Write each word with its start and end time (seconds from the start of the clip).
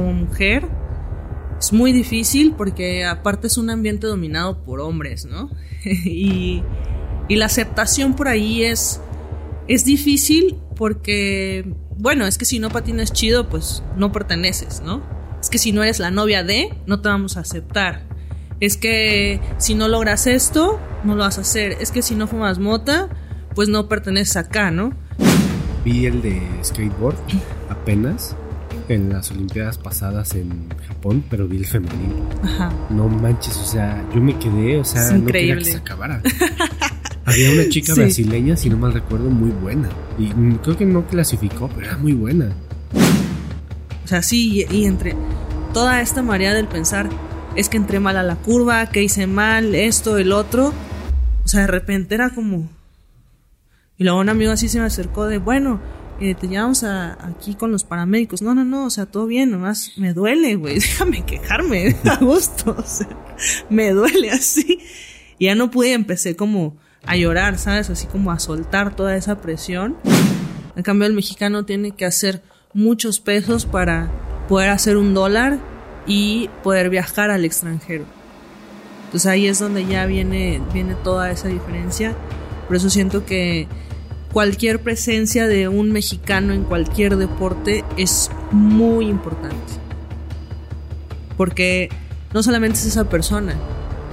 como 0.00 0.14
mujer 0.14 0.66
es 1.58 1.74
muy 1.74 1.92
difícil 1.92 2.54
porque 2.56 3.04
aparte 3.04 3.46
es 3.46 3.58
un 3.58 3.68
ambiente 3.68 4.06
dominado 4.06 4.64
por 4.64 4.80
hombres, 4.80 5.26
¿no? 5.26 5.50
y, 5.84 6.62
la 7.28 7.46
aceptación 7.46 8.16
por 8.16 8.26
ahí 8.26 8.64
es, 8.64 9.00
es 9.68 9.84
difícil 9.84 10.58
porque, 10.74 11.64
bueno, 11.96 12.26
es 12.26 12.38
que 12.38 12.44
si 12.44 12.58
no 12.58 12.70
patinas 12.70 13.12
chido, 13.12 13.48
pues 13.48 13.84
no 13.96 14.10
perteneces, 14.10 14.82
¿no? 14.84 15.00
Es 15.40 15.48
que 15.48 15.58
si 15.58 15.70
no 15.70 15.84
eres 15.84 16.00
la 16.00 16.10
novia 16.10 16.42
de, 16.42 16.74
no 16.86 17.00
te 17.00 17.08
vamos 17.08 17.36
a 17.36 17.40
aceptar. 17.40 18.02
Es 18.58 18.76
que 18.76 19.40
si 19.58 19.76
no 19.76 19.86
logras 19.86 20.26
esto, 20.26 20.80
no 21.04 21.14
lo 21.14 21.22
vas 21.22 21.38
a 21.38 21.42
hacer. 21.42 21.76
Es 21.80 21.92
que 21.92 22.02
si 22.02 22.16
no 22.16 22.26
fumas 22.26 22.58
mota, 22.58 23.10
pues 23.54 23.68
no 23.68 23.88
perteneces 23.88 24.36
acá, 24.36 24.72
¿no? 24.72 24.92
Vi 25.84 26.06
el 26.06 26.20
de 26.20 26.42
skateboard 26.64 27.16
apenas 27.68 28.34
en 28.94 29.10
las 29.12 29.30
Olimpiadas 29.30 29.78
pasadas 29.78 30.34
en 30.34 30.68
Japón, 30.88 31.24
pero 31.30 31.46
vi 31.48 31.58
el 31.58 31.66
femenino. 31.66 32.28
Ajá. 32.42 32.72
No 32.90 33.08
manches, 33.08 33.56
o 33.58 33.64
sea, 33.64 34.04
yo 34.14 34.20
me 34.20 34.38
quedé, 34.38 34.78
o 34.78 34.84
sea, 34.84 35.10
no 35.12 35.26
quería 35.26 35.56
que 35.56 35.64
se 35.64 35.76
acabara. 35.76 36.22
Había 37.24 37.52
una 37.52 37.68
chica 37.68 37.94
Sí. 37.94 38.00
brasileña, 38.00 38.56
si 38.56 38.68
no 38.70 38.76
mal 38.76 38.92
recuerdo, 38.92 39.30
muy 39.30 39.50
buena. 39.50 39.88
Y 40.18 40.28
creo 40.58 40.76
que 40.76 40.86
no 40.86 41.06
clasificó, 41.06 41.68
pero 41.68 41.86
era 41.88 41.96
muy 41.96 42.12
buena. 42.12 42.52
O 44.04 44.08
sea, 44.08 44.22
sí, 44.22 44.66
y, 44.70 44.76
y 44.76 44.84
entre 44.86 45.14
toda 45.72 46.00
esta 46.00 46.22
marea 46.22 46.52
del 46.54 46.66
pensar, 46.66 47.08
es 47.56 47.68
que 47.68 47.76
entré 47.76 48.00
mal 48.00 48.16
a 48.16 48.22
la 48.22 48.36
curva, 48.36 48.86
que 48.86 49.02
hice 49.02 49.26
mal, 49.26 49.74
esto, 49.74 50.18
el 50.18 50.32
otro. 50.32 50.72
O 51.44 51.48
sea, 51.48 51.60
de 51.62 51.66
repente 51.68 52.14
era 52.14 52.30
como. 52.30 52.68
Y 53.96 54.04
luego 54.04 54.18
un 54.20 54.28
amigo 54.28 54.50
así 54.52 54.68
se 54.68 54.78
me 54.80 54.86
acercó 54.86 55.26
de, 55.26 55.38
bueno, 55.38 55.80
eh, 56.20 56.34
te 56.34 56.48
llevamos 56.48 56.84
a- 56.84 57.14
aquí 57.26 57.54
con 57.54 57.72
los 57.72 57.84
paramédicos. 57.84 58.42
No, 58.42 58.54
no, 58.54 58.64
no, 58.64 58.84
o 58.86 58.90
sea, 58.90 59.06
todo 59.06 59.26
bien, 59.26 59.50
nomás 59.50 59.92
me 59.96 60.12
duele, 60.12 60.54
güey. 60.56 60.74
Déjame 60.80 61.24
quejarme 61.24 61.96
a 62.04 62.16
gusto. 62.16 62.76
O 62.78 62.82
sea, 62.86 63.08
me 63.68 63.90
duele 63.90 64.30
así. 64.30 64.80
Y 65.38 65.46
ya 65.46 65.54
no 65.54 65.70
pude 65.70 65.92
empecé 65.92 66.36
como 66.36 66.76
a 67.06 67.16
llorar, 67.16 67.58
¿sabes? 67.58 67.88
Así 67.90 68.06
como 68.06 68.30
a 68.30 68.38
soltar 68.38 68.94
toda 68.94 69.16
esa 69.16 69.40
presión. 69.40 69.96
En 70.76 70.82
cambio, 70.82 71.06
el 71.06 71.14
mexicano 71.14 71.64
tiene 71.64 71.92
que 71.92 72.04
hacer 72.04 72.42
muchos 72.74 73.20
pesos 73.20 73.64
para 73.66 74.10
poder 74.48 74.68
hacer 74.70 74.96
un 74.96 75.14
dólar 75.14 75.58
y 76.06 76.48
poder 76.62 76.90
viajar 76.90 77.30
al 77.30 77.44
extranjero. 77.44 78.04
Entonces 79.06 79.26
ahí 79.30 79.46
es 79.46 79.58
donde 79.58 79.86
ya 79.86 80.06
viene, 80.06 80.60
viene 80.72 80.94
toda 80.94 81.30
esa 81.30 81.48
diferencia. 81.48 82.14
Por 82.66 82.76
eso 82.76 82.90
siento 82.90 83.24
que 83.26 83.66
cualquier 84.32 84.80
presencia 84.80 85.48
de 85.48 85.68
un 85.68 85.90
mexicano 85.90 86.52
en 86.52 86.62
cualquier 86.64 87.16
deporte 87.16 87.84
es 87.96 88.30
muy 88.52 89.06
importante. 89.06 89.72
Porque 91.36 91.88
no 92.32 92.42
solamente 92.42 92.78
es 92.78 92.86
esa 92.86 93.08
persona, 93.08 93.56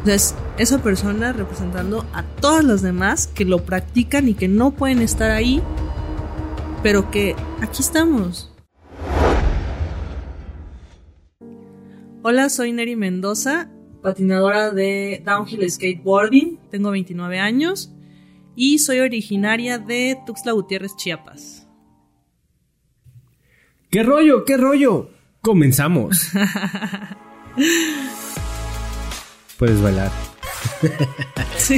es 0.05 0.35
esa 0.57 0.81
persona 0.81 1.33
representando 1.33 2.05
a 2.13 2.23
todas 2.23 2.63
las 2.63 2.81
demás 2.81 3.27
que 3.27 3.45
lo 3.45 3.63
practican 3.63 4.27
y 4.27 4.33
que 4.33 4.47
no 4.47 4.71
pueden 4.71 5.01
estar 5.01 5.29
ahí, 5.31 5.61
pero 6.81 7.11
que 7.11 7.35
aquí 7.61 7.81
estamos. 7.81 8.51
Hola, 12.23 12.49
soy 12.49 12.71
Neri 12.71 12.95
Mendoza, 12.95 13.69
patinadora 14.01 14.71
de 14.71 15.21
downhill 15.23 15.69
skateboarding, 15.69 16.59
tengo 16.71 16.91
29 16.91 17.39
años 17.39 17.93
y 18.59 18.79
soy 18.79 19.01
originaria 19.01 19.77
de 19.77 20.17
Tuxtla 20.25 20.51
Gutiérrez, 20.51 20.95
Chiapas. 20.95 21.67
¿Qué 23.91 24.01
rollo? 24.01 24.45
¿Qué 24.45 24.57
rollo? 24.57 25.11
Comenzamos. 25.41 26.31
Puedes 29.59 29.79
bailar. 29.79 30.11
Sí. 31.55 31.75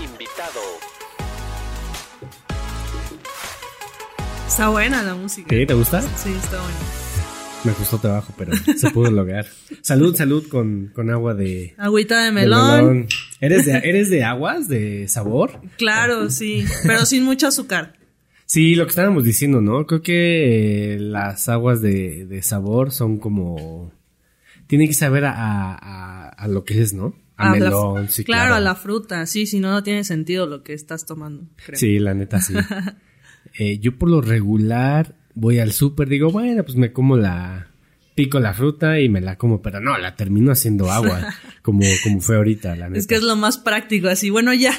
Invitado. 0.00 0.60
Está 4.48 4.68
buena 4.70 5.04
la 5.04 5.14
música. 5.14 5.48
¿Qué? 5.48 5.64
¿Te 5.66 5.74
gusta? 5.74 6.02
Sí, 6.02 6.32
está 6.32 6.60
buena. 6.60 7.07
Me 7.64 7.72
costó 7.72 7.98
trabajo, 7.98 8.32
pero 8.38 8.52
se 8.76 8.90
pudo 8.90 9.10
lograr. 9.10 9.46
Salud, 9.82 10.14
salud 10.14 10.46
con, 10.48 10.90
con 10.94 11.10
agua 11.10 11.34
de, 11.34 11.74
Agüita 11.76 12.18
de 12.20 12.26
de 12.26 12.32
melón. 12.32 13.08
¿Eres 13.40 13.66
de, 13.66 13.72
¿Eres 13.78 14.10
de 14.10 14.22
aguas, 14.24 14.68
de 14.68 15.08
sabor? 15.08 15.60
Claro, 15.76 16.30
sí, 16.30 16.64
pero 16.86 17.04
sin 17.04 17.24
mucho 17.24 17.48
azúcar. 17.48 17.94
Sí, 18.46 18.74
lo 18.76 18.84
que 18.86 18.90
estábamos 18.90 19.24
diciendo, 19.24 19.60
¿no? 19.60 19.86
Creo 19.86 20.00
que 20.02 20.94
eh, 20.94 20.98
las 21.00 21.48
aguas 21.48 21.82
de, 21.82 22.24
de 22.26 22.42
sabor 22.42 22.92
son 22.92 23.18
como... 23.18 23.92
Tienen 24.68 24.86
que 24.88 24.94
saber 24.94 25.24
a, 25.24 25.32
a, 25.36 26.28
a 26.28 26.48
lo 26.48 26.64
que 26.64 26.80
es, 26.80 26.94
¿no? 26.94 27.14
A, 27.36 27.50
A 27.50 27.58
la- 27.58 27.64
melón, 27.66 28.08
sí, 28.08 28.24
claro, 28.24 28.42
claro. 28.50 28.54
a 28.54 28.60
la 28.60 28.74
fruta, 28.76 29.26
sí, 29.26 29.46
si 29.46 29.60
no, 29.60 29.70
no 29.70 29.82
tiene 29.82 30.04
sentido 30.04 30.46
lo 30.46 30.62
que 30.62 30.72
estás 30.74 31.04
tomando. 31.06 31.44
creo. 31.66 31.78
Sí, 31.78 31.98
la 31.98 32.14
neta 32.14 32.40
sí. 32.40 32.54
Eh, 33.58 33.78
yo 33.78 33.96
por 33.98 34.10
lo 34.10 34.20
regular 34.20 35.14
voy 35.38 35.58
al 35.58 35.72
súper, 35.72 36.08
digo, 36.08 36.30
bueno, 36.30 36.64
pues 36.64 36.76
me 36.76 36.92
como 36.92 37.16
la... 37.16 37.66
Pico 38.14 38.40
la 38.40 38.52
fruta 38.52 38.98
y 38.98 39.08
me 39.08 39.20
la 39.20 39.38
como, 39.38 39.62
pero 39.62 39.78
no, 39.78 39.96
la 39.96 40.16
termino 40.16 40.50
haciendo 40.50 40.90
agua, 40.90 41.32
como, 41.62 41.84
como 42.02 42.20
fue 42.20 42.34
ahorita, 42.34 42.74
la 42.74 42.88
neta. 42.88 42.98
Es 42.98 43.06
que 43.06 43.14
es 43.14 43.22
lo 43.22 43.36
más 43.36 43.58
práctico, 43.58 44.08
así, 44.08 44.28
bueno, 44.28 44.52
ya, 44.52 44.72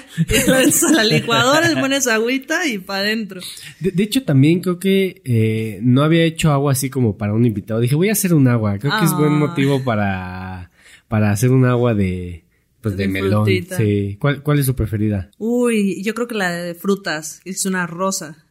a 0.90 0.92
la 0.92 1.04
licuadora, 1.06 1.70
le 1.70 1.80
pones 1.80 2.06
agüita 2.08 2.68
y 2.68 2.80
para 2.80 3.00
adentro. 3.00 3.40
De, 3.80 3.92
de 3.92 4.04
hecho, 4.04 4.24
también 4.24 4.60
creo 4.60 4.78
que 4.78 5.22
eh, 5.24 5.80
no 5.82 6.04
había 6.04 6.26
hecho 6.26 6.52
agua 6.52 6.74
así 6.74 6.90
como 6.90 7.18
para 7.18 7.34
un 7.34 7.46
invitado. 7.46 7.80
Dije, 7.80 7.96
voy 7.96 8.10
a 8.10 8.12
hacer 8.12 8.34
un 8.34 8.46
agua. 8.50 8.78
Creo 8.78 8.92
que 9.00 9.06
es 9.06 9.14
buen 9.14 9.32
Ah. 9.32 9.38
motivo 9.38 9.86
para, 9.86 10.72
para 11.08 11.32
hacer 11.32 11.52
un 11.52 11.64
agua 11.64 11.94
de, 11.94 12.44
pues 12.82 12.98
de, 12.98 13.04
De 13.04 13.08
melón. 13.10 13.46
Sí. 13.48 14.18
¿Cuál, 14.20 14.44
¿Cuál 14.44 14.60
es 14.60 14.66
su 14.66 14.76
preferida? 14.76 15.32
Uy, 15.38 16.04
yo 16.04 16.14
creo 16.14 16.28
que 16.28 16.36
la 16.36 16.52
de 16.52 16.76
frutas, 16.76 17.40
es 17.46 17.66
una 17.66 17.88
rosa, 17.88 18.44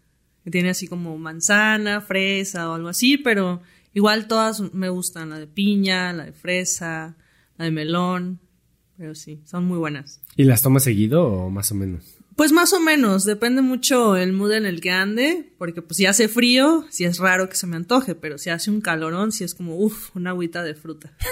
que 0.49 0.53
tiene 0.53 0.71
así 0.71 0.89
como 0.89 1.19
manzana, 1.19 2.01
fresa 2.01 2.71
o 2.71 2.75
algo 2.75 2.89
así, 2.89 3.19
pero 3.19 3.61
igual 3.93 4.29
todas 4.29 4.63
me 4.73 4.89
gustan, 4.89 5.29
la 5.29 5.39
de 5.39 5.47
piña, 5.47 6.11
la 6.15 6.25
de 6.25 6.33
fresa, 6.33 7.17
la 7.59 7.67
de 7.67 7.71
melón, 7.71 8.41
pero 8.97 9.15
sí, 9.15 9.43
son 9.45 9.67
muy 9.67 9.77
buenas. 9.77 10.23
¿Y 10.37 10.45
las 10.45 10.63
tomas 10.63 10.85
seguido 10.85 11.27
o 11.27 11.51
más 11.51 11.71
o 11.71 11.75
menos? 11.75 12.15
Pues 12.35 12.53
más 12.53 12.73
o 12.73 12.81
menos, 12.81 13.25
depende 13.27 13.61
mucho 13.61 14.17
el 14.17 14.33
mood 14.33 14.53
en 14.53 14.65
el 14.65 14.81
que 14.81 14.91
ande, 14.91 15.53
porque 15.59 15.83
pues 15.83 15.99
si 15.99 16.07
hace 16.07 16.29
frío, 16.29 16.87
si 16.89 17.05
es 17.05 17.19
raro 17.19 17.51
que 17.51 17.57
se 17.57 17.67
me 17.67 17.77
antoje, 17.77 18.15
pero 18.15 18.39
si 18.39 18.49
hace 18.49 18.71
un 18.71 18.81
calorón, 18.81 19.31
si 19.33 19.45
es 19.45 19.55
como, 19.55 19.77
uff, 19.77 20.17
una 20.17 20.31
agüita 20.31 20.63
de 20.63 20.75
fruta. 20.75 21.13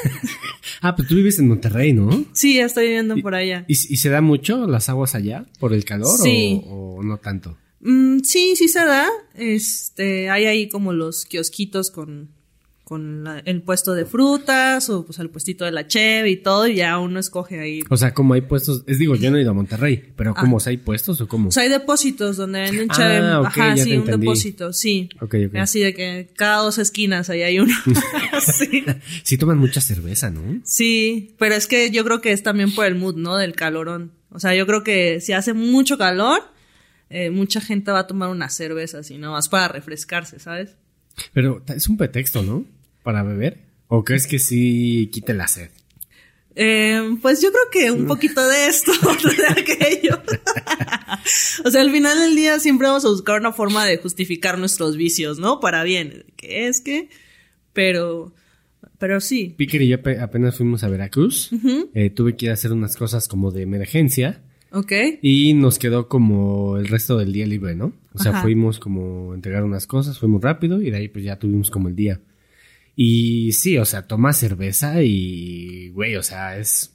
Ah, 0.82 0.94
pues 0.94 1.08
tú 1.08 1.14
vives 1.14 1.38
en 1.38 1.48
Monterrey, 1.48 1.94
¿no? 1.94 2.26
Sí, 2.32 2.56
ya 2.56 2.66
estoy 2.66 2.84
viviendo 2.88 3.16
por 3.22 3.34
allá. 3.34 3.64
¿Y, 3.66 3.72
y 3.72 3.96
se 3.96 4.10
da 4.10 4.20
mucho 4.20 4.66
las 4.66 4.90
aguas 4.90 5.14
allá 5.14 5.46
por 5.58 5.72
el 5.72 5.86
calor 5.86 6.18
Sí. 6.22 6.60
o, 6.66 6.96
o 6.98 7.02
no 7.02 7.16
tanto? 7.16 7.56
Mm, 7.80 8.20
sí, 8.20 8.54
sí 8.56 8.68
se 8.68 8.84
da. 8.84 9.08
Este, 9.34 10.30
hay 10.30 10.46
ahí 10.46 10.68
como 10.68 10.92
los 10.92 11.24
kiosquitos 11.26 11.90
con, 11.90 12.30
con 12.84 13.24
la- 13.24 13.40
el 13.40 13.62
puesto 13.62 13.94
de 13.94 14.06
frutas 14.06 14.88
o 14.90 15.04
pues 15.04 15.18
el 15.18 15.28
puestito 15.28 15.64
de 15.64 15.72
la 15.72 15.86
cheve 15.88 16.30
y 16.30 16.36
todo, 16.36 16.66
y 16.68 16.76
ya 16.76 16.98
uno 16.98 17.18
escoge 17.20 17.58
ahí. 17.60 17.82
O 17.90 17.96
sea, 17.96 18.14
como 18.14 18.34
hay 18.34 18.42
puestos, 18.42 18.82
es 18.86 18.98
digo, 18.98 19.14
yo 19.16 19.30
no 19.30 19.36
he 19.36 19.42
ido 19.42 19.50
a 19.50 19.54
Monterrey, 19.54 20.12
pero 20.16 20.32
Ah. 20.36 20.40
¿cómo? 20.40 20.56
o 20.56 20.60
sea, 20.60 20.70
hay 20.70 20.76
puestos 20.78 21.20
o 21.20 21.28
cómo? 21.28 21.48
O 21.48 21.52
sea, 21.52 21.64
hay 21.64 21.68
depósitos 21.68 22.36
donde 22.36 22.60
venden 22.60 22.86
Ah, 22.90 22.94
cheve. 22.96 23.34
ok, 23.36 23.46
Ajá, 23.46 23.76
sí, 23.76 23.90
un 23.90 23.96
entendí. 23.98 24.20
depósito, 24.26 24.72
sí. 24.72 25.08
Así 25.54 25.80
de 25.80 25.94
que 25.94 26.28
cada 26.36 26.62
dos 26.62 26.78
esquinas 26.78 27.28
ahí 27.28 27.42
hay 27.42 27.58
uno. 27.58 27.74
sí. 28.40 28.84
Sí 29.24 29.36
toman 29.36 29.58
mucha 29.58 29.80
cerveza, 29.80 30.30
¿no? 30.30 30.60
Sí, 30.64 31.34
pero 31.38 31.54
es 31.56 31.66
que 31.66 31.90
yo 31.90 32.04
creo 32.04 32.20
que 32.20 32.32
es 32.32 32.42
también 32.42 32.74
por 32.74 32.86
el 32.86 32.94
mood, 32.94 33.16
¿no? 33.16 33.36
Del 33.36 33.54
calorón. 33.54 34.12
O 34.30 34.38
sea, 34.40 34.54
yo 34.54 34.66
creo 34.66 34.82
que 34.84 35.20
si 35.20 35.32
hace 35.32 35.54
mucho 35.54 35.98
calor, 35.98 36.40
eh, 37.10 37.30
mucha 37.30 37.60
gente 37.60 37.90
va 37.90 38.00
a 38.00 38.06
tomar 38.06 38.28
una 38.30 38.48
cerveza, 38.48 38.98
así, 38.98 39.18
¿no? 39.18 39.32
Más 39.32 39.48
para 39.48 39.68
refrescarse, 39.68 40.38
¿sabes? 40.38 40.76
Pero 41.32 41.62
es 41.68 41.88
un 41.88 41.96
pretexto, 41.96 42.42
¿no? 42.42 42.64
Para 43.02 43.22
beber. 43.22 43.58
¿O 43.88 44.04
crees 44.04 44.26
que 44.26 44.38
sí 44.38 45.08
quite 45.12 45.32
la 45.34 45.46
sed? 45.48 45.70
Eh, 46.58 47.16
pues 47.20 47.42
yo 47.42 47.50
creo 47.50 47.64
que 47.70 47.90
un 47.90 48.06
poquito 48.06 48.46
de 48.48 48.66
esto, 48.66 48.90
otro 49.08 49.30
de 49.36 49.46
aquello. 49.60 50.20
o 51.64 51.70
sea, 51.70 51.80
al 51.82 51.90
final 51.90 52.18
del 52.18 52.34
día 52.34 52.58
siempre 52.58 52.86
vamos 52.88 53.04
a 53.04 53.08
buscar 53.08 53.38
una 53.40 53.52
forma 53.52 53.84
de 53.84 53.98
justificar 53.98 54.58
nuestros 54.58 54.96
vicios, 54.96 55.38
¿no? 55.38 55.60
Para 55.60 55.82
bien. 55.84 56.24
Que 56.36 56.66
es 56.68 56.80
que, 56.80 57.10
pero, 57.72 58.34
pero 58.98 59.20
sí. 59.20 59.54
Picker 59.56 59.82
y 59.82 59.88
yo 59.88 59.98
ape- 59.98 60.20
apenas 60.20 60.56
fuimos 60.56 60.82
a 60.82 60.88
Veracruz. 60.88 61.50
Eh, 61.94 62.10
tuve 62.10 62.36
que 62.36 62.46
ir 62.46 62.50
a 62.50 62.54
hacer 62.54 62.72
unas 62.72 62.96
cosas 62.96 63.28
como 63.28 63.50
de 63.50 63.62
emergencia. 63.62 64.42
¿Ok? 64.76 64.92
Y 65.22 65.54
nos 65.54 65.78
quedó 65.78 66.06
como 66.06 66.76
el 66.76 66.86
resto 66.86 67.16
del 67.16 67.32
día 67.32 67.46
libre, 67.46 67.74
¿no? 67.74 67.94
O 68.12 68.18
sea, 68.18 68.32
Ajá. 68.32 68.42
fuimos 68.42 68.78
como 68.78 69.32
a 69.32 69.34
entregar 69.34 69.64
unas 69.64 69.86
cosas, 69.86 70.18
fuimos 70.18 70.42
rápido 70.42 70.82
y 70.82 70.90
de 70.90 70.98
ahí 70.98 71.08
pues 71.08 71.24
ya 71.24 71.38
tuvimos 71.38 71.70
como 71.70 71.88
el 71.88 71.96
día. 71.96 72.20
Y 72.94 73.52
sí, 73.52 73.78
o 73.78 73.84
sea, 73.86 74.06
toma 74.06 74.32
cerveza 74.34 75.02
y, 75.02 75.88
güey, 75.90 76.16
o 76.16 76.22
sea, 76.22 76.58
es 76.58 76.92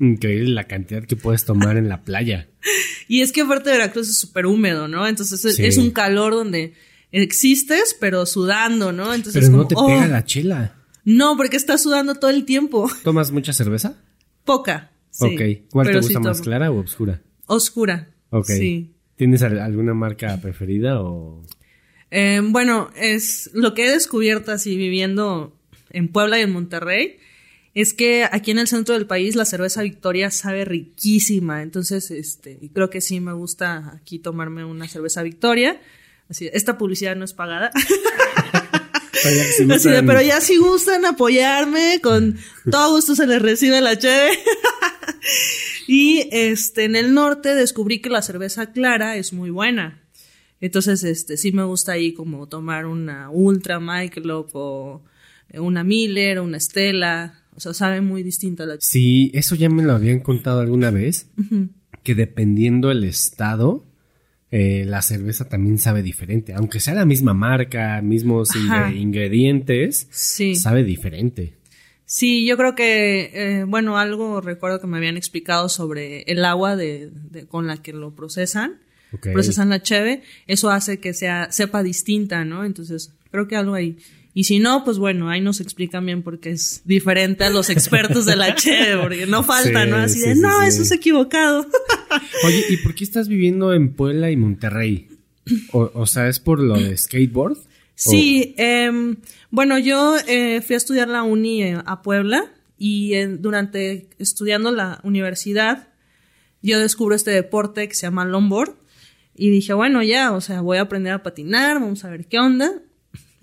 increíble 0.00 0.50
la 0.50 0.64
cantidad 0.64 1.04
que 1.04 1.14
puedes 1.16 1.44
tomar 1.44 1.76
en 1.76 1.88
la 1.88 2.02
playa. 2.04 2.48
Y 3.08 3.22
es 3.22 3.32
que 3.32 3.40
aparte 3.40 3.70
de 3.70 3.78
Veracruz 3.78 4.08
es 4.08 4.18
súper 4.18 4.46
húmedo, 4.46 4.86
¿no? 4.86 5.04
Entonces 5.08 5.44
es, 5.44 5.56
Sí. 5.56 5.64
es 5.66 5.78
un 5.78 5.90
calor 5.90 6.32
donde 6.32 6.74
existes, 7.10 7.96
pero 7.98 8.24
sudando, 8.24 8.92
¿no? 8.92 9.12
Entonces, 9.12 9.42
Pero 9.46 9.56
no 9.56 9.64
como, 9.64 9.68
te 9.68 9.74
oh, 9.76 9.86
pega 9.88 10.06
la 10.06 10.24
chela. 10.24 10.76
No, 11.04 11.36
porque 11.36 11.56
estás 11.56 11.82
sudando 11.82 12.14
todo 12.14 12.30
el 12.30 12.44
tiempo. 12.44 12.88
¿Tomas 13.02 13.32
mucha 13.32 13.52
cerveza? 13.52 13.96
Poca. 14.44 14.89
Sí, 15.10 15.26
ok. 15.26 15.70
¿Cuál 15.70 15.86
te 15.88 15.96
gusta 15.98 16.12
sí 16.12 16.18
más, 16.18 16.40
clara 16.40 16.70
o 16.70 16.78
oscura? 16.80 17.22
Oscura. 17.46 18.08
Ok. 18.30 18.46
Sí. 18.46 18.94
¿Tienes 19.16 19.42
al- 19.42 19.58
alguna 19.60 19.92
marca 19.94 20.36
preferida 20.40 21.00
o...? 21.02 21.42
Eh, 22.10 22.40
bueno, 22.42 22.90
es 22.96 23.50
lo 23.54 23.74
que 23.74 23.86
he 23.86 23.90
descubierto 23.90 24.50
así 24.52 24.76
viviendo 24.76 25.56
en 25.90 26.08
Puebla 26.08 26.38
y 26.38 26.42
en 26.42 26.52
Monterrey. 26.52 27.18
Es 27.72 27.94
que 27.94 28.24
aquí 28.30 28.50
en 28.50 28.58
el 28.58 28.66
centro 28.66 28.94
del 28.94 29.06
país 29.06 29.36
la 29.36 29.44
cerveza 29.44 29.82
Victoria 29.82 30.30
sabe 30.32 30.64
riquísima. 30.64 31.62
Entonces, 31.62 32.10
este, 32.10 32.58
creo 32.72 32.90
que 32.90 33.00
sí 33.00 33.20
me 33.20 33.32
gusta 33.32 33.92
aquí 33.94 34.18
tomarme 34.18 34.64
una 34.64 34.88
cerveza 34.88 35.22
Victoria. 35.22 35.80
Así, 36.28 36.48
esta 36.52 36.78
publicidad 36.78 37.14
no 37.14 37.24
es 37.24 37.32
pagada. 37.32 37.70
Así 39.70 39.90
de, 39.90 40.02
pero 40.02 40.22
ya 40.22 40.40
si 40.40 40.56
gustan 40.56 41.04
apoyarme, 41.04 42.00
con 42.02 42.36
todo 42.70 42.94
gusto 42.94 43.14
se 43.14 43.26
les 43.26 43.40
recibe 43.40 43.80
la 43.80 43.98
cheve. 43.98 44.30
y 45.88 46.28
este, 46.32 46.84
en 46.84 46.96
el 46.96 47.14
norte 47.14 47.54
descubrí 47.54 48.00
que 48.00 48.10
la 48.10 48.22
cerveza 48.22 48.72
clara 48.72 49.16
es 49.16 49.32
muy 49.32 49.50
buena. 49.50 50.02
Entonces, 50.60 51.04
este, 51.04 51.36
sí 51.36 51.52
me 51.52 51.64
gusta 51.64 51.92
ahí 51.92 52.12
como 52.12 52.46
tomar 52.46 52.86
una 52.86 53.30
Ultra 53.30 53.80
Michelob 53.80 54.50
o 54.52 55.02
una 55.54 55.84
Miller 55.84 56.38
o 56.38 56.44
una 56.44 56.60
Stella. 56.60 57.34
O 57.54 57.60
sea, 57.60 57.74
sabe 57.74 58.00
muy 58.00 58.22
distinta 58.22 58.66
la 58.66 58.76
Sí, 58.78 59.30
eso 59.34 59.54
ya 59.54 59.68
me 59.68 59.82
lo 59.82 59.92
habían 59.92 60.20
contado 60.20 60.60
alguna 60.60 60.90
vez, 60.90 61.28
que 62.02 62.14
dependiendo 62.14 62.90
el 62.90 63.04
estado, 63.04 63.84
eh, 64.50 64.84
la 64.86 65.00
cerveza 65.02 65.48
también 65.48 65.78
sabe 65.78 66.02
diferente. 66.02 66.52
Aunque 66.54 66.80
sea 66.80 66.94
la 66.94 67.04
misma 67.04 67.34
marca, 67.34 68.00
mismos 68.02 68.50
ingre- 68.50 68.96
ingredientes, 68.96 70.08
Sí. 70.10 70.54
sabe 70.56 70.82
diferente. 70.84 71.54
Sí, 72.04 72.44
yo 72.46 72.56
creo 72.56 72.74
que, 72.74 73.30
eh, 73.32 73.64
bueno, 73.64 73.96
algo 73.96 74.40
recuerdo 74.40 74.80
que 74.80 74.88
me 74.88 74.96
habían 74.96 75.16
explicado 75.16 75.68
sobre 75.68 76.22
el 76.22 76.44
agua 76.44 76.74
de, 76.74 77.10
de- 77.30 77.46
con 77.46 77.68
la 77.68 77.76
que 77.76 77.92
lo 77.92 78.14
procesan, 78.16 78.80
procesan 79.32 79.68
la 79.70 79.80
cheve, 79.82 80.22
eso 80.48 80.70
hace 80.70 80.98
que 80.98 81.14
sea, 81.14 81.52
sepa 81.52 81.82
distinta, 81.84 82.44
¿no? 82.44 82.64
Entonces, 82.64 83.12
creo 83.30 83.46
que 83.46 83.54
algo 83.56 83.74
ahí. 83.74 83.96
Y 84.40 84.44
si 84.44 84.58
no, 84.58 84.84
pues 84.84 84.96
bueno, 84.96 85.28
ahí 85.28 85.42
nos 85.42 85.60
explican 85.60 86.06
bien 86.06 86.22
porque 86.22 86.48
es 86.48 86.80
diferente 86.86 87.44
a 87.44 87.50
los 87.50 87.68
expertos 87.68 88.24
de 88.24 88.36
la 88.36 88.54
cheve, 88.54 88.96
porque 88.98 89.26
no 89.26 89.42
falta, 89.42 89.84
Sí, 89.84 89.90
¿no? 89.90 89.96
Así 89.98 90.18
sí, 90.18 90.28
de, 90.28 90.34
sí, 90.34 90.40
no, 90.40 90.62
eso 90.62 90.80
es 90.80 90.90
equivocado. 90.92 91.66
Oye, 92.46 92.64
¿y 92.70 92.78
por 92.78 92.94
qué 92.94 93.04
estás 93.04 93.28
viviendo 93.28 93.74
en 93.74 93.92
Puebla 93.92 94.30
y 94.30 94.38
Monterrey? 94.38 95.08
O, 95.72 95.90
o 95.92 96.06
sea, 96.06 96.26
¿es 96.26 96.40
por 96.40 96.58
lo 96.58 96.78
de 96.78 96.96
skateboard? 96.96 97.58
Sí, 97.94 98.54
em, 98.56 99.16
bueno, 99.50 99.78
yo 99.78 100.16
eh, 100.26 100.62
fui 100.62 100.72
a 100.72 100.78
estudiar 100.78 101.08
la 101.08 101.22
uni 101.22 101.62
eh, 101.62 101.78
a 101.84 102.00
Puebla 102.00 102.50
y 102.78 103.12
eh, 103.12 103.26
durante 103.26 104.08
estudiando 104.18 104.72
la 104.72 105.00
universidad 105.02 105.88
yo 106.62 106.78
descubro 106.78 107.14
este 107.14 107.30
deporte 107.30 107.86
que 107.88 107.94
se 107.94 108.06
llama 108.06 108.24
longboard 108.24 108.74
y 109.34 109.50
dije, 109.50 109.74
bueno, 109.74 110.02
ya, 110.02 110.32
o 110.32 110.40
sea, 110.40 110.62
voy 110.62 110.78
a 110.78 110.80
aprender 110.80 111.12
a 111.12 111.22
patinar, 111.22 111.78
vamos 111.78 112.06
a 112.06 112.08
ver 112.08 112.24
qué 112.24 112.38
onda. 112.38 112.80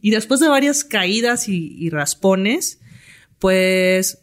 Y 0.01 0.11
después 0.11 0.39
de 0.39 0.47
varias 0.49 0.83
caídas 0.83 1.49
y, 1.49 1.75
y 1.77 1.89
raspones, 1.89 2.79
pues 3.39 4.19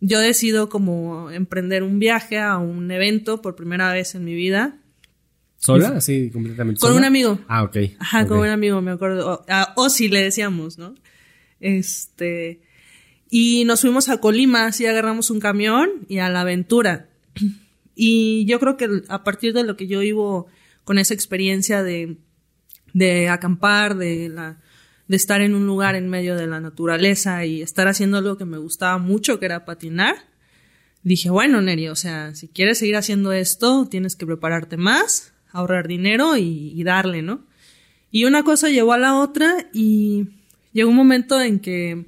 yo 0.00 0.20
decido 0.20 0.68
como 0.68 1.30
emprender 1.30 1.82
un 1.82 1.98
viaje 1.98 2.38
a 2.38 2.58
un 2.58 2.90
evento 2.90 3.40
por 3.42 3.56
primera 3.56 3.92
vez 3.92 4.14
en 4.14 4.24
mi 4.24 4.34
vida 4.34 4.78
¿Sola? 5.58 6.00
Sí, 6.00 6.30
completamente 6.30 6.78
Con 6.80 6.88
sola. 6.90 7.00
un 7.00 7.04
amigo. 7.06 7.40
Ah, 7.48 7.64
ok. 7.64 7.76
Ajá, 7.98 8.26
con 8.26 8.38
un 8.38 8.46
amigo, 8.48 8.80
me 8.82 8.90
acuerdo. 8.92 9.32
O- 9.32 9.44
A 9.48 9.74
le 9.98 10.22
decíamos, 10.22 10.78
¿no? 10.78 10.94
Este. 11.60 12.60
Y 13.30 13.64
nos 13.64 13.80
fuimos 13.80 14.08
a 14.08 14.18
Colima, 14.20 14.66
así 14.66 14.86
agarramos 14.86 15.30
un 15.30 15.40
camión 15.40 15.90
y 16.08 16.18
a 16.18 16.28
la 16.28 16.42
aventura. 16.42 17.08
Y 17.98 18.44
yo 18.44 18.60
creo 18.60 18.76
que 18.76 19.00
a 19.08 19.24
partir 19.24 19.54
de 19.54 19.64
lo 19.64 19.74
que 19.78 19.86
yo 19.86 20.00
vivo 20.00 20.48
con 20.84 20.98
esa 20.98 21.14
experiencia 21.14 21.82
de, 21.82 22.18
de 22.92 23.30
acampar, 23.30 23.96
de 23.96 24.28
la, 24.28 24.60
de 25.08 25.16
estar 25.16 25.40
en 25.40 25.54
un 25.54 25.66
lugar 25.66 25.94
en 25.94 26.08
medio 26.08 26.36
de 26.36 26.46
la 26.46 26.60
naturaleza 26.60 27.44
y 27.44 27.62
estar 27.62 27.88
haciendo 27.88 28.18
algo 28.18 28.36
que 28.36 28.44
me 28.44 28.58
gustaba 28.58 28.98
mucho, 28.98 29.38
que 29.38 29.46
era 29.46 29.64
patinar, 29.64 30.16
dije, 31.02 31.30
bueno, 31.30 31.62
Neri, 31.62 31.88
o 31.88 31.94
sea, 31.94 32.34
si 32.34 32.48
quieres 32.48 32.78
seguir 32.78 32.96
haciendo 32.96 33.32
esto, 33.32 33.86
tienes 33.88 34.16
que 34.16 34.26
prepararte 34.26 34.76
más, 34.76 35.32
ahorrar 35.52 35.86
dinero 35.86 36.36
y, 36.36 36.82
darle, 36.82 37.22
¿no? 37.22 37.44
Y 38.10 38.24
una 38.24 38.42
cosa 38.42 38.70
llevó 38.70 38.92
a 38.92 38.98
la 38.98 39.14
otra 39.14 39.68
y 39.72 40.26
llegó 40.72 40.90
un 40.90 40.96
momento 40.96 41.40
en 41.40 41.60
que 41.60 42.06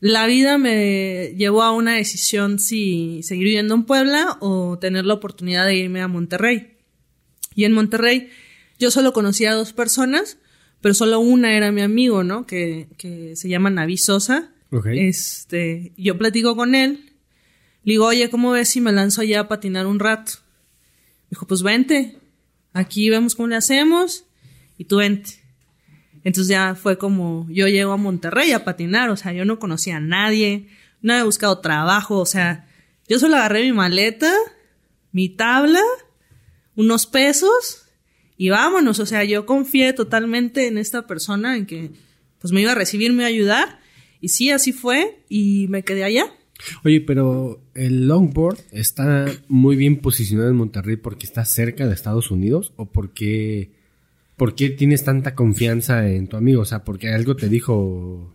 la 0.00 0.26
vida 0.26 0.58
me 0.58 1.34
llevó 1.36 1.62
a 1.62 1.70
una 1.70 1.94
decisión 1.94 2.58
si 2.58 3.22
seguir 3.22 3.44
viviendo 3.44 3.74
en 3.74 3.84
Puebla 3.84 4.36
o 4.40 4.78
tener 4.80 5.06
la 5.06 5.14
oportunidad 5.14 5.66
de 5.66 5.76
irme 5.76 6.02
a 6.02 6.08
Monterrey. 6.08 6.76
Y 7.54 7.64
en 7.64 7.72
Monterrey 7.72 8.30
yo 8.78 8.90
solo 8.90 9.12
conocía 9.12 9.52
a 9.52 9.54
dos 9.54 9.72
personas, 9.72 10.38
pero 10.84 10.92
solo 10.92 11.18
una 11.18 11.56
era 11.56 11.72
mi 11.72 11.80
amigo, 11.80 12.24
¿no? 12.24 12.44
Que, 12.44 12.88
que 12.98 13.36
se 13.36 13.48
llama 13.48 13.70
Navi 13.70 13.96
Sosa. 13.96 14.50
Ok. 14.70 14.88
Este, 14.88 15.94
yo 15.96 16.18
platico 16.18 16.56
con 16.56 16.74
él. 16.74 17.10
Le 17.84 17.92
digo, 17.94 18.04
oye, 18.04 18.28
¿cómo 18.28 18.50
ves 18.50 18.68
si 18.68 18.82
me 18.82 18.92
lanzo 18.92 19.22
allá 19.22 19.40
a 19.40 19.48
patinar 19.48 19.86
un 19.86 19.98
rato? 19.98 20.32
Dijo, 21.30 21.46
pues 21.46 21.62
vente. 21.62 22.18
Aquí 22.74 23.08
vemos 23.08 23.34
cómo 23.34 23.48
le 23.48 23.56
hacemos 23.56 24.26
y 24.76 24.84
tú 24.84 24.98
vente. 24.98 25.42
Entonces 26.22 26.48
ya 26.48 26.74
fue 26.74 26.98
como, 26.98 27.46
yo 27.48 27.66
llego 27.66 27.92
a 27.92 27.96
Monterrey 27.96 28.52
a 28.52 28.66
patinar, 28.66 29.08
o 29.08 29.16
sea, 29.16 29.32
yo 29.32 29.46
no 29.46 29.58
conocía 29.58 29.96
a 29.96 30.00
nadie, 30.00 30.68
no 31.00 31.14
había 31.14 31.24
buscado 31.24 31.60
trabajo, 31.60 32.18
o 32.18 32.26
sea, 32.26 32.68
yo 33.08 33.18
solo 33.18 33.36
agarré 33.36 33.62
mi 33.62 33.72
maleta, 33.72 34.30
mi 35.12 35.30
tabla, 35.30 35.80
unos 36.76 37.06
pesos 37.06 37.83
y 38.36 38.50
vámonos, 38.50 38.98
o 38.98 39.06
sea, 39.06 39.24
yo 39.24 39.46
confié 39.46 39.92
totalmente 39.92 40.66
en 40.66 40.78
esta 40.78 41.06
persona, 41.06 41.56
en 41.56 41.66
que 41.66 41.90
pues 42.40 42.52
me 42.52 42.60
iba 42.60 42.72
a 42.72 42.76
recibir, 42.76 43.12
me 43.12 43.22
iba 43.22 43.26
a 43.26 43.28
ayudar, 43.28 43.78
y 44.20 44.28
sí, 44.28 44.50
así 44.50 44.72
fue, 44.72 45.24
y 45.28 45.66
me 45.68 45.82
quedé 45.82 46.04
allá. 46.04 46.26
Oye, 46.84 47.00
pero 47.00 47.62
el 47.74 48.06
longboard 48.06 48.58
está 48.70 49.26
muy 49.48 49.76
bien 49.76 50.00
posicionado 50.00 50.50
en 50.50 50.56
Monterrey 50.56 50.96
porque 50.96 51.26
está 51.26 51.44
cerca 51.44 51.86
de 51.86 51.94
Estados 51.94 52.30
Unidos 52.30 52.72
o 52.76 52.86
porque 52.86 53.72
¿por 54.36 54.54
qué 54.54 54.70
tienes 54.70 55.04
tanta 55.04 55.34
confianza 55.34 56.08
en 56.08 56.28
tu 56.28 56.36
amigo? 56.36 56.62
O 56.62 56.64
sea, 56.64 56.84
porque 56.84 57.12
algo 57.12 57.36
te 57.36 57.48
dijo 57.48 58.34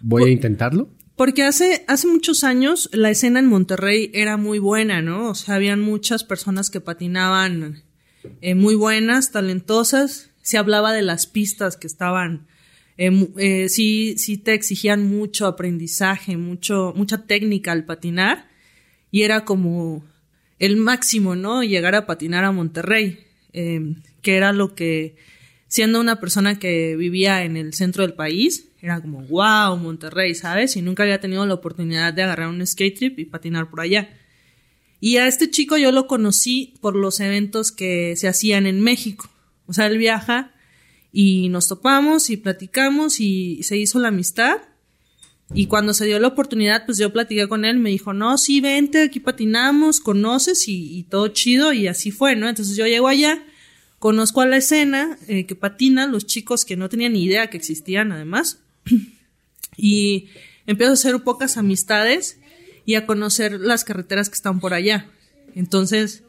voy 0.00 0.24
a 0.24 0.28
intentarlo. 0.28 0.88
Porque 1.16 1.42
hace, 1.42 1.84
hace 1.88 2.06
muchos 2.06 2.44
años 2.44 2.88
la 2.92 3.10
escena 3.10 3.40
en 3.40 3.46
Monterrey 3.46 4.10
era 4.14 4.36
muy 4.36 4.60
buena, 4.60 5.02
¿no? 5.02 5.30
O 5.30 5.34
sea, 5.34 5.56
habían 5.56 5.80
muchas 5.80 6.22
personas 6.22 6.70
que 6.70 6.80
patinaban 6.80 7.82
eh, 8.40 8.54
muy 8.54 8.74
buenas, 8.74 9.32
talentosas. 9.32 10.30
Se 10.42 10.58
hablaba 10.58 10.92
de 10.92 11.02
las 11.02 11.26
pistas 11.26 11.76
que 11.76 11.86
estaban, 11.86 12.46
eh, 12.96 13.10
eh, 13.36 13.68
sí, 13.68 14.16
sí 14.18 14.38
te 14.38 14.54
exigían 14.54 15.06
mucho 15.08 15.46
aprendizaje, 15.46 16.36
mucho, 16.36 16.92
mucha 16.96 17.26
técnica 17.26 17.72
al 17.72 17.84
patinar. 17.84 18.48
Y 19.10 19.22
era 19.22 19.44
como 19.44 20.04
el 20.58 20.76
máximo, 20.76 21.36
¿no? 21.36 21.62
Llegar 21.62 21.94
a 21.94 22.06
patinar 22.06 22.44
a 22.44 22.52
Monterrey, 22.52 23.18
eh, 23.52 23.94
que 24.22 24.36
era 24.36 24.52
lo 24.52 24.74
que, 24.74 25.16
siendo 25.68 26.00
una 26.00 26.20
persona 26.20 26.58
que 26.58 26.96
vivía 26.96 27.44
en 27.44 27.56
el 27.56 27.74
centro 27.74 28.02
del 28.02 28.14
país, 28.14 28.68
era 28.80 29.00
como, 29.00 29.22
wow, 29.22 29.76
Monterrey, 29.76 30.34
¿sabes? 30.34 30.76
Y 30.76 30.82
nunca 30.82 31.02
había 31.02 31.20
tenido 31.20 31.46
la 31.46 31.54
oportunidad 31.54 32.12
de 32.12 32.22
agarrar 32.22 32.48
un 32.48 32.64
skate 32.66 32.96
trip 32.96 33.18
y 33.18 33.24
patinar 33.24 33.70
por 33.70 33.80
allá. 33.80 34.08
Y 35.00 35.16
a 35.18 35.26
este 35.26 35.50
chico 35.50 35.76
yo 35.76 35.92
lo 35.92 36.06
conocí 36.06 36.74
por 36.80 36.96
los 36.96 37.20
eventos 37.20 37.72
que 37.72 38.14
se 38.16 38.28
hacían 38.28 38.66
en 38.66 38.80
México. 38.80 39.30
O 39.66 39.72
sea, 39.72 39.86
él 39.86 39.98
viaja 39.98 40.52
y 41.12 41.48
nos 41.48 41.68
topamos 41.68 42.30
y 42.30 42.36
platicamos 42.36 43.20
y 43.20 43.62
se 43.62 43.76
hizo 43.76 43.98
la 43.98 44.08
amistad. 44.08 44.58
Y 45.54 45.66
cuando 45.66 45.94
se 45.94 46.04
dio 46.04 46.18
la 46.18 46.28
oportunidad, 46.28 46.84
pues 46.84 46.98
yo 46.98 47.12
platiqué 47.12 47.48
con 47.48 47.64
él, 47.64 47.78
me 47.78 47.90
dijo, 47.90 48.12
no, 48.12 48.36
sí, 48.36 48.60
vente, 48.60 49.02
aquí 49.02 49.18
patinamos, 49.18 50.00
conoces 50.00 50.68
y, 50.68 50.98
y 50.98 51.04
todo 51.04 51.28
chido, 51.28 51.72
y 51.72 51.86
así 51.86 52.10
fue, 52.10 52.36
¿no? 52.36 52.48
Entonces 52.48 52.76
yo 52.76 52.86
llego 52.86 53.08
allá, 53.08 53.42
conozco 53.98 54.42
a 54.42 54.46
la 54.46 54.58
escena 54.58 55.18
eh, 55.26 55.46
que 55.46 55.54
patinan, 55.54 56.12
los 56.12 56.26
chicos 56.26 56.66
que 56.66 56.76
no 56.76 56.90
tenían 56.90 57.14
ni 57.14 57.24
idea 57.24 57.48
que 57.48 57.56
existían 57.56 58.12
además, 58.12 58.58
y 59.76 60.28
empiezo 60.66 60.90
a 60.90 60.94
hacer 60.94 61.22
pocas 61.22 61.56
amistades 61.56 62.37
y 62.88 62.94
a 62.94 63.04
conocer 63.04 63.60
las 63.60 63.84
carreteras 63.84 64.30
que 64.30 64.34
están 64.36 64.60
por 64.60 64.72
allá. 64.72 65.04
Entonces, 65.54 66.22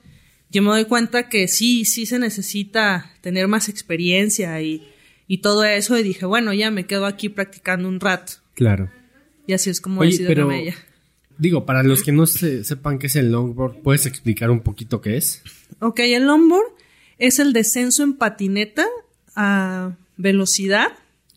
yo 0.51 0.61
me 0.61 0.67
doy 0.71 0.83
cuenta 0.83 1.29
que 1.29 1.47
sí, 1.47 1.85
sí 1.85 2.05
se 2.05 2.19
necesita 2.19 3.13
tener 3.21 3.47
más 3.47 3.69
experiencia 3.69 4.61
y, 4.61 4.85
y 5.25 5.37
todo 5.37 5.63
eso, 5.63 5.97
y 5.97 6.03
dije, 6.03 6.25
bueno, 6.25 6.53
ya 6.53 6.69
me 6.69 6.85
quedo 6.85 7.05
aquí 7.05 7.29
practicando 7.29 7.87
un 7.87 8.01
rato. 8.01 8.33
Claro. 8.55 8.91
Y 9.47 9.53
así 9.53 9.69
es 9.69 9.79
como 9.79 10.01
Oye, 10.01 10.09
decidí 10.11 10.27
pero 10.27 10.51
ella. 10.51 10.75
digo, 11.37 11.65
para 11.65 11.81
los 11.81 12.03
que 12.03 12.11
no 12.11 12.25
se- 12.25 12.65
sepan 12.65 12.99
qué 12.99 13.07
es 13.07 13.15
el 13.15 13.31
longboard, 13.31 13.77
¿puedes 13.81 14.05
explicar 14.05 14.51
un 14.51 14.59
poquito 14.59 14.99
qué 14.99 15.15
es? 15.15 15.41
Ok, 15.79 16.01
el 16.01 16.25
longboard 16.25 16.73
es 17.19 17.39
el 17.39 17.53
descenso 17.53 18.03
en 18.03 18.15
patineta 18.15 18.85
a 19.33 19.95
velocidad. 20.17 20.87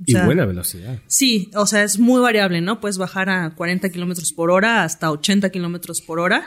O 0.02 0.10
Y 0.10 0.14
buena 0.24 0.44
velocidad. 0.44 0.98
Sí, 1.06 1.50
o 1.54 1.66
sea, 1.66 1.84
es 1.84 1.98
muy 1.98 2.20
variable, 2.20 2.60
¿no? 2.60 2.80
Puedes 2.80 2.98
bajar 2.98 3.30
a 3.30 3.54
40 3.54 3.90
kilómetros 3.90 4.32
por 4.32 4.50
hora 4.50 4.84
hasta 4.84 5.10
80 5.10 5.50
kilómetros 5.50 6.00
por 6.00 6.18
hora 6.18 6.44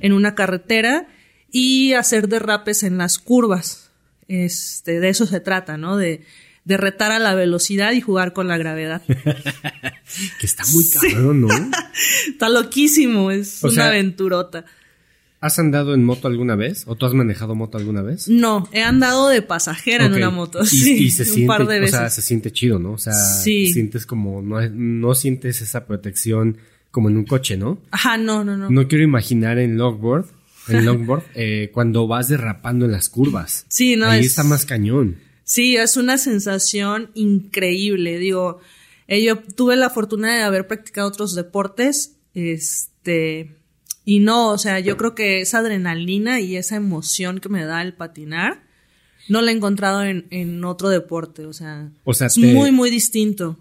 en 0.00 0.12
una 0.12 0.34
carretera 0.34 1.08
y 1.50 1.94
hacer 1.94 2.28
derrapes 2.28 2.82
en 2.82 2.98
las 2.98 3.18
curvas. 3.18 3.90
Este, 4.28 5.00
de 5.00 5.08
eso 5.08 5.26
se 5.26 5.40
trata, 5.40 5.76
¿no? 5.76 5.96
De, 5.96 6.24
de 6.64 6.76
retar 6.76 7.10
a 7.10 7.18
la 7.18 7.34
velocidad 7.34 7.92
y 7.92 8.00
jugar 8.00 8.32
con 8.32 8.48
la 8.48 8.58
gravedad. 8.58 9.02
Que 10.40 10.46
está 10.46 10.64
muy 10.72 10.90
cabrón, 10.90 11.42
¿no? 11.42 11.48
Está 12.28 12.48
loquísimo, 12.48 13.30
es 13.30 13.62
O 13.62 13.68
una 13.68 13.74
sea, 13.76 13.86
aventurota. 13.86 14.64
¿Has 15.40 15.58
andado 15.58 15.94
en 15.94 16.04
moto 16.04 16.28
alguna 16.28 16.54
vez? 16.54 16.84
¿O 16.86 16.96
tú 16.96 17.06
has 17.06 17.14
manejado 17.14 17.54
moto 17.54 17.78
alguna 17.78 18.02
vez? 18.02 18.28
No, 18.28 18.68
he 18.72 18.82
andado 18.82 19.28
de 19.30 19.40
pasajera 19.40 20.04
en 20.04 20.12
una 20.14 20.28
moto, 20.30 20.60
Y, 20.62 20.66
sí, 20.66 20.92
y 21.04 21.10
se 21.10 21.22
un 21.22 21.28
siente, 21.28 21.46
par 21.46 21.66
de 21.66 21.78
o 21.78 21.80
veces. 21.80 21.96
sea, 21.98 22.10
se 22.10 22.20
siente 22.22 22.52
chido, 22.52 22.78
¿no? 22.78 22.92
O 22.92 22.98
sea, 22.98 23.14
Sí. 23.14 23.72
sientes 23.72 24.04
como, 24.04 24.42
no, 24.42 24.60
no 24.68 25.14
sientes 25.14 25.62
esa 25.62 25.86
protección 25.86 26.58
como 26.90 27.08
en 27.08 27.16
un 27.16 27.24
coche, 27.24 27.56
¿no? 27.56 27.78
Ajá, 27.90 28.18
no, 28.18 28.44
no, 28.44 28.56
no. 28.58 28.68
No 28.68 28.86
quiero 28.88 29.02
imaginar 29.04 29.58
en 29.58 29.78
longboard, 29.78 30.26
en 30.68 30.84
longboard, 30.84 31.22
eh, 31.34 31.70
cuando 31.72 32.06
vas 32.06 32.28
derrapando 32.28 32.84
en 32.84 32.92
las 32.92 33.08
curvas. 33.08 33.64
Sí, 33.68 33.96
no, 33.96 34.06
Ahí 34.06 34.20
es- 34.20 34.26
está 34.26 34.44
más 34.44 34.66
cañón. 34.66 35.16
Sí, 35.44 35.76
es 35.76 35.96
una 35.96 36.18
sensación 36.18 37.10
increíble. 37.14 38.18
Digo, 38.18 38.60
eh, 39.08 39.22
yo 39.24 39.38
tuve 39.38 39.74
la 39.76 39.88
fortuna 39.90 40.36
de 40.36 40.42
haber 40.42 40.66
practicado 40.66 41.08
otros 41.08 41.34
deportes, 41.34 42.16
este, 42.34 43.56
y 44.04 44.18
no, 44.20 44.50
o 44.50 44.58
sea, 44.58 44.80
yo 44.80 44.96
creo 44.96 45.14
que 45.14 45.40
esa 45.40 45.58
adrenalina 45.58 46.40
y 46.40 46.56
esa 46.56 46.76
emoción 46.76 47.38
que 47.38 47.48
me 47.48 47.64
da 47.64 47.82
el 47.82 47.94
patinar, 47.94 48.62
no 49.28 49.40
la 49.42 49.52
he 49.52 49.54
encontrado 49.54 50.02
en, 50.02 50.26
en 50.30 50.64
otro 50.64 50.88
deporte, 50.88 51.46
o 51.46 51.52
sea, 51.52 51.90
O 52.04 52.14
sea, 52.14 52.26
es 52.28 52.34
te- 52.34 52.40
muy, 52.54 52.72
muy 52.72 52.90
distinto. 52.90 53.58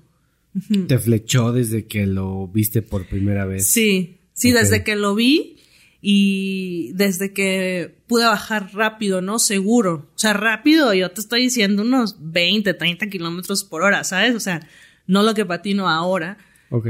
Te 0.87 0.97
flechó 0.97 1.51
desde 1.51 1.85
que 1.85 2.07
lo 2.07 2.47
viste 2.47 2.81
por 2.81 3.07
primera 3.07 3.45
vez. 3.45 3.67
Sí, 3.67 4.17
sí, 4.33 4.51
desde 4.51 4.83
que 4.83 4.95
lo 4.95 5.13
vi 5.13 5.57
y 6.01 6.91
desde 6.93 7.33
que 7.33 7.97
pude 8.07 8.23
bajar 8.25 8.71
rápido, 8.73 9.21
¿no? 9.21 9.37
Seguro. 9.37 10.07
O 10.15 10.17
sea, 10.19 10.33
rápido, 10.33 10.93
yo 10.93 11.11
te 11.11 11.21
estoy 11.21 11.41
diciendo 11.43 11.83
unos 11.83 12.15
20, 12.19 12.73
30 12.73 13.07
kilómetros 13.09 13.63
por 13.63 13.83
hora, 13.83 14.03
¿sabes? 14.03 14.35
O 14.35 14.39
sea, 14.39 14.67
no 15.05 15.21
lo 15.23 15.33
que 15.33 15.45
patino 15.45 15.87
ahora. 15.89 16.37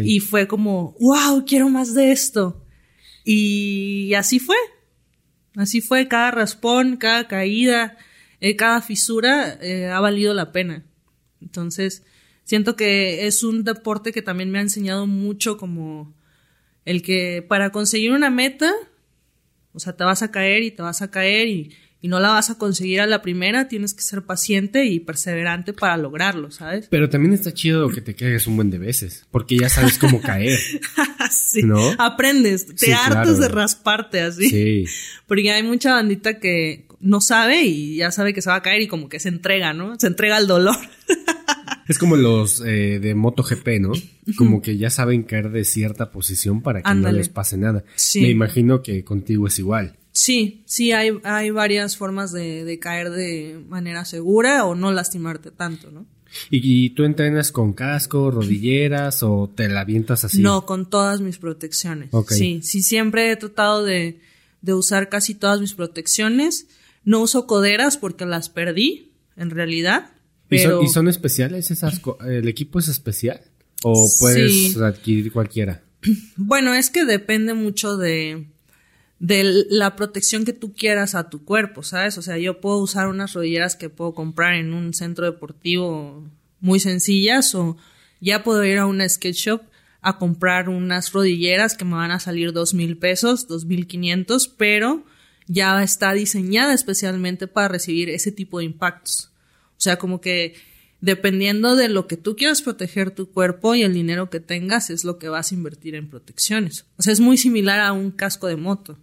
Y 0.04 0.20
fue 0.20 0.48
como, 0.48 0.96
wow, 1.00 1.44
quiero 1.46 1.70
más 1.70 1.94
de 1.94 2.12
esto. 2.12 2.59
Y 3.32 4.16
así 4.16 4.40
fue. 4.40 4.56
Así 5.56 5.82
fue, 5.82 6.08
cada 6.08 6.32
raspón, 6.32 6.98
cada 6.98 7.28
caída, 7.28 7.96
eh, 8.42 8.56
cada 8.56 8.82
fisura 8.82 9.56
eh, 9.62 9.86
ha 9.86 10.00
valido 10.00 10.34
la 10.34 10.52
pena. 10.52 10.84
Entonces, 11.40 12.04
siento 12.44 12.76
que 12.76 13.28
es 13.28 13.44
un 13.44 13.64
deporte 13.64 14.14
que 14.14 14.24
también 14.24 14.50
me 14.50 14.58
ha 14.58 14.64
enseñado 14.64 15.06
mucho 15.06 15.58
como 15.58 16.12
el 16.86 17.04
que 17.04 17.46
para 17.48 17.72
conseguir 17.72 18.14
una 18.14 18.32
meta, 18.32 18.74
o 19.74 19.80
sea, 19.80 19.96
te 19.96 20.04
vas 20.04 20.24
a 20.24 20.32
caer 20.32 20.64
y 20.64 20.72
te 20.72 20.82
vas 20.82 21.04
a 21.04 21.12
caer 21.12 21.50
y, 21.50 21.76
y 22.02 22.08
no 22.08 22.20
la 22.20 22.30
vas 22.30 22.50
a 22.50 22.58
conseguir 22.58 23.02
a 23.02 23.08
la 23.08 23.22
primera, 23.22 23.68
tienes 23.68 23.94
que 23.94 24.02
ser 24.02 24.22
paciente 24.24 24.86
y 24.86 25.00
perseverante 25.00 25.74
para 25.74 25.98
lograrlo, 25.98 26.50
¿sabes? 26.50 26.88
Pero 26.90 27.10
también 27.10 27.34
está 27.34 27.54
chido 27.54 27.90
que 27.90 28.02
te 28.02 28.16
caigas 28.16 28.48
un 28.48 28.56
buen 28.56 28.70
de 28.70 28.78
veces, 28.78 29.26
porque 29.32 29.58
ya 29.58 29.70
sabes 29.70 29.98
cómo 29.98 30.22
caer. 30.22 30.58
Sí, 31.30 31.64
¿No? 31.64 31.78
aprendes, 31.98 32.66
te 32.68 32.78
Sí, 32.86 32.92
hartas 32.92 33.12
claro. 33.12 33.38
de 33.38 33.48
rasparte 33.50 34.22
así. 34.22 34.50
Sí. 34.50 34.86
Porque 35.28 35.52
hay 35.52 35.64
mucha 35.64 35.94
bandita 35.94 36.40
que 36.40 36.86
no 37.02 37.22
sabe 37.22 37.64
y 37.64 37.98
ya 37.98 38.12
sabe 38.12 38.34
que 38.34 38.42
se 38.42 38.50
va 38.50 38.56
a 38.58 38.62
caer 38.62 38.82
y 38.82 38.88
como 38.88 39.10
que 39.10 39.20
se 39.20 39.30
entrega, 39.30 39.74
¿no? 39.74 40.00
Se 40.00 40.08
entrega 40.08 40.38
al 40.38 40.48
dolor. 40.48 40.76
Es 41.90 41.98
como 41.98 42.16
los 42.16 42.62
eh, 42.62 43.00
de 43.00 43.16
MotoGP, 43.16 43.68
¿no? 43.80 43.94
Como 44.38 44.62
que 44.62 44.78
ya 44.78 44.92
saben 44.92 45.24
caer 45.24 45.50
de 45.50 45.66
cierta 45.66 46.12
posición 46.12 46.62
para 46.62 46.84
que 46.84 46.94
no 46.94 47.12
les 47.12 47.30
pase 47.30 47.58
nada. 47.58 47.84
Sí. 47.96 48.22
Me 48.22 48.30
imagino 48.30 48.84
que 48.84 49.04
contigo 49.04 49.48
es 49.48 49.58
igual. 49.58 49.96
Sí, 50.12 50.64
sí, 50.66 50.92
hay, 50.92 51.12
hay 51.24 51.50
varias 51.52 51.96
formas 51.98 52.32
de, 52.32 52.64
de 52.66 52.80
caer 52.80 53.10
de 53.12 53.64
manera 53.68 54.06
segura 54.06 54.66
o 54.66 54.76
no 54.76 54.92
lastimarte 54.92 55.52
tanto, 55.52 55.92
¿no? 55.92 56.06
¿Y, 56.52 56.86
y 56.86 56.90
tú 56.92 57.06
entrenas 57.06 57.52
con 57.52 57.74
casco, 57.74 58.30
rodilleras 58.32 59.24
o 59.24 59.52
te 59.56 59.68
la 59.70 59.82
avientas 59.82 60.24
así? 60.26 60.42
No, 60.42 60.66
con 60.66 60.90
todas 60.90 61.22
mis 61.22 61.38
protecciones. 61.38 62.10
Ok. 62.12 62.32
Sí, 62.32 62.62
sí, 62.64 62.84
siempre 62.84 63.32
he 63.32 63.36
tratado 63.36 63.84
de, 63.84 64.20
de 64.62 64.74
usar 64.74 65.10
casi 65.10 65.34
todas 65.36 65.60
mis 65.62 65.74
protecciones. 65.74 66.68
No 67.04 67.22
uso 67.22 67.48
coderas 67.48 67.98
porque 67.98 68.26
las 68.26 68.50
perdí, 68.50 69.12
en 69.38 69.50
realidad. 69.50 70.12
¿Y, 70.52 70.58
Pero 70.58 70.78
son, 70.78 70.86
y 70.86 70.90
son 70.90 71.08
especiales 71.08 71.72
esas? 71.72 72.00
co- 72.00 72.20
¿El 72.24 72.48
equipo 72.48 72.78
es 72.80 72.88
especial? 72.90 73.42
¿O 73.84 74.08
puedes 74.20 74.74
Sí. 74.74 74.76
adquirir 74.84 75.32
cualquiera? 75.32 75.84
Bueno, 76.38 76.74
es 76.74 76.90
que 76.90 77.06
depende 77.06 77.54
mucho 77.54 77.98
de, 77.98 78.48
de 79.20 79.66
la 79.70 79.96
protección 79.96 80.46
que 80.46 80.54
tú 80.54 80.74
quieras 80.74 81.14
a 81.14 81.30
tu 81.30 81.44
cuerpo, 81.44 81.84
¿sabes? 81.84 82.18
O 82.18 82.22
sea, 82.22 82.38
yo 82.38 82.62
puedo 82.62 82.78
usar 82.78 83.08
unas 83.08 83.34
rodilleras 83.34 83.76
que 83.76 83.90
puedo 83.90 84.14
comprar 84.14 84.56
en 84.56 84.74
un 84.74 84.94
centro 84.94 85.26
deportivo 85.26 86.24
muy 86.62 86.80
sencillas 86.80 87.54
o 87.54 87.78
ya 88.22 88.44
puedo 88.44 88.64
ir 88.64 88.78
a 88.78 88.86
una 88.86 89.08
skate 89.08 89.36
shop 89.36 89.62
a 90.02 90.18
comprar 90.18 90.70
unas 90.70 91.12
rodilleras 91.12 91.76
que 91.76 91.84
me 91.84 91.96
van 91.96 92.12
a 92.12 92.20
salir 92.20 92.54
dos 92.54 92.74
mil 92.74 92.98
pesos, 92.98 93.48
dos 93.48 93.66
mil 93.66 93.88
quinientos, 93.88 94.48
pero 94.48 95.04
ya 95.48 95.84
está 95.84 96.14
diseñada 96.14 96.74
especialmente 96.74 97.48
para 97.48 97.68
recibir 97.68 98.10
ese 98.10 98.32
tipo 98.32 98.60
de 98.60 98.66
impactos. 98.66 99.32
O 99.72 99.82
sea, 99.82 99.98
como 99.98 100.22
que 100.22 100.56
dependiendo 101.02 101.76
de 101.76 101.90
lo 101.90 102.08
que 102.08 102.18
tú 102.18 102.36
quieras 102.36 102.62
proteger 102.62 103.12
tu 103.12 103.32
cuerpo 103.32 103.76
y 103.76 103.84
el 103.84 103.94
dinero 103.94 104.30
que 104.30 104.40
tengas, 104.40 104.90
es 104.90 105.04
lo 105.04 105.18
que 105.18 105.28
vas 105.28 105.52
a 105.52 105.56
invertir 105.56 105.96
en 105.96 106.10
protecciones. 106.10 106.86
O 106.98 107.02
sea, 107.02 107.12
es 107.12 107.20
muy 107.20 107.38
similar 107.38 107.80
a 107.82 107.92
un 107.92 108.12
casco 108.12 108.48
de 108.48 108.56
moto. 108.56 108.98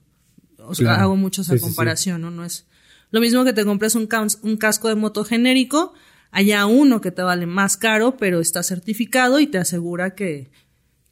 O 0.69 0.75
sea, 0.75 0.87
Claro. 0.89 1.03
hago 1.03 1.17
mucho 1.17 1.43
esa 1.43 1.53
Sí, 1.53 1.59
sí, 1.59 1.65
sí. 1.65 1.69
comparación, 1.69 2.21
¿no? 2.21 2.31
No 2.31 2.45
es 2.45 2.67
lo 3.11 3.21
mismo 3.21 3.45
que 3.45 3.53
te 3.53 3.65
compres 3.65 3.95
un, 3.95 4.07
cas- 4.07 4.39
un 4.43 4.57
casco 4.57 4.89
de 4.89 4.95
moto 4.97 5.25
genérico, 5.25 5.95
allá 6.31 6.67
uno 6.67 7.01
que 7.01 7.11
te 7.13 7.23
vale 7.23 7.47
más 7.47 7.77
caro, 7.77 8.17
pero 8.17 8.41
está 8.41 8.63
certificado 8.63 9.39
y 9.41 9.47
te 9.47 9.59
asegura 9.59 10.15
que, 10.15 10.51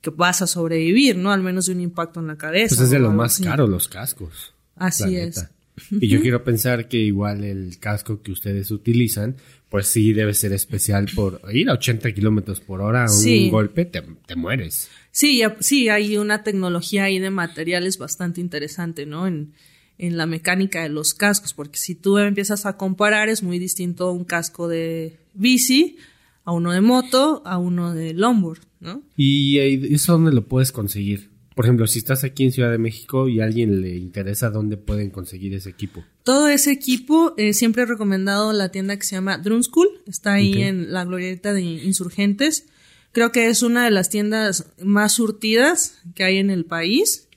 que 0.01 0.11
vas 0.11 0.43
a 0.43 0.47
sobrevivir, 0.47 1.17
¿no? 1.17 1.31
Al 1.33 1.43
menos 1.43 1.67
de 1.67 1.73
un 1.73 1.81
impacto 1.81 2.21
en 2.21 2.27
la 2.27 2.37
cabeza. 2.37 2.75
Pues 2.75 2.81
es 2.87 2.91
de 2.91 2.99
lo 2.99 3.13
más 3.13 3.39
caro 3.41 3.67
los 3.67 3.89
cascos. 3.89 4.53
Así 4.77 5.17
es. 5.17 5.47
Y 5.91 6.07
yo 6.09 6.21
quiero 6.21 6.45
pensar 6.45 6.87
que 6.89 6.99
igual 6.99 7.43
el 7.43 7.79
casco 7.81 8.23
que 8.23 8.31
ustedes 8.33 8.71
utilizan, 8.71 9.37
pues 9.71 9.89
sí 9.89 10.13
debe 10.13 10.33
ser 10.35 10.53
especial 10.53 11.07
por 11.15 11.41
ir 11.53 11.69
a 11.69 11.73
80 11.75 12.13
kilómetros 12.13 12.61
por 12.61 12.81
hora 12.81 13.03
un 13.05 13.09
Sí. 13.09 13.51
golpe, 13.51 13.85
te, 13.85 14.03
te 14.03 14.37
mueres. 14.37 14.89
Sí, 15.14 15.42
sí, 15.61 15.88
hay 15.88 16.16
una 16.16 16.42
tecnología 16.42 17.04
ahí 17.04 17.21
de 17.21 17.30
materiales 17.30 17.99
bastante 17.99 18.40
interesante, 18.40 19.06
¿no? 19.06 19.28
En, 19.28 19.52
en 19.97 20.16
la 20.16 20.26
mecánica 20.26 20.83
de 20.83 20.88
los 20.88 21.14
cascos, 21.14 21.54
porque 21.54 21.78
si 21.78 21.94
tú 21.94 22.18
empiezas 22.18 22.66
a 22.66 22.76
comparar, 22.76 23.28
es 23.28 23.44
muy 23.44 23.61
distinto 23.61 24.11
un 24.11 24.25
casco 24.25 24.66
de 24.66 25.16
bici 25.33 25.99
a 26.44 26.50
uno 26.50 26.73
de 26.73 26.80
moto, 26.80 27.42
a 27.44 27.59
uno 27.59 27.94
de 27.94 28.12
longboard, 28.12 28.59
¿no? 28.80 29.02
¿Y 29.16 29.59
eh, 29.59 29.94
eso 29.94 30.14
dónde 30.14 30.33
lo 30.33 30.49
puedes 30.49 30.73
conseguir? 30.73 31.30
Por 31.54 31.64
ejemplo, 31.64 31.87
si 31.87 32.00
estás 32.00 32.25
aquí 32.25 32.42
en 32.42 32.50
Ciudad 32.50 32.73
de 32.73 32.78
México 32.78 33.28
y 33.28 33.40
a 33.40 33.44
alguien 33.44 33.83
le 33.83 33.97
interesa, 33.97 34.50
¿dónde 34.50 34.76
pueden 34.76 35.11
conseguir 35.11 35.54
ese 35.54 35.71
equipo? 35.71 36.02
Todo 36.25 36.49
ese 36.49 36.73
equipo, 36.73 37.35
eh, 37.37 37.52
siempre 37.52 37.85
he 37.85 37.87
recomendado 37.87 38.52
la 38.52 38.71
tienda 38.71 38.97
que 38.97 39.06
se 39.06 39.14
llama 39.14 39.38
Drone 39.38 39.62
School, 39.62 39.87
está 40.09 40.33
ahí 40.33 40.61
en 40.61 40.92
la 40.92 41.04
glorieta 41.04 41.52
de 41.52 41.62
Insurgentes. 41.62 42.66
Creo 43.14 43.33
que 43.33 43.47
es 43.49 43.62
una 43.62 43.85
de 43.85 43.90
las 43.90 44.11
tiendas 44.11 44.66
más 44.83 45.12
surtidas 45.12 45.97
que 46.14 46.25
hay 46.25 46.37
en 46.37 46.50
el 46.50 46.66
país. 46.66 47.28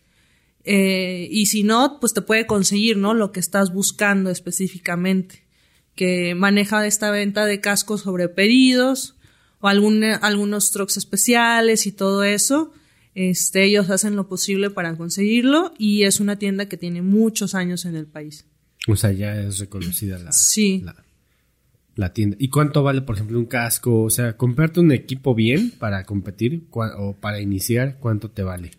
Eh, 0.65 1.29
y 1.31 1.45
si 1.45 1.63
no, 1.63 1.99
pues 2.01 2.13
te 2.13 2.21
puede 2.21 2.45
conseguir, 2.45 2.97
¿no? 2.97 3.13
Lo 3.13 3.31
que 3.31 3.39
estás 3.39 3.71
buscando 3.73 4.29
específicamente. 4.29 5.45
Que 5.95 6.35
maneja 6.35 6.85
esta 6.85 7.09
venta 7.11 7.45
de 7.45 7.61
cascos 7.61 8.01
sobre 8.01 8.27
pedidos 8.27 9.15
o 9.61 9.67
algún- 9.69 10.03
algunos 10.03 10.71
trucks 10.71 10.97
especiales 10.97 11.87
y 11.87 11.91
todo 11.91 12.23
eso. 12.23 12.73
Este, 13.15 13.63
ellos 13.63 13.89
hacen 13.89 14.15
lo 14.15 14.27
posible 14.27 14.69
para 14.69 14.95
conseguirlo 14.97 15.73
y 15.77 16.03
es 16.03 16.19
una 16.19 16.37
tienda 16.37 16.67
que 16.67 16.77
tiene 16.77 17.01
muchos 17.01 17.55
años 17.55 17.85
en 17.85 17.95
el 17.95 18.05
país. 18.05 18.45
O 18.87 18.95
sea, 18.95 19.11
ya 19.11 19.39
es 19.39 19.57
reconocida 19.59 20.19
la, 20.19 20.31
Sí. 20.31 20.81
la, 20.85 20.95
la 21.97 22.13
tienda. 22.13 22.37
¿Y 22.39 22.49
cuánto 22.49 22.83
vale, 22.83 23.01
por 23.01 23.15
ejemplo, 23.15 23.37
un 23.37 23.45
casco? 23.45 24.03
O 24.03 24.09
sea, 24.09 24.37
comprarte 24.37 24.79
un 24.79 24.91
equipo 24.91 25.35
bien 25.35 25.71
para 25.71 26.05
competir 26.05 26.67
o 26.71 27.15
para 27.19 27.41
iniciar, 27.41 27.97
¿cuánto 27.99 28.29
te 28.29 28.43
vale? 28.43 28.71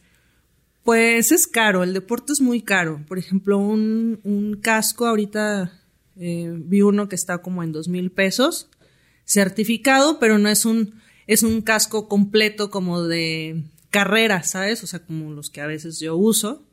Pues 0.84 1.32
es 1.32 1.46
caro, 1.46 1.82
el 1.82 1.92
deporte 1.92 2.32
es 2.32 2.40
muy 2.40 2.62
caro. 2.62 3.04
Por 3.06 3.18
ejemplo, 3.18 3.58
un, 3.58 4.20
un 4.24 4.58
casco, 4.60 5.06
ahorita 5.06 5.72
eh, 6.16 6.50
vi 6.56 6.80
uno 6.80 7.08
que 7.08 7.16
está 7.16 7.38
como 7.38 7.62
en 7.62 7.72
dos 7.72 7.88
mil 7.88 8.10
pesos, 8.10 8.70
certificado, 9.24 10.18
pero 10.18 10.38
no 10.38 10.48
es 10.48 10.64
un, 10.64 10.94
es 11.26 11.42
un 11.42 11.60
casco 11.60 12.08
completo 12.08 12.70
como 12.70 13.02
de 13.02 13.64
carrera, 13.90 14.42
¿sabes? 14.44 14.82
O 14.82 14.86
sea, 14.86 15.00
como 15.00 15.32
los 15.32 15.50
que 15.50 15.60
a 15.60 15.66
veces 15.66 16.00
yo 16.00 16.16
uso. 16.16 16.64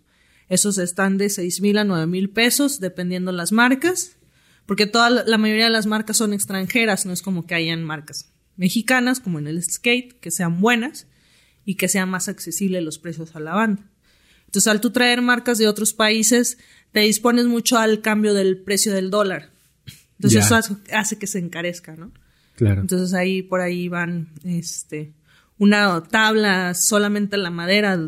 Esos 0.48 0.78
están 0.78 1.18
de 1.18 1.30
seis 1.30 1.60
mil 1.60 1.78
a 1.78 1.84
nueve 1.84 2.06
mil 2.06 2.30
pesos, 2.30 2.80
dependiendo 2.80 3.32
las 3.32 3.52
marcas. 3.52 4.15
Porque 4.66 4.88
toda 4.88 5.10
la, 5.10 5.38
mayoría 5.38 5.66
de 5.66 5.72
las 5.72 5.86
marcas 5.86 6.18
son 6.18 6.34
extranjeras, 6.34 7.06
no 7.06 7.14
es 7.14 7.22
como 7.22 7.46
que 7.46 7.56
hayan 7.56 7.84
marcas 7.84 8.32
mexicanas, 8.58 9.20
como 9.20 9.40
en 9.40 9.48
el 9.48 9.64
skate, 9.64 10.20
que 10.20 10.32
sean 10.32 10.62
buenas 10.62 11.08
y 11.66 11.76
que 11.76 11.88
sean 11.88 12.10
más 12.10 12.30
accesibles 12.30 12.84
los 12.84 12.98
precios 12.98 13.36
a 13.36 13.40
la 13.40 13.54
banda. 13.54 13.84
Entonces, 14.46 14.68
al 14.68 14.82
tú 14.82 14.92
traer 14.92 15.22
marcas 15.22 15.58
de 15.58 15.68
otros 15.68 15.94
países, 15.94 16.58
te 16.92 17.02
dispones 17.02 17.46
mucho 17.46 17.78
al 17.78 18.02
cambio 18.02 18.34
del 18.34 18.58
precio 18.58 18.94
del 18.94 19.12
dólar. 19.12 19.52
Entonces, 20.18 20.40
Ya. 20.40 20.46
eso 20.46 20.56
hace, 20.56 20.76
hace 20.94 21.18
que 21.20 21.28
se 21.28 21.40
encarezca, 21.40 21.96
¿no? 21.96 22.12
Claro. 22.56 22.82
Entonces 22.82 23.14
ahí 23.14 23.42
por 23.42 23.60
ahí 23.60 23.90
van 23.90 24.30
este 24.46 25.14
una 25.58 26.02
tabla 26.04 26.74
solamente 26.74 27.38
la 27.38 27.50
madera 27.50 28.00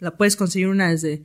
la 0.00 0.16
puedes 0.16 0.36
conseguir 0.36 0.68
una 0.68 0.90
desde 0.90 1.24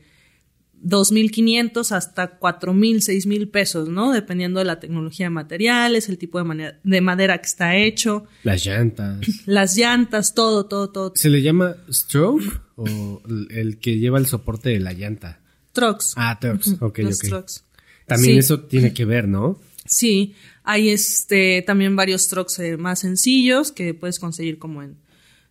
2.500 0.83 1.91
hasta 1.91 2.39
4.000, 2.39 2.97
6.000 3.01 3.49
pesos, 3.51 3.89
¿no? 3.89 4.11
Dependiendo 4.11 4.59
de 4.59 4.65
la 4.65 4.79
tecnología 4.79 5.25
de 5.25 5.29
materiales, 5.31 6.09
el 6.09 6.17
tipo 6.17 6.37
de, 6.37 6.43
manera- 6.43 6.79
de 6.83 7.01
madera 7.01 7.37
que 7.39 7.47
está 7.47 7.75
hecho, 7.75 8.25
Las 8.43 8.65
llantas. 8.65 9.19
las 9.45 9.75
llantas, 9.77 10.33
todo, 10.33 10.65
todo, 10.65 10.89
todo. 10.89 11.13
¿Se 11.15 11.29
le 11.29 11.41
llama 11.41 11.75
stroke 11.91 12.43
o 12.75 13.21
el- 13.49 13.79
que 13.79 13.97
lleva 13.97 14.19
el 14.19 14.27
soporte 14.27 14.69
de 14.69 14.79
la 14.79 14.93
llanta? 14.93 15.39
Trucks. 15.73 16.13
Ah, 16.15 16.37
trucks. 16.39 16.75
Ok, 16.79 16.99
los 16.99 17.19
ok. 17.23 17.27
trucks. 17.29 17.63
También 18.05 18.33
Sí. 18.35 18.39
eso 18.39 18.61
tiene 18.61 18.93
que 18.93 19.05
ver, 19.05 19.27
¿no? 19.27 19.59
Sí, 19.85 20.33
hay 20.63 20.89
este 20.89 21.61
también 21.65 21.95
varios 21.95 22.27
trucks 22.29 22.59
eh, 22.59 22.77
más 22.77 22.99
sencillos 22.99 23.71
que 23.71 23.93
puedes 23.93 24.19
conseguir 24.19 24.57
como 24.59 24.81
en 24.83 24.97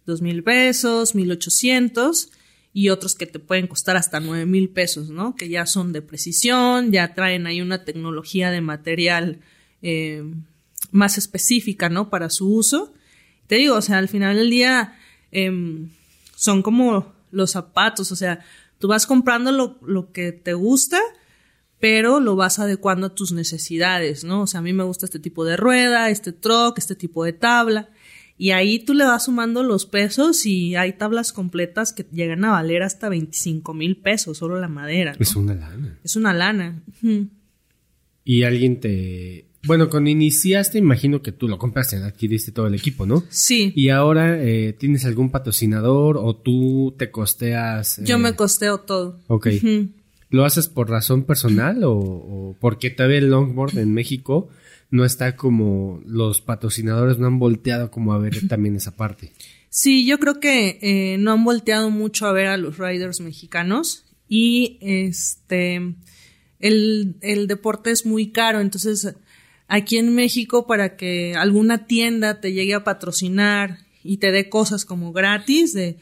dos 0.04 0.20
mil 0.22 0.42
pesos, 0.42 1.14
mil 1.14 1.30
ochocientos 1.30 2.30
y 2.76 2.90
otros 2.90 3.14
que 3.14 3.24
te 3.24 3.38
pueden 3.38 3.68
costar 3.68 3.96
hasta 3.96 4.20
nueve 4.20 4.44
mil 4.44 4.68
pesos, 4.68 5.08
¿no? 5.08 5.34
Que 5.34 5.48
ya 5.48 5.64
son 5.64 5.94
de 5.94 6.02
precisión, 6.02 6.92
ya 6.92 7.14
traen 7.14 7.46
ahí 7.46 7.62
una 7.62 7.84
tecnología 7.86 8.50
de 8.50 8.60
material 8.60 9.40
eh, 9.80 10.22
más 10.90 11.16
específica, 11.16 11.88
¿no? 11.88 12.10
Para 12.10 12.28
su 12.28 12.54
uso. 12.54 12.92
Te 13.46 13.54
digo, 13.54 13.76
o 13.76 13.80
sea, 13.80 13.96
al 13.96 14.08
final 14.08 14.36
del 14.36 14.50
día 14.50 14.94
em, 15.32 15.88
son 16.34 16.60
como 16.60 17.14
los 17.30 17.52
zapatos, 17.52 18.12
o 18.12 18.16
sea, 18.16 18.44
tú 18.78 18.88
vas 18.88 19.06
comprando 19.06 19.52
lo, 19.52 19.78
lo 19.80 20.12
que 20.12 20.32
te 20.32 20.52
gusta 20.52 21.00
pero 21.78 22.20
lo 22.20 22.36
vas 22.36 22.58
adecuando 22.58 23.06
a 23.06 23.14
tus 23.14 23.32
necesidades, 23.32 24.24
¿no? 24.24 24.42
O 24.42 24.46
sea, 24.46 24.60
a 24.60 24.62
mí 24.62 24.72
me 24.72 24.84
gusta 24.84 25.06
este 25.06 25.18
tipo 25.18 25.44
de 25.44 25.56
rueda, 25.56 26.08
este 26.10 26.32
truck, 26.32 26.78
este 26.78 26.94
tipo 26.94 27.24
de 27.24 27.32
tabla. 27.32 27.90
Y 28.38 28.50
ahí 28.50 28.78
tú 28.78 28.92
le 28.92 29.04
vas 29.04 29.24
sumando 29.24 29.62
los 29.62 29.86
pesos 29.86 30.44
y 30.44 30.76
hay 30.76 30.92
tablas 30.92 31.32
completas 31.32 31.92
que 31.92 32.06
llegan 32.12 32.44
a 32.44 32.50
valer 32.50 32.82
hasta 32.82 33.08
25 33.08 33.72
mil 33.72 33.96
pesos, 33.96 34.38
solo 34.38 34.60
la 34.60 34.68
madera. 34.68 35.12
¿no? 35.12 35.18
Es 35.20 35.36
una 35.36 35.54
lana. 35.54 35.98
Es 36.04 36.16
una 36.16 36.34
lana. 36.34 36.82
Y 38.24 38.42
alguien 38.42 38.80
te... 38.80 39.46
Bueno, 39.64 39.88
cuando 39.88 40.10
iniciaste, 40.10 40.78
imagino 40.78 41.22
que 41.22 41.32
tú 41.32 41.48
lo 41.48 41.58
compraste, 41.58 41.96
adquiriste 41.96 42.52
todo 42.52 42.68
el 42.68 42.74
equipo, 42.74 43.04
¿no? 43.04 43.24
Sí, 43.30 43.72
Y 43.74 43.88
ahora, 43.88 44.40
eh, 44.40 44.72
¿tienes 44.74 45.04
algún 45.06 45.30
patrocinador 45.30 46.18
o 46.18 46.36
tú 46.36 46.94
te 46.96 47.10
costeas? 47.10 48.00
yo 48.04 48.16
eh, 48.16 48.18
me 48.18 48.36
costeo 48.36 48.78
todo. 48.78 49.18
Ok. 49.26 49.48
¿Lo 50.28 50.44
haces 50.44 50.68
por 50.68 50.88
razón 50.90 51.24
personal 51.24 51.82
o, 51.84 51.94
o 51.94 52.56
porque 52.60 52.90
todavía 52.90 53.18
el 53.18 53.30
longboard 53.30 53.78
en 53.78 53.92
México 53.92 54.50
no 54.90 55.04
está 55.04 55.36
como 55.36 56.00
los 56.06 56.40
patrocinadores 56.40 57.18
no 57.18 57.26
han 57.26 57.38
volteado 57.38 57.90
como 57.90 58.12
a 58.12 58.18
ver 58.18 58.48
también 58.48 58.76
esa 58.76 58.96
parte? 58.96 59.32
Sí, 59.68 60.06
yo 60.06 60.18
creo 60.18 60.40
que 60.40 60.78
eh, 60.80 61.18
no 61.18 61.32
han 61.32 61.44
volteado 61.44 61.90
mucho 61.90 62.26
a 62.26 62.32
ver 62.32 62.46
a 62.46 62.56
los 62.56 62.78
riders 62.78 63.20
mexicanos 63.20 64.04
y 64.28 64.78
este 64.80 65.94
el, 66.58 67.16
el 67.20 67.46
deporte 67.46 67.90
es 67.90 68.06
muy 68.06 68.30
caro, 68.32 68.60
entonces 68.60 69.14
aquí 69.68 69.98
en 69.98 70.14
México 70.14 70.66
para 70.66 70.96
que 70.96 71.34
alguna 71.34 71.86
tienda 71.86 72.40
te 72.40 72.52
llegue 72.52 72.74
a 72.74 72.84
patrocinar 72.84 73.78
y 74.02 74.18
te 74.18 74.30
dé 74.30 74.48
cosas 74.48 74.84
como 74.84 75.12
gratis, 75.12 75.72
de, 75.72 75.98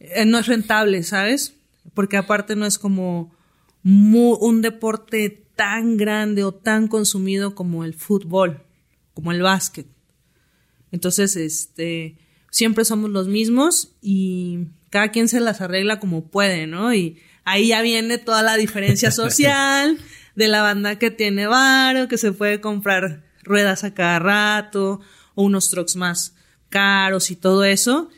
eh, 0.00 0.24
no 0.24 0.38
es 0.38 0.46
rentable, 0.46 1.02
¿sabes? 1.02 1.54
Porque 1.92 2.16
aparte 2.16 2.56
no 2.56 2.64
es 2.66 2.78
como 2.78 3.34
un 3.82 4.62
deporte 4.62 5.43
tan 5.56 5.96
grande 5.96 6.44
o 6.44 6.52
tan 6.52 6.88
consumido 6.88 7.54
como 7.54 7.84
el 7.84 7.94
fútbol, 7.94 8.62
como 9.14 9.32
el 9.32 9.42
básquet. 9.42 9.86
Entonces, 10.90 11.36
este, 11.36 12.18
siempre 12.50 12.84
somos 12.84 13.10
los 13.10 13.28
mismos 13.28 13.92
y 14.00 14.68
cada 14.90 15.08
quien 15.08 15.28
se 15.28 15.40
las 15.40 15.60
arregla 15.60 15.98
como 15.98 16.28
puede, 16.28 16.66
¿no? 16.66 16.94
Y 16.94 17.18
ahí 17.44 17.68
ya 17.68 17.82
viene 17.82 18.18
toda 18.18 18.42
la 18.42 18.56
diferencia 18.56 19.10
social 19.12 19.98
de 20.36 20.48
la 20.48 20.62
banda 20.62 20.98
que 20.98 21.10
tiene 21.10 21.46
varo, 21.46 22.08
que 22.08 22.18
se 22.18 22.32
puede 22.32 22.60
comprar 22.60 23.24
ruedas 23.42 23.84
a 23.84 23.94
cada 23.94 24.18
rato 24.18 25.00
o 25.34 25.42
unos 25.42 25.70
trucks 25.70 25.96
más 25.96 26.34
caros 26.68 27.30
y 27.30 27.36
todo 27.36 27.64
eso. 27.64 28.08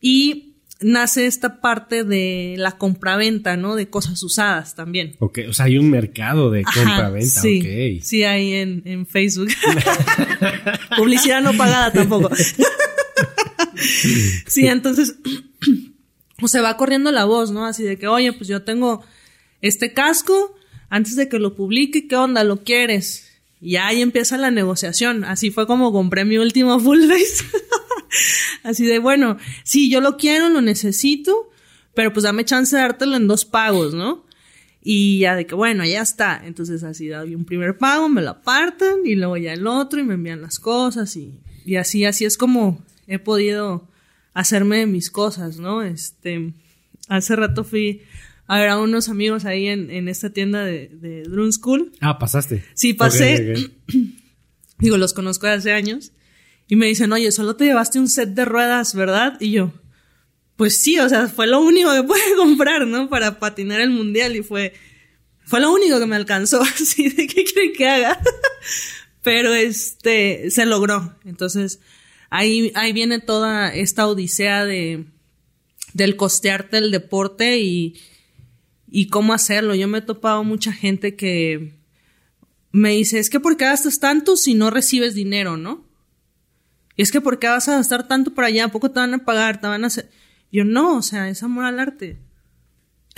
Y 0.00 0.53
nace 0.84 1.26
esta 1.26 1.62
parte 1.62 2.04
de 2.04 2.56
la 2.58 2.72
compraventa, 2.72 3.56
¿no? 3.56 3.74
De 3.74 3.88
cosas 3.88 4.22
usadas 4.22 4.74
también. 4.74 5.16
Ok, 5.18 5.38
o 5.48 5.54
sea, 5.54 5.64
hay 5.64 5.78
un 5.78 5.88
mercado 5.90 6.50
de 6.50 6.62
compra-venta, 6.62 7.40
sí. 7.40 8.00
Sí, 8.02 8.24
ahí 8.24 8.52
en, 8.52 8.82
en 8.84 9.06
Facebook. 9.06 9.48
Publicidad 10.96 11.40
no 11.42 11.54
pagada 11.54 11.90
tampoco. 11.92 12.30
sí, 14.46 14.66
entonces, 14.66 15.16
o 16.42 16.48
se 16.48 16.60
va 16.60 16.76
corriendo 16.76 17.10
la 17.12 17.24
voz, 17.24 17.50
¿no? 17.50 17.64
Así 17.64 17.82
de 17.82 17.98
que, 17.98 18.06
oye, 18.06 18.34
pues 18.34 18.46
yo 18.46 18.62
tengo 18.62 19.02
este 19.62 19.94
casco, 19.94 20.54
antes 20.90 21.16
de 21.16 21.30
que 21.30 21.38
lo 21.38 21.56
publique, 21.56 22.06
¿qué 22.06 22.16
onda? 22.16 22.44
¿Lo 22.44 22.62
quieres? 22.62 23.30
Y 23.58 23.76
ahí 23.76 24.02
empieza 24.02 24.36
la 24.36 24.50
negociación. 24.50 25.24
Así 25.24 25.50
fue 25.50 25.66
como 25.66 25.92
compré 25.92 26.26
mi 26.26 26.36
último 26.36 26.78
full 26.78 27.08
face. 27.08 27.42
Así 28.64 28.84
de, 28.86 28.98
bueno, 28.98 29.36
sí, 29.62 29.90
yo 29.90 30.00
lo 30.00 30.16
quiero, 30.16 30.48
lo 30.48 30.62
necesito, 30.62 31.50
pero 31.94 32.12
pues 32.12 32.24
dame 32.24 32.44
chance 32.44 32.74
de 32.74 32.82
dártelo 32.82 33.14
en 33.14 33.28
dos 33.28 33.44
pagos, 33.44 33.94
¿no? 33.94 34.24
Y 34.82 35.20
ya 35.20 35.36
de 35.36 35.46
que, 35.46 35.54
bueno, 35.54 35.84
ya 35.84 36.00
está. 36.02 36.42
Entonces 36.44 36.82
así 36.82 37.08
doy 37.08 37.34
un 37.34 37.44
primer 37.44 37.78
pago, 37.78 38.08
me 38.08 38.22
lo 38.22 38.30
apartan 38.30 39.00
y 39.04 39.14
luego 39.14 39.36
ya 39.36 39.52
el 39.52 39.66
otro 39.66 40.00
y 40.00 40.02
me 40.02 40.14
envían 40.14 40.42
las 40.42 40.58
cosas 40.58 41.14
y, 41.16 41.38
y 41.64 41.76
así, 41.76 42.04
así 42.06 42.24
es 42.24 42.36
como 42.36 42.82
he 43.06 43.18
podido 43.18 43.86
hacerme 44.32 44.78
de 44.78 44.86
mis 44.86 45.10
cosas, 45.10 45.58
¿no? 45.58 45.82
Este, 45.82 46.54
hace 47.08 47.36
rato 47.36 47.64
fui 47.64 48.02
a 48.46 48.58
ver 48.58 48.68
a 48.70 48.78
unos 48.78 49.10
amigos 49.10 49.44
ahí 49.44 49.66
en, 49.66 49.90
en 49.90 50.08
esta 50.08 50.30
tienda 50.30 50.64
de, 50.64 50.88
de 50.88 51.22
Drum 51.24 51.52
School. 51.52 51.92
Ah, 52.00 52.18
pasaste. 52.18 52.64
Sí, 52.74 52.94
pasé. 52.94 53.54
Digo, 54.78 54.96
los 54.96 55.12
conozco 55.12 55.46
de 55.46 55.52
hace 55.52 55.72
años. 55.72 56.12
Y 56.68 56.76
me 56.76 56.86
dicen, 56.86 57.12
oye, 57.12 57.30
solo 57.30 57.56
te 57.56 57.64
llevaste 57.64 57.98
un 57.98 58.08
set 58.08 58.30
de 58.30 58.44
ruedas, 58.44 58.94
¿verdad? 58.94 59.36
Y 59.40 59.52
yo, 59.52 59.72
pues 60.56 60.82
sí, 60.82 60.98
o 60.98 61.08
sea, 61.08 61.28
fue 61.28 61.46
lo 61.46 61.60
único 61.60 61.92
que 61.92 62.02
pude 62.06 62.36
comprar, 62.36 62.86
¿no? 62.86 63.08
Para 63.08 63.38
patinar 63.38 63.80
el 63.80 63.90
mundial 63.90 64.36
y 64.36 64.42
fue, 64.42 64.74
fue 65.44 65.60
lo 65.60 65.72
único 65.72 65.98
que 65.98 66.06
me 66.06 66.16
alcanzó, 66.16 66.62
así 66.80 67.08
de 67.08 67.26
qué 67.26 67.44
creen 67.44 67.72
que 67.72 67.88
haga. 67.88 68.20
Pero 69.22 69.54
este, 69.54 70.50
se 70.50 70.66
logró. 70.66 71.16
Entonces, 71.24 71.80
ahí, 72.30 72.72
ahí 72.74 72.92
viene 72.92 73.20
toda 73.20 73.74
esta 73.74 74.06
odisea 74.06 74.64
de, 74.64 75.06
del 75.94 76.16
costearte 76.16 76.78
el 76.78 76.90
deporte 76.90 77.58
y, 77.58 77.98
y 78.90 79.08
cómo 79.08 79.32
hacerlo. 79.32 79.74
Yo 79.74 79.88
me 79.88 79.98
he 79.98 80.02
topado 80.02 80.44
mucha 80.44 80.72
gente 80.72 81.16
que 81.16 81.72
me 82.70 82.90
dice, 82.90 83.18
es 83.18 83.30
que 83.30 83.40
¿por 83.40 83.56
qué 83.56 83.64
gastas 83.64 83.98
tanto 83.98 84.36
si 84.36 84.54
no 84.54 84.68
recibes 84.68 85.14
dinero, 85.14 85.56
no? 85.56 85.83
Y 86.96 87.02
es 87.02 87.10
que 87.10 87.20
¿por 87.20 87.38
qué 87.38 87.48
vas 87.48 87.68
a 87.68 87.76
gastar 87.76 88.06
tanto 88.06 88.34
para 88.34 88.48
allá? 88.48 88.66
¿A 88.66 88.72
poco 88.72 88.90
te 88.90 89.00
van 89.00 89.14
a 89.14 89.24
pagar? 89.24 89.60
¿Te 89.60 89.66
van 89.66 89.84
a 89.84 89.88
hacer? 89.88 90.10
Yo 90.52 90.64
no, 90.64 90.98
o 90.98 91.02
sea, 91.02 91.28
es 91.28 91.42
amor 91.42 91.64
al 91.64 91.80
arte. 91.80 92.18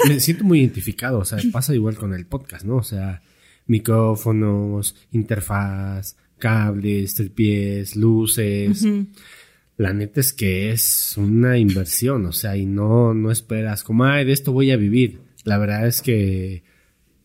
Me 0.08 0.20
siento 0.20 0.44
muy 0.44 0.60
identificado, 0.60 1.18
o 1.18 1.24
sea, 1.24 1.38
pasa 1.52 1.74
igual 1.74 1.96
con 1.96 2.14
el 2.14 2.26
podcast, 2.26 2.64
¿no? 2.64 2.76
O 2.76 2.82
sea, 2.82 3.22
micrófonos, 3.66 4.96
interfaz, 5.12 6.16
cables, 6.38 7.14
tripiés, 7.14 7.96
luces. 7.96 8.86
La 9.76 9.92
neta 9.92 10.20
es 10.20 10.32
que 10.32 10.70
es 10.70 11.14
una 11.18 11.58
inversión, 11.58 12.24
o 12.24 12.32
sea, 12.32 12.56
y 12.56 12.64
no, 12.64 13.12
no 13.12 13.30
esperas 13.30 13.84
como, 13.84 14.04
ay, 14.04 14.24
de 14.24 14.32
esto 14.32 14.52
voy 14.52 14.70
a 14.70 14.76
vivir. 14.76 15.20
La 15.44 15.58
verdad 15.58 15.86
es 15.86 16.00
que 16.00 16.64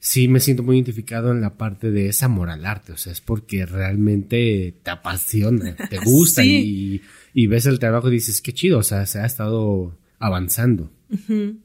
sí 0.03 0.27
me 0.27 0.39
siento 0.39 0.63
muy 0.63 0.77
identificado 0.77 1.31
en 1.31 1.41
la 1.41 1.57
parte 1.57 1.91
de 1.91 2.09
ese 2.09 2.25
amor 2.25 2.49
al 2.49 2.65
arte, 2.65 2.91
o 2.91 2.97
sea, 2.97 3.13
es 3.13 3.21
porque 3.21 3.67
realmente 3.67 4.73
te 4.81 4.89
apasiona, 4.89 5.75
te 5.75 5.99
gusta 6.03 6.41
Sí. 6.41 7.01
y, 7.35 7.43
y 7.43 7.47
ves 7.47 7.67
el 7.67 7.77
trabajo 7.77 8.07
y 8.09 8.13
dices, 8.13 8.41
qué 8.41 8.51
chido, 8.51 8.79
o 8.79 8.83
sea, 8.83 9.05
se 9.05 9.19
ha 9.19 9.25
estado 9.27 9.95
avanzando, 10.17 10.89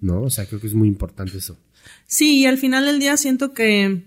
¿no? 0.03 0.23
O 0.23 0.31
sea, 0.31 0.45
creo 0.45 0.61
que 0.61 0.67
es 0.67 0.75
muy 0.75 0.87
importante 0.89 1.39
eso. 1.39 1.59
Sí, 2.07 2.41
y 2.41 2.47
al 2.47 2.59
final 2.59 2.85
del 2.85 2.99
día 3.01 3.17
siento 3.17 3.55
que 3.55 4.03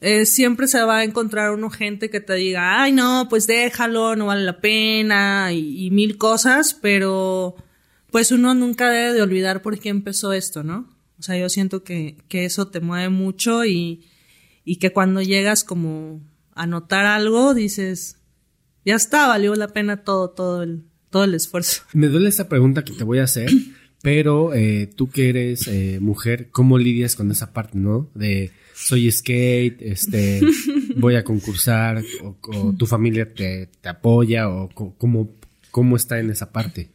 eh, 0.00 0.26
siempre 0.26 0.66
se 0.66 0.82
va 0.82 0.98
a 0.98 1.04
encontrar 1.04 1.52
uno 1.52 1.70
gente 1.70 2.10
que 2.10 2.20
te 2.20 2.34
diga, 2.34 2.82
ay 2.82 2.92
no, 2.92 3.28
pues 3.30 3.46
déjalo, 3.46 4.16
no 4.16 4.26
vale 4.26 4.42
la 4.42 4.60
pena 4.60 5.52
y, 5.52 5.86
y 5.86 5.90
mil 5.92 6.18
cosas, 6.18 6.74
pero 6.74 7.54
pues 8.10 8.32
uno 8.32 8.52
nunca 8.54 8.90
debe 8.90 9.14
de 9.14 9.22
olvidar 9.22 9.62
por 9.62 9.78
qué 9.78 9.90
empezó 9.90 10.32
esto, 10.32 10.64
¿no? 10.64 10.91
O 11.22 11.24
sea, 11.24 11.38
yo 11.38 11.48
siento 11.48 11.84
que, 11.84 12.16
que 12.26 12.44
eso 12.44 12.66
te 12.66 12.80
mueve 12.80 13.08
mucho 13.08 13.64
y, 13.64 14.08
y 14.64 14.80
que 14.80 14.90
cuando 14.90 15.22
llegas 15.22 15.62
como 15.62 16.20
anotar 16.52 17.06
algo, 17.06 17.54
dices, 17.54 18.16
ya 18.84 18.96
está, 18.96 19.28
valió 19.28 19.54
la 19.54 19.68
pena 19.68 19.98
todo, 20.02 20.30
todo 20.30 20.64
el, 20.64 20.82
todo 21.10 21.22
el 21.22 21.34
esfuerzo. 21.34 21.82
Me 21.92 22.08
duele 22.08 22.28
esta 22.28 22.48
pregunta 22.48 22.82
que 22.82 22.92
te 22.92 23.04
voy 23.04 23.20
a 23.20 23.22
hacer, 23.22 23.48
pero 24.02 24.52
eh, 24.52 24.90
tú 24.96 25.10
que 25.10 25.28
eres 25.28 25.68
eh, 25.68 25.98
mujer, 26.00 26.48
¿cómo 26.50 26.76
lidias 26.76 27.14
con 27.14 27.30
esa 27.30 27.52
parte, 27.52 27.78
no? 27.78 28.10
De 28.16 28.50
soy 28.74 29.08
skate, 29.08 29.80
este, 29.80 30.40
voy 30.96 31.14
a 31.14 31.22
concursar, 31.22 32.02
o, 32.20 32.74
tu 32.76 32.86
familia 32.86 33.32
te, 33.32 33.68
apoya, 33.84 34.48
o 34.48 34.68
cómo, 34.98 35.30
cómo 35.70 35.94
está 35.94 36.18
en 36.18 36.30
esa 36.30 36.50
parte. 36.50 36.90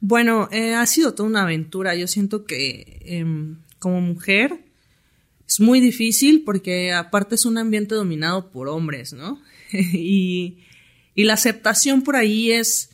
Bueno, 0.00 0.48
eh, 0.50 0.74
ha 0.74 0.86
sido 0.86 1.14
toda 1.14 1.28
una 1.28 1.42
aventura. 1.42 1.94
Yo 1.94 2.06
siento 2.06 2.44
que 2.44 3.00
em, 3.04 3.58
como 3.78 4.00
mujer 4.00 4.64
es 5.46 5.60
muy 5.60 5.80
difícil 5.80 6.42
porque 6.44 6.92
aparte 6.92 7.34
es 7.34 7.44
un 7.44 7.58
ambiente 7.58 7.94
dominado 7.94 8.50
por 8.50 8.68
hombres, 8.68 9.12
¿no? 9.12 9.40
y, 9.72 10.58
la 11.16 11.34
aceptación 11.34 12.00
por 12.00 12.16
ahí 12.16 12.50
es, 12.50 12.92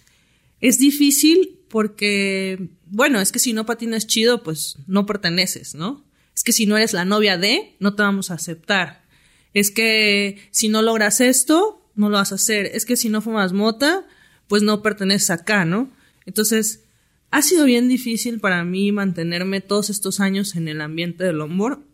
es 0.60 0.80
difícil 0.80 1.60
porque, 1.68 2.70
bueno, 2.86 3.20
es 3.20 3.30
que 3.30 3.38
si 3.38 3.52
no 3.52 3.66
patinas 3.66 4.08
chido, 4.08 4.42
pues 4.42 4.78
no 4.88 5.06
perteneces, 5.06 5.76
¿no? 5.76 6.04
Es 6.34 6.42
que 6.42 6.52
si 6.52 6.66
no 6.66 6.76
eres 6.76 6.92
la 6.92 7.04
novia 7.04 7.38
de, 7.38 7.76
no 7.78 7.94
te 7.94 8.02
vamos 8.02 8.32
a 8.32 8.34
aceptar. 8.34 9.04
Es 9.54 9.70
que 9.70 10.38
si 10.50 10.68
no 10.68 10.82
logras 10.82 11.20
esto, 11.20 11.80
no 11.94 12.08
lo 12.08 12.16
vas 12.16 12.32
a 12.32 12.34
hacer. 12.34 12.66
Es 12.74 12.84
que 12.84 12.96
si 12.96 13.10
no 13.10 13.22
fumas 13.22 13.52
mota, 13.52 14.04
pues 14.48 14.64
no 14.64 14.82
perteneces 14.82 15.30
acá, 15.30 15.64
¿no? 15.64 15.92
Entonces, 16.24 16.80
ha 17.36 17.42
sido 17.42 17.66
bien 17.66 17.86
difícil 17.86 18.40
para 18.40 18.64
mí 18.64 18.92
mantenerme 18.92 19.60
todos 19.60 19.90
estos 19.90 20.20
años 20.20 20.56
en 20.56 20.68
el 20.68 20.80
ambiente 20.80 21.22
del 21.22 21.42
hombro, 21.42 21.84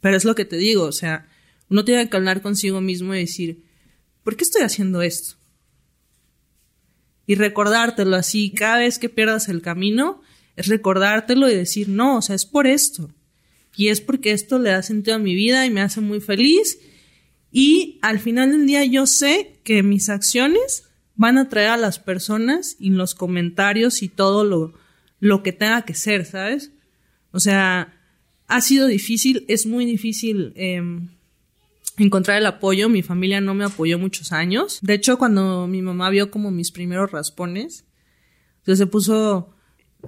pero 0.00 0.16
es 0.16 0.24
lo 0.24 0.34
que 0.34 0.46
te 0.46 0.56
digo, 0.56 0.84
o 0.84 0.92
sea, 0.92 1.28
uno 1.68 1.84
tiene 1.84 2.08
que 2.08 2.16
hablar 2.16 2.40
consigo 2.40 2.80
mismo 2.80 3.14
y 3.14 3.18
decir, 3.18 3.64
¿por 4.24 4.34
qué 4.34 4.44
estoy 4.44 4.62
haciendo 4.62 5.02
esto? 5.02 5.34
Y 7.26 7.34
recordártelo 7.34 8.16
así, 8.16 8.50
cada 8.50 8.78
vez 8.78 8.98
que 8.98 9.10
pierdas 9.10 9.50
el 9.50 9.60
camino, 9.60 10.22
es 10.56 10.68
recordártelo 10.68 11.50
y 11.50 11.54
decir, 11.54 11.90
no, 11.90 12.16
o 12.16 12.22
sea, 12.22 12.34
es 12.34 12.46
por 12.46 12.66
esto. 12.66 13.10
Y 13.76 13.88
es 13.88 14.00
porque 14.00 14.32
esto 14.32 14.58
le 14.58 14.70
da 14.70 14.82
sentido 14.82 15.16
a 15.16 15.20
mi 15.20 15.34
vida 15.34 15.66
y 15.66 15.70
me 15.70 15.82
hace 15.82 16.00
muy 16.00 16.22
feliz. 16.22 16.78
Y 17.50 17.98
al 18.00 18.20
final 18.20 18.52
del 18.52 18.66
día 18.66 18.86
yo 18.86 19.06
sé 19.06 19.60
que 19.64 19.82
mis 19.82 20.08
acciones 20.08 20.84
van 21.16 21.38
a 21.38 21.48
traer 21.48 21.70
a 21.70 21.76
las 21.76 21.98
personas 21.98 22.76
y 22.78 22.90
los 22.90 23.14
comentarios 23.14 24.02
y 24.02 24.08
todo 24.08 24.44
lo, 24.44 24.74
lo 25.20 25.42
que 25.42 25.52
tenga 25.52 25.82
que 25.82 25.94
ser, 25.94 26.24
¿sabes? 26.24 26.72
O 27.32 27.40
sea, 27.40 27.94
ha 28.48 28.60
sido 28.60 28.86
difícil, 28.86 29.44
es 29.48 29.66
muy 29.66 29.84
difícil 29.84 30.52
em, 30.56 31.08
encontrar 31.98 32.38
el 32.38 32.46
apoyo. 32.46 32.88
Mi 32.88 33.02
familia 33.02 33.40
no 33.40 33.54
me 33.54 33.64
apoyó 33.64 33.98
muchos 33.98 34.32
años. 34.32 34.78
De 34.82 34.94
hecho, 34.94 35.18
cuando 35.18 35.66
mi 35.66 35.82
mamá 35.82 36.10
vio 36.10 36.30
como 36.30 36.50
mis 36.50 36.70
primeros 36.70 37.10
raspones, 37.10 37.84
entonces 38.58 38.78
se 38.78 38.86
puso 38.86 39.54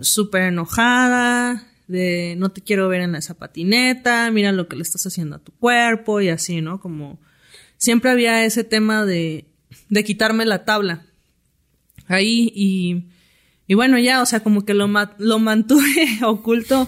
súper 0.00 0.42
enojada, 0.44 1.68
de 1.86 2.34
no 2.38 2.50
te 2.50 2.62
quiero 2.62 2.88
ver 2.88 3.02
en 3.02 3.14
esa 3.14 3.34
patineta, 3.34 4.30
mira 4.30 4.52
lo 4.52 4.68
que 4.68 4.76
le 4.76 4.82
estás 4.82 5.06
haciendo 5.06 5.36
a 5.36 5.38
tu 5.38 5.52
cuerpo 5.52 6.20
y 6.20 6.28
así, 6.28 6.60
¿no? 6.60 6.80
Como 6.80 7.20
siempre 7.76 8.10
había 8.10 8.44
ese 8.44 8.64
tema 8.64 9.04
de 9.04 9.46
de 9.88 10.04
quitarme 10.04 10.44
la 10.44 10.64
tabla 10.64 11.06
ahí 12.08 12.52
y, 12.54 13.04
y 13.66 13.74
bueno, 13.74 13.98
ya, 13.98 14.22
o 14.22 14.26
sea, 14.26 14.40
como 14.40 14.64
que 14.64 14.74
lo, 14.74 14.88
lo 15.18 15.38
mantuve 15.38 16.08
oculto 16.22 16.86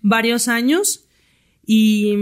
varios 0.00 0.48
años 0.48 1.04
y, 1.66 2.14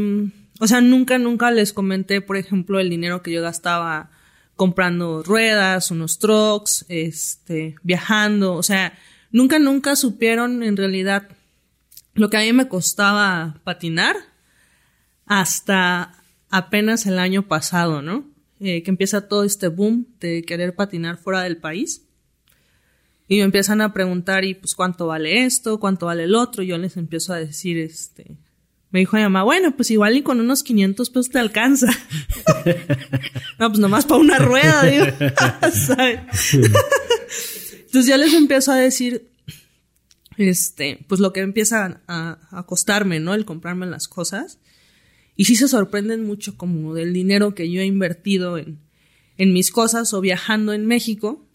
o 0.60 0.66
sea, 0.66 0.80
nunca, 0.80 1.18
nunca 1.18 1.50
les 1.50 1.72
comenté, 1.72 2.20
por 2.20 2.36
ejemplo, 2.36 2.78
el 2.78 2.90
dinero 2.90 3.22
que 3.22 3.32
yo 3.32 3.42
gastaba 3.42 4.10
comprando 4.56 5.22
ruedas, 5.22 5.90
unos 5.90 6.18
trucks, 6.18 6.84
este, 6.88 7.76
viajando, 7.82 8.54
o 8.54 8.62
sea, 8.62 8.92
nunca, 9.32 9.58
nunca 9.58 9.96
supieron 9.96 10.62
en 10.62 10.76
realidad 10.76 11.28
lo 12.14 12.28
que 12.28 12.36
a 12.36 12.40
mí 12.40 12.52
me 12.52 12.68
costaba 12.68 13.60
patinar 13.64 14.16
hasta 15.24 16.12
apenas 16.50 17.06
el 17.06 17.18
año 17.18 17.48
pasado, 17.48 18.02
¿no? 18.02 18.29
Eh, 18.62 18.82
que 18.82 18.90
empieza 18.90 19.26
todo 19.26 19.42
este 19.44 19.68
boom 19.68 20.06
de 20.20 20.42
querer 20.42 20.74
patinar 20.74 21.16
fuera 21.16 21.42
del 21.42 21.56
país. 21.56 22.02
Y 23.26 23.36
me 23.36 23.44
empiezan 23.44 23.80
a 23.80 23.94
preguntar, 23.94 24.44
y 24.44 24.54
pues, 24.54 24.74
¿cuánto 24.74 25.06
vale 25.06 25.46
esto? 25.46 25.80
¿Cuánto 25.80 26.06
vale 26.06 26.24
el 26.24 26.34
otro? 26.34 26.62
Y 26.62 26.66
yo 26.66 26.76
les 26.76 26.98
empiezo 26.98 27.32
a 27.32 27.36
decir, 27.38 27.78
este, 27.78 28.36
me 28.90 28.98
dijo 28.98 29.16
mi 29.16 29.22
mamá, 29.22 29.44
bueno, 29.44 29.74
pues 29.76 29.90
igual 29.90 30.14
y 30.16 30.22
con 30.22 30.40
unos 30.40 30.62
500 30.62 31.08
pesos 31.08 31.30
te 31.30 31.38
alcanza. 31.38 31.86
no, 33.58 33.68
pues 33.68 33.78
nomás 33.78 34.04
para 34.04 34.20
una 34.20 34.38
rueda, 34.38 34.82
digo. 34.90 35.06
Entonces 37.86 38.06
ya 38.06 38.18
les 38.18 38.34
empiezo 38.34 38.72
a 38.72 38.76
decir, 38.76 39.30
este, 40.36 41.04
pues 41.08 41.18
lo 41.20 41.32
que 41.32 41.40
empieza 41.40 42.02
a, 42.08 42.38
a 42.50 42.66
costarme, 42.66 43.20
¿no? 43.20 43.32
El 43.32 43.46
comprarme 43.46 43.86
las 43.86 44.06
cosas. 44.06 44.58
Y 45.36 45.46
sí 45.46 45.56
se 45.56 45.68
sorprenden 45.68 46.24
mucho 46.24 46.56
como 46.56 46.94
del 46.94 47.12
dinero 47.12 47.54
que 47.54 47.70
yo 47.70 47.80
he 47.80 47.86
invertido 47.86 48.58
en, 48.58 48.78
en 49.36 49.52
mis 49.52 49.70
cosas 49.70 50.12
o 50.12 50.20
viajando 50.20 50.72
en 50.72 50.86
México, 50.86 51.46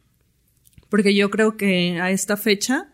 porque 0.90 1.14
yo 1.14 1.30
creo 1.30 1.58
que 1.58 2.00
a 2.00 2.12
esta 2.12 2.38
fecha 2.38 2.92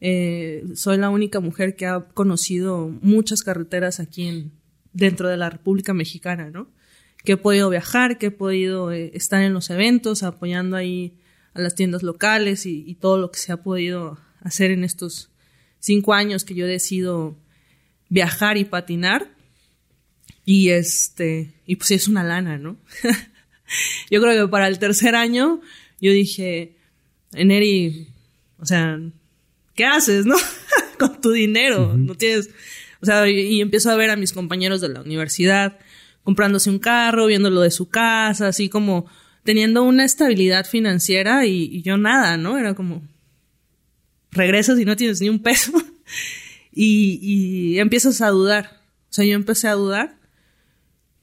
eh, 0.00 0.64
soy 0.74 0.98
la 0.98 1.08
única 1.08 1.40
mujer 1.40 1.76
que 1.76 1.86
ha 1.86 2.00
conocido 2.00 2.88
muchas 3.00 3.42
carreteras 3.42 4.00
aquí 4.00 4.26
en, 4.26 4.52
dentro 4.92 5.28
de 5.28 5.36
la 5.36 5.50
República 5.50 5.94
Mexicana, 5.94 6.50
¿no? 6.50 6.68
Que 7.24 7.32
he 7.32 7.36
podido 7.36 7.70
viajar, 7.70 8.18
que 8.18 8.26
he 8.26 8.30
podido 8.30 8.92
eh, 8.92 9.12
estar 9.14 9.42
en 9.42 9.54
los 9.54 9.70
eventos, 9.70 10.22
apoyando 10.22 10.76
ahí 10.76 11.16
a 11.54 11.60
las 11.60 11.74
tiendas 11.74 12.02
locales 12.02 12.66
y, 12.66 12.84
y, 12.86 12.96
todo 12.96 13.16
lo 13.16 13.30
que 13.30 13.38
se 13.38 13.52
ha 13.52 13.62
podido 13.62 14.18
hacer 14.40 14.72
en 14.72 14.84
estos 14.84 15.30
cinco 15.78 16.12
años 16.12 16.44
que 16.44 16.54
yo 16.54 16.66
he 16.66 16.68
decidido 16.68 17.38
viajar 18.08 18.56
y 18.56 18.64
patinar. 18.64 19.33
Y 20.44 20.70
este, 20.70 21.52
y 21.66 21.76
pues 21.76 21.90
es 21.92 22.08
una 22.08 22.22
lana, 22.22 22.58
¿no? 22.58 22.76
yo 24.10 24.20
creo 24.20 24.44
que 24.46 24.50
para 24.50 24.68
el 24.68 24.78
tercer 24.78 25.14
año 25.14 25.60
yo 26.00 26.12
dije, 26.12 26.76
Eneri, 27.32 28.08
o 28.58 28.66
sea, 28.66 29.00
¿qué 29.74 29.84
haces, 29.84 30.26
no? 30.26 30.36
Con 30.98 31.20
tu 31.20 31.32
dinero, 31.32 31.96
no 31.96 32.14
tienes, 32.14 32.50
o 33.00 33.06
sea, 33.06 33.28
y, 33.28 33.60
empiezo 33.60 33.90
a 33.90 33.96
ver 33.96 34.10
a 34.10 34.16
mis 34.16 34.32
compañeros 34.32 34.80
de 34.80 34.90
la 34.90 35.00
universidad 35.00 35.78
comprándose 36.22 36.70
un 36.70 36.78
carro, 36.78 37.26
viendo 37.26 37.50
lo 37.50 37.60
de 37.60 37.70
su 37.70 37.88
casa, 37.88 38.48
así 38.48 38.68
como 38.68 39.06
teniendo 39.42 39.82
una 39.82 40.04
estabilidad 40.04 40.66
financiera 40.66 41.44
y, 41.44 41.64
y 41.64 41.82
yo 41.82 41.98
nada, 41.98 42.36
¿no? 42.38 42.56
Era 42.56 42.74
como, 42.74 43.02
regresas 44.34 44.78
y 44.78 44.84
no 44.84 44.96
tienes 44.96 45.20
ni 45.20 45.28
un 45.28 45.40
peso 45.40 45.72
y, 46.72 47.18
y 47.22 47.78
empiezas 47.78 48.20
a 48.20 48.28
dudar. 48.28 48.80
O 49.10 49.12
sea, 49.14 49.24
yo 49.24 49.34
empecé 49.34 49.68
a 49.68 49.74
dudar 49.74 50.16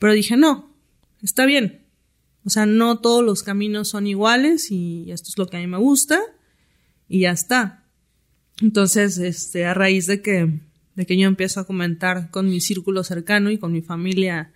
pero 0.02 0.14
dije, 0.14 0.36
no, 0.36 0.76
está 1.22 1.46
bien. 1.46 1.86
O 2.44 2.50
sea, 2.50 2.66
no 2.66 2.98
todos 2.98 3.24
los 3.24 3.44
caminos 3.44 3.90
son 3.90 4.08
iguales 4.08 4.72
y 4.72 5.12
esto 5.12 5.30
es 5.30 5.38
lo 5.38 5.46
que 5.46 5.58
a 5.58 5.60
mí 5.60 5.68
me 5.68 5.78
gusta 5.78 6.20
y 7.08 7.20
ya 7.20 7.30
está. 7.30 7.86
Entonces, 8.64 9.20
este, 9.20 9.64
a 9.64 9.76
raíz 9.76 10.08
de 10.08 10.24
que, 10.24 10.60
de 10.96 11.06
que 11.06 11.18
yo 11.20 11.28
empiezo 11.28 11.60
a 11.60 11.68
comentar 11.68 12.32
con 12.32 12.50
mi 12.50 12.62
círculo 12.62 13.04
cercano 13.04 13.52
y 13.52 13.60
con 13.60 13.72
mi 13.72 13.84
familia 13.84 14.52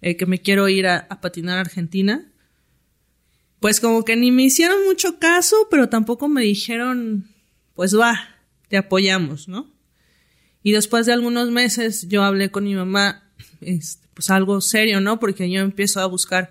eh, 0.00 0.16
que 0.16 0.24
me 0.24 0.40
quiero 0.40 0.66
ir 0.70 0.86
a, 0.86 1.06
a 1.10 1.20
patinar 1.20 1.58
a 1.58 1.60
Argentina, 1.60 2.32
pues 3.60 3.78
como 3.78 4.06
que 4.06 4.16
ni 4.16 4.30
me 4.30 4.44
hicieron 4.44 4.86
mucho 4.86 5.18
caso, 5.18 5.68
pero 5.70 5.90
tampoco 5.90 6.30
me 6.30 6.40
dijeron, 6.40 7.28
pues 7.74 7.94
va, 7.94 8.18
te 8.68 8.78
apoyamos, 8.78 9.48
¿no? 9.48 9.70
Y 10.62 10.72
después 10.72 11.04
de 11.04 11.12
algunos 11.12 11.50
meses 11.50 12.08
yo 12.08 12.24
hablé 12.24 12.50
con 12.50 12.64
mi 12.64 12.74
mamá, 12.74 13.21
este, 13.60 14.06
pues 14.14 14.30
algo 14.30 14.60
serio, 14.60 15.00
¿no? 15.00 15.18
Porque 15.20 15.50
yo 15.50 15.60
empiezo 15.60 16.00
a 16.00 16.06
buscar 16.06 16.50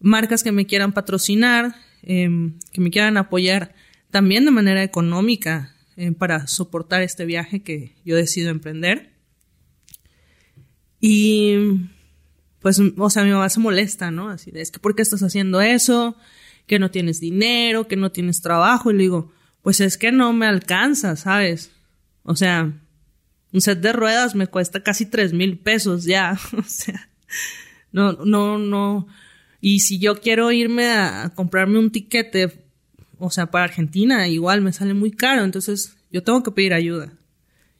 marcas 0.00 0.42
que 0.42 0.52
me 0.52 0.66
quieran 0.66 0.92
patrocinar, 0.92 1.74
em, 2.02 2.58
que 2.72 2.80
me 2.80 2.90
quieran 2.90 3.16
apoyar 3.16 3.74
también 4.10 4.44
de 4.44 4.50
manera 4.50 4.82
económica 4.82 5.74
eh, 5.96 6.12
para 6.12 6.46
soportar 6.46 7.02
este 7.02 7.24
viaje 7.24 7.62
que 7.62 7.94
yo 8.04 8.16
decido 8.16 8.50
emprender. 8.50 9.12
Y 11.00 11.88
pues, 12.60 12.80
o 12.96 13.10
sea, 13.10 13.24
mi 13.24 13.30
mamá 13.30 13.48
se 13.48 13.60
molesta, 13.60 14.10
¿no? 14.10 14.28
Así 14.30 14.50
de, 14.50 14.62
es 14.62 14.70
que 14.70 14.78
¿por 14.78 14.96
qué 14.96 15.02
estás 15.02 15.22
haciendo 15.22 15.60
eso? 15.60 16.16
Que 16.66 16.78
no 16.78 16.90
tienes 16.90 17.20
dinero, 17.20 17.86
que 17.86 17.96
no 17.96 18.10
tienes 18.10 18.40
trabajo. 18.40 18.90
Y 18.90 18.94
le 18.94 19.00
digo, 19.00 19.32
pues 19.62 19.80
es 19.80 19.98
que 19.98 20.12
no 20.12 20.32
me 20.32 20.46
alcanza, 20.46 21.16
¿sabes? 21.16 21.72
O 22.22 22.36
sea, 22.36 22.72
un 23.54 23.60
set 23.60 23.80
de 23.80 23.92
ruedas 23.92 24.34
me 24.34 24.48
cuesta 24.48 24.82
casi 24.82 25.06
tres 25.06 25.32
mil 25.32 25.56
pesos 25.56 26.04
ya. 26.04 26.38
o 26.58 26.62
sea, 26.64 27.08
no, 27.92 28.12
no, 28.12 28.58
no. 28.58 29.06
Y 29.60 29.80
si 29.80 29.98
yo 29.98 30.16
quiero 30.16 30.50
irme 30.52 30.90
a, 30.90 31.32
comprarme 31.34 31.78
un 31.78 31.90
tiquete, 31.90 32.52
o 33.18 33.30
sea, 33.30 33.46
para 33.46 33.64
Argentina, 33.64 34.28
igual 34.28 34.60
me 34.60 34.72
sale 34.72 34.92
muy 34.92 35.12
caro. 35.12 35.44
Entonces, 35.44 35.96
yo 36.10 36.22
tengo 36.22 36.42
que 36.42 36.50
pedir 36.50 36.74
ayuda. 36.74 37.12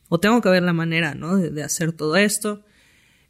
O 0.09 0.21
tengo 0.21 0.41
que 0.41 0.49
ver 0.49 0.63
la 0.63 0.73
manera, 0.73 1.15
¿no? 1.15 1.37
De, 1.37 1.63
hacer 1.63 1.93
todo 1.93 2.17
esto. 2.17 2.65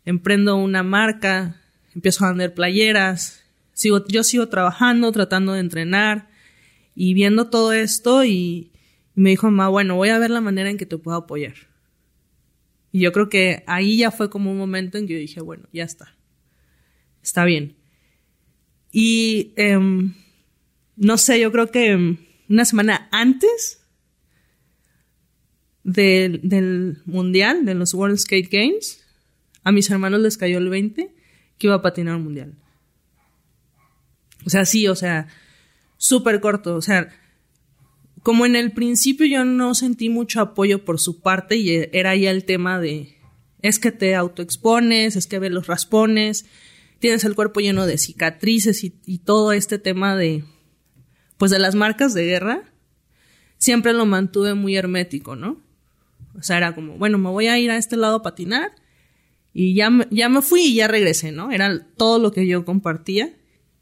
Emprendo 0.05 0.57
una 0.57 0.83
marca 0.83 1.61
empiezo 1.95 2.25
a 2.25 2.29
vender 2.29 2.53
playeras, 2.53 3.43
sigo, 3.73 4.05
yo 4.07 4.23
sigo 4.23 4.49
trabajando, 4.49 5.13
tratando 5.13 5.53
de 5.53 5.61
entrenar 5.61 6.29
y 6.95 7.15
viendo 7.15 7.49
todo 7.49 7.73
esto 7.73 8.25
y, 8.25 8.71
me 9.15 9.31
dijo, 9.31 9.47
mamá, 9.51 9.69
bueno, 9.69 9.97
voy 9.97 10.11
a 10.11 10.19
ver 10.19 10.31
la 10.31 10.41
manera 10.41 10.69
en 10.69 10.77
que 10.77 10.87
te 10.87 10.99
puedo 10.99 11.17
apoyar. 11.17 11.55
Y 12.95 13.01
yo 13.01 13.11
creo 13.11 13.29
que 13.29 13.65
ahí 13.67 13.97
ya 13.97 14.13
fue 14.13 14.31
como 14.31 14.53
un 14.53 14.57
momento 14.57 14.99
en 14.99 15.09
que 15.09 15.15
yo 15.15 15.19
dije, 15.19 15.41
bueno, 15.41 15.69
ya 15.73 15.83
está, 15.83 16.15
está 17.25 17.45
bien. 17.45 17.75
Y 18.93 19.53
em, 19.57 20.15
no 20.95 21.19
sé, 21.19 21.41
yo 21.41 21.51
creo 21.51 21.73
que 21.73 22.17
una 22.49 22.65
semana 22.65 23.09
antes 23.11 23.85
del, 25.83 26.41
del 26.45 27.03
mundial, 27.05 27.65
de 27.65 27.75
los 27.75 27.95
World 27.95 28.17
Skate 28.17 28.49
Games, 28.49 29.05
a 29.65 29.73
mis 29.73 29.91
hermanos 29.91 30.21
les 30.21 30.39
cayó 30.39 30.59
el 30.59 30.69
20 30.69 31.13
que 31.59 31.67
iba 31.67 31.75
a 31.75 31.83
patinar 31.83 32.15
un 32.15 32.23
mundial. 32.23 32.55
O 34.47 34.51
sea, 34.51 34.65
sí, 34.65 34.87
o 34.87 34.95
sea, 34.95 35.27
súper 35.97 36.39
corto. 36.39 36.77
O 36.77 36.81
sea, 36.81 37.09
como 38.25 38.47
en 38.47 38.57
el 38.57 38.73
principio 38.73 39.27
yo 39.27 39.45
no 39.45 39.75
sentí 39.75 40.09
mucho 40.09 40.41
apoyo 40.41 40.83
por 40.83 40.99
su 40.99 41.21
parte 41.21 41.57
y 41.57 41.89
era 41.93 42.17
ya 42.17 42.31
el 42.31 42.47
tema 42.47 42.81
de, 42.81 43.19
es 43.61 43.79
que 43.79 43.93
te 43.93 44.15
autoexpones, 44.15 45.15
es 45.15 45.27
que 45.27 45.39
ves 45.39 45.53
los 45.53 45.67
raspones, 45.67 46.47
tienes 47.01 47.25
el 47.25 47.35
cuerpo 47.35 47.61
lleno 47.61 47.85
de 47.85 47.99
cicatrices 47.99 48.83
y, 48.83 48.99
y 49.05 49.19
todo 49.19 49.53
este 49.53 49.79
tema 49.79 50.17
de, 50.17 50.43
pues 51.37 51.51
de 51.51 51.59
las 51.59 51.75
marcas 51.75 52.15
de 52.15 52.25
guerra, 52.25 52.73
siempre 53.59 53.93
lo 53.93 54.07
mantuve 54.07 54.55
muy 54.55 54.75
hermético, 54.75 55.37
¿no? 55.37 55.61
O 56.35 56.43
sea, 56.43 56.57
era 56.57 56.75
como, 56.75 56.97
bueno, 56.97 57.19
me 57.19 57.29
voy 57.29 57.49
a 57.49 57.59
ir 57.59 57.71
a 57.71 57.77
este 57.77 57.99
lado 57.99 58.17
a 58.17 58.23
patinar 58.23 58.73
y 59.53 59.75
ya, 59.75 59.91
ya 60.11 60.31
me 60.31 60.41
fui 60.41 60.63
y 60.63 60.77
ya 60.77 60.89
regresé, 60.89 61.31
¿no? 61.31 61.53
Era 61.53 61.87
todo 61.99 62.19
lo 62.19 62.33
que 62.33 62.47
yo 62.47 62.65
compartía 62.65 63.37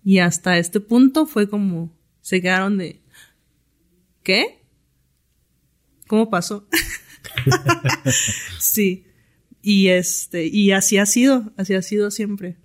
y 0.05 0.18
hasta 0.18 0.59
este 0.59 0.81
punto 0.81 1.26
fue 1.26 1.48
como, 1.48 1.96
se 2.22 2.42
quedaron 2.42 2.76
de, 2.76 3.01
¿qué? 4.22 4.62
¿Cómo 6.06 6.30
pasó? 6.30 6.68
sí. 8.61 9.06
Y 9.62 9.88
este, 9.88 10.46
y 10.46 10.72
así 10.72 10.98
ha 10.98 11.06
sido, 11.06 11.52
así 11.56 11.74
ha 11.74 11.82
sido 11.82 12.11
siempre. 12.11 12.56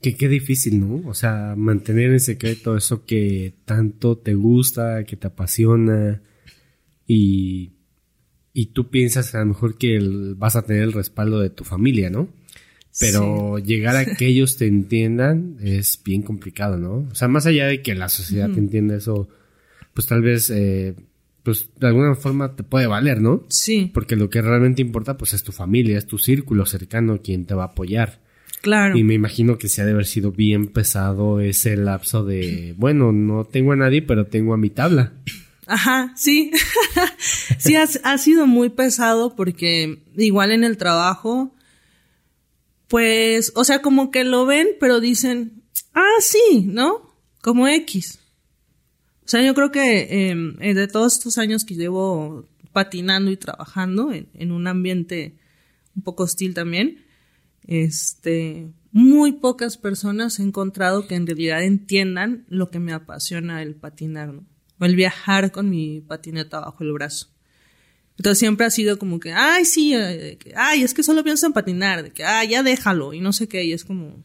Que 0.00 0.14
qué 0.14 0.28
difícil, 0.28 0.80
¿no? 0.80 1.08
O 1.08 1.14
sea, 1.14 1.54
mantener 1.56 2.12
en 2.12 2.20
secreto 2.20 2.76
eso 2.76 3.04
que 3.04 3.54
tanto 3.64 4.16
te 4.16 4.34
gusta, 4.34 5.04
que 5.04 5.16
te 5.16 5.26
apasiona 5.26 6.22
y, 7.06 7.72
y 8.52 8.66
tú 8.66 8.90
piensas 8.90 9.34
a 9.34 9.40
lo 9.40 9.46
mejor 9.46 9.76
que 9.78 9.98
vas 10.36 10.54
a 10.54 10.62
tener 10.62 10.82
el 10.82 10.92
respaldo 10.92 11.40
de 11.40 11.50
tu 11.50 11.64
familia, 11.64 12.10
¿no? 12.10 12.28
Pero 13.00 13.58
llegar 13.58 13.96
a 13.96 14.04
que 14.04 14.26
ellos 14.28 14.56
te 14.56 14.66
entiendan 14.66 15.56
es 15.60 16.00
bien 16.04 16.22
complicado, 16.22 16.78
¿no? 16.78 17.08
O 17.10 17.14
sea, 17.14 17.28
más 17.28 17.46
allá 17.46 17.66
de 17.66 17.82
que 17.82 17.94
la 17.94 18.08
sociedad 18.08 18.50
te 18.50 18.60
entienda 18.60 18.96
eso, 18.96 19.28
pues 19.94 20.06
tal 20.06 20.22
vez, 20.22 20.50
eh, 20.50 20.94
pues 21.42 21.68
de 21.78 21.86
alguna 21.86 22.14
forma 22.14 22.54
te 22.54 22.62
puede 22.62 22.86
valer, 22.86 23.20
¿no? 23.20 23.44
Sí. 23.48 23.90
Porque 23.92 24.16
lo 24.16 24.30
que 24.30 24.42
realmente 24.42 24.82
importa, 24.82 25.16
pues 25.16 25.34
es 25.34 25.42
tu 25.42 25.52
familia, 25.52 25.98
es 25.98 26.06
tu 26.06 26.18
círculo 26.18 26.66
cercano 26.66 27.20
quien 27.22 27.46
te 27.46 27.54
va 27.54 27.64
a 27.64 27.66
apoyar. 27.68 28.20
Claro. 28.60 28.96
Y 28.96 29.02
me 29.02 29.14
imagino 29.14 29.58
que 29.58 29.68
se 29.68 29.82
ha 29.82 29.84
de 29.84 29.90
haber 29.90 30.06
sido 30.06 30.30
bien 30.30 30.68
pesado 30.68 31.40
ese 31.40 31.76
lapso 31.76 32.24
de, 32.24 32.74
bueno, 32.76 33.10
no 33.10 33.44
tengo 33.44 33.72
a 33.72 33.76
nadie, 33.76 34.02
pero 34.02 34.26
tengo 34.26 34.54
a 34.54 34.56
mi 34.56 34.70
tabla. 34.70 35.12
Ajá, 35.66 36.12
sí. 36.16 36.52
sí, 37.58 37.74
ha, 37.74 37.86
ha 38.04 38.18
sido 38.18 38.46
muy 38.46 38.70
pesado 38.70 39.34
porque 39.34 40.02
igual 40.16 40.52
en 40.52 40.62
el 40.62 40.76
trabajo, 40.76 41.52
pues, 42.86 43.52
o 43.56 43.64
sea, 43.64 43.82
como 43.82 44.12
que 44.12 44.22
lo 44.22 44.46
ven, 44.46 44.68
pero 44.78 45.00
dicen, 45.00 45.62
ah, 45.94 46.20
sí, 46.20 46.66
¿no? 46.66 47.16
Como 47.40 47.66
X. 47.66 48.20
O 49.24 49.28
sea, 49.28 49.42
yo 49.42 49.54
creo 49.54 49.70
que 49.70 50.30
em, 50.30 50.56
eh, 50.60 50.74
de 50.74 50.88
todos 50.88 51.14
estos 51.14 51.38
años 51.38 51.64
que 51.64 51.74
llevo 51.74 52.48
patinando 52.72 53.30
y 53.30 53.36
trabajando 53.36 54.12
en, 54.12 54.52
un 54.52 54.66
ambiente 54.66 55.36
un 55.94 56.02
poco 56.02 56.24
hostil 56.24 56.54
también, 56.54 57.04
este, 57.66 58.72
muy 58.90 59.32
pocas 59.32 59.76
personas 59.76 60.40
he 60.40 60.42
encontrado 60.42 61.06
que 61.06 61.14
en 61.14 61.26
realidad 61.26 61.62
entiendan 61.62 62.44
lo 62.48 62.70
que 62.70 62.80
me 62.80 62.92
apasiona 62.92 63.62
el 63.62 63.74
patinar, 63.74 64.32
¿no? 64.32 64.44
O 64.78 64.84
el 64.84 64.96
viajar 64.96 65.52
con 65.52 65.70
mi 65.70 66.00
patineta 66.00 66.60
bajo 66.60 66.82
el 66.82 66.92
brazo. 66.92 67.28
Entonces 68.16 68.38
siempre 68.38 68.66
ha 68.66 68.70
sido 68.70 68.98
como 68.98 69.20
que, 69.20 69.32
ay, 69.32 69.64
sí, 69.64 69.94
eh, 69.94 70.38
ay, 70.56 70.82
es 70.82 70.94
que 70.94 71.02
solo 71.02 71.24
pienso 71.24 71.46
en 71.46 71.52
patinar, 71.52 72.02
de 72.02 72.10
que, 72.10 72.24
ay, 72.24 72.48
ya 72.48 72.62
déjalo, 72.62 73.14
y 73.14 73.20
no 73.20 73.32
sé 73.32 73.48
qué, 73.48 73.64
y 73.64 73.72
es 73.72 73.84
como, 73.84 74.22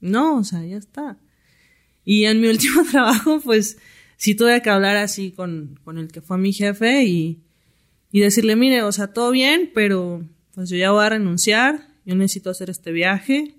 no, 0.00 0.36
o 0.36 0.44
sea, 0.44 0.64
ya 0.64 0.76
está. 0.76 1.18
Y 2.04 2.24
en 2.24 2.40
mi 2.40 2.48
último 2.48 2.84
trabajo, 2.90 3.40
pues, 3.40 3.78
sí 4.18 4.34
tuve 4.34 4.60
que 4.60 4.68
hablar 4.68 4.96
así 4.96 5.32
con, 5.32 5.80
con 5.84 5.96
el 5.96 6.08
que 6.08 6.20
fue 6.20 6.36
mi 6.36 6.52
jefe 6.52 7.04
y, 7.04 7.40
y 8.12 8.20
decirle, 8.20 8.56
mire, 8.56 8.82
o 8.82 8.92
sea, 8.92 9.06
todo 9.06 9.30
bien, 9.30 9.70
pero 9.72 10.22
pues 10.54 10.68
yo 10.68 10.76
ya 10.76 10.90
voy 10.90 11.06
a 11.06 11.08
renunciar, 11.08 11.88
yo 12.04 12.14
necesito 12.14 12.50
hacer 12.50 12.68
este 12.68 12.92
viaje, 12.92 13.54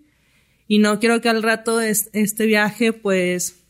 y 0.67 0.77
no 0.77 0.99
quiero 0.99 1.19
que 1.21 1.29
al 1.29 1.41
rato 1.41 1.79
este 1.81 2.45
viaje, 2.45 2.93
pues, 2.93 3.63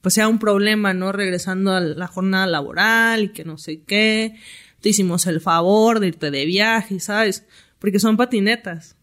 pues 0.00 0.14
sea 0.14 0.26
un 0.26 0.40
problema, 0.40 0.92
¿no? 0.92 1.12
Regresando 1.12 1.72
a 1.72 1.80
la 1.80 2.08
jornada 2.08 2.48
laboral 2.48 3.24
y 3.24 3.28
que 3.28 3.44
no 3.44 3.58
sé 3.58 3.82
qué 3.82 4.34
te 4.80 4.88
hicimos 4.88 5.28
el 5.28 5.40
favor 5.40 6.00
de 6.00 6.08
irte 6.08 6.32
de 6.32 6.44
viaje, 6.44 6.98
¿sabes? 6.98 7.46
Porque 7.78 8.00
son 8.00 8.16
patinetas. 8.16 8.96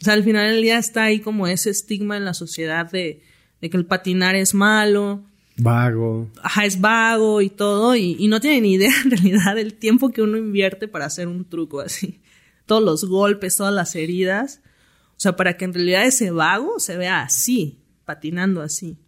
O 0.00 0.04
sea, 0.04 0.14
al 0.14 0.24
final 0.24 0.52
del 0.52 0.62
día 0.62 0.78
está 0.78 1.04
ahí 1.04 1.20
como 1.20 1.46
ese 1.46 1.68
estigma 1.68 2.16
en 2.16 2.24
la 2.24 2.32
sociedad 2.32 2.90
de, 2.90 3.22
de 3.60 3.70
que 3.70 3.76
el 3.76 3.84
patinar 3.84 4.34
es 4.34 4.54
malo. 4.54 5.26
Vago. 5.56 6.30
Ajá, 6.42 6.64
es 6.64 6.80
vago 6.80 7.40
y 7.40 7.50
todo, 7.50 7.94
y, 7.94 8.16
y 8.18 8.28
no 8.28 8.40
tienen 8.40 8.64
ni 8.64 8.74
idea 8.74 8.92
en 9.04 9.10
realidad 9.10 9.54
del 9.54 9.74
tiempo 9.74 10.10
que 10.10 10.22
uno 10.22 10.36
invierte 10.36 10.88
para 10.88 11.06
hacer 11.06 11.28
un 11.28 11.44
truco 11.44 11.80
así. 11.80 12.20
Todos 12.66 12.82
los 12.82 13.04
golpes, 13.04 13.56
todas 13.56 13.74
las 13.74 13.94
heridas. 13.94 14.60
O 15.16 15.20
sea, 15.20 15.36
para 15.36 15.56
que 15.56 15.64
en 15.64 15.74
realidad 15.74 16.06
ese 16.06 16.30
vago 16.30 16.80
se 16.80 16.96
vea 16.96 17.22
así, 17.22 17.78
patinando 18.04 18.62
así. 18.62 18.98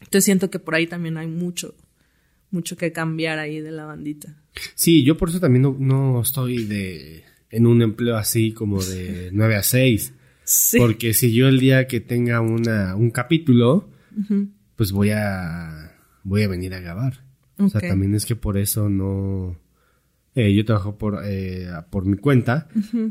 Entonces 0.00 0.24
siento 0.24 0.50
que 0.50 0.58
por 0.58 0.74
ahí 0.74 0.86
también 0.86 1.16
hay 1.16 1.26
mucho, 1.26 1.74
mucho 2.50 2.76
que 2.76 2.92
cambiar 2.92 3.38
ahí 3.38 3.60
de 3.60 3.72
la 3.72 3.84
bandita. 3.84 4.36
Sí, 4.74 5.02
yo 5.02 5.16
por 5.16 5.30
eso 5.30 5.40
también 5.40 5.62
no, 5.78 6.20
estoy 6.20 6.64
de 6.64 7.24
en 7.50 7.66
un 7.66 7.82
empleo 7.82 8.16
así 8.16 8.52
como 8.52 8.82
de 8.82 9.30
9 9.32 9.56
a 9.56 9.62
6. 9.62 10.12
Porque 10.76 11.14
si 11.14 11.32
yo 11.32 11.48
el 11.48 11.58
día 11.58 11.86
que 11.86 12.00
tenga 12.00 12.40
una, 12.42 12.94
un 12.96 13.10
capítulo, 13.10 13.88
pues 14.76 14.92
voy 14.92 15.10
a 15.10 15.94
voy 16.24 16.42
a 16.42 16.48
venir 16.48 16.74
a 16.74 16.80
grabar. 16.80 17.22
O 17.58 17.68
sea, 17.68 17.80
también 17.80 18.14
es 18.14 18.26
que 18.26 18.34
por 18.34 18.58
eso 18.58 18.88
no... 18.88 19.56
Eh, 20.34 20.52
yo 20.52 20.64
trabajo 20.64 20.98
por, 20.98 21.20
eh, 21.24 21.68
por 21.90 22.06
mi 22.06 22.16
cuenta, 22.16 22.66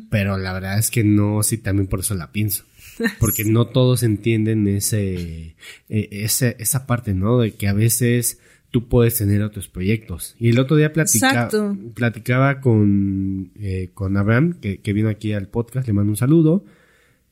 pero 0.10 0.38
la 0.38 0.52
verdad 0.52 0.78
es 0.78 0.91
que 0.91 1.06
no, 1.06 1.41
sí, 1.41 1.58
también 1.58 1.88
por 1.88 2.02
eso 2.02 2.15
la 2.15 2.34
pienso. 2.34 2.65
Porque 3.19 3.45
no 3.45 3.67
todos 3.67 4.04
entienden 4.04 4.67
ese, 4.67 5.56
eh, 5.88 6.10
ese, 6.12 6.58
esa 6.60 6.86
parte, 6.86 7.13
¿no? 7.13 7.39
De 7.39 7.54
que 7.54 7.69
a 7.69 7.73
veces 7.73 8.39
tú 8.71 8.89
puedes 8.89 9.17
tener 9.17 9.41
otros 9.41 9.69
proyectos. 9.69 10.36
Y 10.38 10.49
el 10.49 10.60
otro 10.60 10.76
día 10.76 10.91
platicaba 10.91 12.60
con, 12.60 13.52
eh, 13.56 13.91
con 13.93 14.17
Abraham, 14.17 14.56
que, 14.60 14.80
que, 14.80 14.93
vino 14.93 15.08
aquí 15.08 15.32
al 15.32 15.47
podcast, 15.47 15.88
le 15.88 15.93
mando 15.93 16.10
un 16.10 16.17
saludo, 16.17 16.65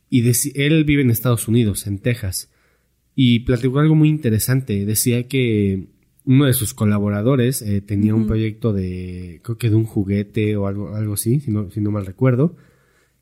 y 0.10 0.24
él 0.56 0.86
vive 0.86 1.02
en 1.02 1.10
Estados 1.10 1.48
Unidos, 1.48 1.86
en 1.86 2.00
Texas, 2.00 2.51
y 3.16 3.42
platicó 3.42 3.80
algo 3.80 3.96
muy 3.96 4.10
interesante. 4.10 4.86
Decía 4.86 5.28
que 5.28 5.88
uno 6.26 6.46
de 6.46 6.54
sus 6.54 6.74
colaboradores 6.74 7.62
eh, 7.62 7.82
tenía 7.82 8.14
un 8.14 8.28
proyecto 8.28 8.74
de, 8.74 9.42
creo 9.44 9.58
que 9.58 9.70
de 9.70 9.76
un 9.76 9.86
juguete 9.86 10.56
o 10.56 10.68
algo, 10.68 10.96
algo 10.96 11.14
así, 11.14 11.40
si 11.40 11.52
no, 11.52 11.70
si 11.72 11.82
no 11.82 11.92
mal 11.92 12.06
recuerdo, 12.06 12.56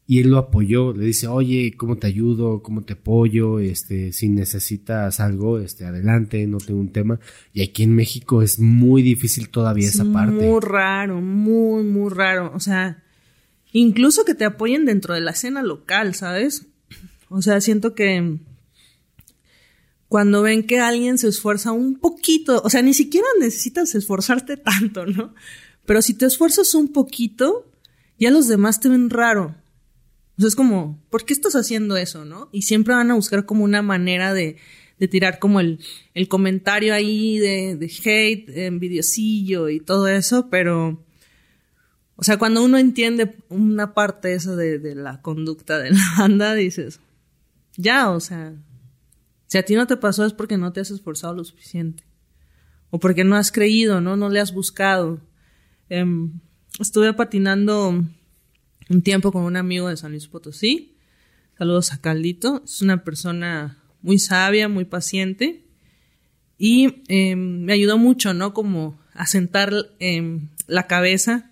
y 0.06 0.20
él 0.20 0.32
lo 0.32 0.40
apoyó, 0.40 0.92
le 0.92 1.06
dice, 1.06 1.28
oye, 1.28 1.76
¿cómo 1.78 1.98
te 1.98 2.08
ayudo? 2.08 2.64
¿Cómo 2.64 2.82
te 2.82 2.94
apoyo? 2.94 3.60
Este, 3.60 4.12
si 4.12 4.28
necesitas 4.28 5.20
algo, 5.20 5.60
este, 5.60 5.86
adelante, 5.86 6.48
no 6.48 6.58
tengo 6.58 6.80
un 6.80 6.92
tema. 6.92 7.20
Y 7.54 7.62
aquí 7.62 7.84
en 7.84 7.94
México 7.94 8.42
es 8.42 8.58
muy 8.58 9.04
difícil 9.04 9.50
todavía 9.50 9.88
esa 9.88 10.12
parte. 10.12 10.34
Muy 10.34 10.62
raro, 10.62 11.22
muy, 11.22 11.84
muy 11.84 12.10
raro. 12.10 12.52
O 12.56 12.60
sea, 12.60 13.04
incluso 13.72 14.26
que 14.26 14.34
te 14.34 14.46
apoyen 14.46 14.86
dentro 14.86 15.14
de 15.14 15.22
la 15.22 15.30
escena 15.30 15.62
local, 15.62 16.16
¿sabes? 16.16 16.66
O 17.30 17.44
sea, 17.44 17.62
siento 17.62 17.94
que 17.94 18.40
cuando 20.10 20.42
ven 20.42 20.64
que 20.64 20.80
alguien 20.80 21.20
se 21.20 21.28
esfuerza 21.28 21.72
un 21.72 22.00
poquito, 22.00 22.62
o 22.66 22.70
sea, 22.70 22.82
ni 22.82 22.96
siquiera 22.96 23.28
necesitas 23.40 23.94
esforzarte 23.94 24.58
tanto, 24.58 25.06
¿no? 25.06 25.36
Pero 25.86 26.02
si 26.02 26.16
te 26.16 26.26
esfuerzas 26.26 26.74
un 26.74 26.92
poquito, 26.92 27.72
ya 28.18 28.32
los 28.32 28.48
demás 28.48 28.80
te 28.80 28.90
ven 28.90 29.12
raro. 29.12 29.56
O 30.38 30.42
sea, 30.42 30.48
es 30.48 30.56
como, 30.56 31.00
¿por 31.12 31.26
qué 31.26 31.34
estás 31.34 31.56
haciendo 31.56 31.96
eso, 31.96 32.26
no? 32.26 32.50
Y 32.52 32.64
siempre 32.64 32.96
van 32.96 33.12
a 33.12 33.14
buscar 33.16 33.46
como 33.46 33.64
una 33.64 33.84
manera 33.84 34.34
de, 34.34 34.58
de 34.98 35.08
tirar 35.08 35.38
como 35.38 35.60
el, 35.60 35.80
el 36.16 36.28
comentario 36.28 36.94
ahí 36.96 37.38
de, 37.38 37.76
de 37.76 37.86
hate, 37.86 38.50
envidiosillo 38.66 39.70
y 39.70 39.80
todo 39.80 40.08
eso, 40.08 40.50
pero, 40.50 41.06
o 42.16 42.24
sea, 42.24 42.38
cuando 42.38 42.64
uno 42.64 42.80
entiende 42.80 43.36
una 43.50 43.94
parte 43.94 44.34
esa 44.34 44.56
de, 44.56 44.80
de 44.80 44.96
la 44.96 45.22
conducta 45.22 45.78
de 45.78 45.92
la 45.92 46.02
banda, 46.18 46.56
dices, 46.56 47.00
ya, 47.78 48.10
o 48.10 48.20
sea, 48.20 48.56
si 49.50 49.58
a 49.58 49.64
ti 49.64 49.74
no 49.74 49.88
te 49.88 49.98
pasó 49.98 50.26
es 50.26 50.34
porque 50.34 50.58
no 50.58 50.72
te 50.72 50.80
has 50.80 50.92
esforzado 50.92 51.34
lo 51.34 51.44
suficiente. 51.44 52.04
O 52.92 53.00
porque 53.00 53.24
no 53.24 53.36
has 53.36 53.52
creído, 53.52 54.00
¿no? 54.00 54.16
No 54.16 54.30
le 54.30 54.40
has 54.40 54.54
buscado. 54.54 55.20
Em, 55.90 56.40
estuve 56.80 57.12
patinando 57.14 57.90
un 58.90 59.02
tiempo 59.02 59.32
con 59.32 59.44
un 59.44 59.58
amigo 59.58 59.90
de 59.90 59.98
San 59.98 60.12
Luis 60.12 60.28
Potosí. 60.28 60.96
Saludos 61.58 61.92
a 61.92 62.00
Caldito. 62.00 62.62
Es 62.64 62.84
una 62.84 63.04
persona 63.04 63.84
muy 64.04 64.20
sabia, 64.20 64.70
muy 64.70 64.86
paciente. 64.86 65.66
Y 66.60 67.02
em, 67.08 67.64
me 67.64 67.74
ayudó 67.74 67.98
mucho, 67.98 68.36
¿no? 68.36 68.54
Como 68.54 69.00
a 69.16 69.26
sentar 69.26 69.74
em, 69.98 70.50
la 70.68 70.86
cabeza 70.86 71.50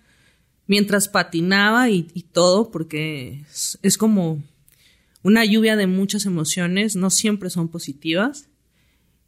mientras 0.68 1.08
patinaba 1.08 1.90
y, 1.90 2.04
todo, 2.30 2.70
porque 2.70 3.42
es, 3.82 3.98
como 3.98 4.40
una 5.28 5.44
lluvia 5.44 5.76
de 5.76 5.86
muchas 5.86 6.26
emociones, 6.26 6.96
no 6.96 7.10
siempre 7.10 7.50
son 7.50 7.68
positivas. 7.68 8.48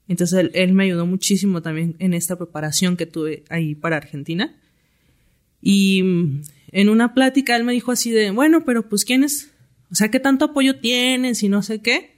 Entonces 0.09 0.51
él, 0.53 0.73
me 0.73 0.85
ayudó 0.85 1.07
muchísimo 1.07 1.63
también 1.63 1.95
en 1.99 2.15
esta 2.15 2.37
preparación 2.37 2.97
que 2.97 3.07
tuve 3.07 3.45
ahí 3.49 3.75
para 3.75 3.97
Argentina. 3.97 4.59
Y 5.63 6.03
mm, 6.03 6.43
en 6.73 6.89
una 6.89 7.15
plática 7.15 7.57
él 7.57 7.65
me 7.65 7.73
dijo 7.73 7.93
así 7.93 8.11
de, 8.11 8.31
bueno, 8.31 8.65
pero 8.65 8.89
pues 8.89 9.05
quién 9.05 9.23
es, 9.23 9.51
o 9.91 9.95
sea, 9.95 10.11
¿qué 10.11 10.19
tanto 10.19 10.47
apoyo 10.47 10.81
tienes 10.81 11.43
y 11.43 11.49
no 11.49 11.63
sé 11.63 11.81
qué? 11.81 12.17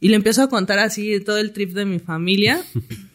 Y 0.00 0.08
le 0.08 0.16
empiezo 0.16 0.42
a 0.42 0.48
contar 0.48 0.78
así 0.78 1.20
todo 1.20 1.38
el 1.38 1.52
trip 1.52 1.72
de 1.72 1.84
mi 1.84 1.98
familia 1.98 2.64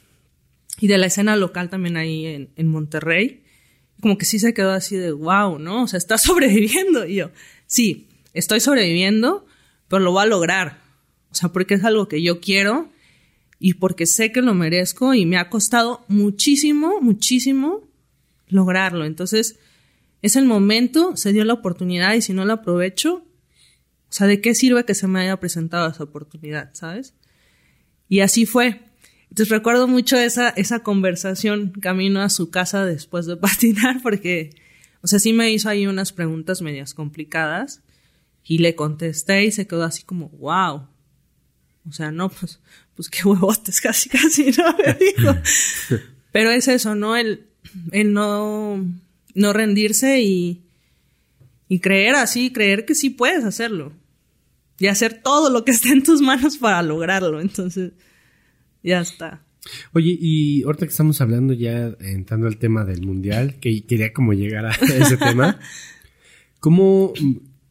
y 0.80 0.88
de 0.88 0.98
la 0.98 1.08
escena 1.08 1.36
local 1.36 1.70
también 1.70 1.98
ahí 1.98 2.26
en, 2.26 2.50
en 2.56 2.68
Monterrey 2.68 3.44
como 4.04 4.18
que 4.18 4.26
sí 4.26 4.38
se 4.38 4.54
quedó 4.54 4.72
así 4.72 4.98
de 4.98 5.14
wow, 5.14 5.58
¿no? 5.58 5.84
O 5.84 5.88
sea, 5.88 5.98
está 5.98 6.18
sobreviviendo. 6.20 7.08
Y 7.08 7.16
yo, 7.16 7.32
sí, 7.66 8.10
estoy 8.34 8.60
sobreviviendo, 8.60 9.48
pero 9.94 10.06
lo 10.06 10.12
voy 10.12 10.24
a 10.24 10.26
lograr. 10.26 10.80
O 11.30 11.36
sea, 11.36 11.50
porque 11.50 11.76
es 11.76 11.84
algo 11.84 12.08
que 12.08 12.24
yo 12.24 12.42
quiero 12.42 12.90
y 13.60 13.76
porque 13.76 14.08
sé 14.08 14.32
que 14.32 14.42
lo 14.42 14.56
merezco 14.56 15.14
y 15.14 15.28
me 15.28 15.38
ha 15.38 15.52
costado 15.52 16.04
muchísimo, 16.08 17.00
muchísimo 17.00 17.88
lograrlo. 18.48 19.06
Entonces, 19.06 19.60
es 20.24 20.36
el 20.36 20.46
momento, 20.46 21.16
se 21.16 21.32
dio 21.32 21.46
la 21.46 21.54
oportunidad 21.54 22.16
y 22.16 22.24
si 22.24 22.34
no 22.34 22.44
la 22.44 22.54
aprovecho, 22.54 23.18
o 23.18 23.24
sea, 24.10 24.26
¿de 24.26 24.42
qué 24.42 24.56
sirve 24.56 24.84
que 24.84 24.96
se 24.96 25.08
me 25.08 25.20
haya 25.20 25.40
presentado 25.40 25.88
esa 25.88 26.06
oportunidad, 26.06 26.72
sabes? 26.74 27.14
Y 28.10 28.22
así 28.22 28.48
fue. 28.48 28.82
Entonces 29.30 29.50
recuerdo 29.50 29.88
mucho 29.88 30.18
esa, 30.18 30.50
esa 30.50 30.80
conversación 30.80 31.70
camino 31.70 32.24
a 32.24 32.32
su 32.32 32.50
casa 32.50 32.84
después 32.84 33.28
de 33.28 33.38
patinar 33.38 34.02
porque, 34.02 34.56
o 35.04 35.08
sea, 35.08 35.20
sí 35.20 35.34
me 35.34 35.52
hizo 35.52 35.70
ahí 35.70 35.86
unas 35.86 36.14
preguntas 36.14 36.64
medias 36.64 36.96
complicadas 36.96 37.84
y 38.46 38.58
le 38.60 38.76
contesté 38.76 39.46
y 39.46 39.52
se 39.52 39.68
quedó 39.68 39.84
así 39.84 40.04
como, 40.04 40.30
wow. 40.30 40.88
O 41.88 41.92
sea, 41.92 42.12
no, 42.12 42.30
pues, 42.30 42.60
pues 42.96 43.10
qué 43.10 43.28
huevotes, 43.28 43.82
casi, 43.82 44.10
casi, 44.10 44.52
¿no? 44.52 44.76
Me 44.78 44.94
dijo. 45.00 45.36
Pero 46.32 46.52
es 46.52 46.68
eso, 46.68 46.96
¿no? 46.96 47.16
El, 47.16 47.48
el 47.92 48.14
no, 48.14 48.86
no 49.36 49.54
rendirse 49.54 50.22
y, 50.22 50.64
y 51.68 51.80
creer 51.80 52.16
así, 52.16 52.52
creer 52.52 52.86
que 52.86 52.96
sí 52.96 53.10
puedes 53.10 53.44
hacerlo. 53.46 53.94
Y 54.80 54.88
hacer 54.88 55.22
todo 55.22 55.50
lo 55.50 55.64
que 55.64 55.72
esté 55.72 55.90
en 55.90 56.04
tus 56.04 56.22
manos 56.22 56.58
para 56.58 56.82
lograrlo. 56.82 57.40
Entonces, 57.40 57.94
ya 58.82 59.02
está. 59.02 59.44
Oye, 59.94 60.18
y 60.20 60.64
ahorita 60.64 60.86
que 60.86 60.92
estamos 60.92 61.22
hablando 61.22 61.54
ya 61.54 61.96
entrando 62.00 62.48
al 62.48 62.58
tema 62.58 62.84
del 62.84 63.06
mundial, 63.06 63.60
que 63.60 63.86
quería 63.86 64.12
como 64.12 64.34
llegar 64.34 64.66
a 64.66 64.72
ese 64.98 65.18
tema, 65.18 65.60
¿cómo, 66.60 67.14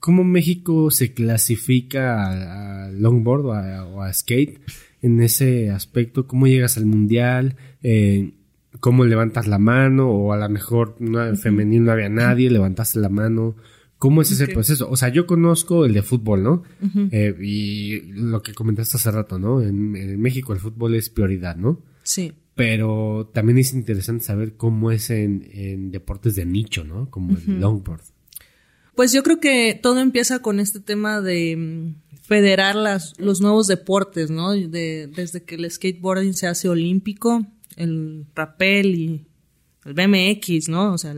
¿cómo, 0.03 0.25
México 0.25 0.91
se 0.91 1.15
clasifica 1.15 2.87
a, 2.87 2.91
longboard 2.91 3.47
o 3.47 4.03
a, 4.03 4.13
skate 4.13 4.61
en 5.01 5.23
ese 5.23 5.71
aspecto? 5.71 6.27
¿Cómo 6.27 6.49
llegas 6.49 6.77
al 6.77 6.87
mundial? 6.87 7.55
Eh, 7.85 8.33
¿Cómo 8.81 9.05
levantas 9.05 9.47
la 9.47 9.59
mano? 9.59 10.11
O 10.11 10.33
a 10.33 10.37
lo 10.37 10.49
mejor 10.49 10.97
no, 10.99 11.25
en 11.25 11.37
femenino 11.37 11.87
no 11.87 11.93
había 11.93 12.09
nadie, 12.09 12.51
levantaste 12.51 12.99
la 12.99 13.09
mano. 13.09 13.55
¿Cómo 13.99 14.23
es 14.23 14.33
ese 14.33 14.49
proceso? 14.49 14.91
O 14.91 14.97
sea, 14.97 15.11
yo 15.11 15.29
conozco 15.29 15.85
el 15.85 15.95
de 15.95 16.03
fútbol, 16.03 16.43
¿no? 16.43 16.65
Eh, 17.13 17.37
y 17.41 18.01
lo 18.13 18.43
que 18.43 18.53
comentaste 18.55 18.97
hace 18.97 19.13
rato, 19.13 19.39
¿no? 19.39 19.63
En, 19.63 20.21
México 20.21 20.53
el 20.53 20.59
fútbol 20.59 20.97
es 20.97 21.09
prioridad, 21.11 21.55
¿no? 21.55 21.81
Sí. 22.03 22.33
Pero 22.57 23.31
también 23.33 23.59
es 23.59 23.73
interesante 23.73 24.25
saber 24.25 24.57
cómo 24.57 24.91
es 24.91 25.11
en, 25.11 25.93
deportes 25.93 26.35
de 26.35 26.45
nicho, 26.45 26.83
¿no? 26.83 27.09
Como 27.11 27.37
el 27.37 27.61
longboard. 27.61 28.03
Pues 28.95 29.13
yo 29.13 29.23
creo 29.23 29.41
que 29.41 29.79
todo 29.81 30.01
empieza 30.01 30.41
con 30.41 30.61
este 30.61 30.81
tema 30.81 31.21
de 31.21 31.57
mm, 31.57 31.95
federar 32.23 32.75
las, 32.75 33.19
los 33.19 33.41
nuevos 33.41 33.67
deportes, 33.67 34.31
¿no? 34.31 34.53
De, 34.53 35.09
desde 35.15 35.43
que 35.43 35.57
el 35.57 35.71
skateboarding 35.71 36.35
se 36.35 36.47
hace 36.47 36.69
olímpico, 36.69 37.47
el 37.77 38.27
rappel 38.35 38.95
y 38.95 39.27
el 39.85 39.95
BMX, 39.95 40.69
¿no? 40.69 40.93
O 40.93 40.99
sea, 40.99 41.15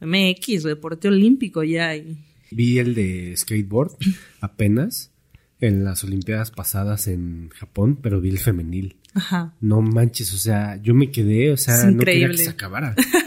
MX, 0.00 0.64
deporte 0.64 1.08
olímpico 1.08 1.62
ya. 1.62 1.88
hay. 1.88 2.18
Vi 2.50 2.78
el 2.78 2.94
de 2.94 3.34
skateboard 3.36 3.96
apenas 4.40 5.12
en 5.60 5.84
las 5.84 6.02
Olimpiadas 6.02 6.50
pasadas 6.50 7.06
en 7.06 7.48
Japón, 7.50 7.98
pero 8.02 8.20
vi 8.20 8.30
el 8.30 8.38
femenil. 8.38 8.96
Ajá. 9.14 9.54
No 9.60 9.80
manches, 9.80 10.34
o 10.34 10.38
sea, 10.38 10.76
yo 10.82 10.92
me 10.92 11.10
quedé, 11.10 11.52
o 11.52 11.56
sea, 11.56 11.84
no 11.90 12.02
quería 12.02 12.28
que 12.28 12.38
se 12.38 12.50
acabara. 12.50 12.96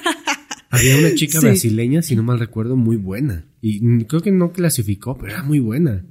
Había 0.69 0.97
una 0.97 1.13
chica 1.15 1.39
brasileña, 1.39 2.01
si 2.01 2.15
no 2.15 2.23
mal 2.23 2.39
recuerdo, 2.39 2.75
muy 2.75 2.97
buena. 2.97 3.45
Y 3.61 4.03
creo 4.05 4.21
que 4.21 4.31
no 4.31 4.51
clasificó, 4.51 5.17
pero 5.17 5.33
era 5.33 5.43
muy 5.43 5.59
buena. 5.59 6.03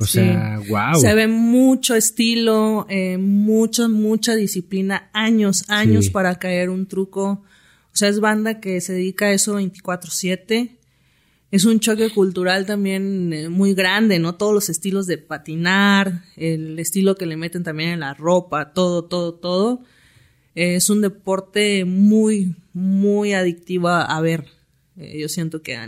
O 0.00 0.06
sea, 0.06 0.60
wow. 0.68 1.00
Se 1.00 1.12
ve 1.14 1.26
mucho 1.26 1.96
estilo, 1.96 2.86
eh, 2.88 3.18
mucha, 3.18 3.88
mucha 3.88 4.36
disciplina, 4.36 5.10
años, 5.12 5.64
años 5.68 6.08
para 6.10 6.38
caer 6.38 6.70
un 6.70 6.86
truco. 6.86 7.42
O 7.92 7.96
sea, 7.98 8.08
es 8.08 8.20
banda 8.20 8.60
que 8.60 8.80
se 8.80 8.92
dedica 8.92 9.26
a 9.26 9.32
eso 9.32 9.58
24/7. 9.58 10.76
Es 11.50 11.64
un 11.64 11.80
choque 11.80 12.10
cultural 12.10 12.64
también 12.64 13.32
eh, 13.32 13.48
muy 13.48 13.74
grande, 13.74 14.20
¿no? 14.20 14.36
Todos 14.36 14.54
los 14.54 14.68
estilos 14.68 15.06
de 15.06 15.18
patinar, 15.18 16.22
el 16.36 16.78
estilo 16.78 17.16
que 17.16 17.26
le 17.26 17.36
meten 17.36 17.64
también 17.64 17.90
en 17.90 18.00
la 18.00 18.14
ropa, 18.14 18.72
todo, 18.72 19.04
todo, 19.04 19.34
todo. 19.34 19.82
Es 20.58 20.90
un 20.90 21.00
deporte 21.00 21.84
muy, 21.84 22.56
muy 22.72 23.32
adictivo 23.32 23.88
a 23.88 24.20
ver. 24.20 24.46
Eh, 24.96 25.20
yo 25.20 25.28
siento 25.28 25.62
que 25.62 25.78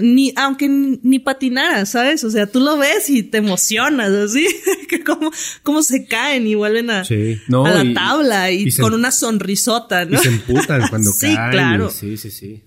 ni, 0.00 0.32
aunque 0.36 0.68
ni 0.68 1.18
patinara, 1.18 1.84
¿sabes? 1.84 2.24
O 2.24 2.30
sea, 2.30 2.46
tú 2.46 2.60
lo 2.60 2.78
ves 2.78 3.10
y 3.10 3.22
te 3.22 3.38
emocionas, 3.38 4.10
así, 4.10 4.46
que 4.88 5.04
cómo, 5.04 5.30
cómo 5.62 5.82
se 5.82 6.06
caen 6.06 6.46
y 6.46 6.54
vuelven 6.54 6.88
a, 6.88 7.04
la 7.48 7.94
tabla 7.94 8.50
y, 8.50 8.74
con 8.76 8.94
una 8.94 9.10
sonrisota, 9.10 10.06
¿no? 10.06 10.18
Y 10.18 10.22
se 10.22 10.28
emputan 10.28 10.88
cuando 10.88 11.10
sí, 11.12 11.34
Claro. 11.50 11.90
Sí, 11.90 12.16
sí, 12.16 12.30
sí. 12.30 12.62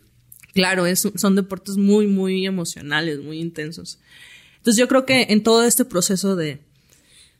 Claro, 0.53 0.85
es, 0.85 1.09
son 1.15 1.35
deportes 1.35 1.77
muy, 1.77 2.05
muy 2.05 2.45
emocionales, 2.45 3.19
muy 3.19 3.39
intensos. 3.39 3.99
Entonces 4.57 4.79
yo 4.79 4.87
creo 4.87 5.05
que 5.05 5.27
en 5.29 5.41
todo 5.41 5.63
este 5.63 5.83
proceso 5.83 6.35
de, 6.35 6.61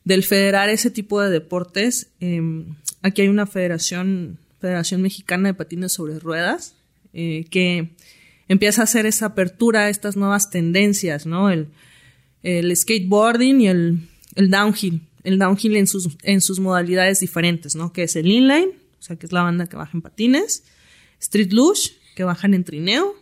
del 0.06 0.22
federar 0.22 0.68
ese 0.68 0.90
tipo 0.90 1.20
de 1.20 1.30
deportes, 1.30 2.12
em, 2.20 2.76
aquí 3.02 3.22
hay 3.22 3.28
una 3.28 3.44
federación, 3.44 4.38
Federación 4.60 5.02
Mexicana 5.02 5.48
de 5.48 5.54
Patines 5.54 5.92
sobre 5.92 6.20
Ruedas, 6.20 6.76
eh, 7.12 7.44
que 7.50 7.90
empieza 8.48 8.82
a 8.82 8.84
hacer 8.84 9.04
esa 9.04 9.26
apertura 9.26 9.80
a 9.80 9.88
estas 9.88 10.16
nuevas 10.16 10.48
tendencias, 10.48 11.26
¿no? 11.26 11.50
El, 11.50 11.66
el 12.44 12.74
skateboarding 12.74 13.60
y 13.60 13.66
el, 13.66 13.98
el, 14.36 14.48
downhill. 14.48 15.02
El 15.24 15.40
downhill 15.40 15.76
en 15.76 15.88
sus, 15.88 16.16
en 16.22 16.40
sus 16.40 16.60
modalidades 16.60 17.18
diferentes, 17.18 17.74
¿no? 17.74 17.92
Que 17.92 18.04
es 18.04 18.14
el 18.14 18.28
inline, 18.28 18.70
o 19.00 19.02
sea, 19.02 19.16
que 19.16 19.26
es 19.26 19.32
la 19.32 19.42
banda 19.42 19.66
que 19.66 19.76
baja 19.76 19.90
en 19.92 20.02
patines, 20.02 20.62
street 21.18 21.52
luge, 21.52 21.90
que 22.14 22.22
bajan 22.22 22.54
en 22.54 22.62
trineo, 22.62 23.16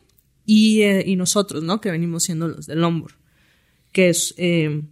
y, 0.44 0.82
eh, 0.82 1.02
y 1.06 1.16
nosotros, 1.16 1.62
¿no? 1.62 1.80
Que 1.80 1.90
venimos 1.90 2.24
siendo 2.24 2.46
los 2.46 2.66
del 2.66 2.82
longboard, 2.82 3.14
que 3.90 4.10
es 4.10 4.34
eh, 4.36 4.82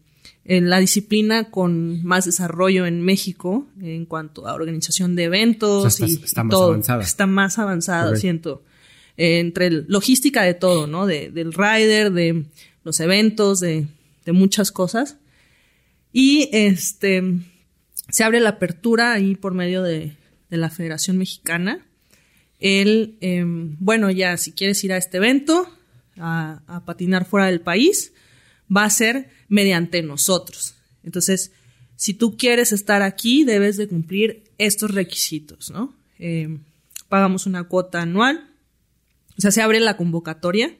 la 0.44 0.78
disciplina 0.80 1.50
con 1.50 2.04
más 2.04 2.24
desarrollo 2.24 2.86
en 2.86 3.02
México 3.02 3.66
en 3.80 4.06
cuanto 4.06 4.48
a 4.48 4.54
organización 4.54 5.14
de 5.14 5.24
eventos 5.24 6.00
y, 6.00 6.14
está 6.24 6.42
más 6.44 6.60
avanzada. 6.60 7.02
Está 7.02 7.26
más 7.26 7.58
avanzada, 7.58 8.16
siento 8.16 8.62
entre 9.16 9.70
logística 9.70 10.42
de 10.42 10.54
todo, 10.54 10.86
¿no? 10.86 11.06
De, 11.06 11.30
del 11.30 11.52
rider, 11.52 12.12
de 12.12 12.44
los 12.82 12.98
eventos, 13.00 13.60
de, 13.60 13.86
de 14.24 14.32
muchas 14.32 14.72
cosas. 14.72 15.16
Y 16.12 16.48
este 16.52 17.22
se 18.10 18.24
abre 18.24 18.40
la 18.40 18.50
apertura 18.50 19.12
ahí 19.12 19.36
por 19.36 19.54
medio 19.54 19.82
de, 19.82 20.16
de 20.50 20.56
la 20.56 20.70
Federación 20.70 21.18
Mexicana. 21.18 21.86
El, 22.60 23.16
em, 23.20 23.76
bueno, 23.80 24.10
ya 24.10 24.36
si 24.36 24.52
quieres 24.52 24.82
ir 24.84 24.92
a 24.92 24.98
este 24.98 25.16
evento, 25.16 25.68
a, 26.18 26.62
a, 26.66 26.84
patinar 26.84 27.24
fuera 27.24 27.46
del 27.46 27.60
país, 27.60 28.12
va 28.74 28.84
a 28.84 28.90
ser 28.90 29.30
mediante 29.48 30.02
nosotros. 30.02 30.76
Entonces, 31.02 31.52
si 31.96 32.14
tú 32.14 32.36
quieres 32.36 32.72
estar 32.72 33.02
aquí, 33.02 33.44
debes 33.44 33.76
de 33.76 33.88
cumplir 33.88 34.44
estos 34.58 34.90
requisitos, 34.92 35.70
¿no? 35.70 35.94
Em, 36.18 36.60
pagamos 37.08 37.46
una 37.46 37.64
cuota 37.64 38.02
anual 38.02 38.48
o 39.36 39.40
sea, 39.40 39.50
se 39.50 39.62
abre 39.62 39.80
la 39.80 39.96
convocatoria, 39.96 40.76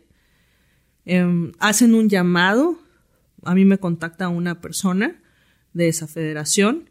em, 1.05 1.53
hacen 1.59 1.95
un 1.95 2.09
llamado 2.09 2.79
a 3.45 3.57
mí 3.57 3.65
me 3.65 3.79
contacta 3.79 4.29
una 4.29 4.61
persona 4.61 5.21
de 5.73 5.89
esa 5.89 6.07
federación 6.07 6.91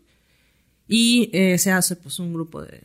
y 0.85 1.29
eh, 1.31 1.57
se 1.57 1.71
hace 1.71 1.95
pues 1.95 2.19
un 2.19 2.33
grupo 2.33 2.61
de, 2.61 2.83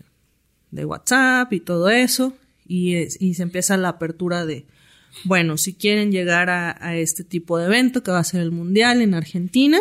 de 0.71 0.85
WhatsApp 0.85 1.53
y 1.53 1.59
todo 1.59 1.89
eso 1.89 2.37
y, 2.65 2.95
y 3.19 3.35
se 3.35 3.43
empieza 3.43 3.77
la 3.77 3.89
apertura 3.89 4.47
de, 4.47 4.67
bueno, 5.25 5.57
si 5.57 5.75
quieren 5.75 6.13
llegar 6.13 6.51
a, 6.51 6.77
a 6.81 6.97
este 6.97 7.25
tipo 7.25 7.59
de 7.59 7.67
evento 7.67 8.03
que 8.03 8.11
va 8.11 8.19
a 8.19 8.25
ser 8.25 8.41
el 8.41 8.51
Mundial 8.51 9.01
en 9.03 9.15
Argentina, 9.15 9.79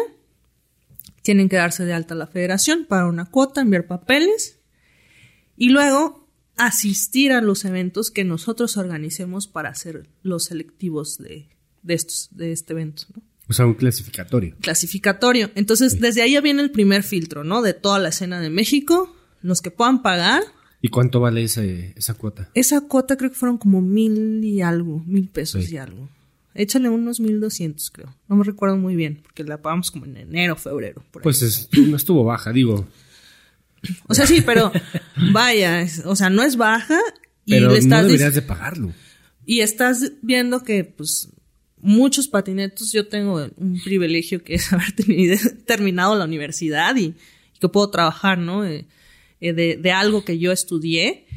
tienen 1.22 1.50
que 1.50 1.56
darse 1.56 1.86
de 1.86 1.94
alta 1.94 2.14
a 2.14 2.18
la 2.18 2.28
federación 2.28 2.86
para 2.86 3.08
una 3.08 3.26
cuota, 3.26 3.62
enviar 3.62 3.88
papeles 3.88 4.60
y 5.58 5.70
luego 5.70 6.28
asistir 6.58 7.32
a 7.32 7.42
los 7.42 7.66
eventos 7.66 8.12
que 8.12 8.24
nosotros 8.24 8.78
organicemos 8.78 9.48
para 9.48 9.70
hacer 9.70 10.08
los 10.24 10.46
selectivos 10.46 11.18
de, 11.18 11.50
de, 11.84 11.94
estos, 11.94 12.30
de 12.32 12.52
este 12.52 12.74
evento. 12.74 13.04
¿no? 13.14 13.24
O 13.48 13.54
sea, 13.54 13.66
un 13.66 13.76
clasificatorio. 13.76 14.56
Clasificatorio. 14.62 15.52
Entonces, 15.56 16.00
desde 16.00 16.22
ahí 16.22 16.34
ya 16.34 16.42
viene 16.42 16.62
el 16.62 16.72
primer 16.72 17.04
filtro, 17.04 17.44
¿no? 17.44 17.62
De 17.62 17.74
toda 17.74 18.00
la 18.00 18.10
escena 18.10 18.40
de 18.40 18.50
México, 18.50 19.16
los 19.42 19.62
que 19.62 19.72
puedan 19.72 20.02
pagar. 20.02 20.42
¿Y 20.86 20.90
cuánto 20.90 21.20
vale 21.20 21.42
ese, 21.44 21.94
esa 21.96 22.14
cuota? 22.14 22.48
Esa 22.54 22.82
cuota 22.82 23.18
creo 23.18 23.32
que 23.32 23.36
fueron 23.36 23.58
como 23.58 23.82
mil 23.82 24.44
y 24.44 24.62
algo, 24.62 25.02
mil 25.08 25.28
pesos 25.30 25.66
Sí. 25.66 25.74
y 25.74 25.78
algo. 25.78 26.08
Échale 26.54 26.90
unos 26.90 27.20
mil 27.20 27.40
doscientos, 27.40 27.90
creo. 27.90 28.14
No 28.30 28.36
me 28.36 28.44
recuerdo 28.44 28.78
muy 28.78 28.96
bien, 28.96 29.20
porque 29.24 29.44
la 29.44 29.60
pagamos 29.62 29.90
como 29.90 30.06
en 30.06 30.16
enero, 30.16 30.56
febrero. 30.56 31.04
Por. 31.10 31.24
Pues 31.24 31.42
es- 31.42 31.70
no 31.74 31.98
estuvo 31.98 32.24
baja, 32.24 32.52
digo. 32.54 32.88
o 34.08 34.14
sea, 34.14 34.28
sí, 34.28 34.42
pero 34.42 34.72
vaya, 35.34 35.88
o 36.06 36.16
sea, 36.16 36.30
no 36.30 36.44
es 36.44 36.56
baja 36.56 37.00
y 37.46 37.52
Pero 37.54 37.68
le 37.70 37.74
no 37.74 37.80
estás 37.80 38.04
dic- 38.04 38.08
deberías 38.08 38.36
de 38.36 38.42
pagarlo. 38.44 38.94
Y 39.44 39.62
estás 39.62 40.12
viendo 40.22 40.64
que, 40.64 40.84
pues, 40.84 41.30
muchos 41.82 42.28
patinetos, 42.28 42.92
yo 42.92 43.08
tengo 43.08 43.50
un 43.58 43.80
privilegio 43.84 44.44
que 44.44 44.54
es 44.54 44.72
haber 44.72 44.92
tenido- 44.92 45.38
terminado 45.66 46.16
la 46.16 46.26
universidad 46.26 46.96
y, 46.96 47.06
y 47.06 47.60
que 47.60 47.70
puedo 47.70 47.90
trabajar, 47.90 48.38
¿no? 48.38 48.64
Eh, 48.66 48.86
eh, 49.42 49.54
de, 49.54 49.92
algo 49.92 50.24
que 50.24 50.40
yo 50.40 50.52
estudié 50.52 51.28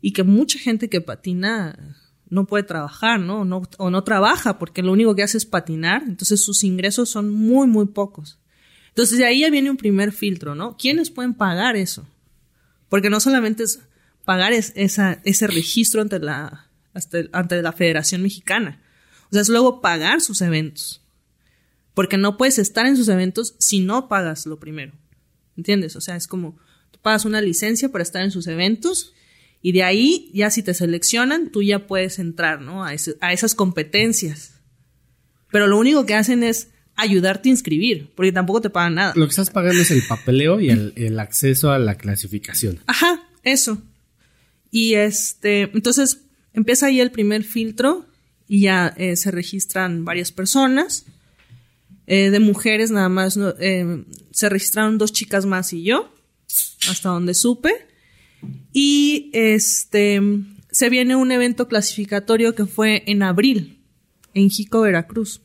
y 0.00 0.12
que 0.12 0.22
mucha 0.22 0.58
gente 0.58 0.88
que 0.88 1.00
patina 1.00 1.96
no 2.28 2.46
puede 2.46 2.64
trabajar, 2.64 3.20
¿no? 3.20 3.44
no 3.44 3.62
o 3.78 3.90
no 3.90 4.04
trabaja 4.04 4.58
porque 4.58 4.82
lo 4.82 4.92
único 4.92 5.14
que 5.14 5.22
hace 5.22 5.38
es 5.38 5.46
patinar, 5.46 6.02
entonces 6.06 6.44
sus 6.44 6.62
ingresos 6.62 7.08
son 7.08 7.30
muy, 7.30 7.66
muy 7.66 7.86
pocos. 7.86 8.38
Entonces 8.88 9.18
de 9.18 9.24
ahí 9.24 9.48
viene 9.50 9.70
un 9.70 9.76
primer 9.76 10.12
filtro, 10.12 10.54
¿no? 10.54 10.76
¿Quiénes 10.76 11.10
pueden 11.10 11.34
pagar 11.34 11.76
eso? 11.76 12.06
Porque 12.88 13.10
no 13.10 13.20
solamente 13.20 13.62
es 13.62 13.80
pagar 14.24 14.52
ese 14.52 15.46
registro 15.46 16.02
ante 16.02 16.18
la, 16.18 16.68
ante 17.32 17.62
la 17.62 17.72
Federación 17.72 18.22
Mexicana. 18.22 18.82
O 19.30 19.32
sea, 19.32 19.42
es 19.42 19.48
luego 19.48 19.80
pagar 19.80 20.20
sus 20.20 20.42
eventos. 20.42 21.02
Porque 21.94 22.16
no 22.16 22.36
puedes 22.36 22.58
estar 22.58 22.86
en 22.86 22.96
sus 22.96 23.08
eventos 23.08 23.54
si 23.58 23.80
no 23.80 24.08
pagas 24.08 24.46
lo 24.46 24.58
primero. 24.58 24.92
¿Entiendes? 25.56 25.96
O 25.96 26.00
sea, 26.00 26.16
es 26.16 26.26
como 26.26 26.58
tú 26.98 27.02
pagas 27.02 27.24
una 27.24 27.40
licencia 27.40 27.88
para 27.90 28.02
estar 28.02 28.22
en 28.22 28.30
sus 28.30 28.46
eventos 28.46 29.14
y 29.62 29.72
de 29.72 29.82
ahí, 29.82 30.30
ya 30.34 30.50
si 30.50 30.62
te 30.62 30.74
seleccionan, 30.74 31.50
tú 31.50 31.62
ya 31.62 31.86
puedes 31.86 32.18
entrar, 32.18 32.60
¿no? 32.60 32.84
A, 32.84 32.94
ese- 32.94 33.16
a 33.20 33.32
esas 33.32 33.54
competencias. 33.54 34.52
Pero 35.50 35.66
lo 35.66 35.78
único 35.78 36.06
que 36.06 36.14
hacen 36.14 36.42
es 36.42 36.68
ayudarte 36.94 37.48
a 37.48 37.52
inscribir, 37.52 38.10
porque 38.14 38.32
tampoco 38.32 38.60
te 38.60 38.70
pagan 38.70 38.94
nada. 38.96 39.12
Lo 39.16 39.24
que 39.26 39.30
estás 39.30 39.50
pagando 39.50 39.80
es 39.80 39.90
el 39.90 40.02
papeleo 40.06 40.60
y 40.60 40.70
el, 40.70 40.92
el 40.96 41.18
acceso 41.18 41.70
a 41.72 41.78
la 41.78 41.96
clasificación. 41.96 42.78
Ajá, 42.86 43.22
eso. 43.42 43.80
Y 44.70 44.94
este, 44.94 45.62
entonces 45.74 46.20
empieza 46.52 46.86
ahí 46.86 47.00
el 47.00 47.10
primer 47.10 47.42
filtro 47.44 48.06
y 48.48 48.60
ya 48.62 48.94
eh, 48.96 49.16
se 49.16 49.30
registran 49.30 50.04
varias 50.04 50.30
personas. 50.32 51.06
Eh, 52.06 52.30
de 52.30 52.40
mujeres 52.40 52.90
nada 52.90 53.08
más 53.08 53.36
no, 53.36 53.54
eh, 53.60 54.04
se 54.30 54.48
registraron 54.48 54.98
dos 54.98 55.12
chicas 55.12 55.44
más 55.46 55.72
y 55.72 55.82
yo, 55.82 56.12
hasta 56.88 57.10
donde 57.10 57.34
supe. 57.34 57.72
Y 58.72 59.30
este 59.32 60.20
se 60.70 60.90
viene 60.90 61.16
un 61.16 61.32
evento 61.32 61.66
clasificatorio 61.66 62.54
que 62.54 62.66
fue 62.66 63.02
en 63.06 63.22
abril, 63.22 63.82
en 64.34 64.50
Jico, 64.50 64.82
Veracruz. 64.82 65.42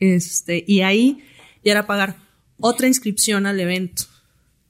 Este, 0.00 0.64
y 0.66 0.82
ahí 0.82 1.24
ya 1.64 1.72
era 1.72 1.86
pagar 1.86 2.16
otra 2.58 2.88
inscripción 2.88 3.46
al 3.46 3.58
evento. 3.60 4.04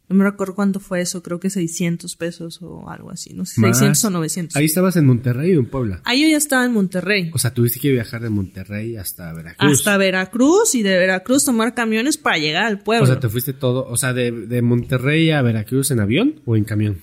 No 0.08 0.16
me 0.16 0.24
recuerdo 0.24 0.54
cuánto 0.54 0.80
fue 0.80 1.02
eso, 1.02 1.22
creo 1.22 1.38
que 1.38 1.50
600 1.50 2.16
pesos 2.16 2.60
o 2.62 2.88
algo 2.88 3.10
así, 3.10 3.34
no 3.34 3.44
sé, 3.44 3.60
Más. 3.60 3.76
600 3.78 4.04
o 4.06 4.10
900. 4.10 4.56
Ahí 4.56 4.64
estabas 4.64 4.96
en 4.96 5.04
Monterrey 5.04 5.54
o 5.54 5.60
en 5.60 5.66
Puebla. 5.66 6.00
Ahí 6.04 6.22
yo 6.22 6.28
ya 6.28 6.38
estaba 6.38 6.64
en 6.64 6.72
Monterrey. 6.72 7.30
O 7.34 7.38
sea, 7.38 7.52
tuviste 7.52 7.78
que 7.78 7.90
viajar 7.92 8.22
de 8.22 8.30
Monterrey 8.30 8.96
hasta 8.96 9.32
Veracruz. 9.34 9.78
Hasta 9.80 9.96
Veracruz 9.98 10.74
y 10.74 10.82
de 10.82 10.96
Veracruz 10.98 11.44
tomar 11.44 11.74
camiones 11.74 12.16
para 12.16 12.38
llegar 12.38 12.64
al 12.64 12.78
pueblo. 12.78 13.04
O 13.04 13.06
sea, 13.06 13.20
te 13.20 13.28
fuiste 13.28 13.52
todo, 13.52 13.86
o 13.86 13.96
sea, 13.98 14.14
de, 14.14 14.30
de 14.32 14.62
Monterrey 14.62 15.30
a 15.30 15.42
Veracruz 15.42 15.90
en 15.90 16.00
avión 16.00 16.40
o 16.46 16.56
en 16.56 16.64
camión. 16.64 17.02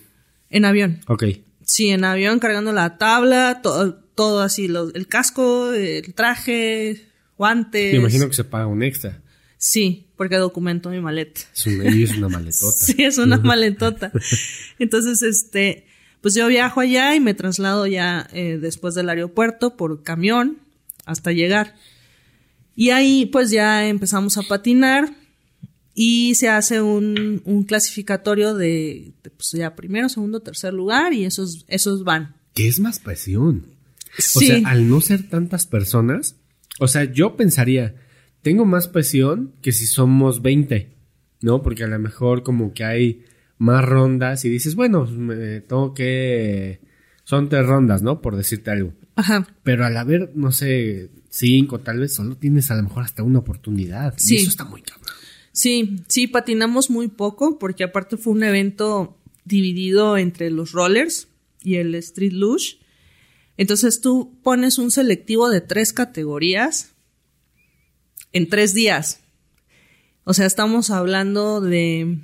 En 0.50 0.66
avión. 0.66 1.02
Ok. 1.08 1.26
Sí, 1.62 1.90
en 1.90 2.04
avión 2.06 2.40
cargando 2.40 2.72
la 2.74 2.98
tabla, 2.98 3.60
todo, 3.62 3.96
todo 4.16 4.42
así, 4.42 4.68
lo- 4.68 4.92
el 4.94 5.08
casco, 5.08 5.74
el 5.74 6.14
traje, 6.16 7.06
guantes. 7.38 7.94
Me 7.94 8.00
imagino 8.00 8.28
que 8.28 8.34
se 8.34 8.44
paga 8.44 8.68
un 8.68 8.82
extra. 8.84 9.22
Sí, 9.58 10.05
porque 10.18 10.36
documento 10.38 10.90
mi 10.90 11.00
maleta. 11.02 11.42
Es 11.54 11.66
una, 11.68 11.90
y 11.90 12.04
es 12.04 12.18
una 12.18 12.30
maletota. 12.30 12.76
Sí, 12.86 13.04
es 13.04 13.18
una 13.18 13.38
maletota. 13.44 14.12
Entonces, 14.80 15.22
este, 15.24 15.86
pues 16.22 16.34
yo 16.34 16.48
viajo 16.48 16.80
allá 16.80 17.16
y 17.16 17.20
me 17.20 17.34
traslado 17.34 17.88
ya 17.88 18.28
eh, 18.34 18.58
después 18.62 18.96
del 18.96 19.10
aeropuerto 19.10 19.76
por 19.78 20.04
camión 20.04 20.58
hasta 21.06 21.32
llegar. 21.32 21.76
Y 22.76 22.90
ahí 22.90 23.26
pues 23.28 23.52
ya 23.52 23.88
empezamos 23.88 24.38
a 24.38 24.42
patinar 24.44 25.14
y 25.94 26.36
se 26.36 26.50
hace 26.50 26.82
un, 26.82 27.42
un 27.46 27.64
clasificatorio 27.64 28.54
de, 28.54 29.14
de, 29.24 29.30
pues 29.30 29.52
ya 29.52 29.76
primero, 29.76 30.10
segundo, 30.10 30.42
tercer 30.42 30.74
lugar 30.74 31.14
y 31.14 31.24
esos, 31.26 31.64
esos 31.70 32.04
van. 32.04 32.36
¿Qué 32.54 32.68
es 32.68 32.80
más 32.82 33.00
presión? 33.00 33.68
O 34.18 34.22
Sí. 34.22 34.48
sea, 34.48 34.62
al 34.66 34.90
no 34.90 35.00
ser 35.02 35.30
tantas 35.30 35.66
personas, 35.68 36.36
o 36.80 36.88
sea, 36.90 37.04
yo 37.06 37.36
pensaría, 37.38 37.96
tengo 38.46 38.64
más 38.64 38.88
presión 38.88 39.54
que 39.64 39.72
si 39.72 39.88
somos 39.88 40.44
20, 40.44 40.92
¿no? 41.42 41.64
Porque 41.64 41.84
a 41.84 41.88
lo 41.88 41.98
mejor 41.98 42.44
como 42.44 42.76
que 42.76 42.84
hay 42.84 43.24
más 43.58 43.84
rondas 43.84 44.46
y 44.46 44.50
dices, 44.50 44.76
bueno, 44.76 45.08
me 45.08 45.62
tengo 45.62 45.96
que... 45.96 46.80
Son 47.24 47.50
tres 47.50 47.66
rondas, 47.66 48.04
¿no? 48.04 48.22
Por 48.22 48.36
decirte 48.36 48.70
algo. 48.70 48.94
Ajá. 49.16 49.48
Pero 49.64 49.84
al 49.84 49.98
haber, 49.98 50.32
no 50.36 50.52
sé, 50.52 51.10
cinco, 51.28 51.80
tal 51.80 52.02
vez 52.02 52.14
solo 52.14 52.38
tienes 52.38 52.70
a 52.70 52.76
lo 52.76 52.84
mejor 52.84 53.02
hasta 53.02 53.24
una 53.24 53.40
oportunidad. 53.40 54.14
Sí. 54.18 54.36
Y 54.36 54.38
eso 54.38 54.50
está 54.50 54.64
muy 54.64 54.84
cabrón. 54.84 55.16
Sí, 55.52 56.04
sí, 56.08 56.28
patinamos 56.28 56.92
muy 56.92 57.08
poco 57.08 57.58
porque 57.58 57.84
aparte 57.84 58.16
fue 58.16 58.34
un 58.34 58.44
evento 58.44 59.18
dividido 59.44 60.18
entre 60.18 60.52
los 60.52 60.72
rollers 60.72 61.30
y 61.64 61.78
el 61.78 61.96
street 61.96 62.34
luge. 62.34 62.78
Entonces 63.58 64.02
tú 64.02 64.38
pones 64.44 64.78
un 64.78 64.92
selectivo 64.92 65.50
de 65.50 65.62
tres 65.62 65.94
categorías 65.94 66.95
en 68.36 68.50
tres 68.50 68.74
días. 68.74 69.22
O 70.26 70.34
sea, 70.34 70.46
estamos 70.46 70.90
hablando 70.90 71.62
de, 71.62 72.18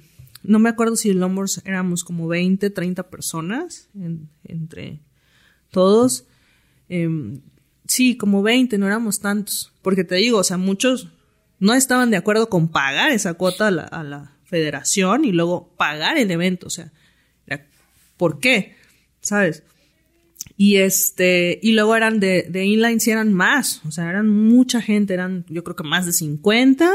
no 0.44 0.60
me 0.60 0.70
acuerdo 0.70 0.96
si 0.96 1.10
en 1.10 1.20
Lombors 1.20 1.62
éramos 1.66 2.04
como 2.04 2.28
20, 2.28 2.70
30 2.70 3.10
personas 3.10 3.90
en- 3.96 4.30
entre 4.44 5.00
todos. 5.70 6.26
Em, 6.90 7.42
sí, 7.88 8.18
como 8.18 8.42
20, 8.44 8.78
no 8.78 8.88
éramos 8.88 9.20
tantos. 9.20 9.72
Porque 9.82 10.04
te 10.04 10.16
digo, 10.16 10.40
o 10.40 10.44
sea, 10.44 10.58
muchos 10.58 11.08
no 11.60 11.74
estaban 11.74 12.10
de 12.12 12.18
acuerdo 12.18 12.50
con 12.50 12.68
pagar 12.70 13.12
esa 13.12 13.36
cuota 13.36 13.68
a 13.68 13.72
la, 13.72 13.84
a 13.84 14.04
la 14.04 14.38
federación 14.44 15.24
y 15.26 15.32
luego 15.32 15.74
pagar 15.78 16.18
el 16.18 16.30
evento. 16.32 16.68
O 16.68 16.72
sea, 16.72 16.92
¿por 18.18 18.40
qué? 18.40 18.76
¿Sabes? 19.22 19.64
Y 20.64 20.78
este, 20.78 21.60
y 21.64 21.72
luego 21.72 21.96
eran 21.96 22.20
de, 22.20 22.44
de 22.44 22.66
inline, 22.66 23.00
sí 23.00 23.10
eran 23.10 23.34
más, 23.34 23.82
o 23.84 23.90
sea, 23.90 24.08
eran 24.08 24.30
mucha 24.30 24.80
gente, 24.80 25.16
eran 25.16 25.44
yo 25.50 25.64
creo 25.64 25.76
que 25.76 25.82
más 25.82 26.06
de 26.06 26.14
50, 26.14 26.88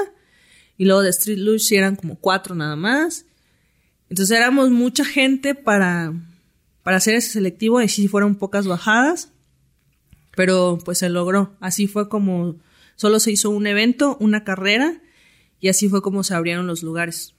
y 0.77 0.85
luego 0.85 1.03
de 1.03 1.11
street 1.11 1.39
luge 1.39 1.59
sí 1.59 1.75
eran 1.75 1.97
como 1.97 2.15
cuatro 2.15 2.55
nada 2.55 2.77
más. 2.77 3.27
Entonces 4.09 4.39
éramos 4.39 4.71
mucha 4.71 5.05
gente 5.05 5.57
para, 5.57 6.15
para 6.85 6.99
hacer 6.99 7.17
ese 7.17 7.31
selectivo 7.31 7.83
y 7.83 7.89
sí 7.89 8.07
fueron 8.07 8.37
pocas 8.37 8.69
bajadas, 8.69 9.33
pero 10.37 10.79
pues 10.85 10.99
se 10.99 11.09
logró. 11.09 11.57
Así 11.59 11.89
fue 11.89 12.09
como, 12.09 12.61
solo 12.95 13.19
se 13.19 13.33
hizo 13.33 13.51
un 13.51 13.67
evento, 13.67 14.17
una 14.21 14.45
carrera, 14.45 15.03
y 15.59 15.71
así 15.71 15.89
fue 15.89 16.03
como 16.03 16.23
se 16.23 16.37
abrieron 16.37 16.69
los 16.69 16.85
lugares. 16.85 17.35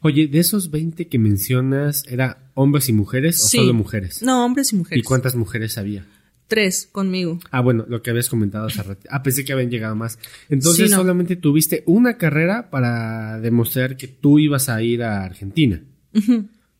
Oye, 0.00 0.26
de 0.28 0.38
esos 0.38 0.70
20 0.70 1.08
que 1.08 1.18
mencionas, 1.18 2.04
¿era 2.08 2.50
hombres 2.54 2.88
y 2.88 2.92
mujeres 2.92 3.42
o 3.44 3.48
Sí. 3.48 3.56
solo 3.58 3.74
mujeres? 3.74 4.22
No, 4.22 4.44
hombres 4.44 4.72
y 4.72 4.76
mujeres. 4.76 4.98
¿Y 5.00 5.02
cuántas 5.06 5.34
mujeres 5.34 5.78
había? 5.78 6.06
Tres 6.48 6.88
conmigo. 6.90 7.38
Ah, 7.52 7.60
bueno, 7.60 7.86
lo 7.88 8.02
que 8.02 8.10
habías 8.10 8.28
comentado 8.28 8.66
hace 8.66 8.82
rato. 8.82 9.06
Ah, 9.08 9.22
pensé 9.22 9.44
que 9.44 9.52
habían 9.52 9.70
llegado 9.70 9.94
más. 9.94 10.18
Entonces 10.48 10.86
Sí, 10.86 10.90
no. 10.90 10.96
solamente 10.98 11.36
tuviste 11.36 11.84
una 11.86 12.16
carrera 12.18 12.70
para 12.70 13.38
demostrar 13.40 13.96
que 13.96 14.08
tú 14.08 14.38
ibas 14.40 14.68
a 14.68 14.82
ir 14.82 15.02
a 15.04 15.22
Argentina. 15.24 15.82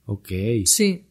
Ok. 0.06 0.28
Sí. 0.64 1.04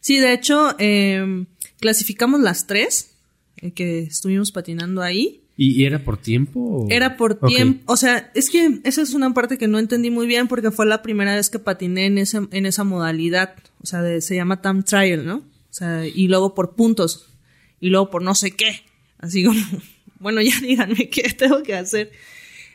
Sí, 0.00 0.18
de 0.18 0.32
hecho, 0.32 0.74
eh, 0.78 1.44
clasificamos 1.80 2.40
las 2.40 2.66
tres 2.66 3.10
eh, 3.56 3.72
que 3.72 4.00
estuvimos 4.04 4.52
patinando 4.52 5.02
ahí. 5.02 5.42
¿Y, 5.60 5.84
era 5.86 6.04
por 6.04 6.18
tiempo? 6.18 6.86
Era 6.88 7.16
por 7.16 7.40
tiempo. 7.40 7.92
O 7.92 7.96
sea, 7.96 8.30
es 8.36 8.48
que 8.48 8.78
esa 8.84 9.02
es 9.02 9.12
una 9.12 9.34
parte 9.34 9.58
que 9.58 9.66
no 9.66 9.80
entendí 9.80 10.08
muy 10.08 10.28
bien 10.28 10.46
porque 10.46 10.70
fue 10.70 10.86
la 10.86 11.02
primera 11.02 11.34
vez 11.34 11.50
que 11.50 11.58
patiné 11.58 12.06
en 12.06 12.18
esa, 12.18 12.46
en 12.52 12.64
esa 12.64 12.84
modalidad. 12.84 13.56
O 13.82 13.86
sea, 13.86 14.20
se 14.20 14.36
llama 14.36 14.62
time 14.62 14.84
trial, 14.84 15.26
¿no? 15.26 15.38
O 15.38 15.72
sea, 15.72 16.06
y 16.06 16.28
luego 16.28 16.54
por 16.54 16.76
puntos. 16.76 17.30
Y 17.80 17.88
luego 17.88 18.08
por 18.08 18.22
no 18.22 18.36
sé 18.36 18.52
qué. 18.52 18.82
Así 19.18 19.42
como, 19.42 19.58
bueno, 20.20 20.40
ya 20.42 20.60
díganme 20.60 21.10
qué 21.10 21.22
tengo 21.36 21.64
que 21.64 21.74
hacer. 21.74 22.12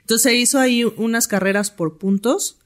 Entonces 0.01 0.23
se 0.23 0.35
hizo 0.35 0.59
ahí 0.59 0.83
unas 0.83 1.29
carreras 1.29 1.71
por 1.71 1.97
puntos. 1.97 2.59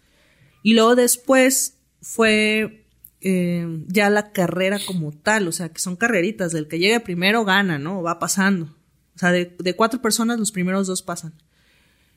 Y 0.64 0.74
luego 0.74 0.96
después 0.96 1.78
fue 2.02 2.88
eh, 3.22 3.68
ya 3.86 4.10
la 4.10 4.32
carrera 4.32 4.80
como 4.84 5.12
tal. 5.12 5.48
O 5.48 5.52
sea, 5.52 5.70
que 5.70 5.80
son 5.80 5.96
carreritas. 5.96 6.54
Del 6.54 6.68
que 6.68 6.80
llegue 6.80 7.00
primero 7.02 7.46
gana, 7.46 7.78
¿no? 7.78 8.02
Va 8.02 8.18
pasando. 8.18 8.77
O 9.18 9.20
sea, 9.20 9.32
de, 9.32 9.76
cuatro 9.76 10.00
personas, 10.00 10.38
los 10.38 10.52
primeros 10.52 10.86
dos 10.86 11.02
pasan. 11.02 11.34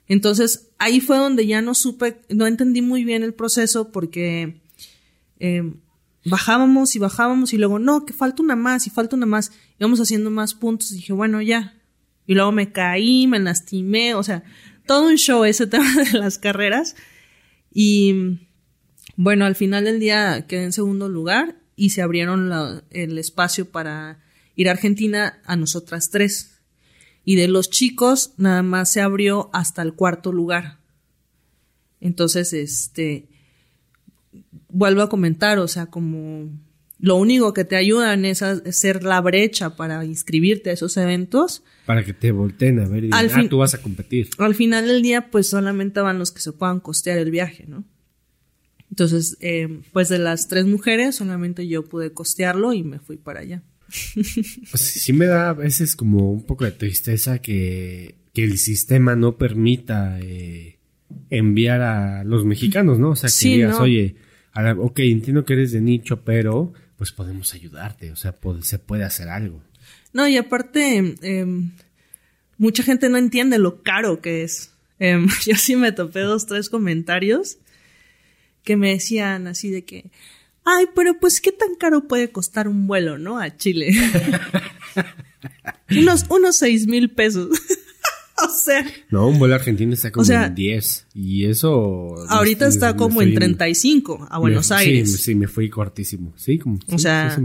Entonces, 0.06 0.68
ahí 0.76 1.00
fue 1.00 1.16
donde 1.16 1.46
ya 1.46 1.62
no 1.62 1.74
supe, 1.74 2.20
no 2.28 2.46
entendí 2.46 2.82
muy 2.82 3.04
bien 3.04 3.22
el 3.22 3.32
proceso 3.32 3.90
porque 3.90 4.60
em, 5.38 5.80
bajábamos 6.26 6.94
y 6.96 6.98
bajábamos 6.98 7.54
y 7.54 7.56
luego, 7.56 7.78
no, 7.78 8.04
que 8.04 8.12
falta 8.12 8.42
una 8.42 8.54
más 8.54 8.86
y 8.86 8.90
falta 8.90 9.16
una 9.16 9.24
más. 9.24 9.50
Íbamos 9.78 9.98
haciendo 9.98 10.30
más 10.30 10.52
puntos 10.52 10.92
y 10.92 10.96
dije, 10.96 11.14
bueno, 11.14 11.40
ya. 11.40 11.74
Y 12.26 12.34
luego 12.34 12.52
me 12.52 12.70
caí, 12.70 13.26
me 13.26 13.38
lastimé, 13.38 14.14
o 14.14 14.22
sea, 14.22 14.44
todo 14.84 15.08
un 15.08 15.16
show 15.16 15.44
ese 15.44 15.66
tema 15.68 15.90
de 16.04 16.18
las 16.18 16.36
carreras. 16.36 16.96
Y 17.72 18.40
bueno, 19.16 19.46
al 19.46 19.54
final 19.54 19.84
del 19.84 20.00
día 20.00 20.46
quedé 20.46 20.64
en 20.64 20.74
segundo 20.74 21.08
lugar 21.08 21.56
y 21.76 21.90
se 21.90 22.02
abrieron 22.02 22.82
el 22.90 23.16
espacio 23.16 23.70
para 23.70 24.20
ir 24.54 24.68
a 24.68 24.72
Argentina 24.72 25.40
a 25.46 25.56
nosotras 25.56 26.10
tres 26.10 26.59
y 27.24 27.36
de 27.36 27.48
los 27.48 27.70
chicos 27.70 28.32
nada 28.36 28.62
más 28.62 28.90
se 28.90 29.00
abrió 29.00 29.50
hasta 29.52 29.82
el 29.82 29.94
cuarto 29.94 30.32
lugar. 30.32 30.78
Entonces, 32.00 32.52
este, 32.52 33.26
vuelvo 34.68 35.02
a 35.02 35.08
comentar, 35.08 35.58
o 35.58 35.68
sea, 35.68 35.86
como 35.86 36.50
lo 36.98 37.16
único 37.16 37.52
que 37.54 37.64
te 37.64 37.76
ayudan 37.76 38.24
es 38.24 38.42
a 38.42 38.60
ser 38.72 39.04
la 39.04 39.20
brecha 39.20 39.76
para 39.76 40.04
inscribirte 40.04 40.70
a 40.70 40.72
esos 40.74 40.96
eventos. 40.96 41.62
Para 41.86 42.04
que 42.04 42.12
te 42.12 42.30
volteen 42.30 42.78
a 42.80 42.86
ver 42.86 43.04
y 43.04 43.10
al 43.12 43.30
ah, 43.32 43.46
tú 43.48 43.58
vas 43.58 43.74
a 43.74 43.82
competir. 43.82 44.28
Al 44.38 44.54
final 44.54 44.86
del 44.86 45.02
día, 45.02 45.30
pues 45.30 45.48
solamente 45.48 46.00
van 46.00 46.18
los 46.18 46.30
que 46.30 46.40
se 46.40 46.52
puedan 46.52 46.80
costear 46.80 47.18
el 47.18 47.30
viaje, 47.30 47.64
¿no? 47.66 47.84
Entonces, 48.90 49.36
eh, 49.40 49.80
pues 49.92 50.08
de 50.08 50.18
las 50.18 50.48
tres 50.48 50.66
mujeres, 50.66 51.16
solamente 51.16 51.66
yo 51.68 51.84
pude 51.84 52.12
costearlo 52.12 52.72
y 52.72 52.82
me 52.82 52.98
fui 52.98 53.16
para 53.16 53.40
allá. 53.40 53.62
Pues 54.14 54.82
sí 54.82 55.12
me 55.12 55.26
da 55.26 55.50
a 55.50 55.54
veces 55.54 55.96
como 55.96 56.30
un 56.30 56.44
poco 56.44 56.64
de 56.64 56.72
tristeza 56.72 57.40
que, 57.40 58.16
el 58.34 58.56
sistema 58.56 59.16
no 59.16 59.36
permita 59.36 60.18
eh, 60.18 60.78
enviar 61.28 61.82
a 61.82 62.24
los 62.24 62.46
mexicanos, 62.46 62.98
¿no? 62.98 63.10
O 63.10 63.16
sea, 63.16 63.28
que 63.28 63.48
digas, 63.48 63.78
oye, 63.78 64.16
ok, 64.78 65.00
entiendo 65.00 65.44
que 65.44 65.52
eres 65.52 65.72
de 65.72 65.82
nicho, 65.82 66.24
pero 66.24 66.72
pues 66.96 67.12
podemos 67.12 67.52
ayudarte, 67.54 68.10
o 68.12 68.16
sea, 68.16 68.34
se 68.62 68.78
puede 68.78 69.04
hacer 69.04 69.28
algo. 69.28 69.62
No, 70.12 70.26
y 70.26 70.36
aparte, 70.36 71.16
em, 71.22 71.72
mucha 72.58 72.82
gente 72.82 73.08
no 73.08 73.16
entiende 73.16 73.58
lo 73.58 73.82
caro 73.82 74.20
que 74.20 74.42
es. 74.42 74.72
Em, 74.98 75.26
yo 75.46 75.56
sí 75.56 75.76
me 75.76 75.92
topé 75.92 76.20
dos, 76.20 76.46
tres 76.46 76.68
comentarios 76.68 77.58
que 78.64 78.76
me 78.76 78.90
decían 78.90 79.46
así 79.46 79.70
de 79.70 79.84
que, 79.84 80.10
ay, 80.76 80.86
pero 80.94 81.18
pues 81.18 81.40
qué 81.40 81.52
tan 81.52 81.74
caro 81.74 82.06
puede 82.06 82.30
costar 82.30 82.68
un 82.68 82.86
vuelo, 82.86 83.18
¿no? 83.18 83.38
A 83.38 83.56
Chile. 83.56 83.92
unos, 85.90 86.26
unos 86.28 86.56
seis 86.56 86.86
mil 86.86 87.10
pesos. 87.10 87.48
o 88.42 88.48
sea. 88.48 88.84
No, 89.10 89.28
un 89.28 89.38
vuelo 89.38 89.54
argentino 89.54 89.94
está 89.94 90.10
como 90.10 90.30
en 90.30 90.54
10. 90.54 91.06
Y 91.14 91.44
eso. 91.46 92.14
Ahorita 92.28 92.66
está 92.66 92.96
como 92.96 93.22
en 93.22 93.34
35 93.34 94.28
a 94.30 94.38
Buenos 94.38 94.70
Aires. 94.70 95.10
Sí, 95.12 95.18
sí, 95.18 95.34
me 95.34 95.48
fui 95.48 95.68
cortísimo. 95.68 96.32
Sí, 96.36 96.58
como. 96.58 96.78
o 96.86 96.98
sea. 96.98 97.36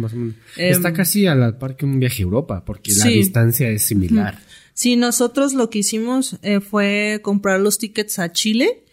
está 0.58 0.90
em, 0.90 0.96
casi 0.96 1.28
a 1.28 1.36
la 1.36 1.58
par 1.58 1.76
que 1.76 1.86
un 1.86 2.00
viaje 2.00 2.22
a 2.22 2.26
Europa, 2.26 2.64
porque 2.66 2.94
la 2.94 3.06
distancia 3.06 3.70
es 3.70 3.84
similar. 3.84 4.40
Sí, 4.74 4.98
nosotros 4.98 5.54
lo 5.54 5.70
que 5.70 5.80
hicimos 5.80 6.38
eh, 6.42 6.60
fue 6.60 7.22
comprar 7.24 7.62
los 7.62 7.78
tickets 7.78 8.20
a 8.20 8.34
Chile 8.34 8.84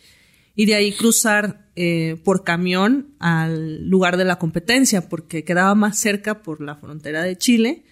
y 0.54 0.66
de 0.66 0.76
ahí 0.76 0.92
cruzar 0.92 1.61
eh, 1.76 2.16
por 2.24 2.44
camión 2.44 3.14
al 3.18 3.88
lugar 3.88 4.16
de 4.16 4.24
la 4.24 4.38
competencia, 4.38 5.08
porque 5.08 5.44
quedaba 5.44 5.74
más 5.74 5.98
cerca 5.98 6.42
por 6.42 6.60
la 6.60 6.76
frontera 6.76 7.22
de 7.22 7.36
Chile 7.36 7.84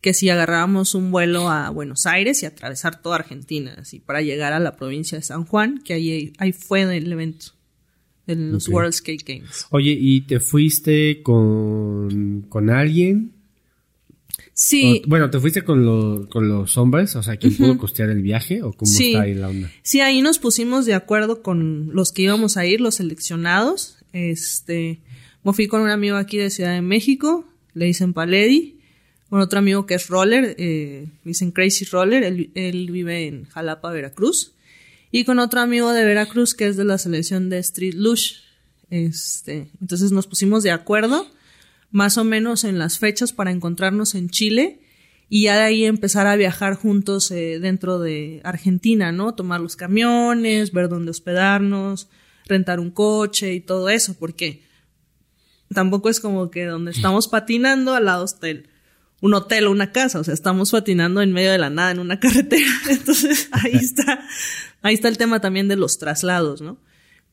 que 0.00 0.14
si 0.14 0.30
agarrábamos 0.30 0.94
un 0.94 1.10
vuelo 1.10 1.48
a 1.48 1.70
Buenos 1.70 2.06
Aires 2.06 2.42
y 2.42 2.46
atravesar 2.46 3.02
toda 3.02 3.16
Argentina, 3.16 3.74
así 3.78 3.98
para 3.98 4.22
llegar 4.22 4.52
a 4.52 4.60
la 4.60 4.76
provincia 4.76 5.18
de 5.18 5.24
San 5.24 5.44
Juan, 5.44 5.80
que 5.84 5.94
ahí, 5.94 6.32
ahí 6.38 6.52
fue 6.52 6.82
el 6.82 7.10
evento, 7.10 7.46
en 8.26 8.52
los 8.52 8.68
World 8.68 8.92
Skate 8.92 9.24
Games. 9.26 9.66
Oye, 9.70 9.96
¿y 9.98 10.20
te 10.22 10.38
fuiste 10.38 11.22
con, 11.22 12.46
con 12.48 12.70
alguien? 12.70 13.32
Sí. 14.60 15.02
bueno, 15.06 15.30
¿te 15.30 15.38
fuiste 15.38 15.62
con, 15.62 16.26
con 16.26 16.48
los 16.48 16.76
hombres? 16.78 17.14
O 17.14 17.22
sea, 17.22 17.36
¿quién 17.36 17.56
pudo 17.56 17.78
costear 17.78 18.10
el 18.10 18.22
viaje 18.22 18.60
o 18.64 18.72
cómo 18.72 18.90
está 18.90 19.20
ahí 19.22 19.32
la 19.32 19.50
onda? 19.50 19.70
Sí, 19.82 20.00
ahí 20.00 20.20
nos 20.20 20.40
pusimos 20.40 20.84
de 20.84 20.94
acuerdo 20.94 21.42
con 21.42 21.94
los 21.94 22.10
que 22.10 22.22
íbamos 22.22 22.56
a 22.56 22.66
ir, 22.66 22.80
los 22.80 22.96
seleccionados. 22.96 23.98
Este, 24.12 24.98
me 25.44 25.52
fui 25.52 25.68
con 25.68 25.82
un 25.82 25.90
amigo 25.90 26.16
aquí 26.16 26.38
de 26.38 26.50
Ciudad 26.50 26.72
de 26.72 26.82
México, 26.82 27.46
le 27.74 27.84
dicen 27.84 28.12
Paledi, 28.12 28.80
con 29.30 29.40
otro 29.40 29.60
amigo 29.60 29.86
que 29.86 29.94
es 29.94 30.08
Roller, 30.08 30.56
eh, 30.58 31.06
dicen 31.22 31.52
Crazy 31.52 31.84
Roller, 31.84 32.24
él, 32.24 32.50
él 32.56 32.90
vive 32.90 33.28
en 33.28 33.44
Jalapa, 33.44 33.92
Veracruz, 33.92 34.54
y 35.12 35.22
con 35.22 35.38
otro 35.38 35.60
amigo 35.60 35.92
de 35.92 36.04
Veracruz 36.04 36.56
que 36.56 36.66
es 36.66 36.76
de 36.76 36.84
la 36.84 36.98
selección 36.98 37.48
de 37.48 37.58
Street 37.58 37.94
Lush. 37.94 38.38
Este, 38.90 39.68
entonces 39.80 40.10
nos 40.10 40.26
pusimos 40.26 40.64
de 40.64 40.72
acuerdo 40.72 41.28
más 41.90 42.18
o 42.18 42.24
menos 42.24 42.64
en 42.64 42.78
las 42.78 42.98
fechas 42.98 43.32
para 43.32 43.50
encontrarnos 43.50 44.14
en 44.14 44.28
Chile 44.28 44.80
y 45.28 45.44
ya 45.44 45.56
de 45.56 45.62
ahí 45.62 45.84
empezar 45.84 46.26
a 46.26 46.36
viajar 46.36 46.74
juntos 46.74 47.30
eh, 47.30 47.58
dentro 47.60 47.98
de 47.98 48.40
Argentina, 48.44 49.12
¿no? 49.12 49.34
Tomar 49.34 49.60
los 49.60 49.76
camiones, 49.76 50.72
ver 50.72 50.88
dónde 50.88 51.10
hospedarnos, 51.10 52.08
rentar 52.46 52.80
un 52.80 52.90
coche 52.90 53.54
y 53.54 53.60
todo 53.60 53.88
eso, 53.88 54.14
porque 54.18 54.62
tampoco 55.72 56.08
es 56.08 56.20
como 56.20 56.50
que 56.50 56.64
donde 56.64 56.90
estamos 56.92 57.28
patinando 57.28 57.94
al 57.94 58.06
lado 58.06 58.24
hotel 58.24 58.70
un 59.20 59.34
hotel 59.34 59.66
o 59.66 59.70
una 59.70 59.92
casa, 59.92 60.20
o 60.20 60.24
sea, 60.24 60.34
estamos 60.34 60.70
patinando 60.70 61.22
en 61.22 61.32
medio 61.32 61.50
de 61.50 61.58
la 61.58 61.70
nada 61.70 61.90
en 61.90 61.98
una 61.98 62.20
carretera. 62.20 62.70
Entonces, 62.88 63.48
ahí 63.52 63.74
está, 63.74 64.20
ahí 64.82 64.94
está 64.94 65.08
el 65.08 65.18
tema 65.18 65.40
también 65.40 65.68
de 65.68 65.76
los 65.76 65.98
traslados, 65.98 66.60
¿no? 66.60 66.80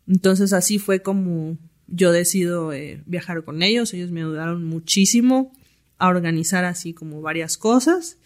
Entonces, 0.08 0.54
así 0.54 0.80
fue 0.80 1.02
como 1.02 1.58
yo 1.88 2.12
decido 2.12 2.74
eh, 2.74 3.02
viajar 3.06 3.44
con 3.44 3.64
ellos, 3.64 3.94
ellos 3.94 4.12
me 4.12 4.22
ayudaron 4.22 4.64
muchísimo 4.64 5.54
a 5.98 6.10
organizar 6.10 6.66
así 6.66 6.94
como 6.94 7.22
varias 7.22 7.58
cosas 7.58 8.18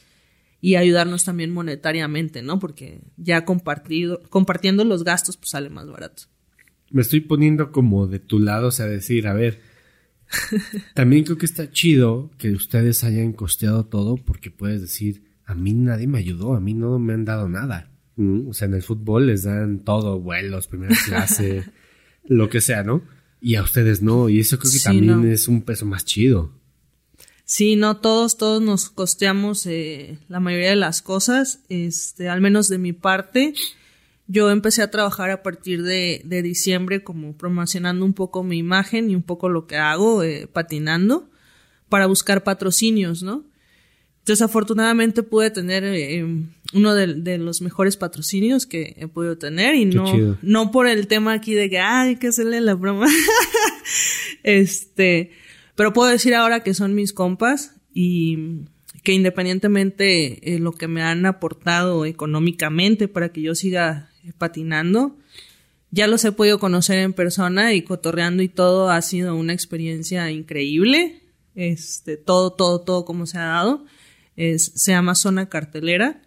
y 0.61 0.75
ayudarnos 0.75 1.23
también 1.23 1.51
monetariamente, 1.51 2.41
¿no? 2.41 2.59
Porque 2.59 3.01
ya 3.17 3.45
compartido, 3.45 4.21
compartiendo 4.29 4.83
los 4.83 5.03
gastos 5.03 5.37
pues 5.37 5.51
sale 5.51 5.69
más 5.69 5.89
barato. 5.89 6.23
Me 6.91 7.01
estoy 7.01 7.21
poniendo 7.21 7.71
como 7.71 8.07
de 8.07 8.19
tu 8.19 8.39
lado, 8.39 8.67
o 8.67 8.71
sea, 8.71 8.87
decir, 8.87 9.27
a 9.27 9.33
ver, 9.33 9.61
también 10.95 11.23
creo 11.23 11.37
que 11.37 11.45
está 11.45 11.71
chido 11.71 12.31
que 12.37 12.51
ustedes 12.51 13.03
hayan 13.03 13.33
costeado 13.33 13.85
todo 13.85 14.17
porque 14.17 14.51
puedes 14.51 14.81
decir, 14.81 15.23
a 15.45 15.55
mí 15.55 15.73
nadie 15.73 16.07
me 16.07 16.19
ayudó, 16.19 16.55
a 16.55 16.59
mí 16.59 16.73
no 16.73 16.99
me 16.99 17.13
han 17.13 17.25
dado 17.25 17.47
nada. 17.47 17.91
O 18.47 18.53
sea, 18.53 18.67
en 18.67 18.73
el 18.73 18.83
fútbol 18.83 19.27
les 19.27 19.43
dan 19.43 19.79
todo, 19.79 20.19
vuelos, 20.19 20.67
primera 20.67 20.95
clase, 21.05 21.63
lo 22.25 22.49
que 22.49 22.59
sea, 22.59 22.83
¿no? 22.83 23.01
Y 23.41 23.55
a 23.55 23.63
ustedes 23.63 24.01
no, 24.01 24.29
y 24.29 24.39
eso 24.39 24.59
creo 24.59 24.71
que 24.71 24.79
también 24.79 25.31
es 25.31 25.47
un 25.47 25.61
peso 25.61 25.85
más 25.85 26.05
chido. 26.05 26.51
Sí, 27.45 27.75
no, 27.75 27.97
todos, 27.97 28.37
todos 28.37 28.61
nos 28.61 28.89
costeamos 28.89 29.65
eh, 29.65 30.19
la 30.27 30.39
mayoría 30.39 30.69
de 30.69 30.75
las 30.75 31.01
cosas, 31.01 31.61
este, 31.67 32.29
al 32.29 32.41
menos 32.41 32.67
de 32.67 32.77
mi 32.77 32.93
parte. 32.93 33.53
Yo 34.27 34.51
empecé 34.51 34.83
a 34.83 34.91
trabajar 34.91 35.31
a 35.31 35.41
partir 35.41 35.81
de, 35.81 36.21
de 36.25 36.43
diciembre 36.43 37.03
como 37.03 37.35
promocionando 37.35 38.05
un 38.05 38.13
poco 38.13 38.43
mi 38.43 38.59
imagen 38.59 39.09
y 39.09 39.15
un 39.15 39.23
poco 39.23 39.49
lo 39.49 39.65
que 39.65 39.77
hago, 39.77 40.21
eh, 40.21 40.47
patinando, 40.51 41.31
para 41.89 42.05
buscar 42.05 42.43
patrocinios, 42.43 43.23
¿no? 43.23 43.48
Desafortunadamente 44.25 45.23
pude 45.23 45.49
tener 45.49 45.83
eh, 45.83 46.23
uno 46.73 46.93
de, 46.93 47.37
los 47.37 47.61
mejores 47.61 47.97
patrocinios 47.97 48.65
que 48.65 48.95
he 48.97 49.07
podido 49.07 49.37
tener 49.37 49.75
y 49.75 49.85
no, 49.85 50.37
no 50.41 50.71
por 50.71 50.87
el 50.87 51.07
tema 51.07 51.33
aquí 51.33 51.53
de 51.53 51.69
que 51.69 51.79
hay 51.79 52.17
que 52.17 52.27
hacerle 52.27 52.61
la 52.61 52.75
broma. 52.75 53.07
este, 54.43 55.31
pero 55.75 55.93
puedo 55.93 56.11
decir 56.11 56.35
ahora 56.35 56.61
que 56.61 56.73
son 56.73 56.93
mis 56.93 57.11
compas 57.11 57.75
y 57.93 58.65
que 59.03 59.13
independientemente 59.13 60.39
de 60.43 60.59
lo 60.59 60.73
que 60.73 60.87
me 60.87 61.01
han 61.01 61.25
aportado 61.25 62.05
económicamente 62.05 63.07
para 63.07 63.29
que 63.29 63.41
yo 63.41 63.55
siga 63.55 64.09
patinando, 64.37 65.17
ya 65.91 66.05
los 66.05 66.23
he 66.23 66.31
podido 66.31 66.59
conocer 66.59 66.99
en 66.99 67.13
persona 67.13 67.73
y 67.73 67.81
cotorreando 67.81 68.43
y 68.43 68.49
todo 68.49 68.91
ha 68.91 69.01
sido 69.01 69.35
una 69.35 69.53
experiencia 69.53 70.29
increíble. 70.29 71.23
Este, 71.55 72.15
todo, 72.15 72.51
todo, 72.51 72.81
todo 72.81 73.05
como 73.05 73.25
se 73.25 73.39
ha 73.39 73.45
dado 73.45 73.85
se 74.57 74.91
llama 74.91 75.15
Zona 75.15 75.49
Cartelera. 75.49 76.21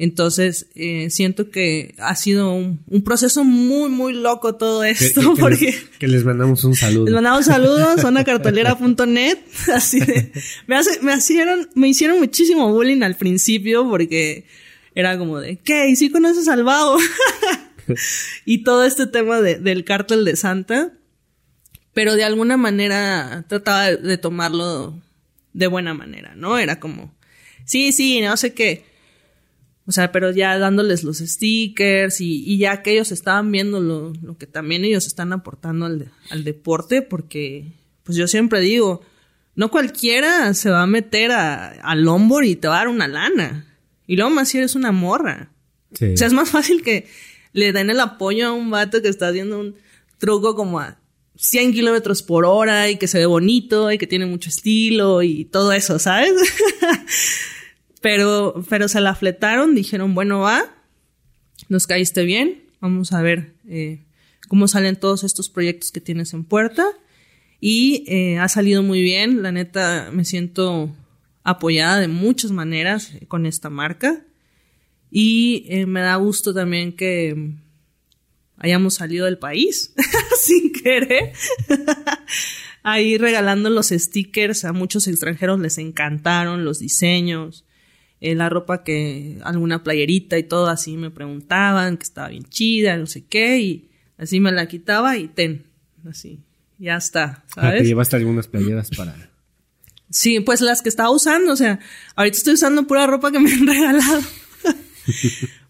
Entonces, 0.00 0.68
eh, 0.76 1.10
siento 1.10 1.50
que 1.50 1.96
ha 1.98 2.14
sido 2.14 2.54
un, 2.54 3.02
proceso 3.04 3.42
muy, 3.42 3.90
muy 3.90 4.12
loco 4.12 4.54
todo 4.54 4.84
esto. 4.84 5.34
Que, 5.34 5.40
porque 5.40 5.64
les, 5.66 5.84
que 5.98 6.06
les 6.06 6.24
mandamos 6.24 6.62
un 6.62 6.76
saludo. 6.76 7.06
Les 7.06 7.14
mandamos 7.14 7.46
saludos, 7.46 8.00
cartelera.net. 8.24 9.38
Así 9.74 9.98
de, 9.98 10.30
me, 10.68 10.76
hace, 10.76 11.00
me, 11.02 11.16
hicieron, 11.16 11.68
me 11.74 11.88
hicieron 11.88 12.20
muchísimo 12.20 12.72
bullying 12.72 13.02
al 13.02 13.16
principio 13.16 13.88
porque 13.88 14.46
era 14.94 15.18
como 15.18 15.40
de, 15.40 15.56
¿qué? 15.58 15.88
¿Y 15.88 15.96
si 15.96 16.10
conoces 16.10 16.46
al 16.46 16.62
vago? 16.62 16.96
y 18.44 18.62
todo 18.62 18.84
este 18.84 19.08
tema 19.08 19.40
de, 19.40 19.58
del 19.58 19.84
cártel 19.84 20.24
de 20.24 20.36
Santa. 20.36 20.92
Pero 21.92 22.14
de 22.14 22.22
alguna 22.22 22.56
manera 22.56 23.44
trataba 23.48 23.90
de 23.90 24.18
tomarlo 24.18 25.02
de 25.52 25.66
buena 25.66 25.94
manera, 25.94 26.34
¿no? 26.36 26.56
Era 26.56 26.78
como, 26.78 27.17
sí, 27.68 27.92
sí, 27.92 28.20
no 28.20 28.36
sé 28.36 28.52
qué 28.52 28.88
o 29.88 29.92
sea, 29.92 30.12
pero 30.12 30.30
ya 30.30 30.58
dándoles 30.58 31.02
los 31.02 31.16
stickers 31.16 32.20
y, 32.20 32.58
ya 32.58 32.82
que 32.82 32.92
ellos 32.92 33.10
estaban 33.10 33.50
viendo 33.50 33.80
lo, 33.80 34.12
lo, 34.22 34.36
que 34.36 34.46
también 34.46 34.84
ellos 34.84 35.06
están 35.06 35.32
aportando 35.32 35.86
al, 35.86 36.12
al 36.28 36.44
deporte, 36.44 37.00
porque 37.00 37.72
pues 38.04 38.18
yo 38.18 38.28
siempre 38.28 38.60
digo, 38.60 39.00
no 39.54 39.70
cualquiera 39.70 40.52
se 40.52 40.68
va 40.68 40.82
a 40.82 40.86
meter 40.86 41.30
a, 41.30 41.68
al 41.68 42.02
longboard 42.02 42.44
y 42.44 42.56
te 42.56 42.68
va 42.68 42.74
a 42.74 42.78
dar 42.80 42.88
una 42.88 43.08
lana. 43.08 43.78
Y 44.06 44.16
luego 44.16 44.28
más 44.28 44.50
si 44.50 44.58
eres 44.58 44.74
una 44.74 44.92
morra. 44.92 45.52
O 45.94 46.16
sea, 46.18 46.26
es 46.26 46.34
más 46.34 46.50
fácil 46.50 46.82
que 46.82 47.08
le 47.54 47.72
den 47.72 47.88
el 47.88 48.00
apoyo 48.00 48.48
a 48.48 48.52
un 48.52 48.68
vato 48.68 49.00
que 49.00 49.08
está 49.08 49.28
haciendo 49.28 49.58
un 49.58 49.76
truco 50.18 50.54
como 50.54 50.80
a 50.80 50.98
100 51.36 51.72
kilómetros 51.72 52.22
por 52.22 52.44
hora 52.44 52.90
y 52.90 52.96
que 52.96 53.06
se 53.06 53.20
ve 53.20 53.26
bonito 53.26 53.90
y 53.90 53.96
que 53.96 54.06
tiene 54.06 54.26
mucho 54.26 54.50
estilo 54.50 55.22
y 55.22 55.46
todo 55.46 55.72
eso, 55.72 55.98
¿sabes? 55.98 56.34
Pero, 58.00 58.64
pero 58.68 58.88
se 58.88 59.00
la 59.00 59.14
fletaron, 59.14 59.74
dijeron, 59.74 60.14
bueno, 60.14 60.40
va, 60.40 60.74
nos 61.68 61.86
caíste 61.86 62.24
bien, 62.24 62.62
vamos 62.80 63.12
a 63.12 63.22
ver 63.22 63.54
eh, 63.68 64.04
cómo 64.48 64.68
salen 64.68 64.96
todos 64.96 65.24
estos 65.24 65.48
proyectos 65.48 65.92
que 65.92 66.00
tienes 66.00 66.32
en 66.32 66.44
puerta. 66.44 66.86
Y 67.60 68.04
eh, 68.06 68.38
ha 68.38 68.48
salido 68.48 68.82
muy 68.82 69.02
bien, 69.02 69.42
la 69.42 69.50
neta 69.50 70.10
me 70.12 70.24
siento 70.24 70.94
apoyada 71.42 71.98
de 71.98 72.08
muchas 72.08 72.52
maneras 72.52 73.12
con 73.26 73.46
esta 73.46 73.70
marca. 73.70 74.24
Y 75.10 75.64
eh, 75.68 75.86
me 75.86 76.00
da 76.00 76.16
gusto 76.16 76.54
también 76.54 76.92
que 76.92 77.54
hayamos 78.58 78.94
salido 78.94 79.24
del 79.24 79.38
país 79.38 79.94
sin 80.40 80.72
querer. 80.72 81.32
Ahí 82.82 83.18
regalando 83.18 83.70
los 83.70 83.88
stickers 83.88 84.64
a 84.64 84.72
muchos 84.72 85.08
extranjeros 85.08 85.58
les 85.58 85.78
encantaron 85.78 86.64
los 86.64 86.78
diseños. 86.78 87.64
Eh, 88.20 88.34
la 88.34 88.48
ropa 88.48 88.82
que, 88.82 89.38
alguna 89.44 89.84
playerita 89.84 90.38
y 90.38 90.42
todo 90.42 90.66
así 90.66 90.96
me 90.96 91.10
preguntaban, 91.10 91.96
que 91.96 92.02
estaba 92.02 92.28
bien 92.28 92.44
chida, 92.44 92.96
no 92.96 93.06
sé 93.06 93.24
qué, 93.24 93.60
y 93.60 93.90
así 94.16 94.40
me 94.40 94.50
la 94.50 94.66
quitaba 94.66 95.16
y 95.16 95.28
ten, 95.28 95.66
así, 96.08 96.40
ya 96.78 96.96
está, 96.96 97.44
ah, 97.50 97.54
¿sabes? 97.54 97.82
te 97.82 97.88
llevaste 97.88 98.16
algunas 98.16 98.48
playeras 98.48 98.90
para... 98.90 99.14
Sí, 100.10 100.40
pues 100.40 100.62
las 100.62 100.82
que 100.82 100.88
estaba 100.88 101.10
usando, 101.10 101.52
o 101.52 101.56
sea, 101.56 101.78
ahorita 102.16 102.38
estoy 102.38 102.54
usando 102.54 102.86
pura 102.86 103.06
ropa 103.06 103.30
que 103.30 103.38
me 103.38 103.52
han 103.52 103.66
regalado. 103.66 104.22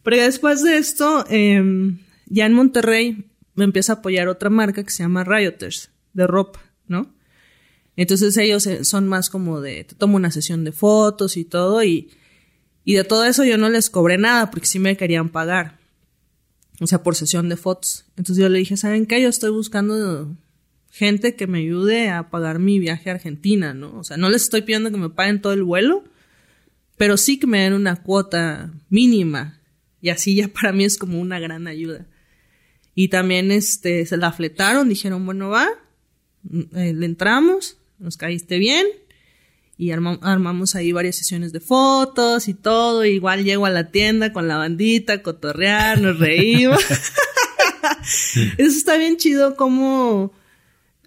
Pero 0.02 0.16
después 0.22 0.62
de 0.62 0.78
esto, 0.78 1.24
em, 1.28 1.98
ya 2.26 2.46
en 2.46 2.54
Monterrey 2.54 3.26
me 3.54 3.64
empieza 3.64 3.94
a 3.94 3.96
apoyar 3.96 4.28
otra 4.28 4.48
marca 4.48 4.84
que 4.84 4.90
se 4.90 5.02
llama 5.02 5.24
Rioters, 5.24 5.90
de 6.12 6.26
ropa, 6.26 6.62
¿no? 6.86 7.12
Entonces 7.96 8.36
ellos 8.36 8.64
eh, 8.66 8.84
son 8.84 9.08
más 9.08 9.28
como 9.28 9.60
de, 9.60 9.82
te 9.82 9.96
tomo 9.96 10.16
una 10.16 10.30
sesión 10.30 10.62
de 10.62 10.70
fotos 10.70 11.36
y 11.36 11.44
todo, 11.44 11.82
y 11.82 12.10
y 12.88 12.94
de 12.94 13.04
todo 13.04 13.26
eso 13.26 13.44
yo 13.44 13.58
no 13.58 13.68
les 13.68 13.90
cobré 13.90 14.16
nada 14.16 14.50
porque 14.50 14.66
sí 14.66 14.78
me 14.78 14.96
querían 14.96 15.28
pagar. 15.28 15.78
O 16.80 16.86
sea, 16.86 17.02
por 17.02 17.16
sesión 17.16 17.50
de 17.50 17.58
fotos. 17.58 18.06
Entonces 18.16 18.42
yo 18.42 18.48
le 18.48 18.60
dije, 18.60 18.78
¿saben 18.78 19.04
qué? 19.04 19.20
Yo 19.20 19.28
estoy 19.28 19.50
buscando 19.50 20.34
gente 20.90 21.36
que 21.36 21.46
me 21.46 21.58
ayude 21.58 22.08
a 22.08 22.30
pagar 22.30 22.60
mi 22.60 22.78
viaje 22.78 23.10
a 23.10 23.12
Argentina, 23.12 23.74
¿no? 23.74 23.94
O 23.98 24.04
sea, 24.04 24.16
no 24.16 24.30
les 24.30 24.44
estoy 24.44 24.62
pidiendo 24.62 24.90
que 24.90 24.96
me 24.96 25.10
paguen 25.10 25.42
todo 25.42 25.52
el 25.52 25.64
vuelo, 25.64 26.02
pero 26.96 27.18
sí 27.18 27.38
que 27.38 27.46
me 27.46 27.60
den 27.60 27.74
una 27.74 27.96
cuota 27.96 28.72
mínima. 28.88 29.60
Y 30.00 30.08
así 30.08 30.34
ya 30.34 30.48
para 30.48 30.72
mí 30.72 30.84
es 30.84 30.96
como 30.96 31.20
una 31.20 31.38
gran 31.38 31.66
ayuda. 31.66 32.06
Y 32.94 33.08
también 33.08 33.52
este, 33.52 34.06
se 34.06 34.16
la 34.16 34.32
fletaron, 34.32 34.88
dijeron, 34.88 35.26
bueno, 35.26 35.50
va, 35.50 35.68
eh, 36.74 36.94
le 36.94 37.04
entramos, 37.04 37.76
nos 37.98 38.16
caíste 38.16 38.56
bien, 38.56 38.86
y 39.78 39.92
armamos 39.92 40.74
ahí 40.74 40.90
varias 40.90 41.14
sesiones 41.14 41.52
de 41.52 41.60
fotos 41.60 42.48
y 42.48 42.54
todo. 42.54 43.04
igual 43.04 43.44
llego 43.44 43.64
a 43.64 43.70
la 43.70 43.92
tienda 43.92 44.32
con 44.32 44.48
la 44.48 44.56
bandita, 44.56 45.22
cotorrear, 45.22 46.00
nos 46.00 46.18
reímos. 46.20 46.84
Eso 48.58 48.76
está 48.76 48.96
bien 48.96 49.16
chido 49.16 49.54
como 49.54 50.32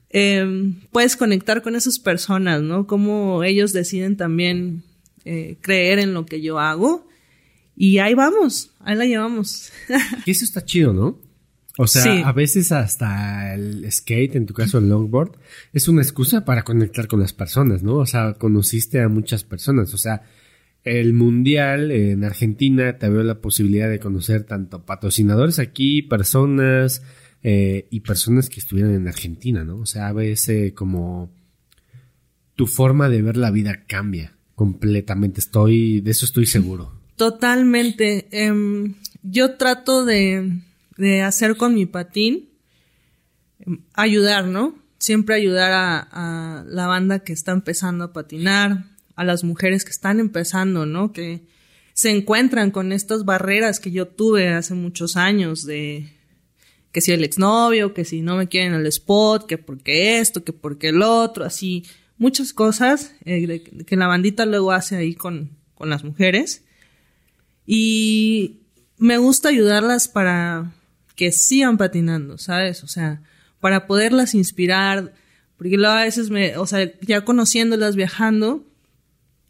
em, 0.09 0.79
puedes 0.91 1.17
conectar 1.17 1.61
con 1.61 1.75
esas 1.75 1.99
personas, 1.99 2.61
¿no? 2.61 2.87
Cómo 2.87 3.43
ellos 3.43 3.73
deciden 3.73 4.15
también 4.15 4.83
eh, 5.25 5.57
creer 5.59 5.99
en 5.99 6.13
lo 6.13 6.25
que 6.25 6.41
yo 6.41 6.57
hago. 6.57 7.05
Y 7.75 7.97
ahí 7.97 8.13
vamos, 8.13 8.71
ahí 8.79 8.95
la 8.95 9.05
llevamos. 9.05 9.73
y 10.25 10.31
eso 10.31 10.45
está 10.45 10.63
chido, 10.63 10.93
¿no? 10.93 11.19
O 11.81 11.87
sea, 11.87 12.27
a 12.27 12.31
veces 12.31 12.71
hasta 12.71 13.55
el 13.55 13.91
skate, 13.91 14.35
en 14.35 14.45
tu 14.45 14.53
caso 14.53 14.77
el 14.77 14.87
longboard, 14.87 15.31
es 15.73 15.87
una 15.87 16.03
excusa 16.03 16.45
para 16.45 16.61
conectar 16.61 17.07
con 17.07 17.19
las 17.19 17.33
personas, 17.33 17.81
¿no? 17.81 17.95
O 17.95 18.05
sea, 18.05 18.35
conociste 18.35 19.01
a 19.01 19.09
muchas 19.09 19.43
personas. 19.43 19.91
O 19.95 19.97
sea, 19.97 20.21
el 20.83 21.13
mundial 21.13 21.89
en 21.89 22.23
Argentina 22.23 22.99
te 22.99 23.07
abrió 23.07 23.23
la 23.23 23.41
posibilidad 23.41 23.89
de 23.89 23.99
conocer 23.99 24.43
tanto 24.43 24.85
patrocinadores 24.85 25.57
aquí, 25.57 26.03
personas 26.03 27.01
eh, 27.41 27.87
y 27.89 28.01
personas 28.01 28.47
que 28.47 28.59
estuvieran 28.59 28.93
en 28.93 29.07
Argentina, 29.07 29.63
¿no? 29.63 29.77
O 29.77 29.87
sea, 29.87 30.09
a 30.09 30.13
veces 30.13 30.73
como 30.73 31.31
tu 32.55 32.67
forma 32.67 33.09
de 33.09 33.23
ver 33.23 33.37
la 33.37 33.49
vida 33.49 33.85
cambia 33.87 34.37
completamente. 34.53 35.39
Estoy, 35.39 36.01
de 36.01 36.11
eso 36.11 36.25
estoy 36.25 36.45
seguro. 36.45 36.93
Totalmente. 37.15 38.27
Em, 38.29 38.93
yo 39.23 39.55
trato 39.55 40.05
de 40.05 40.61
de 40.97 41.21
hacer 41.21 41.57
con 41.57 41.73
mi 41.73 41.85
patín, 41.85 42.49
ayudar, 43.93 44.45
¿no? 44.45 44.75
Siempre 44.97 45.35
ayudar 45.35 45.71
a, 45.73 46.63
la 46.67 46.87
banda 46.87 47.19
que 47.19 47.33
está 47.33 47.51
empezando 47.51 48.05
a 48.05 48.13
patinar, 48.13 48.85
a 49.15 49.23
las 49.23 49.43
mujeres 49.43 49.83
que 49.83 49.91
están 49.91 50.19
empezando, 50.19 50.85
¿no? 50.85 51.11
Que 51.11 51.45
se 51.93 52.11
encuentran 52.11 52.71
con 52.71 52.91
estas 52.91 53.25
barreras 53.25 53.79
que 53.79 53.91
yo 53.91 54.07
tuve 54.07 54.49
hace 54.49 54.73
muchos 54.73 55.17
años 55.17 55.65
de 55.65 56.13
que 56.91 57.01
si 57.01 57.11
el 57.11 57.23
exnovio, 57.23 57.93
que 57.93 58.05
si 58.05 58.21
no 58.21 58.35
me 58.35 58.47
quieren 58.47 58.73
el 58.73 58.85
spot, 58.87 59.45
que 59.47 59.57
porque 59.57 60.19
esto, 60.19 60.43
que 60.43 60.53
porque 60.53 60.89
el 60.89 61.01
otro, 61.01 61.45
así, 61.45 61.85
muchas 62.17 62.53
cosas 62.53 63.15
eh, 63.25 63.63
que 63.85 63.95
la 63.95 64.07
bandita 64.07 64.45
luego 64.45 64.71
hace 64.71 64.97
ahí 64.97 65.15
con, 65.15 65.57
con 65.73 65.89
las 65.89 66.03
mujeres. 66.03 66.63
Y 67.65 68.61
me 68.97 69.17
gusta 69.17 69.49
ayudarlas 69.49 70.07
para 70.07 70.73
que 71.21 71.31
sigan 71.31 71.77
patinando, 71.77 72.39
¿sabes? 72.39 72.83
O 72.83 72.87
sea, 72.87 73.21
para 73.59 73.85
poderlas 73.85 74.33
inspirar, 74.33 75.13
porque 75.55 75.77
luego 75.77 75.93
a 75.93 76.03
veces 76.03 76.31
me, 76.31 76.57
o 76.57 76.65
sea, 76.65 76.91
ya 77.01 77.23
conociéndolas 77.23 77.95
viajando, 77.95 78.65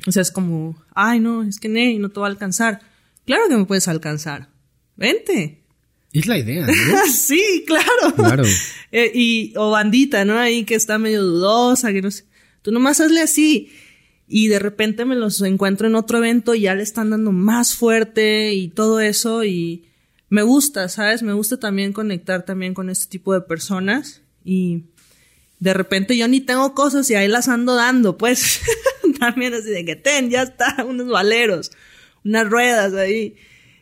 o 0.06 0.12
sea, 0.12 0.22
es 0.22 0.34
como, 0.34 0.76
ay, 0.94 1.22
no, 1.22 1.44
es 1.44 1.62
que 1.62 1.70
Ney, 1.70 1.98
no 1.98 2.10
te 2.10 2.20
va 2.20 2.26
a 2.26 2.30
alcanzar. 2.30 2.82
Claro 3.26 3.44
que 3.48 3.56
me 3.56 3.64
puedes 3.64 3.88
alcanzar. 3.88 4.50
Vente. 4.98 5.64
Es 6.12 6.28
la 6.28 6.40
idea, 6.40 6.68
¿no? 6.68 6.74
sí, 7.10 7.64
claro. 7.66 8.16
Claro. 8.18 8.44
Eh, 8.94 9.10
y, 9.16 9.54
o 9.56 9.72
bandita, 9.72 10.26
¿no? 10.26 10.38
Ahí 10.38 10.66
que 10.66 10.76
está 10.76 10.98
medio 10.98 11.24
dudosa, 11.24 11.94
que 11.94 12.02
no 12.02 12.12
sé. 12.12 12.26
Tú 12.62 12.74
nomás 12.74 13.00
hazle 13.00 13.22
así. 13.22 13.72
Y 14.28 14.50
de 14.50 14.60
repente 14.60 15.06
me 15.06 15.16
los 15.16 15.42
encuentro 15.42 15.88
en 15.88 15.96
otro 15.96 16.18
evento 16.18 16.54
y 16.54 16.64
ya 16.64 16.76
le 16.76 16.84
están 16.84 17.12
dando 17.12 17.32
más 17.32 17.78
fuerte 17.78 18.54
y 18.54 18.68
todo 18.68 19.00
eso. 19.00 19.46
Y, 19.46 19.86
me 20.32 20.44
gusta, 20.44 20.88
¿sabes? 20.88 21.24
Me 21.24 21.34
gusta 21.34 21.60
también 21.60 21.92
conectar 21.92 22.46
también 22.46 22.74
con 22.74 22.90
este 22.90 23.10
tipo 23.10 23.34
de 23.34 23.42
personas 23.42 24.22
y 24.46 24.86
de 25.60 25.74
repente 25.74 26.16
yo 26.16 26.26
ni 26.30 26.40
tengo 26.40 26.74
cosas 26.74 27.12
y 27.12 27.16
ahí 27.16 27.28
las 27.28 27.50
ando 27.50 27.76
dando, 27.76 28.18
pues 28.18 28.62
también 29.20 29.54
así 29.54 29.70
de 29.72 29.84
que 29.84 29.98
ten, 29.98 30.30
ya 30.30 30.44
está, 30.44 30.86
unos 30.88 31.10
valeros, 31.10 31.72
unas 32.24 32.50
ruedas 32.50 32.94
ahí 32.94 33.36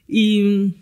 y 0.07 0.73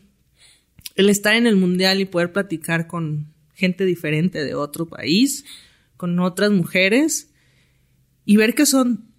el 0.95 1.09
estar 1.09 1.35
en 1.35 1.47
el 1.47 1.57
mundial 1.57 1.99
y 1.99 2.05
poder 2.05 2.31
platicar 2.31 2.87
con 2.87 3.33
gente 3.53 3.83
diferente 3.83 4.45
de 4.45 4.55
otro 4.55 4.85
país, 4.85 5.43
con 5.97 6.17
otras 6.21 6.49
mujeres 6.49 7.29
y 8.23 8.37
ver 8.37 8.55
que 8.55 8.65
son 8.65 9.11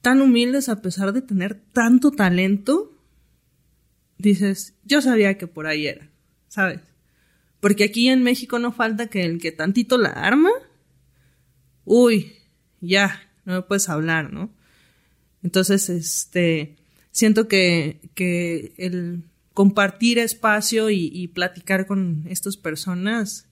tan 0.00 0.22
humildes 0.22 0.70
a 0.70 0.80
pesar 0.80 1.12
de 1.12 1.20
tener 1.20 1.54
tanto 1.74 2.12
talento 2.12 2.91
dices, 4.22 4.74
yo 4.84 5.02
sabía 5.02 5.36
que 5.36 5.46
por 5.46 5.66
ahí 5.66 5.86
era, 5.86 6.08
¿sabes? 6.48 6.80
Porque 7.60 7.84
aquí 7.84 8.08
en 8.08 8.22
México 8.22 8.58
no 8.58 8.72
falta 8.72 9.08
que 9.08 9.24
el 9.24 9.38
que 9.40 9.52
tantito 9.52 9.98
la 9.98 10.10
arma, 10.10 10.50
uy, 11.84 12.32
ya, 12.80 13.20
no 13.44 13.54
me 13.54 13.62
puedes 13.62 13.88
hablar, 13.88 14.32
¿no? 14.32 14.50
Entonces, 15.42 15.88
este, 15.88 16.76
siento 17.10 17.48
que, 17.48 18.00
que 18.14 18.74
el 18.78 19.24
compartir 19.54 20.18
espacio 20.18 20.90
y, 20.90 21.28
platicar 21.28 21.86
con 21.86 22.24
estas 22.28 22.56
personas 22.56 23.48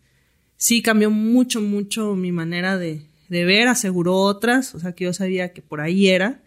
sí 0.57 0.83
cambió 0.83 1.11
mucho, 1.11 1.61
mucho 1.61 2.15
mi 2.15 2.33
manera 2.33 2.79
de, 2.79 3.03
de 3.29 3.45
ver, 3.45 3.69
aseguró 3.69 4.17
otras, 4.17 4.75
o 4.75 4.81
sea 4.81 4.93
que 4.93 5.05
yo 5.05 5.13
sabía 5.13 5.53
que 5.53 5.63
por 5.63 5.81
ahí 5.81 6.09
era. 6.09 6.43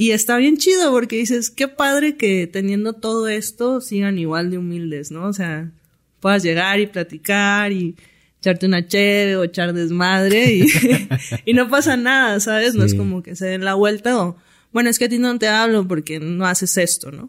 Y 0.00 0.12
está 0.12 0.38
bien 0.38 0.56
chido 0.56 0.92
porque 0.92 1.16
dices, 1.16 1.50
qué 1.50 1.68
padre 1.68 2.16
que 2.16 2.46
teniendo 2.46 2.94
todo 2.94 3.28
esto 3.28 3.82
sigan 3.82 4.18
igual 4.18 4.50
de 4.50 4.56
humildes, 4.56 5.10
¿no? 5.10 5.26
O 5.26 5.34
sea, 5.34 5.72
puedas 6.20 6.42
llegar 6.42 6.80
y 6.80 6.86
platicar 6.86 7.70
y 7.70 7.96
echarte 8.38 8.64
una 8.64 8.88
cheve 8.88 9.36
o 9.36 9.44
echar 9.44 9.74
desmadre 9.74 10.54
y, 10.54 10.66
y 11.44 11.52
no 11.52 11.68
pasa 11.68 11.98
nada, 11.98 12.40
¿sabes? 12.40 12.74
No 12.74 12.84
es 12.86 12.94
como 12.94 13.22
que 13.22 13.36
se 13.36 13.44
den 13.44 13.62
la 13.62 13.74
vuelta 13.74 14.18
o, 14.24 14.38
bueno, 14.72 14.88
es 14.88 14.98
que 14.98 15.04
a 15.04 15.08
ti 15.10 15.18
no 15.18 15.38
te 15.38 15.48
hablo 15.48 15.86
porque 15.86 16.18
no 16.18 16.46
haces 16.46 16.78
esto, 16.78 17.12
¿no? 17.12 17.28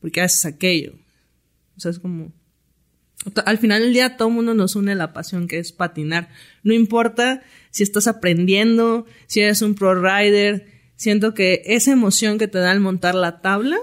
Porque 0.00 0.20
haces 0.20 0.44
aquello. 0.44 0.92
O 1.76 1.80
sea, 1.80 1.90
es 1.90 1.98
como, 1.98 2.32
al 3.44 3.58
final 3.58 3.82
del 3.82 3.94
día 3.94 4.16
todo 4.16 4.28
el 4.28 4.34
mundo 4.34 4.54
nos 4.54 4.76
une 4.76 4.94
la 4.94 5.12
pasión 5.12 5.48
que 5.48 5.58
es 5.58 5.72
patinar. 5.72 6.28
No 6.62 6.72
importa 6.72 7.42
si 7.72 7.82
estás 7.82 8.06
aprendiendo, 8.06 9.06
si 9.26 9.40
eres 9.40 9.60
un 9.60 9.74
pro 9.74 10.00
rider, 10.00 10.71
siento 11.02 11.34
que 11.34 11.62
esa 11.64 11.90
emoción 11.90 12.38
que 12.38 12.46
te 12.46 12.58
da 12.58 12.70
al 12.70 12.78
montar 12.78 13.16
la 13.16 13.40
tabla, 13.40 13.76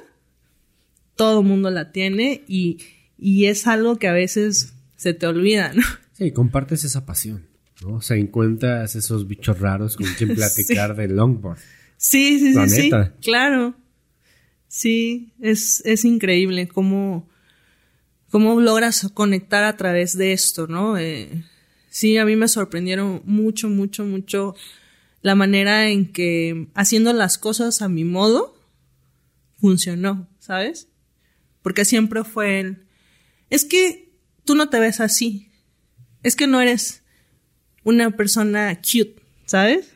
todo 1.18 1.42
el 1.42 1.46
mundo 1.46 1.70
la 1.70 1.92
tiene 1.92 2.46
y, 2.48 2.78
y 3.18 3.48
es 3.48 3.68
algo 3.68 3.98
que 3.98 4.08
a 4.08 4.14
veces 4.14 4.74
se 4.96 5.14
te 5.14 5.28
olvida, 5.28 5.74
¿no? 5.74 5.84
Sí, 6.14 6.32
compartes 6.32 6.86
esa 6.86 7.06
pasión, 7.06 7.46
¿no? 7.82 7.96
O 7.96 8.02
sea, 8.02 8.16
encuentras 8.16 8.96
esos 8.96 9.28
bichos 9.28 9.60
raros 9.60 9.98
con 9.98 10.08
quien 10.18 10.34
platicar 10.36 10.96
de 10.96 11.10
longboard. 11.10 11.60
Sí, 11.98 12.40
sí, 12.40 12.54
sí, 12.54 12.70
sí, 12.70 12.92
claro. 13.22 13.76
Sí, 14.70 15.34
es, 15.42 15.82
es 15.86 16.06
increíble 16.06 16.70
cómo, 16.70 17.28
cómo 18.30 18.62
logras 18.62 19.10
conectar 19.14 19.66
a 19.66 19.76
través 19.76 20.18
de 20.18 20.32
esto, 20.32 20.68
¿no? 20.68 20.98
Eh, 20.98 21.44
sí, 21.90 22.18
a 22.18 22.24
mí 22.24 22.38
me 22.38 22.48
sorprendieron 22.48 23.22
mucho, 23.26 23.68
mucho, 23.68 24.06
mucho 24.06 24.56
la 25.22 25.36
manera 25.36 25.90
en 25.90 26.12
que 26.12 26.68
haciendo 26.76 27.14
las 27.14 27.38
cosas 27.38 27.82
a 27.82 27.90
mi 27.90 28.04
modo 28.04 28.56
funcionó, 29.60 30.28
¿sabes? 30.40 30.88
Porque 31.62 31.86
siempre 31.86 32.24
fue 32.24 32.60
el, 32.60 32.88
es 33.50 33.66
que 33.66 34.14
tú 34.46 34.56
no 34.56 34.70
te 34.70 34.80
ves 34.80 35.00
así, 35.00 35.52
es 36.24 36.36
que 36.36 36.48
no 36.48 36.62
eres 36.62 37.04
una 37.84 38.12
persona 38.12 38.76
cute, 38.76 39.22
¿sabes? 39.46 39.94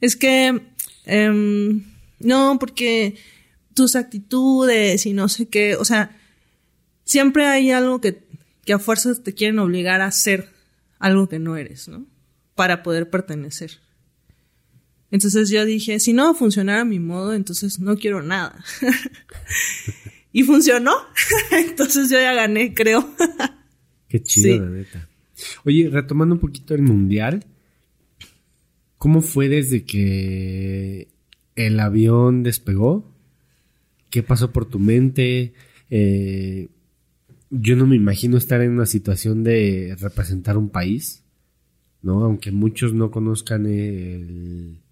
Es 0.00 0.16
que, 0.16 0.60
em, 1.04 1.84
no, 2.18 2.58
porque 2.58 3.16
tus 3.74 3.96
actitudes 3.96 5.06
y 5.06 5.12
no 5.12 5.28
sé 5.28 5.48
qué, 5.48 5.76
o 5.76 5.84
sea, 5.84 6.16
siempre 7.04 7.46
hay 7.46 7.70
algo 7.70 8.00
que, 8.00 8.26
que 8.64 8.72
a 8.72 8.78
fuerzas 8.78 9.22
te 9.22 9.34
quieren 9.34 9.58
obligar 9.58 10.00
a 10.00 10.06
hacer 10.06 10.52
algo 10.98 11.28
que 11.28 11.38
no 11.38 11.56
eres, 11.56 11.88
¿no? 11.88 12.06
Para 12.54 12.82
poder 12.82 13.10
pertenecer. 13.10 13.80
Entonces 15.16 15.48
yo 15.48 15.64
dije, 15.64 15.98
si 15.98 16.12
no 16.12 16.24
va 16.24 16.30
a 16.32 16.34
funcionar 16.34 16.80
a 16.80 16.84
mi 16.84 17.00
modo, 17.00 17.32
entonces 17.32 17.80
no 17.80 17.96
quiero 17.96 18.22
nada. 18.22 18.62
y 20.32 20.42
funcionó. 20.42 20.92
entonces 21.52 22.10
yo 22.10 22.18
ya 22.18 22.34
gané, 22.34 22.74
creo. 22.74 23.14
Qué 24.10 24.22
chido, 24.22 24.62
la 24.62 24.68
neta. 24.68 25.08
Oye, 25.64 25.88
retomando 25.88 26.34
un 26.34 26.40
poquito 26.42 26.74
el 26.74 26.82
mundial, 26.82 27.46
¿cómo 28.98 29.22
fue 29.22 29.48
desde 29.48 29.84
que 29.84 31.08
el 31.54 31.80
avión 31.80 32.42
despegó? 32.42 33.10
¿Qué 34.10 34.22
pasó 34.22 34.52
por 34.52 34.68
tu 34.68 34.78
mente? 34.78 35.54
Eh, 35.88 36.68
yo 37.48 37.74
no 37.74 37.86
me 37.86 37.96
imagino 37.96 38.36
estar 38.36 38.60
en 38.60 38.72
una 38.72 38.84
situación 38.84 39.44
de 39.44 39.96
representar 39.98 40.58
un 40.58 40.68
país, 40.68 41.24
¿no? 42.02 42.22
Aunque 42.22 42.52
muchos 42.52 42.92
no 42.92 43.10
conozcan 43.10 43.64
el 43.64 44.82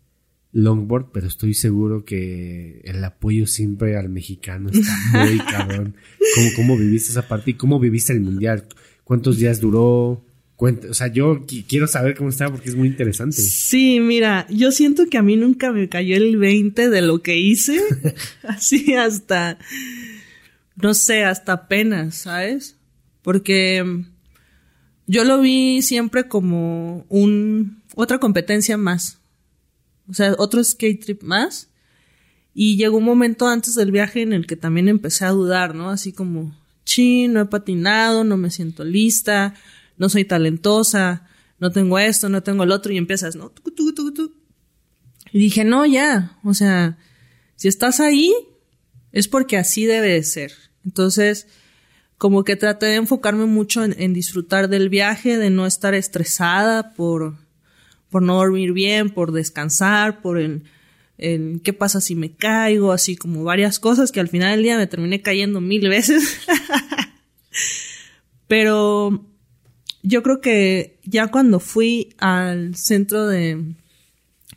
longboard, 0.55 1.11
pero 1.13 1.27
estoy 1.27 1.53
seguro 1.53 2.05
que 2.05 2.81
el 2.85 3.05
apoyo 3.05 3.47
siempre 3.47 3.99
al 3.99 4.09
mexicano 4.09 4.71
está 4.71 4.97
muy 5.13 5.39
cabrón. 5.51 5.97
¿Cómo, 6.35 6.49
¿Cómo 6.57 6.79
viviste 6.79 7.11
esa 7.11 7.29
parte 7.29 7.51
y 7.51 7.55
cómo 7.55 7.79
viviste 7.79 8.13
el 8.13 8.21
mundial? 8.21 8.65
¿Cuántos 9.05 9.37
días 9.37 9.61
duró? 9.61 10.25
o 10.57 10.95
sea, 10.95 11.09
yo 11.09 11.45
quiero 11.69 11.87
saber 11.87 12.17
cómo 12.17 12.31
estaba 12.31 12.53
porque 12.53 12.71
es 12.71 12.77
muy 12.77 12.89
interesante. 12.89 13.37
Sí, 13.37 14.01
mira, 14.01 14.47
yo 14.49 14.71
siento 14.73 15.07
que 15.11 15.19
a 15.19 15.23
mí 15.23 15.37
nunca 15.37 15.73
me 15.73 15.89
cayó 15.89 16.17
el 16.17 16.37
20 16.37 16.89
de 16.89 17.03
lo 17.03 17.21
que 17.23 17.39
hice, 17.39 17.81
así 18.45 18.95
hasta, 18.95 19.59
no 20.77 20.95
sé, 20.95 21.25
hasta 21.25 21.53
apenas, 21.53 22.15
¿sabes? 22.17 22.77
Porque 23.23 23.83
mm, 23.85 24.07
yo 25.07 25.25
lo 25.25 25.41
vi 25.41 25.83
siempre 25.83 26.29
como 26.29 27.05
un, 27.09 27.83
otra 27.95 28.19
competencia 28.19 28.77
más, 28.79 29.21
o 30.09 30.15
sea, 30.15 30.35
otro 30.39 30.63
skate 30.63 31.05
trip 31.05 31.23
más. 31.23 31.69
Y 32.55 32.77
llegó 32.77 32.99
un 32.99 33.05
momento 33.05 33.49
antes 33.49 33.75
del 33.75 33.91
viaje 33.91 34.23
en 34.23 34.33
el 34.33 34.47
que 34.47 34.57
también 34.57 34.89
empecé 34.89 35.25
a 35.25 35.31
dudar, 35.31 35.75
¿no? 35.75 35.91
Así 35.91 36.13
como, 36.13 36.57
chin, 36.85 37.33
no 37.33 37.41
he 37.41 37.47
patinado, 37.47 38.23
no 38.23 38.37
me 38.37 38.51
siento 38.51 38.85
lista, 38.85 39.55
no 39.97 40.09
soy 40.09 40.25
talentosa, 40.25 41.29
no 41.59 41.73
tengo 41.73 41.99
esto, 41.99 42.29
no 42.29 42.43
tengo 42.43 42.63
el 42.65 42.71
otro, 42.71 42.93
y 42.93 42.97
empiezas, 42.97 43.37
¿no? 43.37 43.53
Y 45.33 45.39
dije, 45.39 45.65
no, 45.65 45.85
ya, 45.85 46.39
o 46.45 46.55
sea, 46.55 46.99
si 47.57 47.69
estás 47.69 47.99
ahí, 48.01 48.33
es 49.11 49.27
porque 49.27 49.57
así 49.57 49.85
debe 49.85 50.09
de 50.09 50.23
ser. 50.23 50.53
Entonces, 50.85 51.49
como 52.19 52.45
que 52.45 52.57
traté 52.57 52.87
de 52.87 52.97
enfocarme 52.97 53.47
mucho 53.47 53.85
en, 53.85 54.13
disfrutar 54.13 54.69
del 54.69 54.89
viaje, 54.89 55.37
de 55.37 55.51
no 55.51 55.67
estar 55.67 55.95
estresada 55.95 56.95
por, 56.95 57.37
por 58.15 58.23
no 58.23 58.37
dormir 58.37 58.73
bien, 58.73 59.11
por 59.11 59.33
descansar, 59.33 60.23
por 60.23 60.39
el, 60.39 60.63
el 61.19 61.61
qué 61.65 61.73
pasa 61.73 62.01
si 62.01 62.15
me 62.15 62.31
caigo, 62.31 62.93
así 62.93 63.17
como 63.17 63.43
varias 63.43 63.81
cosas 63.81 64.13
que 64.13 64.21
al 64.21 64.29
final 64.29 64.53
del 64.53 64.63
día 64.63 64.79
me 64.79 64.87
terminé 64.87 65.21
cayendo 65.21 65.61
mil 65.61 65.89
veces. 65.89 66.47
Pero 68.47 69.27
yo 70.05 70.23
creo 70.23 70.41
que 70.41 71.01
ya 71.03 71.27
cuando 71.27 71.59
fui 71.59 72.15
al 72.19 72.77
centro 72.77 73.27
de, 73.27 73.75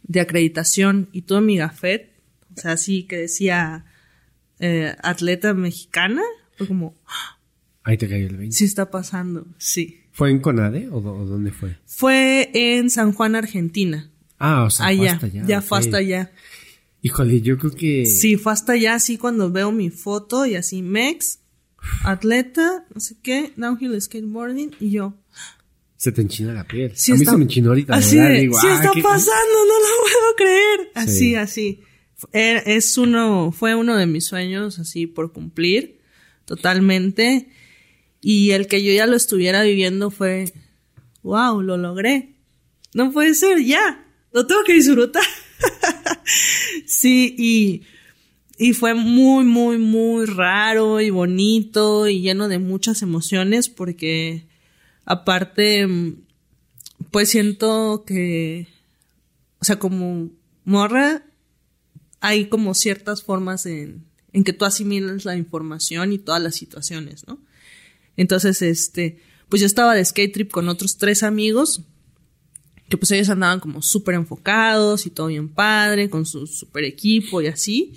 de 0.03 0.19
acreditación 0.19 1.09
y 1.11 1.23
tuve 1.23 1.41
mi 1.41 1.57
gafet, 1.57 2.13
o 2.55 2.61
sea, 2.61 2.73
así 2.73 3.07
que 3.07 3.17
decía 3.17 3.85
eh, 4.59 4.93
atleta 5.01 5.55
mexicana, 5.55 6.21
fue 6.57 6.67
como... 6.67 6.95
Ahí 7.81 7.97
te 7.97 8.07
cayó 8.07 8.27
el 8.27 8.37
20. 8.37 8.55
Sí 8.55 8.65
está 8.65 8.91
pasando, 8.91 9.47
sí. 9.57 10.03
¿Fue 10.17 10.31
en 10.31 10.39
Conade 10.39 10.89
o, 10.91 10.99
dónde 10.99 11.51
fue? 11.51 11.77
Fue 11.85 12.49
en 12.55 12.89
San 12.89 13.13
Juan, 13.13 13.35
Argentina. 13.35 14.09
Ah, 14.39 14.63
o 14.63 14.71
sea, 14.71 14.87
fue 14.97 15.07
hasta 15.09 15.27
allá. 15.27 15.43
Ya 15.45 15.61
fue 15.61 15.77
hasta 15.77 15.97
allá. 15.97 16.31
Híjole, 17.03 17.41
yo 17.41 17.59
creo 17.59 17.71
que... 17.71 18.07
Sí, 18.07 18.35
fue 18.35 18.51
hasta 18.51 18.73
allá, 18.73 18.95
así 18.95 19.19
cuando 19.19 19.51
veo 19.51 19.71
mi 19.71 19.91
foto 19.91 20.47
y 20.47 20.55
así, 20.55 20.81
Mex, 20.81 21.41
atleta, 22.03 22.87
no 22.95 22.99
sé 22.99 23.15
qué, 23.21 23.53
downhill 23.57 24.01
skateboarding, 24.01 24.75
y 24.79 24.89
yo, 24.89 25.13
se 25.97 26.11
te 26.11 26.23
enchina 26.23 26.51
la 26.51 26.63
piel. 26.63 26.93
a 26.93 27.13
mí 27.13 27.25
se 27.25 27.37
me 27.37 27.43
enchinó 27.43 27.69
ahorita. 27.69 27.93
Así 27.93 28.17
de, 28.17 28.39
sí 28.39 28.67
está 28.73 28.91
pasando, 28.93 29.65
no 29.67 29.79
lo 29.79 30.01
puedo 30.01 30.35
creer. 30.35 30.91
Así, 30.95 31.35
así. 31.35 31.81
Es 32.33 32.97
uno, 32.97 33.51
fue 33.51 33.75
uno 33.75 33.95
de 33.95 34.07
mis 34.07 34.25
sueños 34.25 34.79
así 34.79 35.05
por 35.05 35.31
cumplir 35.31 35.99
totalmente. 36.45 37.49
Y 38.21 38.51
el 38.51 38.67
que 38.67 38.83
yo 38.83 38.91
ya 38.91 39.05
lo 39.05 39.15
estuviera 39.15 39.63
viviendo 39.63 40.09
fue, 40.09 40.53
wow, 41.23 41.61
lo 41.61 41.77
logré. 41.77 42.35
No 42.93 43.11
puede 43.11 43.35
ser, 43.35 43.63
ya, 43.63 44.05
lo 44.31 44.47
tengo 44.47 44.63
que 44.63 44.73
disfrutar. 44.73 45.23
sí, 46.85 47.35
y, 47.37 47.83
y 48.57 48.73
fue 48.73 48.93
muy, 48.93 49.45
muy, 49.45 49.77
muy 49.77 50.25
raro 50.25 50.99
y 51.01 51.09
bonito 51.09 52.07
y 52.07 52.21
lleno 52.21 52.47
de 52.47 52.59
muchas 52.59 53.01
emociones 53.01 53.69
porque 53.69 54.47
Aparte, 55.09 55.87
pues 57.11 57.29
siento 57.29 58.03
que, 58.05 58.67
o 59.59 59.63
sea, 59.63 59.79
como 59.79 60.29
morra, 60.65 61.23
hay 62.19 62.49
como 62.49 62.73
ciertas 62.73 63.23
formas 63.23 63.65
en, 63.65 64.03
en 64.33 64.43
que 64.43 64.51
tú 64.51 64.65
asimilas 64.65 65.23
la 65.23 65.37
información 65.37 66.11
y 66.11 66.17
todas 66.17 66.43
las 66.43 66.55
situaciones, 66.55 67.25
¿no? 67.25 67.39
Entonces, 68.17 68.61
este, 68.61 69.19
pues 69.47 69.61
yo 69.61 69.65
estaba 69.65 69.95
de 69.95 70.03
skate 70.03 70.33
trip 70.33 70.51
con 70.51 70.67
otros 70.67 70.97
tres 70.97 71.23
amigos, 71.23 71.83
que 72.89 72.97
pues 72.97 73.11
ellos 73.11 73.29
andaban 73.29 73.59
como 73.59 73.81
súper 73.81 74.15
enfocados 74.15 75.05
y 75.05 75.09
todo 75.09 75.27
bien 75.27 75.47
padre, 75.49 76.09
con 76.09 76.25
su 76.25 76.47
súper 76.47 76.83
equipo 76.83 77.41
y 77.41 77.47
así. 77.47 77.93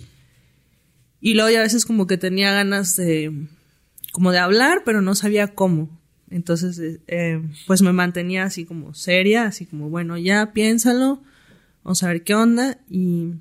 Y 1.20 1.34
luego 1.34 1.50
ya 1.50 1.60
a 1.60 1.62
veces 1.62 1.84
como 1.84 2.06
que 2.06 2.16
tenía 2.16 2.52
ganas 2.52 2.96
de, 2.96 3.32
como 4.12 4.32
de 4.32 4.38
hablar, 4.38 4.82
pero 4.84 5.02
no 5.02 5.14
sabía 5.14 5.54
cómo. 5.54 6.00
Entonces, 6.30 6.78
eh, 6.78 7.00
eh, 7.08 7.42
pues 7.66 7.82
me 7.82 7.92
mantenía 7.92 8.44
así 8.44 8.64
como 8.64 8.94
seria, 8.94 9.44
así 9.46 9.66
como, 9.66 9.90
bueno, 9.90 10.16
ya 10.16 10.52
piénsalo, 10.52 11.22
vamos 11.82 12.02
a 12.02 12.08
ver 12.08 12.22
qué 12.22 12.34
onda. 12.34 12.78
Y, 12.88 13.34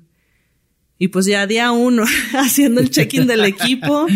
Y 0.98 1.08
pues 1.08 1.24
ya 1.26 1.46
día 1.46 1.72
uno, 1.72 2.04
haciendo 2.34 2.80
el 2.80 2.90
check-in 2.90 3.26
del 3.26 3.44
equipo, 3.44 4.06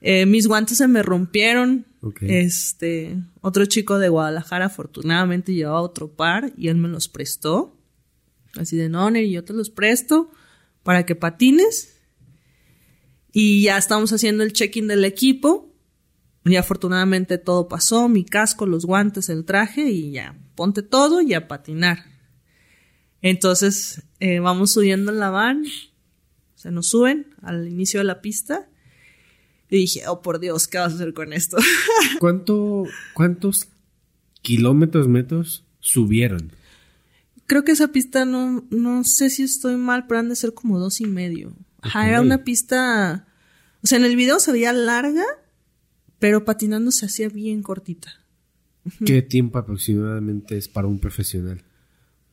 eh, 0.00 0.26
mis 0.26 0.48
guantes 0.48 0.78
se 0.78 0.88
me 0.88 1.02
rompieron. 1.02 1.86
Este, 2.20 3.16
otro 3.40 3.66
chico 3.66 3.98
de 3.98 4.08
Guadalajara 4.08 4.66
afortunadamente 4.66 5.52
llevaba 5.52 5.80
otro 5.80 6.12
par 6.14 6.52
y 6.56 6.68
él 6.68 6.76
me 6.76 6.88
los 6.88 7.08
prestó. 7.08 7.76
Así 8.54 8.76
de, 8.76 8.88
no, 8.88 9.10
y 9.16 9.30
yo 9.30 9.44
te 9.44 9.52
los 9.52 9.70
presto 9.70 10.30
para 10.82 11.04
que 11.04 11.16
patines. 11.16 11.96
Y 13.32 13.62
ya 13.62 13.78
estamos 13.78 14.12
haciendo 14.12 14.42
el 14.42 14.52
check-in 14.52 14.86
del 14.86 15.04
equipo. 15.04 15.74
Y 16.44 16.56
afortunadamente 16.56 17.36
todo 17.36 17.68
pasó, 17.68 18.08
mi 18.08 18.24
casco, 18.24 18.64
los 18.64 18.86
guantes, 18.86 19.28
el 19.28 19.44
traje 19.44 19.90
y 19.90 20.12
ya, 20.12 20.38
ponte 20.54 20.82
todo 20.82 21.20
y 21.20 21.34
a 21.34 21.46
patinar. 21.46 22.04
Entonces 23.20 24.02
eh, 24.20 24.38
vamos 24.38 24.72
subiendo 24.72 25.12
en 25.12 25.18
la 25.18 25.30
van, 25.30 25.64
se 26.54 26.70
nos 26.70 26.86
suben 26.86 27.34
al 27.42 27.68
inicio 27.68 28.00
de 28.00 28.04
la 28.04 28.22
pista 28.22 28.68
y 29.70 29.76
dije, 29.76 30.06
oh 30.08 30.22
por 30.22 30.40
Dios, 30.40 30.66
¿qué 30.66 30.78
vas 30.78 30.92
a 30.92 30.94
hacer 30.96 31.14
con 31.14 31.32
esto? 31.32 31.56
¿Cuánto, 32.20 32.84
¿Cuántos 33.14 33.68
kilómetros, 34.42 35.08
metros 35.08 35.64
subieron? 35.80 36.52
Creo 37.46 37.64
que 37.64 37.72
esa 37.72 37.88
pista 37.88 38.24
no, 38.24 38.66
no 38.70 39.04
sé 39.04 39.30
si 39.30 39.42
estoy 39.42 39.76
mal, 39.76 40.06
pero 40.06 40.20
han 40.20 40.28
de 40.28 40.36
ser 40.36 40.54
como 40.54 40.78
dos 40.78 41.00
y 41.00 41.06
medio. 41.06 41.54
Ajá, 41.80 42.08
era 42.08 42.20
una 42.20 42.44
pista, 42.44 43.26
o 43.82 43.86
sea, 43.86 43.98
en 43.98 44.04
el 44.04 44.16
video 44.16 44.40
se 44.40 44.52
veía 44.52 44.72
larga, 44.72 45.24
pero 46.18 46.44
patinando 46.44 46.90
se 46.90 47.06
hacía 47.06 47.28
bien 47.28 47.62
cortita. 47.62 48.12
¿Qué 49.04 49.22
tiempo 49.22 49.58
aproximadamente 49.58 50.56
es 50.56 50.68
para 50.68 50.88
un 50.88 50.98
profesional? 50.98 51.62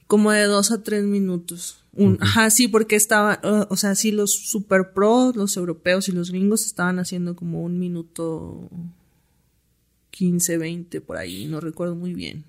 Como 0.08 0.32
de 0.32 0.44
dos 0.44 0.72
a 0.72 0.84
tres 0.84 1.04
minutos. 1.04 1.84
Ajá, 2.20 2.50
sí, 2.50 2.68
porque 2.68 2.96
estaba, 2.96 3.40
o 3.70 3.78
sea, 3.78 3.96
sí, 3.96 4.12
los 4.12 4.34
super 4.34 4.92
pros, 4.94 5.36
los 5.36 5.56
europeos 5.56 6.10
y 6.10 6.12
los 6.12 6.30
gringos 6.30 6.66
estaban 6.66 7.00
haciendo 7.00 7.36
como 7.36 7.64
un 7.64 7.80
minuto 7.80 8.70
15, 10.12 10.58
20 10.58 11.02
por 11.02 11.18
ahí, 11.18 11.46
no 11.48 11.62
recuerdo 11.62 11.96
muy 11.96 12.14
bien. 12.14 12.44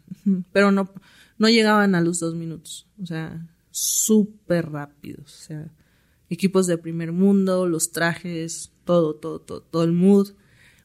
Pero 0.53 0.73
no, 0.73 0.91
no 1.39 1.49
llegaban 1.49 1.95
a 1.95 2.01
los 2.01 2.19
dos 2.19 2.35
minutos. 2.35 2.87
O 3.01 3.07
sea, 3.07 3.47
súper 3.71 4.71
rápidos. 4.71 5.35
O 5.35 5.45
sea, 5.45 5.71
equipos 6.29 6.67
de 6.67 6.77
primer 6.77 7.13
mundo, 7.13 7.69
los 7.69 7.93
trajes, 7.93 8.73
todo, 8.85 9.15
todo, 9.15 9.39
todo, 9.39 9.61
todo 9.61 9.85
el 9.85 9.93
mood 9.93 10.33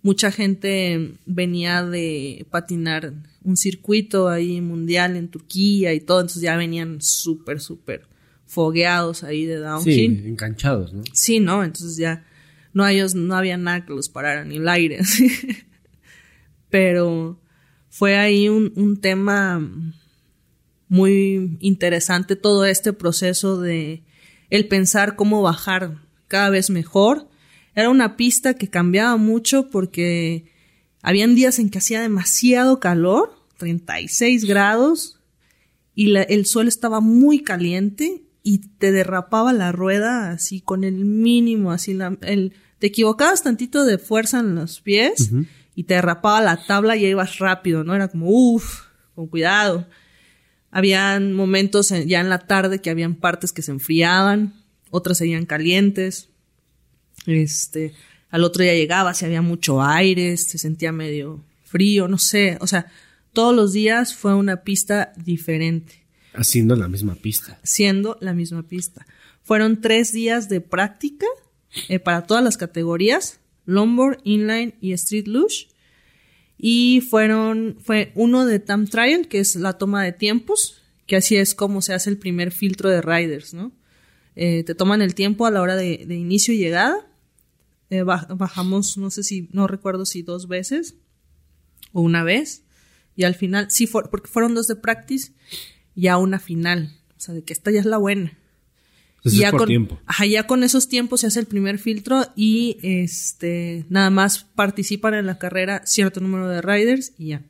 mucha 0.01 0.32
gente 0.32 1.13
venía 1.26 1.84
de 1.84 2.45
patinar 2.49 3.13
un 3.44 3.58
circuito 3.58 4.30
ahí 4.30 4.62
mundial 4.62 5.16
en 5.16 5.30
Turquía 5.30 5.94
y 5.94 6.00
todo, 6.00 6.22
entonces 6.22 6.42
ya 6.42 6.56
venían 6.56 7.02
súper, 7.02 7.60
súper 7.60 8.08
fogueados 8.46 9.24
ahí 9.24 9.46
de 9.46 9.58
downhill. 9.58 9.94
Sí, 9.94 10.28
enganchados, 10.28 10.94
¿no? 10.94 11.04
Sí, 11.14 11.39
¿no? 11.39 11.64
Entonces 11.64 11.98
ya 11.98 12.26
no, 12.74 12.88
ellos, 12.88 13.16
no 13.16 13.36
había 13.36 13.58
nada 13.58 13.86
que 13.86 13.94
los 13.94 14.10
parara 14.10 14.46
ni 14.46 14.58
el 14.58 14.68
aire. 14.68 15.00
Pero 16.70 17.39
fue 17.89 18.18
ahí 18.18 18.48
un, 18.48 18.72
un 18.76 19.00
tema 19.00 19.62
muy 20.88 21.58
interesante 21.60 22.36
todo 22.36 22.66
este 22.66 22.94
proceso 22.94 23.60
de 23.60 24.04
el 24.50 24.68
pensar 24.68 25.16
cómo 25.16 25.42
bajar 25.42 26.02
cada 26.28 26.50
vez 26.50 26.70
mejor 26.70 27.30
era 27.76 27.89
una 27.89 28.18
pista 28.18 28.54
que 28.54 28.70
cambiaba 28.70 29.16
mucho 29.18 29.70
porque 29.70 30.51
habían 31.02 31.36
días 31.36 31.60
en 31.60 31.70
que 31.70 31.80
hacía 31.80 32.02
demasiado 32.02 32.80
calor, 32.80 33.34
36 33.58 34.45
grados, 34.45 35.20
y 35.95 36.16
el 36.16 36.45
suelo 36.45 36.70
estaba 36.70 36.99
muy 36.99 37.43
caliente 37.43 38.24
y 38.43 38.60
te 38.60 38.91
derrapaba 38.91 39.54
la 39.54 39.72
rueda 39.72 40.32
así 40.32 40.62
con 40.62 40.84
el 40.84 41.06
mínimo, 41.06 41.72
así 41.72 41.93
la, 41.93 42.18
el, 42.22 42.54
te 42.80 42.88
equivocabas 42.88 43.43
tantito 43.43 43.86
de 43.86 43.97
fuerza 43.97 44.39
en 44.39 44.56
los 44.56 44.82
pies 44.82 45.32
y 45.76 45.84
te 45.84 45.95
derrapaba 45.95 46.41
la 46.41 46.66
tabla 46.66 46.95
y 46.95 47.06
ibas 47.06 47.38
rápido, 47.39 47.84
¿no? 47.84 47.93
Era 47.93 48.08
como, 48.08 48.28
uff, 48.30 48.82
con 49.14 49.28
cuidado. 49.28 49.88
Habían 50.72 51.34
momentos 51.34 51.89
ya 51.89 52.22
en 52.22 52.30
la 52.30 52.39
tarde 52.39 52.80
que 52.80 52.89
habían 52.89 53.16
partes 53.16 53.52
que 53.52 53.62
se 53.62 53.72
enfriaban, 53.72 54.56
otras 54.89 55.20
seguían 55.20 55.45
calientes. 55.45 56.30
Este, 57.28 57.93
al 58.32 58.45
otro 58.45 58.63
día 58.63 58.73
llegaba, 58.73 59.13
si 59.13 59.25
había 59.25 59.41
mucho 59.41 59.84
aire, 59.84 60.36
se 60.38 60.57
sentía 60.57 60.91
medio 60.93 61.43
frío, 61.65 62.07
no 62.07 62.17
sé, 62.17 62.57
o 62.61 62.67
sea, 62.67 62.88
todos 63.34 63.55
los 63.55 63.73
días 63.73 64.15
fue 64.15 64.34
una 64.34 64.63
pista 64.63 65.13
diferente. 65.17 66.05
Haciendo 66.34 66.75
la 66.75 66.88
misma 66.88 67.15
pista. 67.15 67.59
Siendo 67.63 68.17
la 68.21 68.34
misma 68.34 68.63
pista. 68.63 69.05
Fueron 69.43 69.82
tres 69.82 70.13
días 70.13 70.47
de 70.47 70.61
práctica 70.61 71.25
eh, 71.89 71.99
para 71.99 72.25
todas 72.25 72.43
las 72.43 72.57
categorías, 72.57 73.39
longboard, 73.65 74.19
inline 74.23 74.75
y 74.79 74.93
street 74.93 75.27
luge. 75.27 75.67
Y 76.57 77.01
fueron, 77.01 77.77
fue 77.82 78.11
uno 78.15 78.45
de 78.45 78.59
time 78.59 78.86
trial, 78.86 79.27
que 79.27 79.39
es 79.39 79.55
la 79.55 79.77
toma 79.77 80.03
de 80.03 80.13
tiempos, 80.13 80.82
que 81.05 81.17
así 81.17 81.36
es 81.36 81.53
como 81.53 81.82
se 81.82 81.93
hace 81.93 82.09
el 82.09 82.17
primer 82.17 82.51
filtro 82.51 82.89
de 82.89 83.01
riders, 83.01 83.53
¿no? 83.53 83.71
Eh, 84.36 84.63
te 84.63 84.75
toman 84.75 85.01
el 85.01 85.15
tiempo 85.15 85.45
a 85.45 85.51
la 85.51 85.61
hora 85.61 85.75
de, 85.75 86.05
de 86.05 86.15
inicio 86.15 86.53
y 86.53 86.57
llegada 86.57 87.11
eh, 87.92 88.04
bajamos, 88.04 88.98
no 88.98 89.12
sé 89.12 89.22
si, 89.22 89.50
no 89.52 89.68
recuerdo 89.68 90.06
si 90.06 90.24
dos 90.24 90.48
veces 90.48 90.96
o 91.92 92.02
una 92.02 92.24
vez. 92.24 92.64
Y 93.16 93.24
al 93.24 93.36
final, 93.36 93.70
sí, 93.70 93.86
porque 93.86 94.30
fueron 94.30 94.56
dos 94.56 94.68
de 94.68 94.78
practice, 94.78 95.34
ya 95.94 96.18
una 96.18 96.39
final. 96.39 96.96
O 97.18 97.20
sea, 97.20 97.36
de 97.36 97.44
que 97.44 97.52
esta 97.54 97.70
ya 97.70 97.82
es 97.82 97.86
la 97.86 97.98
buena. 97.98 98.38
y 99.26 99.39
ya 99.39 99.52
con, 99.52 99.68
tiempo. 99.68 100.00
Ajá, 100.06 100.26
ya 100.26 100.48
con 100.48 100.64
esos 100.64 100.88
tiempos 100.88 101.20
se 101.22 101.28
hace 101.28 101.42
el 101.42 101.46
primer 101.46 101.78
filtro 101.78 102.26
y 102.36 102.78
este 102.82 103.86
nada 103.89 104.10
más 104.10 104.46
participan 104.46 105.14
en 105.14 105.26
la 105.26 105.38
carrera 105.38 105.86
cierto 105.86 106.22
número 106.22 106.48
de 106.48 106.62
riders 106.62 107.14
y 107.18 107.28
ya. 107.28 107.46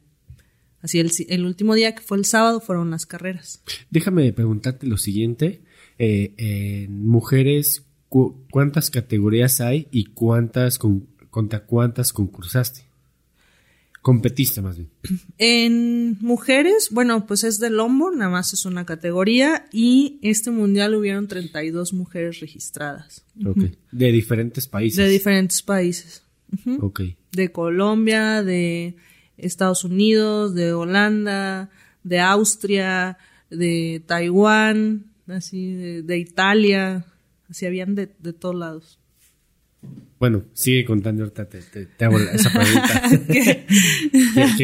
Así 0.82 1.00
el, 1.00 1.12
el 1.30 1.46
último 1.46 1.76
día 1.76 1.94
que 1.94 2.02
fue 2.02 2.18
el 2.18 2.26
sábado 2.26 2.60
fueron 2.60 2.89
las 2.89 3.06
carreras. 3.06 3.62
Déjame 3.92 4.34
preguntarte 4.34 4.88
lo 4.88 4.98
siguiente. 4.98 5.62
Eh, 6.04 6.88
mujeres, 6.89 7.86
¿cuántas 8.49 8.89
categorías 8.89 9.62
hay 9.62 9.88
y 9.91 10.05
cuántas 10.05 10.78
contra 11.30 11.62
cuántas 11.66 12.14
concursaste? 12.14 12.84
Competiste 14.01 14.62
más 14.62 14.78
bien. 14.78 14.89
En 15.38 16.18
mujeres, 16.22 16.89
bueno, 16.91 17.28
pues 17.28 17.43
es 17.43 17.59
de 17.59 17.70
lombo, 17.70 18.12
nada 18.12 18.32
más 18.32 18.51
es 18.51 18.66
una 18.66 18.86
categoría 18.86 19.68
y 19.72 20.20
este 20.24 20.49
mundial 20.49 20.95
hubieron 20.95 21.28
32 21.28 21.93
mujeres 21.93 22.39
registradas. 22.39 23.24
De 23.36 24.12
diferentes 24.12 24.68
países. 24.68 24.97
De 24.97 25.07
diferentes 25.07 25.62
países. 25.62 26.24
Ok. 26.80 27.01
De 27.32 27.51
Colombia, 27.51 28.43
de 28.43 28.95
Estados 29.38 29.84
Unidos, 29.84 30.55
de 30.55 30.74
Holanda, 30.74 31.70
de 32.03 32.20
Austria, 32.20 33.20
de 33.51 34.01
Taiwán, 34.05 35.05
así, 35.28 36.01
de 36.01 36.18
Italia, 36.18 37.05
Así 37.52 37.66
habían 37.68 37.93
de, 37.95 38.10
de 38.18 38.34
todos 38.34 38.56
lados. 38.56 39.02
Bueno, 40.20 40.43
sigue 40.54 40.86
contando 40.86 41.24
ahorita, 41.24 41.49
te, 41.49 42.06
hago 42.06 42.18
esa 42.18 42.52
pregunta. 42.54 43.68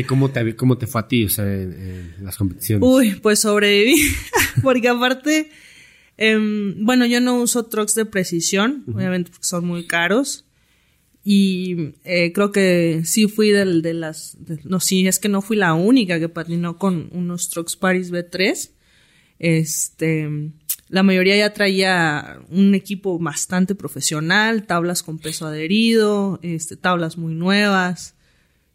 cómo, 0.07 0.29
te, 0.29 0.55
¿Cómo 0.55 0.77
te 0.77 0.87
fue 0.87 1.01
a 1.01 1.07
ti, 1.07 1.25
o 1.25 1.29
sea, 1.29 1.45
en, 1.51 2.13
las 2.21 2.37
competiciones? 2.37 2.87
Uy, 2.87 3.15
pues 3.21 3.39
sobreviví, 3.39 3.95
porque 4.63 4.87
aparte, 4.87 5.49
em, 6.15 6.85
bueno, 6.85 7.05
yo 7.07 7.19
no 7.19 7.41
uso 7.41 7.65
trucks 7.65 7.95
de 7.95 8.05
precisión, 8.05 8.83
obviamente 8.93 9.31
porque 9.31 9.47
son 9.47 9.65
muy 9.65 9.85
caros, 9.87 10.45
y 11.23 11.95
eh, 12.05 12.31
creo 12.31 12.51
que 12.51 13.01
sí 13.03 13.27
fui 13.27 13.49
del, 13.49 13.81
de 13.81 13.95
las, 13.95 14.37
no, 14.63 14.79
sí, 14.79 15.07
es 15.07 15.19
que 15.19 15.27
no 15.27 15.41
fui 15.41 15.57
la 15.57 15.73
única 15.73 16.19
que 16.19 16.29
patinó 16.29 16.77
con 16.77 17.09
unos 17.11 17.49
trucks 17.49 17.75
Paris 17.75 18.11
B3, 18.11 18.69
este 19.39 20.51
la 20.89 21.03
mayoría 21.03 21.35
ya 21.35 21.53
traía 21.53 22.39
un 22.49 22.73
equipo 22.73 23.19
bastante 23.19 23.75
profesional, 23.75 24.65
tablas 24.65 25.03
con 25.03 25.19
peso 25.19 25.45
adherido, 25.45 26.39
este, 26.43 26.77
tablas 26.77 27.17
muy 27.17 27.33
nuevas, 27.33 28.15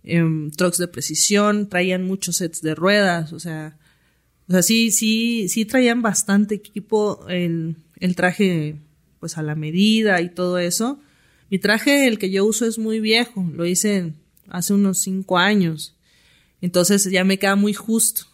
eh, 0.04 0.22
trucks 0.56 0.78
de 0.78 0.88
precisión, 0.88 1.68
traían 1.68 2.04
muchos 2.04 2.36
sets 2.36 2.60
de 2.60 2.74
ruedas, 2.74 3.32
o 3.32 3.40
sea, 3.40 3.78
o 4.48 4.52
sea, 4.52 4.62
sí, 4.62 4.90
sí, 4.90 5.48
sí 5.48 5.64
traían 5.64 6.02
bastante 6.02 6.54
equipo, 6.54 7.26
el, 7.28 7.76
el 7.98 8.14
traje 8.14 8.76
pues 9.18 9.38
a 9.38 9.42
la 9.42 9.54
medida 9.54 10.20
y 10.20 10.28
todo 10.28 10.58
eso. 10.58 11.00
Mi 11.48 11.58
traje, 11.58 12.08
el 12.08 12.18
que 12.18 12.30
yo 12.30 12.44
uso, 12.44 12.66
es 12.66 12.78
muy 12.78 13.00
viejo, 13.00 13.48
lo 13.54 13.64
hice 13.64 14.12
hace 14.48 14.74
unos 14.74 14.98
cinco 14.98 15.38
años, 15.38 15.96
entonces 16.60 17.04
ya 17.10 17.24
me 17.24 17.38
queda 17.38 17.56
muy 17.56 17.72
justo. 17.72 18.26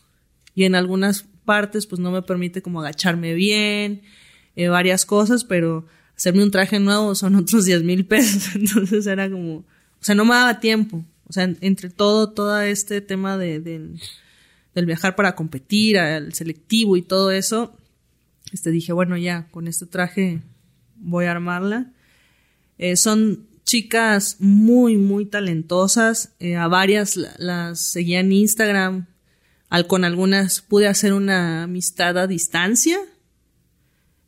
Y 0.55 0.65
en 0.65 0.75
algunas 0.75 1.27
partes, 1.49 1.87
pues 1.87 1.99
no 1.99 2.11
me 2.11 2.21
permite 2.21 2.61
como 2.61 2.81
agacharme 2.81 3.33
bien, 3.33 4.03
eh, 4.55 4.69
varias 4.69 5.07
cosas, 5.07 5.45
pero 5.45 5.87
hacerme 6.15 6.43
un 6.43 6.51
traje 6.51 6.79
nuevo 6.79 7.15
son 7.15 7.35
otros 7.43 7.65
10 7.65 7.85
mil 7.85 8.05
pesos, 8.05 8.51
entonces 8.55 9.07
era 9.07 9.31
como, 9.31 9.55
o 9.57 9.65
sea, 10.03 10.15
no 10.15 10.27
me 10.27 10.35
daba 10.35 10.61
tiempo, 10.61 11.03
o 11.27 11.33
sea, 11.33 11.45
entre 11.63 11.89
todo, 11.89 12.33
todo 12.33 12.61
este 12.61 13.01
tema 13.01 13.39
de, 13.39 13.61
del 13.61 14.87
viajar 14.87 15.17
para 15.17 15.35
competir, 15.35 15.99
al 15.99 16.35
selectivo 16.35 16.99
y 16.99 17.03
todo 17.03 17.31
eso, 17.31 17.75
este 18.53 18.71
dije, 18.71 18.93
bueno, 18.93 19.17
ya, 19.17 19.49
con 19.51 19.69
este 19.69 19.87
traje 19.87 20.43
voy 20.97 21.25
a 21.25 21.31
armarla. 21.31 21.93
Eh, 22.77 22.97
son 22.97 23.49
chicas 23.69 24.37
muy, 24.39 24.97
muy 24.97 25.27
talentosas. 25.27 26.33
Eh, 26.39 26.57
a 26.57 26.69
varias 26.69 27.17
las 27.17 27.81
seguía 27.81 28.21
en 28.21 28.33
Instagram. 28.33 29.07
Al, 29.69 29.87
con 29.87 30.05
algunas 30.05 30.61
pude 30.61 30.87
hacer 30.87 31.13
una 31.13 31.65
amistad 31.65 32.17
a 32.19 32.27
distancia. 32.27 32.99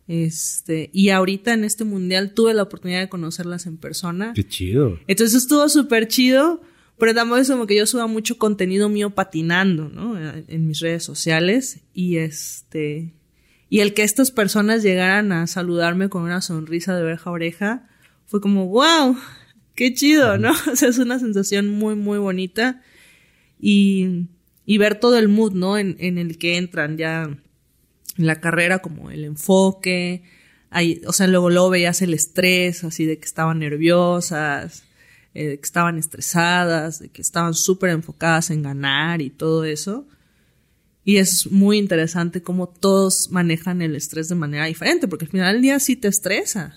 Este, 0.06 0.90
y 0.92 1.10
ahorita 1.10 1.54
en 1.54 1.64
este 1.64 1.84
mundial 1.84 2.34
tuve 2.34 2.52
la 2.52 2.64
oportunidad 2.64 3.00
de 3.00 3.08
conocerlas 3.08 3.66
en 3.66 3.76
persona. 3.76 4.32
Qué 4.34 4.46
chido. 4.46 4.98
Entonces 5.06 5.42
estuvo 5.42 5.68
súper 5.68 6.08
chido, 6.08 6.60
pero 6.98 7.14
también 7.14 7.40
es 7.40 7.48
como 7.50 7.66
que 7.66 7.76
yo 7.76 7.86
suba 7.86 8.06
mucho 8.06 8.36
contenido 8.36 8.88
mío 8.88 9.10
patinando, 9.10 9.88
¿no? 9.88 10.18
En 10.18 10.66
mis 10.66 10.80
redes 10.80 11.04
sociales. 11.04 11.80
Y 11.94 12.16
este, 12.16 13.14
y 13.70 13.80
el 13.80 13.94
que 13.94 14.02
estas 14.02 14.32
personas 14.32 14.82
llegaran 14.82 15.30
a 15.30 15.46
saludarme 15.46 16.08
con 16.08 16.24
una 16.24 16.42
sonrisa 16.42 16.96
de 16.96 17.04
oreja 17.04 17.30
a 17.30 17.32
oreja, 17.32 17.88
fue 18.26 18.40
como, 18.40 18.66
wow, 18.66 19.16
qué 19.76 19.94
chido, 19.94 20.36
¿no? 20.38 20.52
O 20.72 20.76
sea, 20.76 20.88
es 20.88 20.98
una 20.98 21.20
sensación 21.20 21.68
muy, 21.68 21.94
muy 21.94 22.18
bonita. 22.18 22.82
Y, 23.60 24.26
y 24.70 24.78
ver 24.78 25.00
todo 25.00 25.18
el 25.18 25.26
mood, 25.26 25.52
¿no? 25.52 25.76
En, 25.78 25.96
en 25.98 26.16
el 26.16 26.38
que 26.38 26.56
entran 26.56 26.96
ya 26.96 27.24
en 27.24 28.26
la 28.26 28.40
carrera, 28.40 28.78
como 28.78 29.10
el 29.10 29.24
enfoque. 29.24 30.22
Ahí, 30.70 31.00
o 31.08 31.12
sea, 31.12 31.26
luego, 31.26 31.50
luego 31.50 31.70
veías 31.70 32.02
el 32.02 32.14
estrés, 32.14 32.84
así 32.84 33.04
de 33.04 33.18
que 33.18 33.24
estaban 33.24 33.58
nerviosas, 33.58 34.84
eh, 35.34 35.48
de 35.48 35.56
que 35.56 35.64
estaban 35.64 35.98
estresadas, 35.98 37.00
de 37.00 37.08
que 37.08 37.20
estaban 37.20 37.54
súper 37.54 37.90
enfocadas 37.90 38.50
en 38.50 38.62
ganar 38.62 39.20
y 39.22 39.30
todo 39.30 39.64
eso. 39.64 40.06
Y 41.04 41.16
es 41.16 41.50
muy 41.50 41.76
interesante 41.76 42.40
cómo 42.40 42.68
todos 42.68 43.28
manejan 43.32 43.82
el 43.82 43.96
estrés 43.96 44.28
de 44.28 44.36
manera 44.36 44.66
diferente, 44.66 45.08
porque 45.08 45.24
al 45.24 45.32
final 45.32 45.54
del 45.54 45.62
día 45.62 45.80
sí 45.80 45.96
te 45.96 46.06
estresa. 46.06 46.76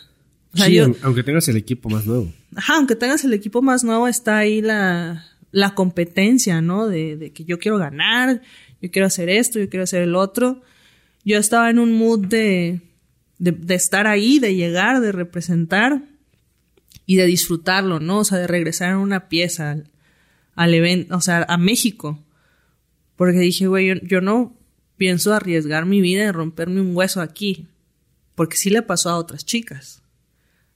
sí, 0.55 0.79
aunque 0.79 1.21
tengas 1.21 1.47
el 1.47 1.57
equipo 1.57 1.89
más 1.89 2.07
nuevo. 2.07 2.33
Ajá, 2.55 2.77
aunque 2.77 2.95
tengas 2.95 3.23
el 3.23 3.35
equipo 3.35 3.61
más 3.61 3.83
nuevo, 3.83 4.07
está 4.07 4.39
ahí 4.39 4.63
la, 4.63 5.27
la 5.53 5.73
competencia, 5.73 6.61
¿no? 6.61 6.87
De, 6.87 7.15
de, 7.15 7.31
que 7.31 7.45
yo 7.45 7.57
quiero 7.59 7.77
ganar, 7.77 8.41
yo 8.81 8.91
quiero 8.91 9.05
hacer 9.05 9.29
esto, 9.29 9.59
yo 9.59 9.69
quiero 9.69 9.85
hacer 9.85 10.01
el 10.01 10.15
otro. 10.15 10.61
Yo 11.23 11.37
estaba 11.37 11.69
en 11.69 11.79
un 11.79 11.93
mood 11.93 12.27
de, 12.27 12.81
de, 13.39 13.75
estar 13.75 14.07
ahí, 14.07 14.39
de 14.39 14.55
llegar, 14.55 14.99
de 14.99 15.13
representar 15.13 16.03
y 17.05 17.15
de 17.15 17.25
disfrutarlo, 17.25 18.01
¿no? 18.01 18.19
O 18.19 18.23
sea, 18.25 18.39
de 18.39 18.47
regresar 18.47 18.89
en 18.91 18.97
una 18.97 19.29
pieza 19.29 19.77
al, 20.55 20.73
evento, 20.73 21.15
o 21.15 21.21
sea, 21.21 21.45
a 21.47 21.57
México 21.57 22.19
porque 23.15 23.39
dije, 23.39 23.67
güey, 23.67 24.01
yo, 24.07 24.21
no 24.21 24.57
pienso 24.97 25.33
arriesgar 25.33 25.85
mi 25.85 26.01
vida 26.01 26.25
y 26.25 26.31
romperme 26.31 26.81
un 26.81 26.95
hueso 26.95 27.21
aquí. 27.21 27.67
Porque 28.35 28.57
sí 28.57 28.69
le 28.69 28.81
pasó 28.81 29.09
a 29.09 29.17
otras 29.17 29.45
chicas. 29.45 30.01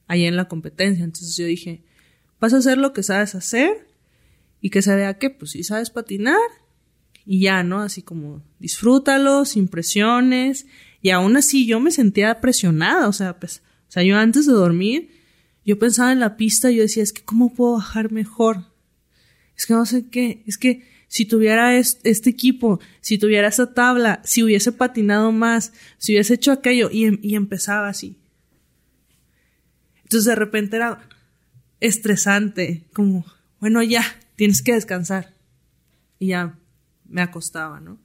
Ahí 0.07 0.25
en 0.25 0.36
la 0.36 0.47
competencia. 0.47 1.03
Entonces 1.03 1.36
yo 1.36 1.45
dije, 1.45 1.84
vas 2.39 2.53
a 2.53 2.57
hacer 2.57 2.78
lo 2.78 2.93
que 2.93 3.03
sabes 3.03 3.36
hacer 3.36 3.87
y 4.68 4.70
que 4.70 4.82
se 4.82 4.93
vea 4.93 5.18
que, 5.18 5.30
pues, 5.30 5.51
si 5.51 5.63
sabes 5.63 5.91
patinar 5.91 6.36
y 7.26 7.39
ya, 7.39 7.63
¿no? 7.63 7.80
Así 7.80 8.01
como 8.01 8.43
disfrútalo, 8.59 9.45
sin 9.45 9.70
presiones. 9.70 10.65
Y 11.01 11.11
aún 11.11 11.38
así 11.38 11.65
yo 11.65 11.80
me 11.80 11.89
sentía 11.89 12.41
presionada, 12.41 13.07
o 13.07 13.13
sea, 13.13 13.39
pues, 13.39 13.61
o 13.88 13.91
sea, 13.93 14.03
yo 14.03 14.18
antes 14.18 14.45
de 14.45 14.51
dormir, 14.51 15.09
yo 15.63 15.80
pensaba 15.80 16.11
en 16.11 16.20
la 16.20 16.36
pista 16.36 16.70
yo 16.70 16.82
decía, 16.82 17.01
es 17.01 17.13
que, 17.13 17.24
¿cómo 17.24 17.53
puedo 17.53 17.76
bajar 17.76 18.11
mejor? 18.11 18.65
Es 19.55 19.65
que 19.65 19.74
no 19.74 19.86
sé 19.86 20.09
qué, 20.09 20.43
es 20.45 20.57
que 20.57 20.84
si 21.07 21.24
tuviera 21.24 21.78
este 21.78 22.30
equipo, 22.30 22.82
si 22.99 23.18
tuviera 23.18 23.47
esa 23.47 23.74
tabla, 23.74 24.22
si 24.26 24.43
hubiese 24.43 24.74
patinado 24.74 25.32
más, 25.32 25.72
si 25.97 26.11
hubiese 26.11 26.34
hecho 26.34 26.51
aquello, 26.51 26.89
y, 26.91 27.05
em, 27.05 27.20
y 27.22 27.36
empezaba 27.36 27.88
así. 27.88 28.18
Entonces 30.03 30.26
de 30.26 30.36
repente 30.36 30.76
era 30.76 31.07
estresante, 31.80 32.84
como, 32.91 33.26
bueno, 33.61 33.82
ya, 33.82 34.03
tienes 34.38 34.62
que 34.62 34.74
descansar. 34.74 35.34
Y 36.20 36.28
ya 36.28 36.58
me 37.06 37.22
acostaba, 37.22 37.82
¿no? 37.82 38.00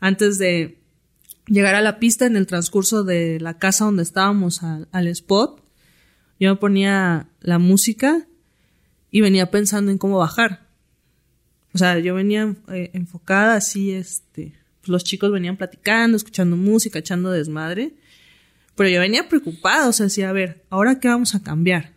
Antes 0.00 0.36
de 0.38 0.78
llegar 1.46 1.74
a 1.74 1.80
la 1.80 1.98
pista, 1.98 2.26
en 2.26 2.36
el 2.36 2.46
transcurso 2.46 3.04
de 3.04 3.40
la 3.40 3.58
casa 3.58 3.86
donde 3.86 4.02
estábamos 4.02 4.62
al, 4.62 5.06
spot, 5.08 5.64
yo 6.38 6.50
me 6.50 6.56
ponía 6.56 7.28
la 7.40 7.58
música 7.58 8.26
y 9.10 9.22
venía 9.22 9.50
pensando 9.50 9.90
en 9.90 9.98
cómo 9.98 10.18
bajar. 10.18 10.68
O 11.72 11.78
sea, 11.78 11.98
yo 11.98 12.14
venía 12.14 12.54
eh, 12.68 12.90
enfocada 12.92 13.54
así, 13.54 13.92
este, 13.92 14.54
pues 14.80 14.88
los 14.88 15.04
chicos 15.04 15.32
venían 15.32 15.56
platicando, 15.56 16.16
escuchando 16.16 16.56
música, 16.56 16.98
echando 16.98 17.30
desmadre, 17.30 17.94
pero 18.74 18.88
yo 18.88 19.00
venía 19.00 19.28
preocupada, 19.28 19.88
o 19.88 19.92
sea, 19.92 20.04
decía, 20.04 20.28
a 20.28 20.32
ver, 20.32 20.64
¿ahora 20.70 21.00
qué 21.00 21.08
vamos 21.08 21.34
a 21.34 21.42
cambiar? 21.42 21.92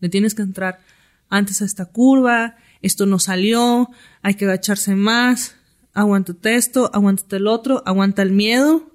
Le 0.00 0.08
tienes 0.08 0.34
que 0.34 0.42
entrar 0.42 0.80
antes 1.28 1.62
a 1.62 1.64
esta 1.64 1.86
curva, 1.86 2.56
esto 2.84 3.06
no 3.06 3.18
salió, 3.18 3.90
hay 4.22 4.34
que 4.34 4.44
agacharse 4.44 4.94
más, 4.94 5.56
aguántate 5.94 6.56
esto, 6.56 6.90
aguántate 6.92 7.36
el 7.36 7.46
otro, 7.46 7.82
aguanta 7.86 8.22
el 8.22 8.32
miedo, 8.32 8.92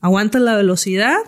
aguanta 0.00 0.38
la 0.38 0.56
velocidad 0.56 1.18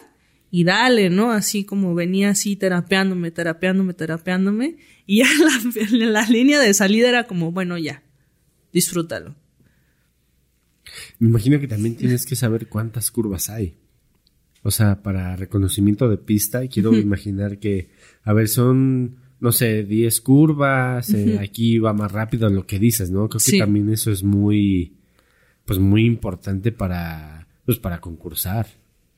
y 0.50 0.64
dale, 0.64 1.10
¿no? 1.10 1.32
Así 1.32 1.64
como 1.64 1.94
venía 1.94 2.30
así 2.30 2.56
terapeándome, 2.56 3.30
terapeándome, 3.30 3.92
terapeándome. 3.92 4.78
Y 5.06 5.18
ya 5.18 5.26
la, 5.90 6.06
la 6.06 6.26
línea 6.28 6.58
de 6.58 6.72
salida 6.72 7.08
era 7.08 7.26
como, 7.26 7.52
bueno, 7.52 7.76
ya, 7.76 8.02
disfrútalo. 8.72 9.36
Me 11.18 11.28
imagino 11.28 11.60
que 11.60 11.68
también 11.68 11.96
tienes 11.96 12.24
que 12.24 12.36
saber 12.36 12.68
cuántas 12.68 13.10
curvas 13.10 13.50
hay. 13.50 13.76
O 14.62 14.70
sea, 14.70 15.02
para 15.02 15.36
reconocimiento 15.36 16.08
de 16.08 16.16
pista, 16.16 16.66
quiero 16.68 16.94
imaginar 16.94 17.58
que, 17.58 17.90
a 18.22 18.32
ver, 18.32 18.48
son, 18.48 19.18
no 19.40 19.52
sé, 19.52 19.84
10 19.84 20.20
curvas, 20.20 21.10
eh, 21.10 21.38
aquí 21.40 21.78
va 21.78 21.92
más 21.92 22.10
rápido 22.10 22.48
lo 22.48 22.66
que 22.66 22.78
dices, 22.78 23.10
¿no? 23.10 23.28
Creo 23.28 23.40
que 23.44 23.58
también 23.58 23.92
eso 23.92 24.10
es 24.10 24.22
muy, 24.22 24.94
pues 25.64 25.78
muy 25.78 26.04
importante 26.04 26.72
para, 26.72 27.46
pues 27.64 27.78
para 27.78 28.00
concursar. 28.00 28.66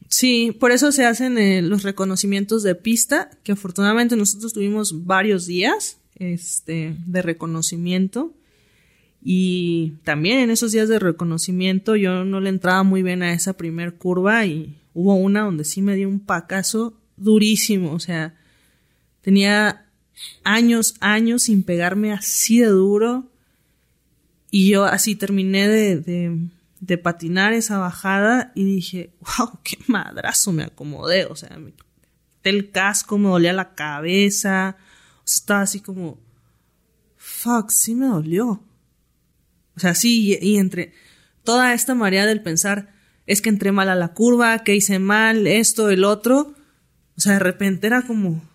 Sí, 0.08 0.56
por 0.58 0.72
eso 0.72 0.92
se 0.92 1.06
hacen 1.06 1.38
eh, 1.38 1.62
los 1.62 1.82
reconocimientos 1.84 2.62
de 2.62 2.74
pista, 2.74 3.30
que 3.44 3.52
afortunadamente 3.52 4.16
nosotros 4.16 4.52
tuvimos 4.52 5.06
varios 5.06 5.46
días, 5.46 5.98
este, 6.16 6.96
de 7.06 7.22
reconocimiento. 7.22 8.34
Y 9.22 9.94
también 10.02 10.38
en 10.38 10.50
esos 10.50 10.72
días 10.72 10.88
de 10.88 10.98
reconocimiento 10.98 11.94
yo 11.94 12.24
no 12.24 12.40
le 12.40 12.48
entraba 12.48 12.82
muy 12.82 13.02
bien 13.02 13.22
a 13.22 13.32
esa 13.32 13.52
primer 13.52 13.94
curva 13.94 14.46
y 14.46 14.78
hubo 14.94 15.14
una 15.14 15.42
donde 15.42 15.64
sí 15.64 15.82
me 15.82 15.94
dio 15.94 16.08
un 16.08 16.20
pacazo 16.20 16.94
durísimo, 17.16 17.92
o 17.92 18.00
sea, 18.00 18.34
tenía 19.20 19.89
años, 20.44 20.94
años 21.00 21.44
sin 21.44 21.62
pegarme 21.62 22.12
así 22.12 22.60
de 22.60 22.68
duro. 22.68 23.30
Y 24.50 24.68
yo 24.68 24.84
así 24.84 25.14
terminé 25.14 25.68
de, 25.68 26.48
de, 26.80 26.98
patinar 26.98 27.52
esa 27.52 27.78
bajada 27.78 28.50
y 28.54 28.64
dije, 28.64 29.12
wow, 29.38 29.60
qué 29.62 29.78
madrazo 29.86 30.52
me 30.52 30.64
acomodé, 30.64 31.26
o 31.26 31.36
sea, 31.36 31.56
me 31.56 31.72
quité 31.72 32.50
el 32.50 32.70
casco, 32.70 33.16
me 33.16 33.28
dolía 33.28 33.52
la 33.52 33.74
cabeza, 33.74 34.76
o 35.18 35.26
sea, 35.26 35.36
estaba 35.36 35.60
así 35.60 35.78
como, 35.80 36.18
fuck, 37.16 37.70
sí 37.70 37.94
me 37.94 38.06
dolió. 38.06 38.60
O 39.76 39.80
sea, 39.80 39.94
sí, 39.94 40.36
y, 40.40 40.56
entre 40.56 40.92
toda 41.44 41.72
esta 41.72 41.94
marea 41.94 42.26
del 42.26 42.42
pensar, 42.42 42.92
es 43.26 43.40
que 43.40 43.50
entré 43.50 43.70
mal 43.70 43.88
a 43.88 43.94
la 43.94 44.08
curva, 44.14 44.64
que 44.64 44.74
hice 44.74 44.98
mal, 44.98 45.46
esto, 45.46 45.90
el 45.90 46.02
otro, 46.04 46.54
o 47.16 47.20
sea, 47.20 47.34
de 47.34 47.38
repente 47.38 47.86
era 47.86 48.02
como... 48.02 48.49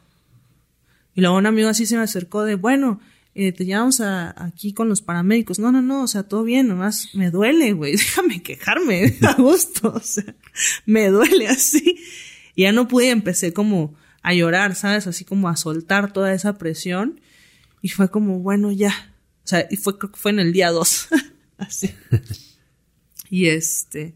Y 1.16 1.22
luego 1.22 1.38
un 1.38 1.46
amigo 1.46 1.70
así 1.70 1.86
se 1.86 1.96
me 1.96 2.04
acercó 2.04 2.44
de, 2.44 2.56
bueno, 2.56 3.00
eh, 3.34 3.52
te 3.52 3.66
llevamos 3.66 4.02
a, 4.02 4.34
aquí 4.46 4.74
con 4.74 4.90
los 4.90 5.02
paramédicos. 5.02 5.60
No, 5.60 5.72
no, 5.72 5.82
no, 5.82 6.04
o 6.04 6.08
sea, 6.08 6.24
todo 6.24 6.44
bien, 6.44 6.68
nomás 6.68 7.10
me 7.16 7.32
duele, 7.32 7.74
güey, 7.74 7.92
déjame 7.98 8.44
quejarme 8.44 9.18
a 9.22 9.34
gusto, 9.34 9.94
o 9.96 10.00
sea, 10.00 10.36
me 10.86 11.10
duele 11.10 11.48
así. 11.48 11.98
Y 12.54 12.64
ya 12.64 12.72
no 12.72 12.88
pude, 12.88 13.10
empecé 13.10 13.54
como 13.54 13.96
a 14.22 14.34
llorar, 14.34 14.76
¿sabes? 14.76 15.08
Así 15.08 15.26
como 15.26 15.50
a 15.50 15.56
soltar 15.56 16.14
toda 16.14 16.34
esa 16.34 16.58
presión. 16.58 17.22
Y 17.82 17.90
fue 17.90 18.10
como, 18.10 18.40
bueno, 18.40 18.72
ya, 18.72 19.14
o 19.44 19.48
sea, 19.48 19.68
y 19.70 19.78
fue, 19.78 19.98
creo 19.98 20.12
que 20.12 20.18
fue 20.18 20.32
en 20.32 20.40
el 20.40 20.54
día 20.54 20.72
2. 20.72 21.08
Así. 21.58 21.94
y 23.30 23.48
este. 23.48 24.16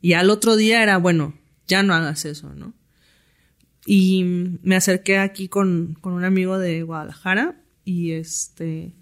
Y 0.00 0.12
al 0.12 0.30
otro 0.30 0.56
día 0.56 0.82
era, 0.82 0.98
bueno, 0.98 1.34
ya 1.66 1.82
no 1.82 1.94
hagas 1.94 2.24
eso, 2.24 2.52
¿no? 2.54 2.74
Y 3.84 4.24
me 4.62 4.76
acerqué 4.76 5.18
aquí 5.18 5.48
con, 5.48 5.96
con 6.00 6.12
un 6.12 6.24
amigo 6.24 6.58
de 6.58 6.82
Guadalajara 6.82 7.60
y 7.84 8.12
este. 8.12 8.92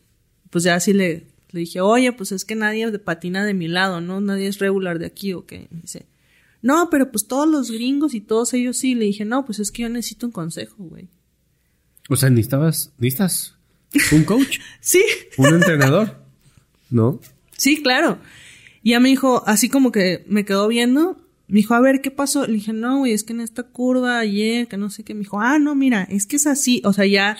Pues 0.50 0.64
ya 0.64 0.74
así 0.74 0.92
le, 0.92 1.26
le 1.50 1.60
dije, 1.60 1.80
oye, 1.80 2.12
pues 2.12 2.32
es 2.32 2.44
que 2.44 2.54
nadie 2.54 2.90
patina 2.98 3.44
de 3.44 3.54
mi 3.54 3.68
lado, 3.68 4.00
¿no? 4.00 4.20
Nadie 4.20 4.46
es 4.46 4.58
regular 4.58 4.98
de 4.98 5.06
aquí, 5.06 5.32
¿o 5.32 5.46
qué? 5.46 5.68
Me 5.70 5.82
dice, 5.82 6.06
no, 6.62 6.88
pero 6.90 7.10
pues 7.10 7.26
todos 7.26 7.48
los 7.48 7.70
gringos 7.70 8.14
y 8.14 8.20
todos 8.20 8.54
ellos 8.54 8.76
sí. 8.78 8.94
Le 8.94 9.04
dije, 9.04 9.24
no, 9.24 9.44
pues 9.44 9.58
es 9.58 9.70
que 9.70 9.82
yo 9.82 9.88
necesito 9.88 10.26
un 10.26 10.32
consejo, 10.32 10.76
güey. 10.84 11.08
O 12.08 12.16
sea, 12.16 12.30
necesitabas, 12.30 12.92
necesitas 12.98 13.54
¿Un 14.12 14.24
coach? 14.24 14.58
sí. 14.80 15.04
¿Un 15.36 15.54
entrenador? 15.54 16.16
¿No? 16.90 17.20
Sí, 17.56 17.82
claro. 17.82 18.18
Y 18.82 18.90
ya 18.90 19.00
me 19.00 19.08
dijo, 19.08 19.42
así 19.46 19.68
como 19.68 19.92
que 19.92 20.24
me 20.28 20.44
quedó 20.44 20.68
viendo, 20.68 21.19
Me 21.50 21.56
dijo, 21.56 21.74
a 21.74 21.80
ver, 21.80 22.00
¿qué 22.00 22.10
pasó? 22.10 22.46
Le 22.46 22.54
dije, 22.54 22.72
no, 22.72 22.98
güey, 22.98 23.12
es 23.12 23.24
que 23.24 23.32
en 23.32 23.40
esta 23.40 23.64
curva 23.64 24.20
ayer, 24.20 24.68
que 24.68 24.76
no 24.76 24.88
sé 24.88 25.02
qué. 25.02 25.14
Me 25.14 25.20
dijo, 25.20 25.40
ah, 25.40 25.58
no, 25.58 25.74
mira, 25.74 26.04
es 26.04 26.26
que 26.26 26.36
es 26.36 26.46
así. 26.46 26.80
O 26.84 26.92
sea, 26.92 27.06
ya, 27.06 27.36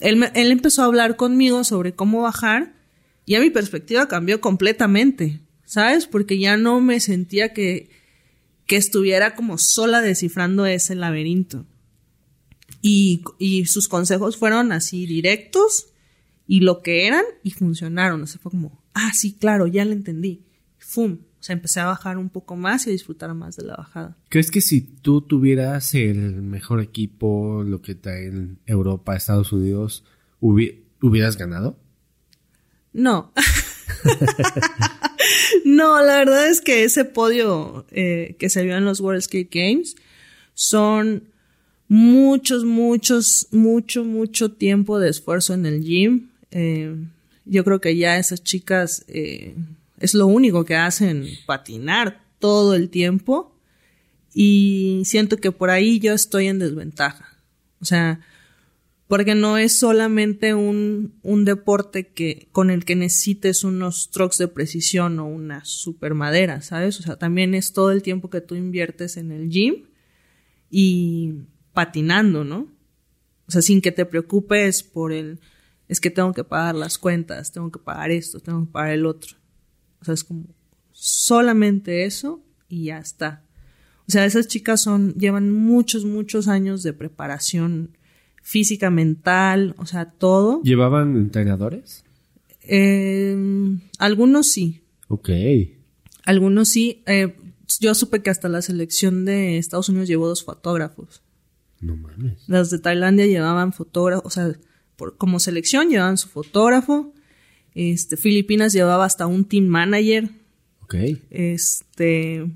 él, 0.00 0.24
él 0.34 0.50
empezó 0.52 0.82
a 0.82 0.86
hablar 0.86 1.16
conmigo 1.16 1.64
sobre 1.64 1.94
cómo 1.94 2.22
bajar 2.22 2.74
y 3.26 3.32
ya 3.32 3.40
mi 3.40 3.50
perspectiva 3.50 4.08
cambió 4.08 4.40
completamente, 4.40 5.40
¿sabes? 5.64 6.06
Porque 6.06 6.38
ya 6.38 6.56
no 6.56 6.80
me 6.80 7.00
sentía 7.00 7.52
que, 7.52 7.90
que 8.66 8.76
estuviera 8.76 9.34
como 9.34 9.58
sola 9.58 10.00
descifrando 10.00 10.66
ese 10.66 10.94
laberinto. 10.94 11.66
Y, 12.82 13.22
y 13.38 13.64
sus 13.66 13.88
consejos 13.88 14.36
fueron 14.36 14.70
así 14.72 15.06
directos 15.06 15.86
y 16.46 16.60
lo 16.60 16.82
que 16.82 17.06
eran 17.06 17.24
y 17.42 17.50
funcionaron. 17.50 18.22
O 18.22 18.26
sea, 18.26 18.40
fue 18.40 18.50
como, 18.50 18.82
ah, 18.92 19.12
sí, 19.14 19.32
claro, 19.32 19.66
ya 19.66 19.84
lo 19.84 19.92
entendí. 19.92 20.42
¡Fum! 20.78 21.18
O 21.44 21.46
sea, 21.46 21.52
empecé 21.52 21.78
a 21.78 21.84
bajar 21.84 22.16
un 22.16 22.30
poco 22.30 22.56
más 22.56 22.86
y 22.86 22.88
a 22.88 22.92
disfrutar 22.92 23.34
más 23.34 23.56
de 23.58 23.66
la 23.66 23.76
bajada. 23.76 24.16
¿Crees 24.30 24.50
que 24.50 24.62
si 24.62 24.80
tú 24.80 25.20
tuvieras 25.20 25.94
el 25.94 26.40
mejor 26.40 26.80
equipo, 26.80 27.62
lo 27.66 27.82
que 27.82 27.94
trae 27.94 28.28
en 28.28 28.56
Europa, 28.64 29.14
Estados 29.14 29.52
Unidos, 29.52 30.04
hubi- 30.40 30.84
hubieras 31.02 31.36
ganado? 31.36 31.76
No. 32.94 33.30
no, 35.66 36.00
la 36.02 36.16
verdad 36.18 36.48
es 36.48 36.62
que 36.62 36.84
ese 36.84 37.04
podio 37.04 37.84
eh, 37.90 38.36
que 38.38 38.48
se 38.48 38.62
vio 38.64 38.76
en 38.78 38.84
los 38.86 39.00
World 39.00 39.20
Skate 39.22 39.50
Games 39.52 39.96
son 40.54 41.24
muchos, 41.88 42.64
muchos, 42.64 43.48
mucho, 43.50 44.02
mucho 44.04 44.52
tiempo 44.52 44.98
de 44.98 45.10
esfuerzo 45.10 45.52
en 45.54 45.66
el 45.66 45.82
gym. 45.82 46.28
Eh, 46.52 46.96
yo 47.44 47.64
creo 47.64 47.80
que 47.82 47.96
ya 47.96 48.16
esas 48.16 48.42
chicas 48.42 49.04
eh, 49.08 49.54
es 49.98 50.14
lo 50.14 50.26
único 50.26 50.64
que 50.64 50.76
hacen, 50.76 51.26
patinar 51.46 52.24
todo 52.38 52.74
el 52.74 52.90
tiempo. 52.90 53.58
Y 54.32 55.02
siento 55.04 55.36
que 55.36 55.52
por 55.52 55.70
ahí 55.70 56.00
yo 56.00 56.12
estoy 56.12 56.48
en 56.48 56.58
desventaja. 56.58 57.38
O 57.80 57.84
sea, 57.84 58.20
porque 59.06 59.34
no 59.34 59.58
es 59.58 59.78
solamente 59.78 60.54
un, 60.54 61.14
un 61.22 61.44
deporte 61.44 62.08
que, 62.08 62.48
con 62.50 62.70
el 62.70 62.84
que 62.84 62.96
necesites 62.96 63.62
unos 63.62 64.10
trucks 64.10 64.38
de 64.38 64.48
precisión 64.48 65.18
o 65.20 65.26
una 65.26 65.64
super 65.64 66.14
madera, 66.14 66.62
¿sabes? 66.62 66.98
O 66.98 67.02
sea, 67.02 67.16
también 67.16 67.54
es 67.54 67.72
todo 67.72 67.92
el 67.92 68.02
tiempo 68.02 68.30
que 68.30 68.40
tú 68.40 68.54
inviertes 68.54 69.16
en 69.16 69.30
el 69.30 69.50
gym 69.50 69.84
y 70.70 71.34
patinando, 71.72 72.44
¿no? 72.44 72.68
O 73.46 73.50
sea, 73.50 73.62
sin 73.62 73.82
que 73.82 73.92
te 73.92 74.06
preocupes 74.06 74.82
por 74.82 75.12
el, 75.12 75.38
es 75.86 76.00
que 76.00 76.10
tengo 76.10 76.32
que 76.32 76.44
pagar 76.44 76.74
las 76.74 76.98
cuentas, 76.98 77.52
tengo 77.52 77.70
que 77.70 77.78
pagar 77.78 78.10
esto, 78.10 78.40
tengo 78.40 78.64
que 78.64 78.72
pagar 78.72 78.92
el 78.92 79.06
otro. 79.06 79.36
O 80.04 80.06
sea, 80.06 80.14
es 80.14 80.22
como 80.24 80.44
solamente 80.92 82.04
eso 82.04 82.42
y 82.68 82.84
ya 82.84 82.98
está. 82.98 83.42
O 84.06 84.12
sea, 84.12 84.26
esas 84.26 84.48
chicas 84.48 84.82
son, 84.82 85.14
llevan 85.14 85.50
muchos, 85.50 86.04
muchos 86.04 86.46
años 86.46 86.82
de 86.82 86.92
preparación 86.92 87.96
física, 88.42 88.90
mental, 88.90 89.74
o 89.78 89.86
sea, 89.86 90.10
todo. 90.10 90.60
¿Llevaban 90.62 91.16
entrenadores? 91.16 92.04
Eh, 92.60 93.34
algunos 93.98 94.48
sí, 94.48 94.82
Ok. 95.08 95.30
algunos 96.24 96.68
sí. 96.68 97.02
Eh, 97.06 97.34
yo 97.80 97.94
supe 97.94 98.20
que 98.22 98.28
hasta 98.28 98.50
la 98.50 98.60
selección 98.60 99.24
de 99.24 99.56
Estados 99.56 99.88
Unidos 99.88 100.08
llevó 100.08 100.28
dos 100.28 100.44
fotógrafos. 100.44 101.22
No 101.80 101.96
mames. 101.96 102.46
Las 102.46 102.68
de 102.68 102.78
Tailandia 102.78 103.26
llevaban 103.26 103.72
fotógrafos, 103.72 104.26
o 104.26 104.30
sea, 104.30 104.52
por, 104.96 105.16
como 105.16 105.40
selección 105.40 105.88
llevaban 105.88 106.18
su 106.18 106.28
fotógrafo. 106.28 107.14
Este, 107.74 108.16
Filipinas 108.16 108.72
llevaba 108.72 109.04
hasta 109.04 109.26
un 109.26 109.44
team 109.44 109.66
manager. 109.66 110.30
Ok. 110.82 110.94
Este, 111.30 112.50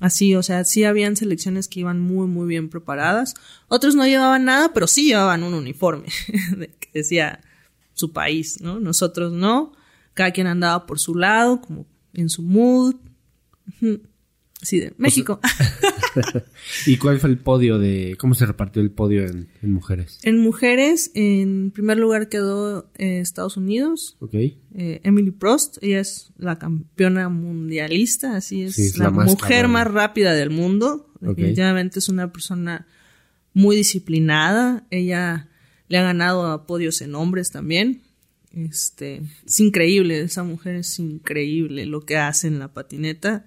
así, 0.00 0.34
o 0.34 0.42
sea, 0.42 0.64
sí 0.64 0.84
habían 0.84 1.16
selecciones 1.16 1.68
que 1.68 1.80
iban 1.80 2.00
muy, 2.00 2.26
muy 2.26 2.46
bien 2.46 2.68
preparadas. 2.68 3.34
Otros 3.68 3.94
no 3.94 4.06
llevaban 4.06 4.44
nada, 4.44 4.72
pero 4.72 4.86
sí 4.86 5.06
llevaban 5.06 5.42
un 5.42 5.54
uniforme 5.54 6.08
que 6.80 6.90
decía 6.92 7.40
su 7.94 8.12
país, 8.12 8.60
¿no? 8.60 8.78
Nosotros 8.78 9.32
no. 9.32 9.72
Cada 10.14 10.30
quien 10.30 10.46
andaba 10.46 10.86
por 10.86 10.98
su 10.98 11.14
lado, 11.14 11.60
como 11.60 11.86
en 12.14 12.28
su 12.28 12.42
mood. 12.42 12.96
Así 14.66 14.80
de 14.80 14.92
México. 14.98 15.38
¿Y 16.86 16.96
cuál 16.96 17.20
fue 17.20 17.30
el 17.30 17.38
podio 17.38 17.78
de... 17.78 18.16
¿Cómo 18.18 18.34
se 18.34 18.46
repartió 18.46 18.82
el 18.82 18.90
podio 18.90 19.24
en, 19.24 19.46
en 19.62 19.72
mujeres? 19.72 20.18
en 20.24 20.38
mujeres, 20.38 21.12
en 21.14 21.70
primer 21.70 21.98
lugar 21.98 22.28
quedó 22.28 22.90
eh, 22.96 23.20
Estados 23.20 23.56
Unidos. 23.56 24.16
Ok. 24.18 24.34
eh, 24.34 24.58
Emily 25.04 25.30
Prost, 25.30 25.78
ella 25.82 26.00
es 26.00 26.32
la 26.36 26.58
campeona 26.58 27.28
mundialista, 27.28 28.36
así 28.36 28.62
es, 28.62 28.74
Sí, 28.74 28.82
es 28.86 28.98
la, 28.98 29.04
la 29.04 29.10
más 29.12 29.26
mujer 29.28 29.68
más 29.68 29.86
rápida 29.86 30.34
del 30.34 30.50
mundo. 30.50 31.12
Definitivamente 31.20 32.00
es 32.00 32.08
una 32.08 32.32
persona 32.32 32.88
muy 33.54 33.76
disciplinada. 33.76 34.84
Ella 34.90 35.48
le 35.86 35.98
ha 35.98 36.02
ganado 36.02 36.44
a 36.46 36.66
podios 36.66 37.02
en 37.02 37.14
hombres 37.14 37.52
también. 37.52 38.02
Este, 38.52 39.22
es 39.46 39.60
increíble, 39.60 40.22
esa 40.22 40.42
mujer 40.42 40.74
es 40.74 40.98
increíble 40.98 41.86
lo 41.86 42.00
que 42.00 42.16
hace 42.16 42.48
en 42.48 42.58
la 42.58 42.72
patineta. 42.74 43.46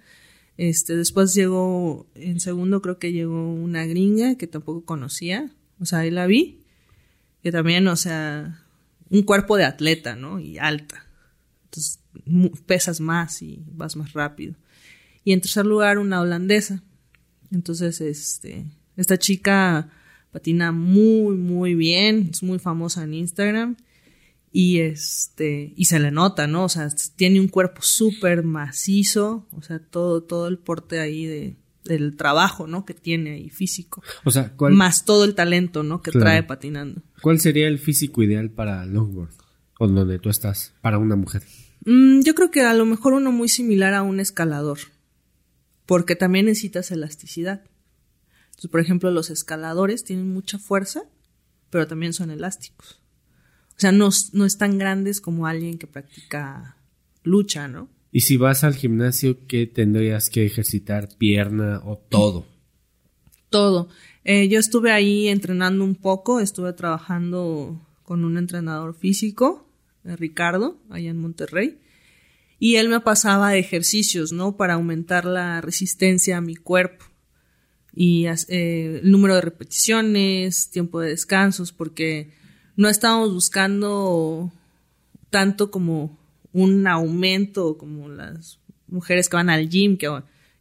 Este, 0.59 0.97
después 0.97 1.33
llegó, 1.33 2.05
en 2.15 2.41
segundo 2.41 2.81
creo 2.81 2.99
que 2.99 3.13
llegó 3.13 3.49
una 3.53 3.85
gringa 3.85 4.35
que 4.35 4.45
tampoco 4.45 4.83
conocía, 4.83 5.55
o 5.79 5.85
sea, 5.85 5.99
ahí 5.99 6.11
la 6.11 6.27
vi, 6.27 6.65
que 7.41 7.49
también, 7.49 7.87
o 7.87 7.95
sea, 7.95 8.61
un 9.09 9.23
cuerpo 9.23 9.55
de 9.55 9.63
atleta, 9.63 10.17
¿no? 10.17 10.41
Y 10.41 10.57
alta. 10.57 11.07
Entonces, 11.63 12.01
pesas 12.65 12.99
más 12.99 13.41
y 13.41 13.63
vas 13.71 13.95
más 13.95 14.11
rápido. 14.11 14.55
Y 15.23 15.31
en 15.31 15.39
tercer 15.39 15.65
lugar, 15.65 15.97
una 15.97 16.19
holandesa. 16.19 16.83
Entonces, 17.51 18.01
este, 18.01 18.65
esta 18.97 19.17
chica 19.17 19.89
patina 20.29 20.73
muy, 20.73 21.37
muy 21.37 21.73
bien, 21.73 22.31
es 22.33 22.43
muy 22.43 22.59
famosa 22.59 23.05
en 23.05 23.13
Instagram. 23.13 23.77
Y 24.51 24.79
este, 24.79 25.73
y 25.75 25.85
se 25.85 25.99
le 25.99 26.09
nota, 26.11 26.47
¿no? 26.47 26.63
O 26.65 26.69
sea, 26.69 26.87
tiene 27.15 27.39
un 27.39 27.47
cuerpo 27.49 27.81
súper 27.83 28.43
macizo, 28.43 29.47
o 29.51 29.61
sea, 29.61 29.79
todo, 29.79 30.23
todo 30.23 30.47
el 30.47 30.57
porte 30.57 30.99
ahí 30.99 31.25
de, 31.25 31.55
del 31.83 32.15
trabajo, 32.17 32.65
¿no? 32.65 32.83
Que 32.83 32.93
tiene 32.95 33.31
ahí 33.31 33.49
físico. 33.49 34.01
O 34.23 34.31
sea, 34.31 34.51
¿cuál, 34.55 34.73
Más 34.73 35.05
todo 35.05 35.23
el 35.23 35.35
talento, 35.35 35.83
¿no? 35.83 36.01
Que 36.01 36.11
Claro. 36.11 36.25
trae 36.25 36.43
patinando. 36.43 37.01
¿cuál 37.21 37.39
sería 37.39 37.67
el 37.67 37.79
físico 37.79 38.23
ideal 38.23 38.49
para 38.49 38.85
longboard? 38.85 39.29
O 39.77 39.87
donde 39.87 40.17
tú 40.19 40.29
estás, 40.29 40.73
para 40.81 40.97
una 40.97 41.15
mujer. 41.15 41.43
Mm, 41.85 42.21
yo 42.21 42.33
creo 42.33 42.49
que 42.49 42.61
a 42.63 42.73
lo 42.73 42.85
mejor 42.85 43.13
uno 43.13 43.31
muy 43.31 43.49
similar 43.49 43.93
a 43.93 44.03
un 44.03 44.19
escalador, 44.19 44.79
porque 45.85 46.15
también 46.15 46.45
necesitas 46.47 46.91
elasticidad. 46.91 47.63
Entonces, 48.47 48.71
por 48.71 48.79
ejemplo, 48.81 49.11
los 49.11 49.29
escaladores 49.29 50.03
tienen 50.03 50.33
mucha 50.33 50.59
fuerza, 50.59 51.03
pero 51.69 51.87
también 51.87 52.13
son 52.13 52.31
elásticos. 52.31 52.98
O 53.79 53.81
sea, 53.81 53.93
no, 53.93 54.09
no 54.33 54.45
están 54.45 54.77
grandes 54.77 55.21
como 55.21 55.47
alguien 55.47 55.77
que 55.77 55.87
practica 55.87 56.75
lucha, 57.23 57.69
¿no? 57.69 57.87
Y 58.11 58.21
si 58.21 58.35
vas 58.35 58.65
al 58.65 58.75
gimnasio, 58.75 59.47
¿qué 59.47 59.67
tendrías 59.67 60.29
que 60.29 60.45
ejercitar? 60.45 61.07
¿Pierna 61.17 61.81
o 61.85 61.97
todo? 61.97 62.45
Todo. 63.49 63.87
Eh, 64.25 64.49
yo 64.49 64.59
estuve 64.59 64.91
ahí 64.91 65.29
entrenando 65.29 65.85
un 65.85 65.95
poco, 65.95 66.41
estuve 66.41 66.73
trabajando 66.73 67.87
con 68.03 68.25
un 68.25 68.37
entrenador 68.37 68.97
físico, 68.97 69.71
eh, 70.03 70.17
Ricardo, 70.17 70.77
allá 70.89 71.11
en 71.11 71.21
Monterrey, 71.21 71.79
y 72.59 72.75
él 72.75 72.89
me 72.89 72.99
pasaba 72.99 73.55
ejercicios, 73.55 74.33
¿no? 74.33 74.57
Para 74.57 74.73
aumentar 74.73 75.23
la 75.23 75.61
resistencia 75.61 76.35
a 76.35 76.41
mi 76.41 76.57
cuerpo 76.57 77.05
y 77.93 78.25
eh, 78.25 78.99
el 79.01 79.09
número 79.09 79.35
de 79.35 79.41
repeticiones, 79.41 80.69
tiempo 80.69 80.99
de 80.99 81.11
descansos, 81.11 81.71
porque 81.71 82.37
no 82.79 82.87
estábamos 82.87 83.33
buscando 83.33 84.53
tanto 85.29 85.69
como 85.69 86.17
un 86.53 86.87
aumento 86.87 87.77
como 87.77 88.07
las 88.07 88.57
mujeres 88.87 89.27
que 89.27 89.35
van 89.35 89.49
al 89.49 89.67
gym 89.67 89.97
que 89.97 90.07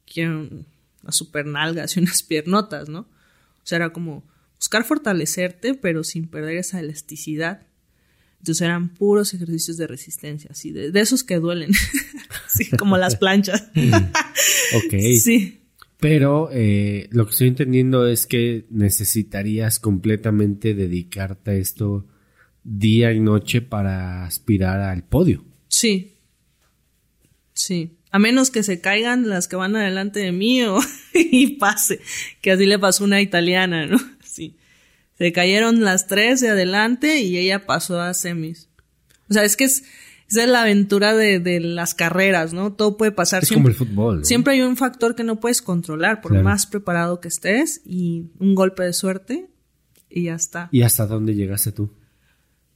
quieren 0.04 0.66
unas 1.04 1.14
super 1.14 1.46
nalgas 1.46 1.96
y 1.96 2.00
unas 2.00 2.22
piernotas, 2.28 2.88
¿no? 2.88 3.02
O 3.02 3.62
sea, 3.62 3.76
era 3.76 3.92
como 3.92 4.24
buscar 4.56 4.82
fortalecerte, 4.82 5.74
pero 5.74 6.02
sin 6.02 6.26
perder 6.26 6.56
esa 6.56 6.80
elasticidad. 6.80 7.68
Entonces 8.40 8.62
eran 8.62 8.88
puros 8.88 9.32
ejercicios 9.32 9.76
de 9.76 9.86
resistencia, 9.86 10.50
así, 10.50 10.72
de, 10.72 10.90
de 10.90 11.00
esos 11.00 11.22
que 11.22 11.36
duelen, 11.38 11.70
así 12.46 12.68
como 12.70 12.98
las 12.98 13.14
planchas. 13.14 13.70
Ok. 14.74 14.94
Sí. 15.22 15.60
Pero 16.00 16.48
eh, 16.52 17.08
lo 17.10 17.26
que 17.26 17.32
estoy 17.32 17.48
entendiendo 17.48 18.06
es 18.06 18.26
que 18.26 18.66
necesitarías 18.70 19.80
completamente 19.80 20.74
dedicarte 20.74 21.50
a 21.50 21.54
esto 21.54 22.06
día 22.62 23.12
y 23.12 23.20
noche 23.20 23.62
para 23.62 24.24
aspirar 24.24 24.80
al 24.80 25.02
podio. 25.02 25.44
Sí. 25.66 26.14
Sí. 27.52 27.98
A 28.10 28.18
menos 28.18 28.50
que 28.50 28.62
se 28.62 28.80
caigan 28.80 29.28
las 29.28 29.48
que 29.48 29.56
van 29.56 29.74
adelante 29.74 30.20
de 30.20 30.30
mí 30.30 30.62
o, 30.62 30.78
y 31.14 31.56
pase. 31.56 32.00
Que 32.40 32.52
así 32.52 32.64
le 32.64 32.78
pasó 32.78 33.04
a 33.04 33.06
una 33.06 33.20
italiana, 33.20 33.86
¿no? 33.86 33.98
Sí. 34.22 34.56
Se 35.16 35.32
cayeron 35.32 35.82
las 35.82 36.06
tres 36.06 36.40
de 36.40 36.50
adelante 36.50 37.18
y 37.18 37.38
ella 37.38 37.66
pasó 37.66 38.00
a 38.00 38.14
semis. 38.14 38.68
O 39.28 39.32
sea, 39.34 39.42
es 39.42 39.56
que 39.56 39.64
es, 39.64 39.82
esa 40.28 40.44
es 40.44 40.48
la 40.50 40.62
aventura 40.62 41.14
de, 41.16 41.40
de, 41.40 41.58
las 41.60 41.94
carreras, 41.94 42.52
¿no? 42.52 42.72
Todo 42.74 42.96
puede 42.96 43.12
pasar. 43.12 43.42
Es 43.42 43.50
como 43.52 43.68
el 43.68 43.74
fútbol. 43.74 44.18
¿no? 44.18 44.24
Siempre 44.24 44.54
hay 44.54 44.60
un 44.60 44.76
factor 44.76 45.14
que 45.14 45.24
no 45.24 45.40
puedes 45.40 45.62
controlar, 45.62 46.20
por 46.20 46.32
Claro. 46.32 46.44
más 46.44 46.66
preparado 46.66 47.20
que 47.20 47.28
estés, 47.28 47.80
y 47.84 48.26
un 48.38 48.54
golpe 48.54 48.82
de 48.82 48.92
suerte, 48.92 49.48
y 50.10 50.24
ya 50.24 50.34
está. 50.34 50.68
¿Y 50.72 50.82
hasta 50.82 51.06
dónde 51.06 51.34
llegaste 51.34 51.72
tú? 51.72 51.90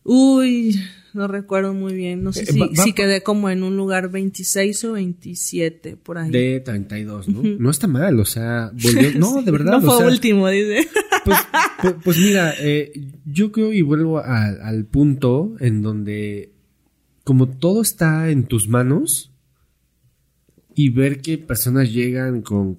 Uy, 0.05 0.81
no 1.15 1.29
recuerdo 1.29 1.75
muy 1.75 1.95
bien. 1.95 2.25
No 2.25 2.33
sé 2.33 2.43
Eh, 2.43 2.47
si, 2.47 2.59
va- 2.59 2.67
va- 2.67 2.83
si 2.83 2.93
quedé 2.93 3.23
como 3.23 3.51
en 3.51 3.63
un 3.63 3.77
lugar 3.77 4.11
26 4.11 4.85
o 4.85 4.93
27, 4.93 5.97
por 5.97 6.19
ahí. 6.19 6.31
De 6.31 6.59
32, 6.61 7.29
¿no? 7.29 7.43
No 7.43 7.71
está 7.71 7.87
mal, 7.87 8.19
o 8.19 8.25
sea, 8.25 8.73
volvió... 8.73 9.11
No, 9.19 9.43
de 9.43 9.51
verdad. 9.53 9.73
no 9.73 9.79
o 9.79 9.81
fue 9.83 9.99
sea, 9.99 10.07
último, 10.09 10.49
dice. 10.49 10.89
Pues, 11.25 11.39
pues, 11.83 11.95
pues 12.03 12.19
mira, 12.19 12.53
eh, 12.59 12.91
yo 13.27 13.53
creo 13.53 13.73
y 13.73 13.83
vuelvo 13.83 14.19
a- 14.19 14.47
al 14.49 14.85
punto 14.87 15.55
en 15.61 15.83
donde 15.83 16.52
como 17.25 17.49
todo 17.49 17.83
está 17.83 18.31
en 18.31 18.45
tus 18.45 18.69
manos 18.69 19.31
y 20.75 20.89
ver 20.91 21.21
que 21.21 21.39
personas 21.39 21.93
llegan 21.93 22.43
con 22.43 22.79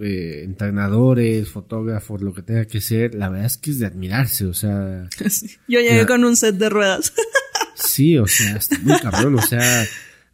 eh, 0.00 0.42
entrenadores, 0.44 1.48
fotógrafos, 1.48 2.20
lo 2.22 2.32
que 2.34 2.42
tenga 2.42 2.64
que 2.64 2.80
ser, 2.80 3.14
la 3.14 3.28
verdad 3.28 3.46
es 3.46 3.56
que 3.58 3.70
es 3.70 3.78
de 3.78 3.86
admirarse, 3.86 4.46
o 4.46 4.54
sea, 4.54 5.08
Sí. 5.28 5.46
Yo 5.68 5.80
llegué 5.80 5.98
Ya. 5.98 6.06
con 6.06 6.24
un 6.24 6.36
set 6.36 6.56
de 6.56 6.68
ruedas. 6.70 7.12
sí, 7.76 8.18
o 8.18 8.26
sea, 8.26 8.56
está 8.56 8.78
muy 8.80 8.98
cabrón, 8.98 9.36
o 9.38 9.42
sea, 9.42 9.84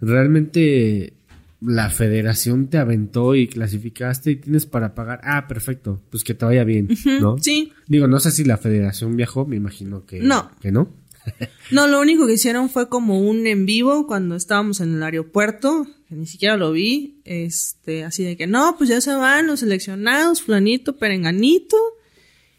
realmente 0.01 1.13
la 1.61 1.91
federación 1.91 2.69
te 2.69 2.79
aventó 2.79 3.35
y 3.35 3.47
clasificaste 3.49 4.31
y 4.31 4.37
tienes 4.37 4.65
para 4.65 4.95
pagar, 4.95 5.21
ah, 5.25 5.47
perfecto, 5.47 6.01
pues 6.11 6.25
que 6.25 6.33
te 6.33 6.47
vaya 6.47 6.65
bien, 6.65 6.89
¿no? 7.21 7.37
Sí. 7.39 7.73
Digo, 7.87 8.07
no 8.07 8.19
sé 8.19 8.31
si 8.31 8.45
la 8.45 8.57
federación 8.57 9.15
viajó, 9.17 9.45
me 9.47 9.57
imagino 9.57 10.07
que 10.07 10.21
No. 10.21 10.51
que 10.61 10.73
no. 10.73 10.89
No, 11.71 11.87
lo 11.87 12.01
único 12.01 12.27
que 12.27 12.33
hicieron 12.33 12.69
fue 12.69 12.89
como 12.89 13.21
un 13.21 13.47
en 13.47 13.65
vivo 13.65 14.07
cuando 14.09 14.35
estábamos 14.35 14.81
en 14.81 14.95
el 14.97 15.03
aeropuerto, 15.05 15.87
que 16.09 16.17
ni 16.17 16.27
siquiera 16.27 16.57
lo 16.57 16.73
vi, 16.73 17.21
este, 17.25 18.03
así 18.03 18.25
de 18.25 18.37
que 18.37 18.49
no, 18.49 18.75
pues 18.77 18.91
ya 18.91 19.01
se 19.01 19.15
van 19.15 19.47
los 19.47 19.61
seleccionados, 19.61 20.43
fulanito, 20.43 20.97
perenganito, 20.97 21.77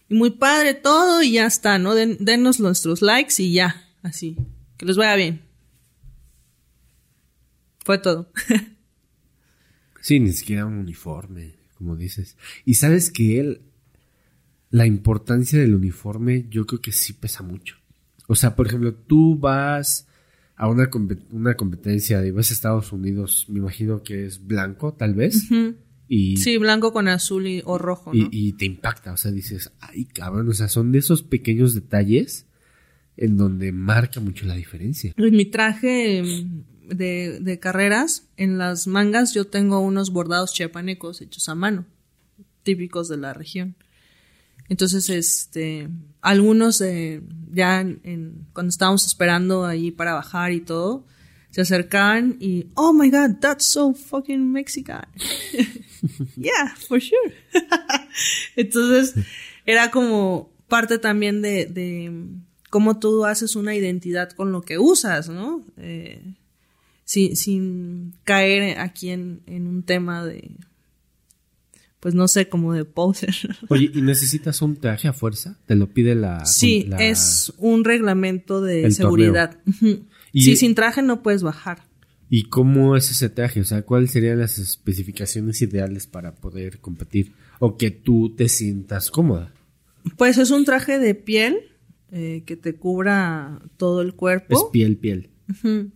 y 0.07 0.13
muy 0.15 0.29
padre 0.31 0.75
todo, 0.75 1.21
y 1.23 1.33
ya 1.33 1.45
está, 1.45 1.77
¿no? 1.77 1.93
Den- 1.93 2.17
denos 2.21 2.61
nuestros 2.61 3.01
likes 3.01 3.43
y 3.43 3.51
ya, 3.51 3.85
así, 4.01 4.37
que 4.77 4.85
les 4.85 4.95
vaya 4.95 5.15
bien. 5.17 5.41
Fue 7.85 7.97
todo. 7.97 8.31
Sí, 10.03 10.19
ni 10.19 10.33
siquiera 10.33 10.65
un 10.65 10.79
uniforme, 10.79 11.53
como 11.77 11.95
dices. 11.95 12.35
Y 12.65 12.73
sabes 12.73 13.11
que 13.11 13.39
él, 13.39 13.61
la 14.71 14.87
importancia 14.87 15.59
del 15.59 15.75
uniforme, 15.75 16.47
yo 16.49 16.65
creo 16.65 16.81
que 16.81 16.91
sí 16.91 17.13
pesa 17.13 17.43
mucho. 17.43 17.75
O 18.27 18.35
sea, 18.35 18.55
por 18.55 18.67
ejemplo, 18.67 18.93
tú 18.93 19.37
vas 19.37 20.07
a 20.55 20.67
una, 20.67 20.89
una 21.31 21.55
competencia 21.55 22.21
de 22.21 22.31
vas 22.31 22.51
a 22.51 22.53
Estados 22.53 22.91
Unidos, 22.91 23.45
me 23.49 23.59
imagino 23.59 24.03
que 24.03 24.25
es 24.25 24.45
blanco, 24.45 24.93
tal 24.93 25.15
vez, 25.15 25.49
y, 26.07 26.37
Sí, 26.37 26.57
blanco 26.57 26.91
con 26.93 27.07
azul 27.07 27.47
y, 27.47 27.61
o 27.65 27.77
rojo, 27.77 28.11
y, 28.13 28.23
¿no? 28.23 28.29
y 28.31 28.53
te 28.53 28.65
impacta. 28.65 29.13
O 29.13 29.17
sea, 29.17 29.31
dices, 29.31 29.71
ay, 29.79 30.05
cabrón, 30.05 30.49
o 30.49 30.53
sea, 30.53 30.67
son 30.67 30.91
de 30.91 30.99
esos 30.99 31.23
pequeños 31.23 31.73
detalles 31.73 32.45
en 33.17 33.37
donde 33.37 33.71
marca 33.71 34.19
mucho 34.19 34.45
la 34.45 34.55
diferencia. 34.55 35.13
En 35.15 35.35
mi 35.35 35.45
traje 35.45 36.23
de, 36.89 37.39
de 37.39 37.59
carreras, 37.59 38.27
en 38.37 38.57
las 38.57 38.87
mangas 38.87 39.33
yo 39.33 39.45
tengo 39.47 39.79
unos 39.79 40.11
bordados 40.11 40.53
chiapanecos 40.53 41.21
hechos 41.21 41.47
a 41.49 41.55
mano, 41.55 41.85
típicos 42.63 43.07
de 43.07 43.17
la 43.17 43.33
región. 43.33 43.75
Entonces, 44.69 45.09
este, 45.09 45.89
algunos 46.21 46.79
de, 46.79 47.21
ya 47.51 47.81
en- 47.81 47.99
en- 48.03 48.47
cuando 48.53 48.69
estábamos 48.69 49.05
esperando 49.05 49.65
ahí 49.65 49.91
para 49.91 50.13
bajar 50.13 50.51
y 50.53 50.61
todo, 50.61 51.05
se 51.49 51.61
acercaban 51.61 52.37
y, 52.39 52.67
oh 52.75 52.93
my 52.93 53.09
god, 53.09 53.37
that's 53.41 53.65
so 53.65 53.93
fucking 53.93 54.51
Mexican. 54.51 55.05
yeah, 56.37 56.73
for 56.87 57.01
sure. 57.01 57.33
Entonces, 58.55 59.15
era 59.65 59.91
como 59.91 60.49
parte 60.67 60.97
también 60.97 61.41
de, 61.41 61.65
de 61.65 62.11
cómo 62.69 62.99
tú 62.99 63.25
haces 63.25 63.55
una 63.55 63.75
identidad 63.75 64.29
con 64.31 64.51
lo 64.53 64.61
que 64.61 64.77
usas, 64.79 65.27
¿no? 65.29 65.63
Eh, 65.77 66.35
sin, 67.03 67.35
sin 67.35 68.13
caer 68.23 68.79
aquí 68.79 69.09
en, 69.09 69.41
en 69.45 69.67
un 69.67 69.83
tema 69.83 70.23
de, 70.25 70.51
pues 72.01 72.13
no 72.15 72.27
sé, 72.27 72.49
como 72.49 72.73
de 72.73 72.83
poser. 72.83 73.33
Oye, 73.69 73.89
¿y 73.93 74.01
necesitas 74.01 74.61
un 74.61 74.75
traje 74.75 75.07
a 75.07 75.13
fuerza? 75.13 75.57
¿Te 75.67 75.75
lo 75.75 75.87
pide 75.87 76.13
la... 76.15 76.43
Sí, 76.45 76.83
la- 76.89 76.97
es 76.97 77.53
un 77.57 77.85
reglamento 77.85 78.59
de 78.59 78.83
El 78.85 78.93
seguridad. 78.93 79.59
Y- 80.33 80.41
Sí, 80.43 80.55
sin 80.57 80.75
traje 80.75 81.01
no 81.01 81.21
puedes 81.23 81.43
bajar. 81.43 81.83
¿Y 82.29 82.43
cómo 82.43 82.95
es 82.95 83.11
ese 83.11 83.29
traje? 83.29 83.59
O 83.61 83.65
sea, 83.65 83.81
¿cuáles 83.83 84.11
serían 84.11 84.39
las 84.39 84.57
especificaciones 84.57 85.61
ideales 85.61 86.07
para 86.07 86.33
poder 86.35 86.79
competir? 86.79 87.33
O 87.59 87.77
que 87.77 87.91
tú 87.91 88.33
te 88.35 88.47
sientas 88.49 89.11
cómoda. 89.11 89.53
Pues 90.17 90.37
es 90.37 90.49
un 90.51 90.63
traje 90.65 90.97
de 90.97 91.13
piel 91.15 91.57
eh, 92.11 92.43
que 92.45 92.55
te 92.55 92.73
cubra 92.75 93.61
todo 93.77 94.01
el 94.01 94.13
cuerpo. 94.15 94.55
Es 94.57 94.63
piel, 94.71 94.97
piel. 94.97 95.29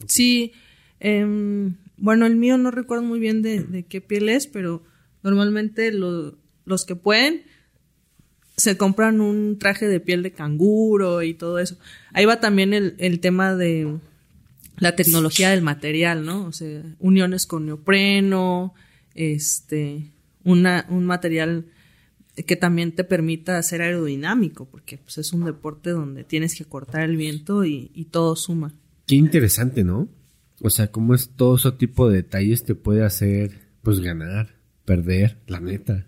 Sí, 0.08 0.52
em, 1.00 1.76
bueno, 1.98 2.26
el 2.26 2.36
mío 2.36 2.58
no 2.58 2.72
recuerdo 2.72 3.04
muy 3.04 3.20
bien 3.20 3.42
de, 3.42 3.64
de 3.64 3.84
qué 3.84 4.02
piel 4.02 4.30
es, 4.30 4.48
pero 4.48 4.84
normalmente 5.26 5.92
lo- 5.92 6.38
los 6.66 6.86
que 6.86 6.96
pueden 6.96 7.44
se 8.58 8.78
compran 8.78 9.20
un 9.20 9.60
traje 9.60 9.86
de 9.88 10.00
piel 10.00 10.24
de 10.24 10.32
canguro 10.32 11.22
y 11.24 11.34
todo 11.34 11.60
eso. 11.60 11.76
Ahí 12.14 12.24
va 12.26 12.40
también 12.40 12.74
el, 12.74 12.96
el 13.00 13.20
tema 13.20 13.54
de 13.56 13.98
la 14.78 14.96
tecnología 14.96 15.50
del 15.52 15.62
material, 15.62 16.26
¿no? 16.26 16.46
O 16.46 16.54
sea, 16.54 16.82
uniones 17.00 17.46
con 17.48 17.66
neopreno, 17.66 18.74
este, 19.14 20.06
una, 20.44 20.86
un 20.90 21.06
material 21.06 21.66
que 22.46 22.56
también 22.56 22.94
te 22.94 23.04
permita 23.04 23.62
ser 23.64 23.82
aerodinámico, 23.82 24.66
porque 24.66 24.98
pues, 24.98 25.18
es 25.18 25.32
un 25.34 25.46
deporte 25.46 25.90
donde 25.92 26.24
tienes 26.24 26.56
que 26.56 26.66
cortar 26.66 27.02
el 27.04 27.16
viento 27.18 27.66
y, 27.66 27.92
y 27.94 28.06
todo 28.06 28.36
suma. 28.36 28.74
Qué 29.08 29.16
interesante, 29.16 29.84
¿no? 29.84 30.08
O 30.62 30.70
sea, 30.70 30.88
cómo 30.92 31.14
es 31.14 31.30
todo 31.30 31.56
ese 31.58 31.72
tipo 31.74 32.10
de 32.10 32.18
detalles 32.18 32.64
te 32.64 32.76
puede 32.76 33.04
hacer, 33.04 33.52
pues, 33.84 34.00
ganar, 34.00 34.55
perder, 34.86 35.38
la 35.48 35.60
neta. 35.60 36.06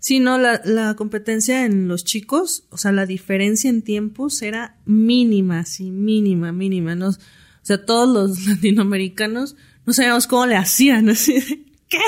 Sí, 0.00 0.20
no, 0.20 0.38
la, 0.38 0.60
la 0.64 0.94
competencia 0.94 1.66
en 1.66 1.88
los 1.88 2.04
chicos, 2.04 2.64
o 2.70 2.76
sea, 2.76 2.92
la 2.92 3.04
diferencia 3.04 3.68
en 3.68 3.82
tiempos 3.82 4.42
era 4.42 4.76
mínima, 4.86 5.64
sí, 5.64 5.90
mínima, 5.90 6.52
mínima. 6.52 6.94
¿no? 6.94 7.08
O 7.08 7.14
sea, 7.62 7.84
todos 7.84 8.08
los 8.08 8.46
latinoamericanos 8.48 9.56
no 9.86 9.92
sabíamos 9.92 10.26
cómo 10.26 10.46
le 10.46 10.56
hacían, 10.56 11.08
así 11.10 11.34
de, 11.34 11.64
¿qué? 11.88 11.98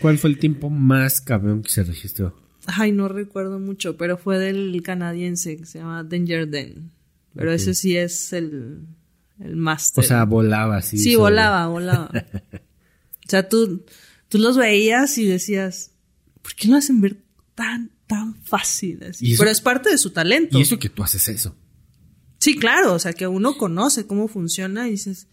¿Cuál 0.00 0.18
fue 0.18 0.30
el 0.30 0.38
tiempo 0.38 0.70
más 0.70 1.20
cabrón 1.20 1.62
que 1.62 1.70
se 1.70 1.84
registró? 1.84 2.34
Ay, 2.66 2.90
no 2.92 3.06
recuerdo 3.08 3.58
mucho, 3.60 3.96
pero 3.96 4.16
fue 4.18 4.38
del 4.38 4.82
canadiense 4.82 5.56
que 5.56 5.66
se 5.66 5.78
llama 5.78 6.02
Danger 6.04 6.48
Den. 6.48 6.90
Pero 7.34 7.52
ese 7.52 7.74
sí 7.74 7.96
es 7.96 8.32
el, 8.32 8.80
el 9.40 9.52
O 9.52 9.56
máster. 9.56 10.02
sea, 10.04 10.24
volaba 10.24 10.80
sí, 10.82 10.98
sobre- 10.98 11.16
volaba, 11.16 11.66
volaba. 11.68 12.10
o 12.52 13.28
sea, 13.28 13.46
tú, 13.48 13.84
tú 14.28 14.38
los 14.38 14.56
veías 14.56 15.16
y 15.18 15.24
decías, 15.26 15.92
¿por 16.42 16.54
qué 16.54 16.68
lo 16.68 16.76
hacen 16.76 17.00
ver 17.00 17.22
tan, 17.54 17.90
tan 18.06 18.34
fácil? 18.42 19.02
así? 19.04 19.26
Y 19.26 19.32
eso- 19.34 19.40
Pero 19.40 19.50
es 19.50 19.60
parte 19.60 19.90
de 19.90 19.98
su 19.98 20.10
talento. 20.10 20.58
Y 20.58 20.62
eso 20.62 20.78
que 20.78 20.88
tú 20.88 21.02
haces 21.02 21.28
eso. 21.28 21.54
Sí, 22.38 22.54
claro, 22.56 22.94
o 22.94 22.98
sea, 22.98 23.12
que 23.12 23.26
uno 23.26 23.56
conoce 23.56 24.06
cómo 24.06 24.28
funciona 24.28 24.86
y 24.88 24.92
dices, 24.92 25.28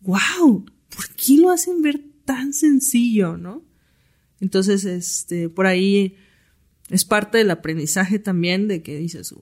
wow, 0.00 0.64
¿por 0.88 1.08
qué 1.16 1.36
lo 1.36 1.50
hacen 1.50 1.82
ver 1.82 2.00
tan 2.24 2.52
sencillo, 2.52 3.36
no? 3.36 3.64
Entonces, 4.40 4.84
este, 4.84 5.48
por 5.48 5.66
ahí 5.66 6.16
es 6.90 7.04
parte 7.04 7.38
del 7.38 7.50
aprendizaje 7.50 8.18
también 8.18 8.68
de 8.68 8.82
que 8.82 8.96
dices, 8.96 9.34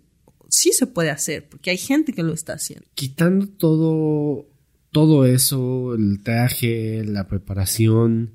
sí 0.49 0.73
se 0.73 0.87
puede 0.87 1.11
hacer, 1.11 1.49
porque 1.49 1.71
hay 1.71 1.79
gente 1.79 2.13
que 2.13 2.23
lo 2.23 2.33
está 2.33 2.55
haciendo. 2.55 2.87
Quitando 2.95 3.47
todo, 3.49 4.49
todo 4.91 5.27
eso, 5.27 5.95
el 5.95 6.23
traje, 6.23 7.05
la 7.05 7.29
preparación, 7.29 8.35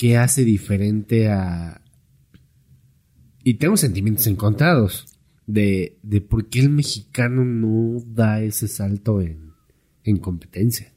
¿qué 0.00 0.16
hace 0.16 0.46
diferente 0.46 1.28
a... 1.28 1.82
Y 3.44 3.54
tengo 3.54 3.76
sentimientos 3.76 4.26
encontrados 4.28 5.04
de, 5.46 5.98
de 6.02 6.22
por 6.22 6.48
qué 6.48 6.60
el 6.60 6.70
mexicano 6.70 7.44
no 7.44 8.02
da 8.06 8.40
ese 8.40 8.66
salto 8.66 9.20
en, 9.20 9.52
en 10.04 10.16
competencia. 10.16 10.94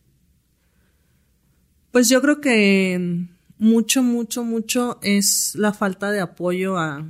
Pues 1.91 2.07
yo 2.07 2.21
creo 2.21 2.39
que 2.39 3.27
mucho, 3.57 4.03
mucho, 4.03 4.45
mucho 4.45 4.99
es 5.01 5.53
la 5.55 5.73
falta 5.73 6.09
de 6.09 6.21
apoyo 6.21 6.77
a, 6.77 7.05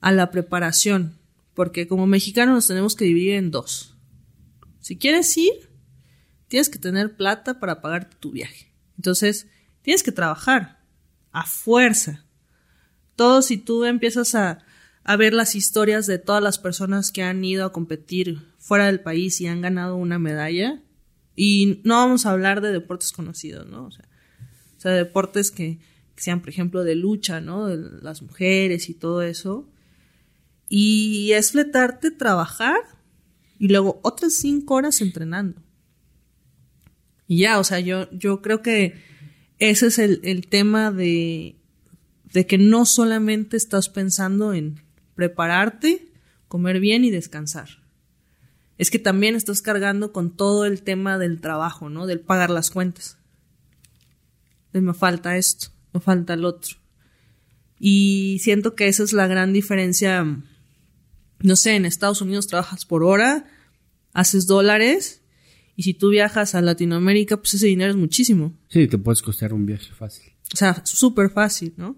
a 0.00 0.12
la 0.12 0.30
preparación, 0.30 1.18
porque 1.54 1.88
como 1.88 2.06
mexicanos 2.06 2.54
nos 2.54 2.66
tenemos 2.68 2.94
que 2.94 3.06
dividir 3.06 3.32
en 3.32 3.50
dos. 3.50 3.96
Si 4.78 4.96
quieres 4.96 5.36
ir, 5.36 5.70
tienes 6.46 6.68
que 6.68 6.78
tener 6.78 7.16
plata 7.16 7.58
para 7.58 7.80
pagar 7.80 8.08
tu 8.10 8.30
viaje. 8.30 8.72
Entonces, 8.96 9.48
tienes 9.82 10.02
que 10.02 10.12
trabajar 10.12 10.80
a 11.32 11.46
fuerza. 11.46 12.24
Todo 13.16 13.42
si 13.42 13.58
tú 13.58 13.84
empiezas 13.84 14.34
a, 14.34 14.58
a 15.04 15.16
ver 15.16 15.34
las 15.34 15.54
historias 15.54 16.06
de 16.06 16.18
todas 16.18 16.42
las 16.42 16.58
personas 16.58 17.12
que 17.12 17.22
han 17.22 17.44
ido 17.44 17.64
a 17.64 17.72
competir 17.72 18.40
fuera 18.58 18.86
del 18.86 19.00
país 19.00 19.40
y 19.40 19.46
han 19.46 19.60
ganado 19.60 19.96
una 19.96 20.18
medalla, 20.18 20.82
Y 21.36 21.80
no 21.84 21.94
vamos 21.94 22.26
a 22.26 22.32
hablar 22.32 22.60
de 22.60 22.72
deportes 22.72 23.12
conocidos, 23.12 23.66
¿no? 23.66 23.86
O 23.86 23.90
sea, 23.90 24.92
deportes 24.92 25.50
que, 25.50 25.78
que 26.14 26.22
sean, 26.22 26.40
por 26.40 26.50
ejemplo, 26.50 26.84
de 26.84 26.96
lucha, 26.96 27.40
¿no? 27.40 27.66
De 27.66 28.02
las 28.02 28.20
mujeres 28.20 28.90
y 28.90 28.94
todo 28.94 29.22
eso. 29.22 29.66
Y 30.68 31.32
es 31.32 31.52
fletarte, 31.52 32.10
trabajar 32.10 32.80
y 33.58 33.68
luego 33.68 34.00
otras 34.02 34.34
cinco 34.34 34.74
horas 34.74 35.00
entrenando. 35.00 35.62
Y 37.26 37.38
ya, 37.38 37.58
o 37.58 37.64
sea, 37.64 37.80
yo, 37.80 38.10
yo 38.10 38.42
creo 38.42 38.60
que 38.60 38.94
ese 39.60 39.86
es 39.86 39.98
el, 39.98 40.20
el 40.24 40.48
tema 40.48 40.90
de, 40.90 41.56
de 42.32 42.46
que 42.46 42.58
no 42.58 42.86
solamente 42.86 43.56
estás 43.56 43.88
pensando 43.88 44.54
en 44.54 44.80
prepararte, 45.14 46.08
comer 46.48 46.80
bien 46.80 47.04
y 47.04 47.10
descansar. 47.10 47.68
Es 48.78 48.90
que 48.90 48.98
también 48.98 49.36
estás 49.36 49.60
cargando 49.60 50.12
con 50.12 50.34
todo 50.34 50.64
el 50.64 50.82
tema 50.82 51.18
del 51.18 51.40
trabajo, 51.40 51.90
¿no? 51.90 52.06
Del 52.06 52.20
pagar 52.20 52.48
las 52.50 52.70
cuentas. 52.70 53.18
De 54.72 54.80
me 54.80 54.94
falta 54.94 55.36
esto, 55.36 55.68
me 55.92 56.00
falta 56.00 56.34
el 56.34 56.46
otro. 56.46 56.76
Y 57.78 58.38
siento 58.40 58.74
que 58.74 58.88
esa 58.88 59.02
es 59.02 59.12
la 59.12 59.26
gran 59.26 59.52
diferencia. 59.52 60.24
No 61.40 61.56
sé, 61.56 61.76
en 61.76 61.84
Estados 61.84 62.22
Unidos 62.22 62.46
trabajas 62.46 62.86
por 62.86 63.04
hora, 63.04 63.44
haces 64.12 64.46
dólares 64.46 65.19
y 65.80 65.82
si 65.82 65.94
tú 65.94 66.10
viajas 66.10 66.54
a 66.54 66.60
Latinoamérica, 66.60 67.38
pues 67.38 67.54
ese 67.54 67.66
dinero 67.66 67.90
es 67.90 67.96
muchísimo. 67.96 68.52
Sí, 68.68 68.86
te 68.86 68.98
puedes 68.98 69.22
costear 69.22 69.54
un 69.54 69.64
viaje 69.64 69.90
fácil. 69.94 70.30
O 70.52 70.56
sea, 70.58 70.82
súper 70.84 71.30
fácil, 71.30 71.72
¿no? 71.78 71.96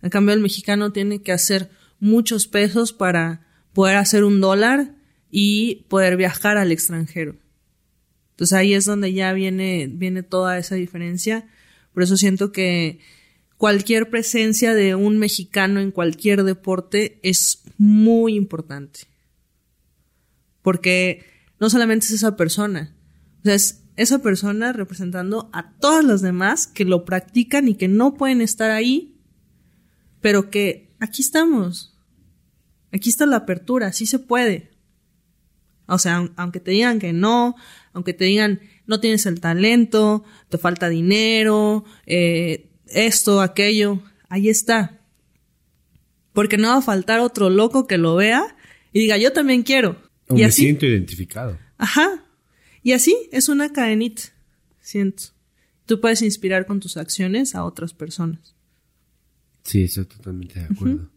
En 0.00 0.08
cambio, 0.08 0.32
el 0.32 0.40
mexicano 0.40 0.92
tiene 0.92 1.20
que 1.20 1.30
hacer 1.30 1.68
muchos 2.00 2.46
pesos 2.46 2.94
para 2.94 3.46
poder 3.74 3.96
hacer 3.98 4.24
un 4.24 4.40
dólar 4.40 4.94
y 5.30 5.84
poder 5.90 6.16
viajar 6.16 6.56
al 6.56 6.72
extranjero. 6.72 7.36
Entonces 8.30 8.54
ahí 8.54 8.72
es 8.72 8.86
donde 8.86 9.12
ya 9.12 9.34
viene, 9.34 9.90
viene 9.92 10.22
toda 10.22 10.56
esa 10.56 10.76
diferencia. 10.76 11.46
Por 11.92 12.04
eso 12.04 12.16
siento 12.16 12.50
que 12.50 12.98
cualquier 13.58 14.08
presencia 14.08 14.72
de 14.72 14.94
un 14.94 15.18
mexicano 15.18 15.80
en 15.80 15.90
cualquier 15.90 16.44
deporte 16.44 17.20
es 17.22 17.62
muy 17.76 18.36
importante. 18.36 19.00
Porque 20.62 21.26
no 21.60 21.68
solamente 21.68 22.06
es 22.06 22.12
esa 22.12 22.36
persona, 22.36 22.94
o 23.42 23.44
sea, 23.44 23.54
es 23.54 23.82
esa 23.96 24.20
persona 24.20 24.72
representando 24.72 25.50
a 25.52 25.72
todas 25.78 26.04
las 26.04 26.22
demás 26.22 26.66
que 26.66 26.84
lo 26.84 27.04
practican 27.04 27.68
y 27.68 27.74
que 27.74 27.88
no 27.88 28.14
pueden 28.14 28.40
estar 28.40 28.70
ahí, 28.70 29.16
pero 30.20 30.50
que 30.50 30.94
aquí 30.98 31.22
estamos. 31.22 31.98
Aquí 32.92 33.10
está 33.10 33.26
la 33.26 33.36
apertura, 33.36 33.92
sí 33.92 34.06
se 34.06 34.18
puede. 34.18 34.70
O 35.86 35.98
sea, 35.98 36.30
aunque 36.36 36.60
te 36.60 36.70
digan 36.70 36.98
que 36.98 37.12
no, 37.12 37.54
aunque 37.92 38.14
te 38.14 38.24
digan 38.24 38.60
no 38.86 39.00
tienes 39.00 39.26
el 39.26 39.40
talento, 39.40 40.24
te 40.48 40.58
falta 40.58 40.88
dinero, 40.88 41.84
eh, 42.06 42.70
esto, 42.86 43.40
aquello, 43.40 44.02
ahí 44.28 44.48
está. 44.48 45.00
Porque 46.32 46.56
no 46.58 46.68
va 46.68 46.78
a 46.78 46.82
faltar 46.82 47.20
otro 47.20 47.50
loco 47.50 47.86
que 47.86 47.98
lo 47.98 48.16
vea 48.16 48.56
y 48.92 49.00
diga, 49.00 49.16
yo 49.16 49.32
también 49.32 49.62
quiero. 49.62 50.00
y 50.30 50.42
me 50.42 50.50
siento 50.50 50.86
identificado. 50.86 51.58
Ajá. 51.78 52.21
Y 52.82 52.92
así 52.92 53.16
es 53.30 53.48
una 53.48 53.72
cadenita, 53.72 54.22
siento. 54.80 55.24
Tú 55.86 56.00
puedes 56.00 56.22
inspirar 56.22 56.66
con 56.66 56.80
tus 56.80 56.96
acciones 56.96 57.54
a 57.54 57.64
otras 57.64 57.92
personas. 57.92 58.54
Sí, 59.62 59.84
estoy 59.84 60.06
totalmente 60.06 60.60
de 60.60 60.66
acuerdo. 60.66 61.08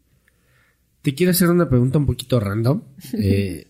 Te 1.01 1.13
quiero 1.13 1.31
hacer 1.31 1.49
una 1.49 1.69
pregunta 1.69 1.97
un 1.97 2.05
poquito 2.05 2.39
random. 2.39 2.81
Eh, 3.13 3.67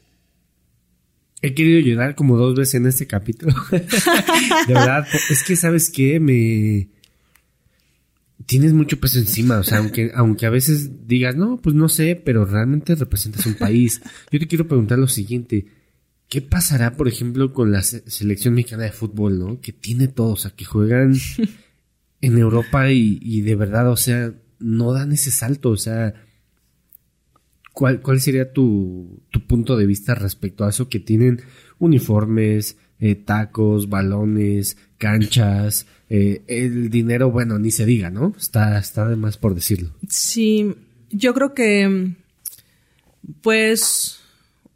he 1.42 1.54
querido 1.54 1.80
llorar 1.80 2.16
como 2.16 2.38
dos 2.38 2.56
veces 2.56 2.76
en 2.76 2.88
este 2.88 3.08
capítulo. 3.08 3.54
de 3.72 4.74
verdad, 4.74 5.06
es 5.30 5.44
que 5.44 5.56
sabes 5.56 5.90
qué, 5.90 6.20
me 6.20 6.90
tienes 8.46 8.74
mucho 8.74 9.00
peso 9.00 9.20
encima, 9.20 9.58
o 9.58 9.64
sea, 9.64 9.80
aunque 9.80 10.12
aunque 10.14 10.46
a 10.46 10.50
veces 10.50 11.08
digas, 11.08 11.36
"No, 11.36 11.58
pues 11.62 11.76
no 11.76 11.90
sé, 11.90 12.22
pero 12.24 12.46
realmente 12.46 12.96
representas 12.96 13.46
un 13.46 13.56
país." 13.56 14.02
Yo 14.32 14.40
te 14.40 14.48
quiero 14.48 14.68
preguntar 14.68 15.00
lo 15.00 15.08
siguiente, 15.08 15.66
¿Qué 16.30 16.42
pasará, 16.42 16.98
por 16.98 17.08
ejemplo, 17.08 17.54
con 17.54 17.72
la 17.72 17.84
selección 17.84 18.56
mexicana 18.56 18.84
de 18.84 18.92
fútbol, 18.92 19.40
no? 19.40 19.62
Que 19.62 19.72
tiene 19.72 20.08
todo, 20.08 20.32
o 20.32 20.38
sea, 20.38 20.52
que 20.52 20.66
juegan 20.66 21.14
en 22.22 22.38
Europa 22.38 22.92
y, 22.92 23.42
de 23.42 23.56
verdad, 23.56 23.90
o 23.92 23.98
sea, 23.98 24.34
no 24.60 24.92
dan 24.92 25.12
ese 25.12 25.30
salto, 25.30 25.70
o 25.70 25.78
sea, 25.78 26.16
¿cuál, 27.74 28.02
cuál 28.02 28.20
sería 28.22 28.54
tu, 28.54 29.22
punto 29.48 29.78
de 29.78 29.86
vista 29.86 30.16
respecto 30.16 30.66
a 30.66 30.70
eso? 30.70 30.90
Que 30.90 31.00
tienen 31.00 31.42
uniformes, 31.78 32.78
eh, 33.00 33.14
tacos, 33.14 33.88
balones, 33.90 34.78
canchas, 34.98 35.86
eh, 36.10 36.44
el 36.48 36.90
dinero, 36.90 37.30
bueno, 37.30 37.60
ni 37.60 37.70
se 37.70 37.86
diga, 37.86 38.10
¿no? 38.10 38.34
Está, 38.36 38.80
está 38.80 39.08
de 39.08 39.16
más 39.16 39.38
por 39.38 39.54
decirlo. 39.54 39.92
Sí, 40.10 40.74
yo 41.12 41.36
creo 41.36 41.54
que, 41.54 42.14
pues 43.42 44.25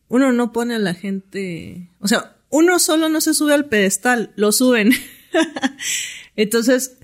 uno 0.09 0.33
no 0.33 0.51
pone 0.51 0.75
a 0.75 0.79
la 0.79 0.93
gente, 0.93 1.89
o 1.99 2.07
sea, 2.07 2.35
uno 2.49 2.79
solo 2.79 3.09
no 3.09 3.21
se 3.21 3.33
sube 3.33 3.53
al 3.53 3.65
pedestal, 3.65 4.33
lo 4.35 4.51
suben. 4.51 4.91
Entonces, 6.35 6.97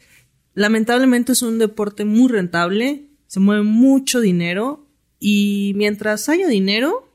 lamentablemente 0.55 1.31
es 1.33 1.43
un 1.43 1.59
deporte 1.59 2.03
muy 2.03 2.29
rentable, 2.29 3.05
se 3.27 3.39
mueve 3.39 3.63
mucho 3.63 4.19
dinero 4.19 4.87
y 5.19 5.73
mientras 5.75 6.27
haya 6.29 6.47
dinero, 6.47 7.13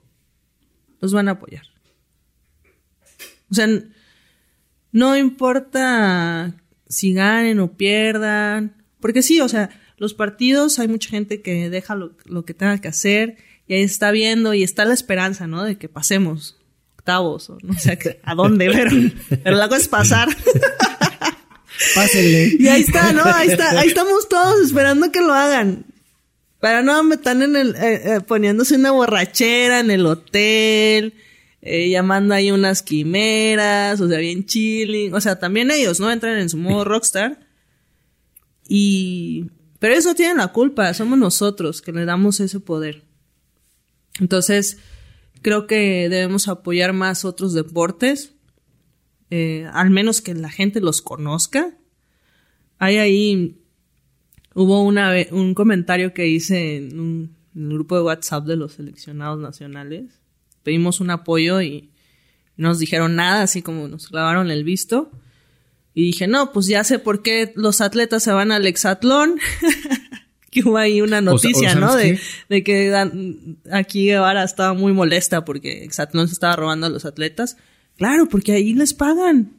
los 1.01 1.13
van 1.13 1.29
a 1.29 1.33
apoyar. 1.33 1.65
O 3.51 3.55
sea, 3.55 3.67
no 4.93 5.17
importa 5.17 6.55
si 6.89 7.13
ganen 7.13 7.59
o 7.59 7.73
pierdan, 7.77 8.85
porque 9.01 9.23
sí, 9.23 9.41
o 9.41 9.49
sea, 9.49 9.71
los 9.97 10.15
partidos 10.15 10.79
hay 10.79 10.87
mucha 10.87 11.11
gente 11.11 11.43
que 11.43 11.69
deja 11.69 11.97
lo, 11.97 12.17
lo 12.27 12.45
que 12.45 12.55
tenga 12.55 12.79
que 12.79 12.89
hacer 12.89 13.39
y 13.71 13.75
ahí 13.75 13.83
está 13.83 14.11
viendo 14.11 14.53
y 14.53 14.65
está 14.65 14.85
la 14.85 14.95
esperanza, 14.95 15.47
¿no? 15.47 15.63
De 15.63 15.79
que 15.79 15.89
pasemos 15.89 16.57
octavos 16.97 17.51
o 17.51 17.59
no 17.63 17.79
sé 17.79 18.19
a 18.25 18.35
dónde, 18.35 18.69
pero, 18.69 18.91
pero 19.45 19.57
la 19.57 19.69
cosa 19.69 19.81
es 19.81 19.87
pasar. 19.87 20.29
Pásenle. 21.95 22.57
Y 22.59 22.67
ahí 22.67 22.81
está, 22.81 23.13
¿no? 23.13 23.23
Ahí 23.25 23.49
está, 23.49 23.79
ahí 23.79 23.87
estamos 23.87 24.29
todos 24.29 24.61
esperando 24.61 25.13
que 25.13 25.21
lo 25.21 25.33
hagan. 25.33 25.85
Para 26.59 26.83
no 26.83 27.01
me 27.05 27.15
están 27.15 27.43
en 27.43 27.55
el, 27.55 27.77
eh, 27.77 28.17
eh, 28.17 28.21
poniéndose 28.27 28.75
una 28.75 28.91
borrachera 28.91 29.79
en 29.79 29.93
el 29.93 30.05
hotel, 30.05 31.15
eh, 31.63 31.91
llamando 31.91 32.35
ahí 32.35 32.51
unas 32.51 32.83
quimeras, 32.83 34.01
o 34.01 34.09
sea, 34.09 34.19
bien 34.19 34.47
chilling. 34.47 35.15
O 35.15 35.21
sea, 35.21 35.39
también 35.39 35.71
ellos, 35.71 36.01
¿no? 36.01 36.11
Entran 36.11 36.39
en 36.39 36.49
su 36.49 36.57
modo 36.57 36.83
rockstar. 36.83 37.39
Y, 38.67 39.47
pero 39.79 39.95
eso 39.95 40.17
tienen 40.17 40.39
la 40.39 40.49
culpa, 40.49 40.93
somos 40.93 41.17
nosotros 41.21 41.81
que 41.81 41.93
le 41.93 42.05
damos 42.05 42.41
ese 42.41 42.59
poder. 42.59 43.09
Entonces, 44.21 44.79
creo 45.43 45.67
que 45.67 46.09
debemos 46.09 46.49
apoyar 46.49 46.93
más 46.93 47.25
otros 47.25 47.55
deportes, 47.55 48.35
eh, 49.31 49.69
al 49.73 49.91
menos 49.91 50.21
que 50.21 50.35
la 50.35 50.51
gente 50.51 50.81
los 50.81 51.03
conozca. 51.03 51.75
Hay 52.79 52.99
ahí, 52.99 53.63
hubo 54.55 54.83
una, 54.83 55.13
un 55.33 55.55
comentario 55.55 56.13
que 56.13 56.29
hice 56.29 56.77
en, 56.77 57.01
un, 57.01 57.41
grupo 57.53 57.97
de 57.97 58.03
WhatsApp 58.03 58.47
de 58.47 58.57
los 58.57 58.75
seleccionados 58.75 59.41
nacionales. 59.41 60.21
Pedimos 60.63 61.01
un 61.01 61.11
apoyo 61.11 61.61
y 61.61 61.91
no 62.57 62.69
nos 62.69 62.79
dijeron 62.79 63.17
nada, 63.17 63.43
así 63.43 63.61
como 63.61 63.89
nos 63.89 64.07
clavaron 64.09 64.51
el 64.51 64.63
visto. 64.63 65.11
Y 65.95 66.05
dije, 66.05 66.29
no, 66.29 66.53
pues 66.53 66.67
ya 66.67 66.85
sé 66.85 66.99
por 67.01 67.23
qué 67.23 67.53
los 67.57 67.81
atletas 67.81 68.23
se 68.23 68.33
van 68.33 68.53
al 68.53 68.67
hexatlón. 68.67 69.39
que 70.51 70.63
hubo 70.63 70.77
ahí 70.77 71.01
una 71.01 71.21
noticia, 71.21 71.75
¿no? 71.75 71.95
De, 71.95 72.19
de, 72.49 72.65
que 72.65 72.93
aquí 73.71 74.07
Guevara 74.07 74.43
estaba 74.43 74.75
muy 74.75 74.93
molesta 74.93 75.45
porque 75.45 75.85
Exatlón 75.85 76.27
se 76.29 76.35
estaba 76.35 76.57
robando 76.57 76.87
a 76.87 76.91
los 76.91 77.05
atletas. 77.05 77.57
Claro, 77.97 78.29
porque 78.29 78.53
ahí 78.53 78.75
les 78.75 78.93
pagan. 78.93 79.53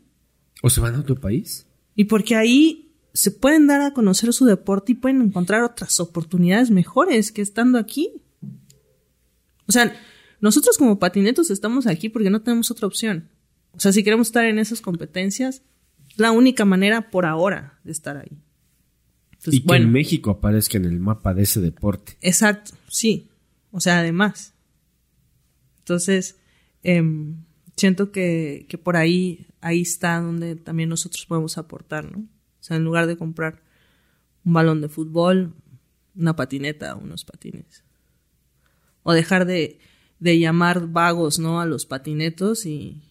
¿O 0.62 0.70
se 0.70 0.82
van 0.82 0.96
a 0.96 1.00
otro 1.00 1.16
país? 1.16 1.66
Y 1.96 2.06
porque 2.06 2.36
ahí 2.36 2.94
se 3.14 3.32
pueden 3.32 3.68
dar 3.68 3.82
a 3.82 3.94
conocer 3.94 4.34
su 4.34 4.46
deporte 4.46 4.92
y 4.92 4.96
pueden 4.96 5.22
encontrar 5.22 5.64
otras 5.64 6.00
oportunidades 6.00 6.72
mejores 6.72 7.32
que 7.32 7.42
estando 7.42 7.78
aquí. 7.78 8.12
O 9.68 9.72
sea, 9.72 9.96
nosotros 10.42 10.78
como 10.78 11.00
patinetos 11.00 11.52
estamos 11.52 11.88
aquí 11.88 12.10
porque 12.10 12.30
no 12.30 12.42
tenemos 12.42 12.70
otra 12.72 12.88
opción. 12.88 13.30
O 13.74 13.80
sea, 13.80 13.94
si 13.94 14.04
queremos 14.04 14.28
estar 14.28 14.46
en 14.46 14.60
esas 14.60 14.82
competencias, 14.82 15.62
es 16.10 16.18
la 16.18 16.32
única 16.32 16.66
manera 16.66 17.10
por 17.10 17.26
ahora 17.26 17.80
de 17.84 17.92
estar 17.94 18.18
ahí 18.18 18.42
y 19.46 19.62
que 19.62 19.76
en 19.76 19.92
México 19.92 20.32
aparezca 20.32 20.78
en 20.78 20.86
el 20.86 21.00
mapa 21.00 21.34
de 21.34 21.44
ese 21.44 21.62
deporte. 21.62 22.18
Exacto, 22.22 22.74
sí. 22.88 23.30
O 23.72 23.80
sea, 23.80 24.00
además. 24.00 24.54
Entonces, 25.80 26.38
em, 26.84 27.44
siento 27.76 28.12
que, 28.12 28.66
que, 28.70 28.78
por 28.78 28.98
ahí, 28.98 29.48
ahí 29.62 29.82
está 29.82 30.20
donde 30.20 30.56
también 30.56 30.90
nosotros 30.90 31.26
podemos 31.26 31.58
aportar, 31.58 32.12
¿no? 32.12 32.20
O 32.20 32.64
sea, 32.64 32.78
en 32.78 32.84
lugar 32.84 33.08
de 33.08 33.18
comprar 33.18 33.64
un 34.46 34.54
balón 34.54 34.82
de 34.82 34.90
fútbol, 34.90 35.54
una 36.16 36.36
patineta, 36.36 36.96
unos 36.96 37.26
patines. 37.26 37.84
O 39.04 39.14
dejar 39.14 39.46
de, 39.46 39.80
de 40.20 40.40
llamar 40.40 40.88
vagos, 40.88 41.40
¿no? 41.40 41.60
A 41.60 41.66
los 41.66 41.86
patinetos 41.86 42.66
y, 42.66 43.02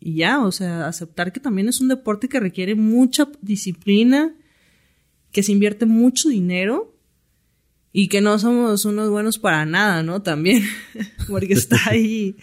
y 0.00 0.16
ya, 0.16 0.44
o 0.44 0.50
sea, 0.50 0.88
aceptar 0.88 1.32
que 1.32 1.38
también 1.40 1.68
es 1.68 1.80
un 1.80 1.88
deporte 1.88 2.28
que 2.28 2.40
requiere 2.40 2.74
mucha 2.74 3.28
disciplina, 3.40 4.34
que 5.32 5.42
se 5.42 5.52
invierte 5.52 5.86
mucho 5.86 6.28
dinero 6.28 6.94
y 7.92 8.08
que 8.08 8.20
no 8.20 8.38
somos 8.38 8.84
unos 8.84 9.10
buenos 9.10 9.38
para 9.38 9.66
nada, 9.66 10.02
¿no? 10.02 10.22
También, 10.22 10.64
porque 11.28 11.54
está 11.54 11.76
ahí, 11.86 12.36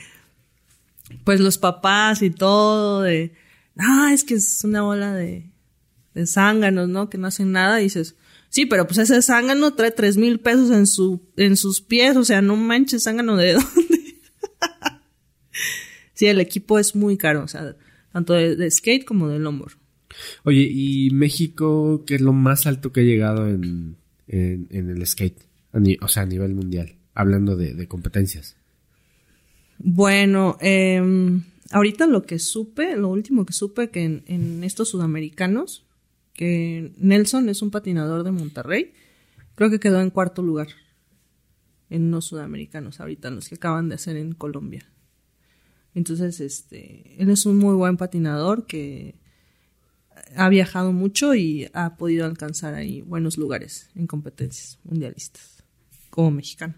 pues 1.24 1.40
los 1.40 1.57
papás 1.57 2.22
y 2.22 2.30
todo, 2.30 3.02
de, 3.02 3.34
ah, 3.78 4.11
es 4.14 4.24
que 4.24 4.36
es 4.36 4.64
una 4.64 4.82
bola 4.82 5.14
de, 5.16 5.49
de 6.14 6.28
zánganos, 6.28 6.90
¿no? 6.90 7.10
Que 7.10 7.18
no 7.18 7.28
hacen 7.28 7.52
nada 7.52 7.80
y 7.80 7.86
dices, 7.86 8.16
sí, 8.49 8.66
pero 8.66 8.86
pues 8.86 8.99
ese 8.99 9.22
zángano 9.22 9.74
trae 9.74 9.91
tres 9.91 10.18
mil 10.18 10.40
pesos 10.40 10.72
en, 10.72 10.86
su, 10.86 11.22
en 11.38 11.57
sus 11.57 11.82
pies, 11.82 12.18
o 12.18 12.24
sea, 12.24 12.41
no 12.41 12.56
manches, 12.56 13.03
zángano 13.03 13.36
de 13.38 13.53
dónde. 13.53 14.22
sí, 16.14 16.28
el 16.28 16.40
equipo 16.40 16.78
es 16.78 16.95
muy 16.95 17.18
caro, 17.18 17.44
o 17.44 17.48
sea, 17.48 17.76
tanto 18.11 18.34
de, 18.34 18.70
skate 18.70 19.06
como 19.06 19.30
de 19.30 19.40
longboard. 19.40 19.79
Oye, 20.44 20.70
¿y 20.72 21.10
México 21.12 22.04
qué 22.06 22.16
es 22.16 22.22
lo 22.22 22.34
más 22.34 22.68
alto 22.68 22.91
que 22.91 23.02
ha 23.02 23.04
llegado 23.04 23.48
en, 23.48 23.96
en, 24.28 24.90
el 24.90 25.06
skate? 25.06 25.38
o 26.02 26.08
sea, 26.08 26.24
a 26.24 26.26
nivel 26.26 26.54
mundial, 26.54 26.96
hablando 27.14 27.56
de, 27.56 27.88
competencias. 27.88 28.56
Bueno, 29.78 30.58
eh, 30.62 31.02
ahorita 31.72 32.08
lo 32.08 32.24
que 32.24 32.40
supe, 32.40 32.96
lo 32.98 33.10
último 33.10 33.46
que 33.46 33.54
supe 33.54 33.90
que 33.90 34.04
en, 34.04 34.24
en, 34.28 34.64
estos 34.64 34.90
sudamericanos, 34.90 35.86
que 36.34 36.91
Nelson 36.98 37.50
es 37.50 37.62
un 37.62 37.72
patinador 37.72 38.24
de 38.24 38.32
Monterrey, 38.32 38.94
creo 39.56 39.70
que 39.70 39.80
quedó 39.80 40.02
en 40.02 40.10
cuarto 40.10 40.41
lugar 40.41 40.70
en 41.90 42.12
los 42.12 42.26
sudamericanos 42.26 43.00
ahorita, 43.00 43.32
los 43.32 43.50
que 43.50 43.56
acaban 43.56 43.90
de 43.90 43.96
hacer 43.96 44.16
en 44.18 44.34
Colombia. 44.34 44.86
Entonces, 45.96 46.40
este, 46.40 47.16
él 47.22 47.30
es 47.30 47.46
un 47.46 47.58
muy 47.58 47.76
buen 47.76 47.98
patinador 47.98 48.66
que 48.66 49.16
ha 50.36 50.50
viajado 50.50 50.91
mucho 50.91 51.36
y 51.36 51.70
ha 51.74 51.96
podido 51.98 52.26
alcanzar 52.26 52.74
ahí 52.74 53.02
buenos 53.02 53.38
lugares 53.38 53.90
en 53.96 54.08
competencias 54.08 54.80
mundialistas, 54.84 55.64
como 56.10 56.32
mexicano. 56.32 56.76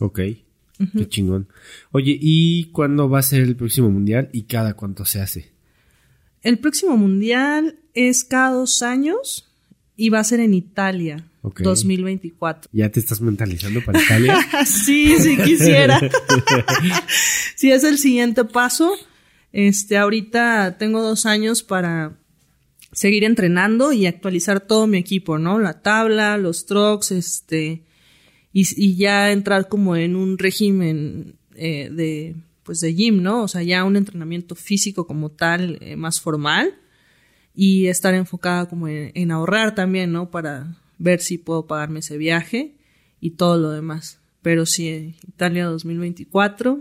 Ok, 0.00 0.18
qué 0.18 1.08
chingón. 1.08 1.48
Oye, 1.92 2.16
¿y 2.20 2.64
cuándo 2.72 3.08
va 3.08 3.20
a 3.20 3.22
ser 3.22 3.42
el 3.42 3.56
próximo 3.56 3.90
mundial 3.90 4.28
y 4.32 4.42
cada 4.44 4.74
cuánto 4.74 5.04
se 5.04 5.20
hace? 5.20 5.52
El 6.42 6.58
próximo 6.58 6.96
mundial 6.96 7.78
es 7.94 8.24
cada 8.24 8.50
dos 8.50 8.82
años 8.82 9.50
y 9.96 10.10
va 10.10 10.20
a 10.20 10.24
ser 10.24 10.40
en 10.40 10.54
Italia. 10.54 11.24
2024. 11.42 12.70
¿Ya 12.72 12.90
te 12.90 13.00
estás 13.00 13.20
mentalizando 13.20 13.84
para 13.84 14.02
Italia? 14.02 14.38
sí, 14.64 15.14
sí 15.20 15.36
quisiera. 15.36 16.00
sí, 17.56 17.70
es 17.70 17.84
el 17.84 17.98
siguiente 17.98 18.44
paso. 18.44 18.92
Este, 19.52 19.98
ahorita 19.98 20.78
tengo 20.78 21.02
dos 21.02 21.26
años 21.26 21.62
para 21.62 22.18
seguir 22.94 23.24
entrenando 23.24 23.92
y 23.92 24.06
actualizar 24.06 24.60
todo 24.60 24.86
mi 24.86 24.98
equipo, 24.98 25.38
¿no? 25.38 25.58
La 25.58 25.82
tabla, 25.82 26.38
los 26.38 26.64
trucks, 26.64 27.10
este, 27.10 27.82
y, 28.52 28.96
ya 28.96 29.32
entrar 29.32 29.68
como 29.68 29.96
en 29.96 30.14
un 30.14 30.38
régimen 30.38 31.34
eh, 31.56 31.90
de, 31.90 32.36
pues 32.62 32.80
de 32.80 32.94
gym, 32.94 33.20
¿no? 33.20 33.42
O 33.42 33.48
sea, 33.48 33.62
ya 33.62 33.84
un 33.84 33.96
entrenamiento 33.96 34.54
físico 34.54 35.06
como 35.06 35.30
tal, 35.30 35.78
eh, 35.80 35.96
más 35.96 36.20
formal, 36.20 36.74
y 37.52 37.88
estar 37.88 38.14
enfocada 38.14 38.68
como 38.68 38.88
en, 38.88 39.30
ahorrar 39.32 39.74
también, 39.74 40.12
¿no? 40.12 40.30
Para 40.30 40.76
ver 40.98 41.20
si 41.20 41.36
puedo 41.36 41.66
pagarme 41.66 41.98
ese 41.98 42.16
viaje 42.16 42.76
y 43.20 43.30
todo 43.30 43.58
lo 43.58 43.70
demás. 43.70 44.20
Pero 44.40 44.66
sí, 44.66 45.16
Italia 45.26 45.66
2024, 45.66 46.80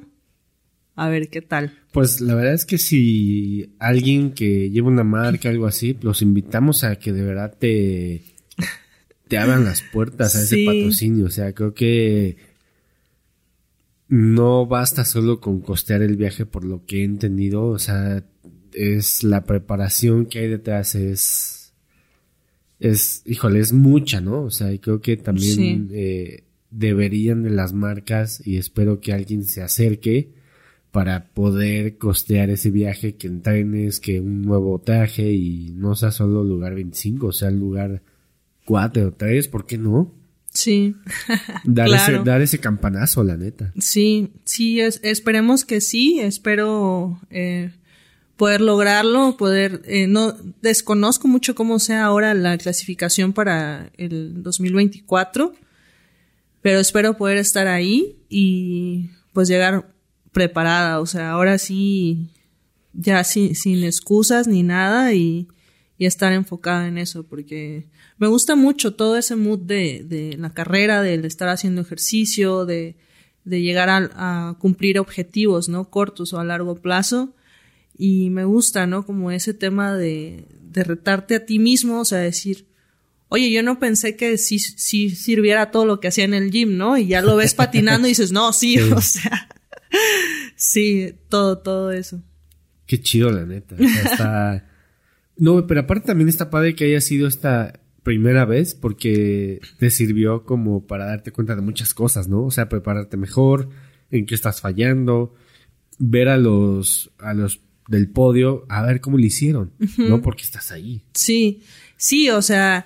a 0.95 1.09
ver 1.09 1.29
qué 1.29 1.41
tal. 1.41 1.82
Pues 1.93 2.21
la 2.21 2.33
verdad 2.33 2.55
es 2.55 2.65
que 2.65 2.79
si 2.79 3.75
alguien 3.77 4.31
que 4.31 4.71
lleva 4.71 4.87
una 4.87 5.03
marca, 5.03 5.49
algo 5.49 5.67
así, 5.67 5.95
los 6.01 6.23
invitamos 6.23 6.83
a 6.83 6.95
que 6.95 7.13
de 7.13 7.21
verdad 7.21 7.55
te, 7.57 8.23
te 9.27 9.37
abran 9.37 9.63
las 9.63 9.83
puertas 9.83 10.35
a 10.35 10.41
ese 10.41 10.65
patrocinio. 10.65 11.27
O 11.27 11.29
sea, 11.29 11.53
creo 11.53 11.75
que 11.75 12.37
no 14.07 14.65
basta 14.65 15.05
solo 15.05 15.39
con 15.39 15.61
costear 15.61 16.01
el 16.01 16.17
viaje 16.17 16.47
por 16.47 16.65
lo 16.65 16.83
que 16.83 17.01
he 17.01 17.03
entendido. 17.03 17.67
O 17.67 17.77
sea, 17.77 18.25
es 18.73 19.23
la 19.23 19.45
preparación 19.45 20.25
que 20.25 20.39
hay 20.39 20.47
detrás 20.47 20.95
es 20.95 21.73
es 22.79 23.21
híjole 23.25 23.59
es 23.59 23.71
mucha 23.71 24.19
no 24.19 24.41
o 24.41 24.49
sea 24.49 24.73
y 24.73 24.79
creo 24.79 24.99
que 24.99 25.15
también 25.15 25.89
eh, 25.93 26.45
deberían 26.71 27.43
de 27.43 27.51
las 27.51 27.71
marcas 27.71 28.41
y 28.45 28.57
espero 28.57 28.99
que 28.99 29.13
alguien 29.13 29.45
se 29.45 29.61
acerque 29.61 30.31
para 30.93 31.25
poder 31.33 31.97
costear 31.97 32.51
ese 32.51 32.69
viaje 32.69 33.15
que 33.15 33.25
entrenes 33.25 33.99
que 33.99 34.21
un 34.21 34.43
nuevo 34.43 34.79
traje 34.79 35.33
y 35.33 35.71
no 35.71 35.95
sea 35.95 36.11
solo 36.11 36.43
lugar 36.43 36.75
25 36.75 37.27
o 37.27 37.31
sea 37.31 37.49
el 37.49 37.59
lugar 37.59 38.03
4 38.65 39.07
o 39.07 39.11
3 39.11 39.47
¿por 39.47 39.65
qué 39.65 39.79
no? 39.79 40.13
Sí. 40.53 40.95
dar, 41.63 41.89
ese, 41.89 42.19
dar 42.23 42.41
ese 42.43 42.59
campanazo, 42.59 43.23
la 43.23 43.37
neta. 43.37 43.73
Sí, 43.79 44.33
sí, 44.45 44.79
esperemos 44.79 45.65
que 45.65 45.81
sí. 45.81 46.19
Espero 46.19 47.19
eh, 47.31 47.71
poder 48.37 48.61
lograrlo, 48.61 49.35
poder, 49.35 49.81
eh, 49.85 50.05
no, 50.05 50.35
desconozco 50.61 51.27
mucho 51.27 51.55
cómo 51.55 51.79
sea 51.79 52.05
ahora 52.05 52.35
la 52.35 52.55
clasificación 52.59 53.33
para 53.33 53.89
el 53.97 54.43
2024, 54.43 55.55
pero 56.61 56.79
espero 56.79 57.17
poder 57.17 57.39
estar 57.39 57.67
ahí 57.67 58.17
y 58.29 59.09
pues 59.33 59.47
llegar 59.47 59.92
preparada, 60.33 60.99
o 60.99 61.05
sea, 61.05 61.31
ahora 61.31 61.57
sí, 61.57 62.27
ya 62.93 63.23
sin, 63.23 63.55
sin 63.55 63.83
excusas 63.83 64.47
ni 64.47 64.63
nada 64.63 65.13
y, 65.13 65.47
y 65.97 66.05
estar 66.05 66.33
enfocada 66.33 66.87
en 66.87 66.97
eso, 66.97 67.23
porque 67.23 67.85
me 68.17 68.27
gusta 68.27 68.55
mucho 68.55 68.95
todo 68.95 69.17
ese 69.17 69.35
mood 69.35 69.59
de, 69.59 70.03
de 70.05 70.35
la 70.37 70.53
carrera, 70.53 71.01
de 71.01 71.15
estar 71.25 71.47
haciendo 71.47 71.81
ejercicio, 71.81 72.65
de, 72.65 72.95
de 73.45 73.61
llegar 73.61 73.89
a, 73.89 74.49
a, 74.49 74.57
cumplir 74.59 74.99
objetivos, 74.99 75.69
¿no? 75.69 75.89
Cortos 75.89 76.33
o 76.33 76.39
a 76.39 76.43
largo 76.43 76.75
plazo 76.75 77.33
y 77.97 78.29
me 78.29 78.43
gusta, 78.45 78.87
¿no? 78.87 79.05
Como 79.05 79.31
ese 79.31 79.53
tema 79.53 79.95
de, 79.95 80.45
de 80.61 80.83
retarte 80.83 81.35
a 81.35 81.45
ti 81.45 81.59
mismo, 81.59 81.99
o 81.99 82.05
sea, 82.05 82.19
decir, 82.19 82.65
oye, 83.29 83.51
yo 83.51 83.63
no 83.63 83.79
pensé 83.79 84.15
que 84.15 84.37
sí, 84.37 84.59
sí 84.59 85.09
sirviera 85.09 85.71
todo 85.71 85.85
lo 85.85 85.99
que 85.99 86.07
hacía 86.07 86.23
en 86.23 86.33
el 86.33 86.51
gym, 86.51 86.77
¿no? 86.77 86.97
Y 86.97 87.07
ya 87.07 87.21
lo 87.21 87.35
ves 87.35 87.53
patinando 87.55 88.07
y 88.07 88.11
dices, 88.11 88.31
no, 88.31 88.53
sí, 88.53 88.79
o 88.79 89.01
sea, 89.01 89.49
sí, 90.55 91.15
todo, 91.29 91.59
todo 91.59 91.91
eso. 91.91 92.23
Qué 92.85 93.01
chido, 93.01 93.31
la 93.31 93.45
neta. 93.45 93.75
O 93.75 93.77
sea, 93.77 94.03
está... 94.03 94.69
No, 95.37 95.65
pero 95.65 95.81
aparte 95.81 96.07
también 96.07 96.29
está 96.29 96.49
padre 96.49 96.75
que 96.75 96.85
haya 96.85 97.01
sido 97.01 97.27
esta 97.27 97.79
primera 98.03 98.45
vez 98.45 98.75
porque 98.75 99.59
te 99.79 99.89
sirvió 99.89 100.43
como 100.43 100.85
para 100.85 101.05
darte 101.05 101.31
cuenta 101.31 101.55
de 101.55 101.61
muchas 101.61 101.93
cosas, 101.93 102.27
¿no? 102.27 102.43
O 102.43 102.51
sea, 102.51 102.69
prepararte 102.69 103.17
mejor, 103.17 103.69
en 104.11 104.25
qué 104.25 104.35
estás 104.35 104.61
fallando, 104.61 105.33
ver 105.97 106.29
a 106.29 106.37
los, 106.37 107.11
a 107.17 107.33
los 107.33 107.61
del 107.87 108.09
podio 108.09 108.65
a 108.69 108.83
ver 108.83 109.01
cómo 109.01 109.17
le 109.17 109.27
hicieron, 109.27 109.71
¿no? 109.97 110.21
Porque 110.21 110.43
estás 110.43 110.71
ahí. 110.71 111.03
Sí, 111.13 111.63
sí, 111.97 112.29
o 112.29 112.41
sea, 112.41 112.85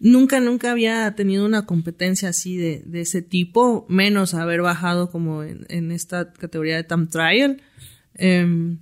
nunca, 0.00 0.40
nunca 0.40 0.70
había 0.70 1.14
tenido 1.14 1.44
una 1.44 1.66
competencia 1.66 2.28
así 2.28 2.56
de, 2.56 2.82
de 2.86 3.00
ese 3.00 3.22
tipo, 3.22 3.86
menos 3.88 4.34
haber 4.34 4.62
bajado 4.62 5.10
como 5.10 5.42
en, 5.42 5.90
esta 5.92 6.32
categoría 6.32 6.76
de 6.76 6.84
Time 6.84 7.06
Trial. 7.06 7.62
Em, 8.14 8.78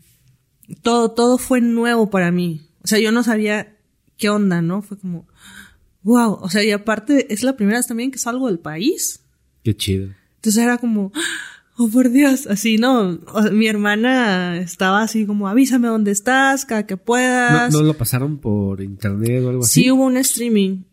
todo, 0.82 1.12
todo 1.12 1.38
fue 1.38 1.60
nuevo 1.60 2.10
para 2.10 2.30
mí. 2.30 2.62
O 2.82 2.86
sea, 2.86 2.98
yo 2.98 3.12
no 3.12 3.22
sabía 3.22 3.76
qué 4.16 4.30
onda, 4.30 4.62
¿no? 4.62 4.82
Fue 4.82 4.98
como, 4.98 5.26
wow, 6.02 6.38
o 6.40 6.48
sea, 6.48 6.62
y 6.64 6.70
aparte 6.70 7.32
es 7.32 7.42
la 7.42 7.56
primera 7.56 7.78
vez 7.78 7.86
también 7.86 8.10
que 8.10 8.18
salgo 8.18 8.46
del 8.46 8.58
país. 8.58 9.20
Qué 9.62 9.76
chido. 9.76 10.10
Entonces 10.36 10.62
era 10.62 10.78
como, 10.78 11.12
oh 11.76 11.88
por 11.88 12.10
Dios, 12.10 12.46
así 12.46 12.78
no, 12.78 13.18
mi 13.52 13.66
hermana 13.66 14.58
estaba 14.58 15.02
así 15.02 15.26
como 15.26 15.48
avísame 15.48 15.88
dónde 15.88 16.10
estás, 16.10 16.64
cada 16.64 16.86
que 16.86 16.96
puedas. 16.96 17.72
¿No, 17.72 17.82
lo 17.82 17.94
pasaron 17.94 18.38
por 18.38 18.80
internet 18.80 19.42
o 19.44 19.50
algo 19.50 19.64
así? 19.64 19.82
Sí, 19.82 19.90
hubo 19.90 20.04
un 20.04 20.16
streaming. 20.16 20.84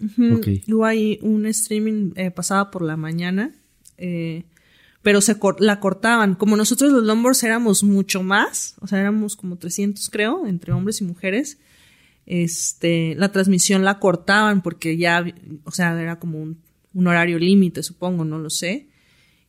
Hubo 0.67 0.85
ahí 0.85 1.19
un 1.21 1.45
streaming 1.45 2.11
eh, 2.15 2.31
pasaba 2.31 2.69
por 2.69 2.81
la 2.81 2.97
mañana, 2.97 3.51
eh, 3.97 4.43
pero 5.01 5.21
se 5.21 5.37
la 5.59 5.79
cortaban. 5.79 6.35
Como 6.35 6.57
nosotros 6.57 6.91
los 6.91 7.03
Lombords 7.03 7.43
éramos 7.43 7.83
mucho 7.83 8.21
más, 8.21 8.75
o 8.81 8.87
sea, 8.87 8.99
éramos 8.99 9.35
como 9.35 9.57
300 9.57 10.09
creo, 10.09 10.45
entre 10.45 10.73
hombres 10.73 10.99
y 11.01 11.05
mujeres, 11.05 11.59
este, 12.25 13.15
la 13.15 13.31
transmisión 13.31 13.83
la 13.83 13.99
cortaban 13.99 14.61
porque 14.61 14.97
ya, 14.97 15.25
o 15.63 15.71
sea, 15.71 15.99
era 16.01 16.19
como 16.19 16.41
un, 16.41 16.57
un 16.93 17.07
horario 17.07 17.39
límite, 17.39 17.83
supongo, 17.83 18.25
no 18.25 18.37
lo 18.37 18.49
sé 18.49 18.87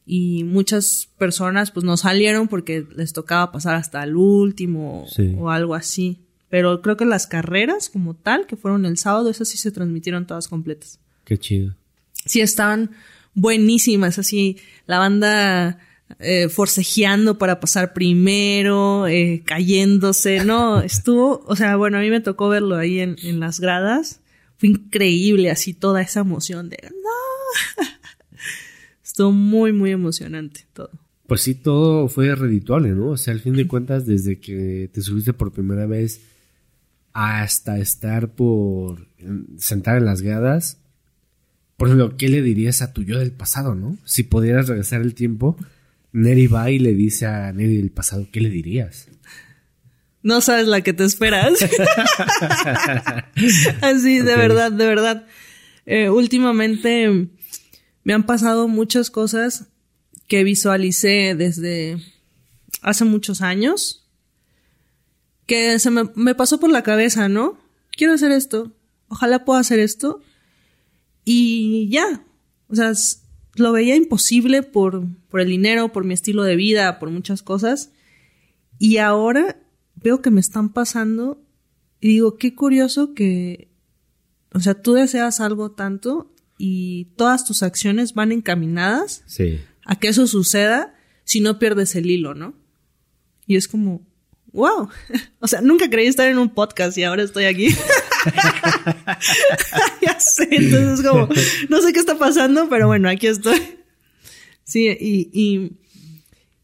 y 0.07 0.45
muchas 0.45 1.09
personas 1.19 1.71
pues 1.71 1.85
no 1.85 1.97
salieron 1.97 2.49
porque 2.49 2.87
les 2.95 3.13
tocaba 3.13 3.53
pasar 3.53 3.75
hasta 3.75 4.03
el 4.03 4.17
último 4.17 5.07
o 5.39 5.51
algo 5.51 5.75
así. 5.75 6.21
Pero 6.51 6.83
creo 6.83 6.97
que 6.97 7.05
las 7.05 7.27
carreras 7.27 7.89
como 7.89 8.15
tal, 8.15 8.47
que 8.47 8.57
fueron 8.57 8.87
el 8.87 8.99
sábado, 8.99 9.31
esas 9.31 9.49
sí 9.49 9.57
se 9.57 9.73
transmitieron 9.73 10.27
todas 10.27 10.47
completas. 10.47 11.01
Qué 11.25 11.39
chido. 11.39 11.75
Sí, 12.27 12.41
estaban 12.41 12.91
buenísimas, 13.35 14.19
así, 14.19 14.59
la 14.87 14.99
banda 14.99 15.79
eh, 16.21 16.49
forcejeando 16.49 17.39
para 17.39 17.59
pasar 17.59 17.93
primero, 17.93 19.07
eh, 19.09 19.43
cayéndose, 19.45 20.45
no, 20.45 20.81
estuvo, 20.83 21.43
o 21.47 21.57
sea, 21.57 21.77
bueno, 21.77 21.99
a 21.99 22.01
mí 22.01 22.11
me 22.11 22.21
tocó 22.21 22.49
verlo 22.49 22.77
ahí 22.77 23.01
en, 23.01 23.17
en 23.23 23.41
las 23.41 23.59
gradas, 23.59 24.21
fue 24.57 24.69
increíble 24.69 25.51
así 25.51 25.75
toda 25.75 26.03
esa 26.03 26.21
emoción 26.21 26.69
de, 26.69 26.79
no, 26.83 27.85
estuvo 29.15 29.31
muy, 29.31 29.73
muy 29.73 29.93
emocionante 29.93 30.67
todo. 30.73 30.91
Pues 31.29 31.43
sí, 31.43 31.55
todo 31.55 32.09
fue 32.09 32.35
redituable, 32.35 32.89
¿no? 32.89 33.11
O 33.11 33.17
sea, 33.17 33.33
al 33.33 33.39
fin 33.39 33.55
de 33.55 33.69
cuentas, 33.69 34.07
desde 34.07 34.41
que 34.41 34.91
te 34.93 35.03
subiste 35.03 35.33
por 35.33 35.53
primera 35.53 35.87
vez 35.87 36.21
hasta 37.13 37.79
estar 37.79 38.35
por 38.35 39.07
sentar 39.57 39.99
en 39.99 40.05
las 40.05 40.21
gradas, 40.21 40.79
por 41.77 41.87
ejemplo, 41.87 42.17
¿qué 42.17 42.29
le 42.29 42.43
dirías 42.43 42.83
a 42.83 42.93
tu 42.93 43.05
yo 43.05 43.21
del 43.21 43.31
pasado, 43.31 43.77
no? 43.77 43.97
Si 44.05 44.25
pudieras 44.25 44.67
regresar 44.67 45.01
el 45.01 45.15
tiempo, 45.15 45.57
Neri 46.11 46.49
va 46.49 46.73
y 46.73 46.81
le 46.81 46.95
dice 46.95 47.27
a 47.27 47.53
Neri 47.53 47.77
del 47.77 47.93
pasado, 47.93 48.27
¿qué 48.33 48.41
le 48.41 48.51
dirías? 48.51 49.07
No 50.25 50.41
sabes 50.41 50.67
la 50.67 50.81
que 50.81 50.93
te 50.93 51.05
esperas. 51.05 51.53
Así, 53.81 54.19
de 54.19 54.37
verdad, 54.37 54.73
de 54.73 54.87
verdad. 54.87 55.27
Eh, 55.87 56.09
últimamente 56.09 57.29
me 58.05 58.13
han 58.13 58.27
pasado 58.27 58.69
muchas 58.69 59.11
cosas 59.11 59.67
que 60.29 60.45
visualicé 60.45 61.35
desde 61.35 62.01
hace 62.83 63.05
muchos 63.05 63.41
años. 63.41 64.07
Que 65.47 65.79
se 65.79 65.91
me, 65.91 66.05
me 66.15 66.35
pasó 66.35 66.61
por 66.61 66.71
la 66.71 66.83
cabeza, 66.83 67.29
¿no? 67.29 67.59
Quiero 67.97 68.15
hacer 68.15 68.31
esto. 68.31 68.73
Ojalá 69.09 69.45
pueda 69.45 69.61
hacer 69.61 69.79
esto. 69.79 70.21
Y 71.25 71.89
ya. 71.89 72.25
O 72.69 72.75
sea, 72.75 72.93
lo 73.57 73.73
veía 73.73 73.97
imposible 73.97 74.63
por, 74.63 75.07
por 75.29 75.41
el 75.41 75.49
dinero, 75.49 75.93
por 75.93 76.05
mi 76.05 76.15
estilo 76.15 76.43
de 76.43 76.57
vida, 76.57 76.99
por 76.99 77.11
muchas 77.11 77.43
cosas. 77.43 77.91
Y 78.79 78.99
ahora 78.99 79.61
veo 79.95 80.21
que 80.21 80.31
me 80.31 80.41
están 80.41 80.73
pasando 80.73 81.41
y 82.01 82.09
digo, 82.09 82.37
qué 82.37 82.55
curioso 82.55 83.15
que, 83.15 83.69
o 84.53 84.61
sea, 84.61 84.75
tú 84.75 84.93
deseas 84.93 85.41
algo 85.41 85.71
tanto 85.71 86.34
y 86.59 87.07
todas 87.17 87.45
tus 87.45 87.63
acciones 87.63 88.15
van 88.15 88.33
encaminadas 88.33 89.23
Sí. 89.27 89.61
a 89.85 89.99
que 89.99 90.09
eso 90.09 90.27
suceda 90.27 90.95
si 91.25 91.41
no 91.41 91.59
pierdes 91.59 91.95
el 91.95 92.11
hilo, 92.11 92.35
¿no? 92.35 92.55
Y 93.47 93.57
es 93.57 93.69
como, 93.69 94.07
wow. 94.53 94.89
O 95.41 95.49
sea, 95.49 95.61
nunca 95.61 95.91
creí 95.91 96.07
estar 96.07 96.29
en 96.29 96.39
un 96.39 96.49
podcast 96.51 96.97
y 96.99 97.03
ahora 97.05 97.23
estoy 97.23 97.45
aquí. 97.45 97.69
ya 100.03 100.19
sé, 100.21 100.49
entonces 100.51 101.01
es 101.01 101.07
como, 101.07 101.29
no 101.69 101.81
sé 101.83 101.93
qué 101.93 102.01
está 102.01 102.19
pasando, 102.19 102.69
pero 102.69 102.87
bueno, 102.87 103.09
aquí 103.09 103.27
estoy. 103.27 103.61
Sí, 104.65 104.89
y, 104.89 105.29
y, 105.33 105.73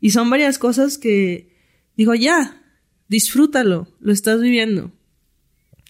y 0.00 0.10
son 0.10 0.30
varias 0.30 0.58
cosas 0.58 0.96
que 0.98 1.54
digo, 1.96 2.14
ya, 2.14 2.62
disfrútalo, 3.08 3.88
lo 4.00 4.12
estás 4.12 4.40
viviendo. 4.40 4.92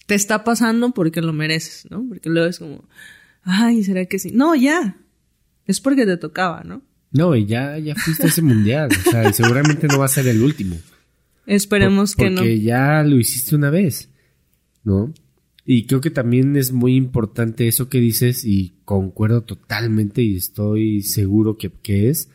Te 0.06 0.16
está 0.16 0.42
pasando 0.42 0.90
porque 0.92 1.20
lo 1.20 1.32
mereces, 1.32 1.86
¿no? 1.90 2.04
Porque 2.08 2.28
luego 2.30 2.48
es 2.48 2.58
como, 2.58 2.84
ay, 3.42 3.82
¿será 3.84 4.04
que 4.06 4.18
sí? 4.18 4.30
No, 4.32 4.54
ya. 4.54 4.96
Es 5.66 5.80
porque 5.80 6.06
te 6.06 6.16
tocaba, 6.16 6.62
¿no? 6.64 6.82
No, 7.12 7.34
y 7.34 7.46
ya, 7.46 7.78
ya 7.78 7.94
fuiste 7.94 8.24
a 8.24 8.28
ese 8.28 8.42
mundial. 8.42 8.90
O 9.06 9.10
sea, 9.10 9.28
y 9.28 9.32
seguramente 9.32 9.86
no 9.88 9.98
va 9.98 10.06
a 10.06 10.08
ser 10.08 10.26
el 10.28 10.42
último. 10.42 10.76
Esperemos 11.46 12.14
Por- 12.14 12.24
que 12.24 12.30
no. 12.30 12.36
Porque 12.38 12.60
ya 12.60 13.02
lo 13.02 13.16
hiciste 13.16 13.56
una 13.56 13.70
vez, 13.70 14.08
¿no? 14.84 15.12
Y 15.64 15.86
creo 15.86 16.00
que 16.00 16.10
también 16.10 16.56
es 16.56 16.72
muy 16.72 16.96
importante 16.96 17.68
eso 17.68 17.88
que 17.88 17.98
dices 18.00 18.44
y 18.44 18.74
concuerdo 18.84 19.42
totalmente 19.42 20.22
y 20.22 20.36
estoy 20.36 21.02
seguro 21.02 21.56
que, 21.56 21.70
que 21.70 22.08
es 22.08 22.30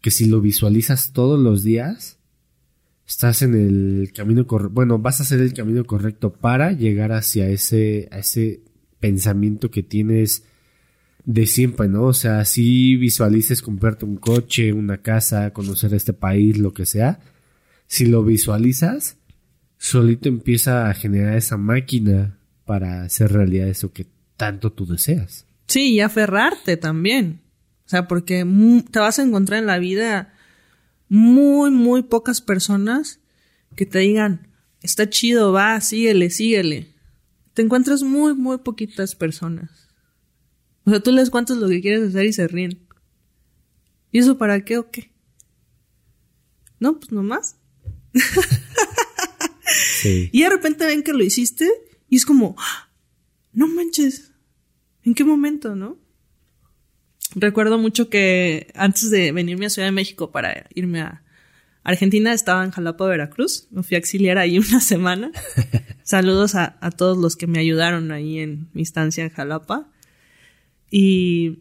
que 0.00 0.10
si 0.10 0.26
lo 0.26 0.40
visualizas 0.40 1.12
todos 1.12 1.40
los 1.40 1.64
días, 1.64 2.18
estás 3.06 3.42
en 3.42 3.54
el 3.54 4.12
camino 4.12 4.46
correcto, 4.46 4.74
bueno, 4.74 4.98
vas 4.98 5.18
a 5.18 5.22
hacer 5.24 5.40
el 5.40 5.54
camino 5.54 5.84
correcto 5.84 6.32
para 6.32 6.72
llegar 6.72 7.10
hacia 7.10 7.48
ese, 7.48 8.08
a 8.12 8.18
ese 8.18 8.60
pensamiento 9.00 9.70
que 9.70 9.82
tienes 9.82 10.44
de 11.24 11.46
siempre, 11.46 11.88
¿no? 11.88 12.04
O 12.04 12.14
sea, 12.14 12.44
si 12.44 12.96
visualices 12.96 13.62
comprarte 13.62 14.04
un 14.04 14.16
coche, 14.16 14.72
una 14.72 14.98
casa, 15.02 15.52
conocer 15.52 15.92
este 15.94 16.12
país, 16.12 16.58
lo 16.58 16.72
que 16.72 16.86
sea, 16.86 17.20
si 17.86 18.06
lo 18.06 18.24
visualizas, 18.24 19.18
solito 19.76 20.28
empieza 20.28 20.88
a 20.88 20.94
generar 20.94 21.36
esa 21.36 21.56
máquina 21.56 22.38
para 22.64 23.02
hacer 23.02 23.32
realidad 23.32 23.68
eso 23.68 23.92
que 23.92 24.06
tanto 24.36 24.72
tú 24.72 24.86
deseas. 24.86 25.46
Sí, 25.66 25.92
y 25.92 26.00
aferrarte 26.00 26.76
también. 26.76 27.40
O 27.86 27.88
sea, 27.88 28.08
porque 28.08 28.46
te 28.90 28.98
vas 28.98 29.18
a 29.18 29.22
encontrar 29.22 29.60
en 29.60 29.66
la 29.66 29.78
vida 29.78 30.34
muy, 31.08 31.70
muy 31.70 32.02
pocas 32.02 32.40
personas 32.40 33.20
que 33.76 33.86
te 33.86 34.00
digan, 34.00 34.48
está 34.82 35.08
chido, 35.08 35.52
va, 35.52 35.80
síguele, 35.80 36.30
síguele. 36.30 36.94
Te 37.58 37.62
encuentras 37.62 38.04
muy, 38.04 38.36
muy 38.36 38.58
poquitas 38.58 39.16
personas. 39.16 39.88
O 40.84 40.90
sea, 40.90 41.00
tú 41.00 41.10
les 41.10 41.28
cuentas 41.28 41.56
lo 41.56 41.66
que 41.66 41.80
quieres 41.80 42.08
hacer 42.08 42.24
y 42.24 42.32
se 42.32 42.46
ríen. 42.46 42.86
¿Y 44.12 44.20
eso 44.20 44.38
para 44.38 44.64
qué 44.64 44.78
o 44.78 44.92
qué? 44.92 45.10
No, 46.78 47.00
pues 47.00 47.10
nomás. 47.10 47.56
Sí. 50.00 50.30
Y 50.32 50.44
de 50.44 50.50
repente 50.50 50.86
ven 50.86 51.02
que 51.02 51.12
lo 51.12 51.24
hiciste 51.24 51.68
y 52.08 52.14
es 52.14 52.24
como, 52.24 52.54
¡Ah! 52.58 52.92
no 53.52 53.66
manches, 53.66 54.30
¿en 55.02 55.14
qué 55.14 55.24
momento, 55.24 55.74
no? 55.74 55.98
Recuerdo 57.34 57.76
mucho 57.76 58.08
que 58.08 58.70
antes 58.76 59.10
de 59.10 59.32
venirme 59.32 59.66
a 59.66 59.70
Ciudad 59.70 59.88
de 59.88 59.92
México 59.92 60.30
para 60.30 60.68
irme 60.76 61.00
a 61.00 61.24
Argentina, 61.88 62.34
estaba 62.34 62.62
en 62.64 62.70
Jalapa, 62.70 63.06
Veracruz. 63.06 63.66
Me 63.70 63.82
fui 63.82 63.94
a 63.94 63.98
auxiliar 63.98 64.36
ahí 64.36 64.58
una 64.68 64.82
semana. 64.82 65.32
Saludos 66.02 66.54
a, 66.54 66.76
a 66.82 66.90
todos 66.90 67.16
los 67.16 67.34
que 67.34 67.46
me 67.46 67.58
ayudaron 67.58 68.12
ahí 68.12 68.40
en 68.40 68.68
mi 68.74 68.82
estancia 68.82 69.24
en 69.24 69.30
Jalapa. 69.30 69.88
Y 70.90 71.60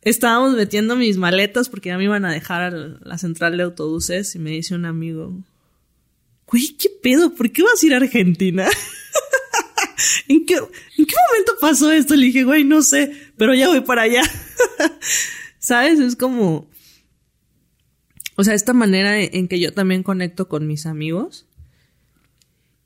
estábamos 0.00 0.54
metiendo 0.54 0.96
mis 0.96 1.18
maletas 1.18 1.68
porque 1.68 1.90
ya 1.90 1.98
me 1.98 2.04
iban 2.04 2.24
a 2.24 2.32
dejar 2.32 2.62
a 2.62 2.70
la 2.70 3.18
central 3.18 3.58
de 3.58 3.64
autobuses 3.64 4.34
y 4.34 4.38
me 4.38 4.52
dice 4.52 4.74
un 4.74 4.86
amigo, 4.86 5.34
güey, 6.46 6.74
¿qué 6.78 6.88
pedo? 7.02 7.34
¿Por 7.34 7.52
qué 7.52 7.62
vas 7.62 7.82
a 7.82 7.86
ir 7.86 7.92
a 7.92 7.98
Argentina? 7.98 8.66
¿En 10.28 10.46
qué, 10.46 10.54
¿En 10.54 11.04
qué 11.04 11.14
momento 11.28 11.52
pasó 11.60 11.92
esto? 11.92 12.16
Le 12.16 12.26
dije, 12.26 12.44
güey, 12.44 12.64
no 12.64 12.80
sé, 12.80 13.12
pero 13.36 13.52
ya 13.52 13.68
voy 13.68 13.82
para 13.82 14.02
allá. 14.02 14.22
¿Sabes? 15.58 16.00
Es 16.00 16.16
como... 16.16 16.67
O 18.40 18.44
sea, 18.44 18.54
esta 18.54 18.72
manera 18.72 19.20
en 19.20 19.48
que 19.48 19.58
yo 19.58 19.72
también 19.72 20.04
conecto 20.04 20.46
con 20.46 20.68
mis 20.68 20.86
amigos 20.86 21.44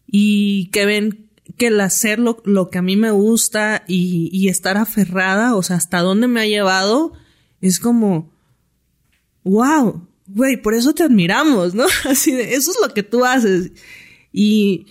y 0.06 0.70
que 0.72 0.86
ven 0.86 1.28
que 1.58 1.66
el 1.66 1.78
hacer 1.78 2.18
lo, 2.18 2.40
lo 2.46 2.70
que 2.70 2.78
a 2.78 2.82
mí 2.82 2.96
me 2.96 3.10
gusta 3.10 3.84
y, 3.86 4.30
y 4.32 4.48
estar 4.48 4.78
aferrada, 4.78 5.54
o 5.54 5.62
sea, 5.62 5.76
hasta 5.76 6.00
dónde 6.00 6.26
me 6.26 6.40
ha 6.40 6.46
llevado, 6.46 7.12
es 7.60 7.80
como, 7.80 8.32
wow, 9.44 10.08
güey, 10.26 10.56
por 10.56 10.72
eso 10.72 10.94
te 10.94 11.02
admiramos, 11.02 11.74
¿no? 11.74 11.84
Así 12.08 12.32
de, 12.32 12.54
eso 12.54 12.70
es 12.70 12.78
lo 12.80 12.94
que 12.94 13.02
tú 13.02 13.26
haces. 13.26 13.72
Y, 14.32 14.86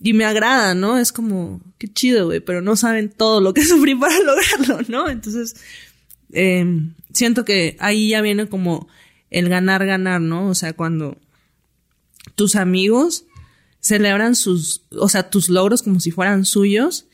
y 0.00 0.12
me 0.12 0.24
agrada, 0.24 0.76
¿no? 0.76 0.96
Es 0.96 1.10
como, 1.10 1.60
qué 1.76 1.92
chido, 1.92 2.26
güey, 2.26 2.38
pero 2.38 2.62
no 2.62 2.76
saben 2.76 3.08
todo 3.10 3.40
lo 3.40 3.52
que 3.52 3.64
sufrí 3.64 3.96
para 3.96 4.16
lograrlo, 4.20 4.78
¿no? 4.86 5.08
Entonces, 5.08 5.56
eh, 6.32 6.64
siento 7.12 7.44
que 7.44 7.76
ahí 7.80 8.10
ya 8.10 8.20
viene 8.20 8.48
como 8.48 8.86
el 9.30 9.48
ganar, 9.48 9.86
ganar, 9.86 10.20
¿no? 10.20 10.48
O 10.48 10.54
sea, 10.54 10.72
cuando 10.72 11.18
tus 12.34 12.56
amigos 12.56 13.24
celebran 13.80 14.34
sus, 14.34 14.82
o 14.90 15.08
sea, 15.08 15.30
tus 15.30 15.48
logros 15.48 15.82
como 15.82 16.00
si 16.00 16.10
fueran 16.10 16.44
suyos 16.44 17.06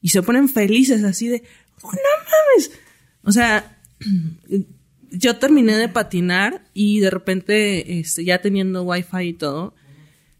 y 0.00 0.10
se 0.10 0.22
ponen 0.22 0.48
felices 0.48 1.04
así 1.04 1.28
de, 1.28 1.42
oh, 1.82 1.90
no 1.92 1.98
mames. 2.24 2.70
O 3.24 3.32
sea, 3.32 3.78
yo 5.10 5.36
terminé 5.36 5.76
de 5.76 5.88
patinar 5.88 6.64
y 6.74 7.00
de 7.00 7.10
repente, 7.10 8.00
este, 8.00 8.24
ya 8.24 8.40
teniendo 8.40 8.82
wifi 8.82 9.28
y 9.28 9.32
todo, 9.32 9.74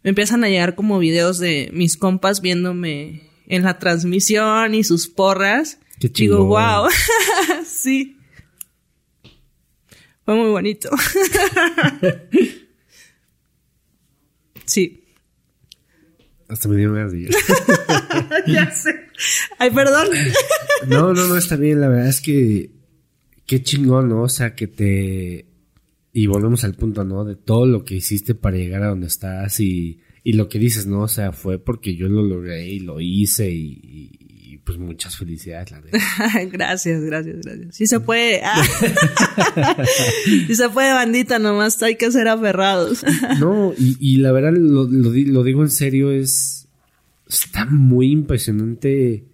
me 0.03 0.09
empiezan 0.09 0.43
a 0.43 0.49
llegar 0.49 0.75
como 0.75 0.99
videos 0.99 1.39
de 1.39 1.69
mis 1.73 1.95
compas 1.95 2.41
viéndome 2.41 3.29
en 3.47 3.63
la 3.63 3.79
transmisión 3.79 4.75
y 4.75 4.83
sus 4.83 5.07
porras. 5.07 5.79
Qué 5.99 6.09
Digo, 6.09 6.45
wow, 6.45 6.89
sí. 7.65 8.17
Fue 10.25 10.35
muy 10.35 10.49
bonito. 10.49 10.89
sí. 14.65 15.03
Hasta 16.47 16.69
me 16.69 16.77
dieron 16.77 16.95
ganas 16.95 17.11
de 17.11 17.19
ir. 17.21 17.29
ya 18.47 18.71
sé. 18.71 19.07
Ay, 19.59 19.71
perdón. 19.71 20.07
No, 20.87 21.13
no, 21.13 21.27
no, 21.27 21.37
está 21.37 21.55
bien. 21.55 21.81
La 21.81 21.89
verdad 21.89 22.07
es 22.07 22.21
que 22.21 22.71
qué 23.45 23.61
chingón, 23.63 24.09
¿no? 24.09 24.23
O 24.23 24.29
sea, 24.29 24.55
que 24.55 24.67
te... 24.67 25.47
Y 26.13 26.27
volvemos 26.27 26.63
al 26.63 26.75
punto, 26.75 27.03
¿no? 27.03 27.25
De 27.25 27.35
todo 27.35 27.65
lo 27.65 27.83
que 27.83 27.95
hiciste 27.95 28.35
para 28.35 28.57
llegar 28.57 28.83
a 28.83 28.89
donde 28.89 29.07
estás 29.07 29.59
y, 29.59 29.99
y 30.23 30.33
lo 30.33 30.47
que 30.47 30.59
dices, 30.59 30.85
¿no? 30.85 31.01
O 31.01 31.07
sea, 31.07 31.31
fue 31.31 31.57
porque 31.57 31.95
yo 31.95 32.07
lo 32.07 32.21
logré 32.21 32.67
y 32.67 32.79
lo 32.79 33.01
hice 33.01 33.49
y, 33.49 33.79
y 33.81 34.22
pues 34.63 34.77
muchas 34.77 35.17
felicidades, 35.17 35.71
la 35.71 35.81
verdad. 35.81 35.99
gracias, 36.51 37.01
gracias, 37.01 37.37
gracias. 37.43 37.75
Sí 37.75 37.87
se 37.87 37.99
puede. 37.99 38.41
Ah. 38.43 38.63
sí 40.25 40.55
se 40.55 40.69
puede, 40.69 40.93
bandita, 40.93 41.39
nomás 41.39 41.81
hay 41.83 41.95
que 41.95 42.11
ser 42.11 42.27
aferrados. 42.27 43.03
no, 43.39 43.73
y, 43.77 43.97
y, 43.99 44.17
la 44.17 44.31
verdad, 44.31 44.53
lo, 44.53 44.85
lo, 44.85 45.43
digo 45.43 45.61
en 45.63 45.69
serio, 45.69 46.11
es. 46.11 46.67
Está 47.27 47.65
muy 47.65 48.11
impresionante 48.11 49.25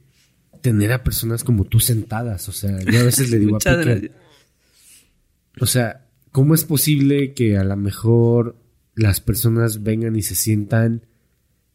tener 0.61 0.93
a 0.93 1.03
personas 1.03 1.43
como 1.43 1.65
tú 1.65 1.79
sentadas. 1.79 2.47
O 2.47 2.51
sea, 2.51 2.79
yo 2.79 2.99
a 2.99 3.03
veces 3.03 3.29
le 3.29 3.39
digo 3.39 3.57
a 3.57 3.59
Pique. 3.59 4.11
O 5.59 5.65
sea, 5.65 6.05
¿cómo 6.31 6.55
es 6.55 6.63
posible 6.63 7.33
que 7.33 7.57
a 7.57 7.63
lo 7.63 7.75
mejor 7.75 8.55
las 8.95 9.19
personas 9.19 9.83
vengan 9.83 10.15
y 10.15 10.21
se 10.21 10.35
sientan 10.35 11.08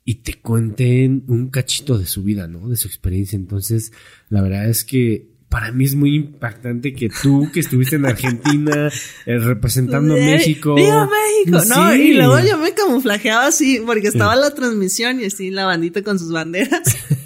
y 0.05 0.16
te 0.16 0.35
cuenten 0.35 1.24
un 1.28 1.48
cachito 1.48 1.98
de 1.98 2.06
su 2.06 2.22
vida, 2.22 2.47
¿no? 2.47 2.68
De 2.68 2.76
su 2.76 2.89
experiencia. 2.89 3.36
Entonces, 3.36 3.93
la 4.28 4.43
verdad 4.43 4.68
es 4.68 4.85
que 4.85 5.35
para 5.48 5.70
mí 5.70 5.85
es 5.85 5.94
muy 5.94 6.16
impactante 6.16 6.93
que 6.94 7.09
tú, 7.09 7.48
que 7.52 7.60
estuviste 7.60 7.97
en 7.97 8.06
Argentina, 8.06 8.90
eh, 9.24 9.39
representando 9.39 10.14
a 10.14 10.16
México. 10.16 10.74
¡Viva 10.74 11.09
México! 11.09 11.64
No, 11.68 11.94
y 11.94 12.12
luego 12.12 12.40
yo 12.40 12.59
me 12.59 12.74
camuflajeaba 12.74 13.47
así, 13.47 13.81
porque 13.86 14.09
estaba 14.09 14.35
la 14.35 14.52
transmisión 14.52 15.20
y 15.20 15.26
así 15.26 15.51
la 15.51 15.64
bandita 15.64 16.02
con 16.02 16.18
sus 16.18 16.32
banderas. 16.32 16.82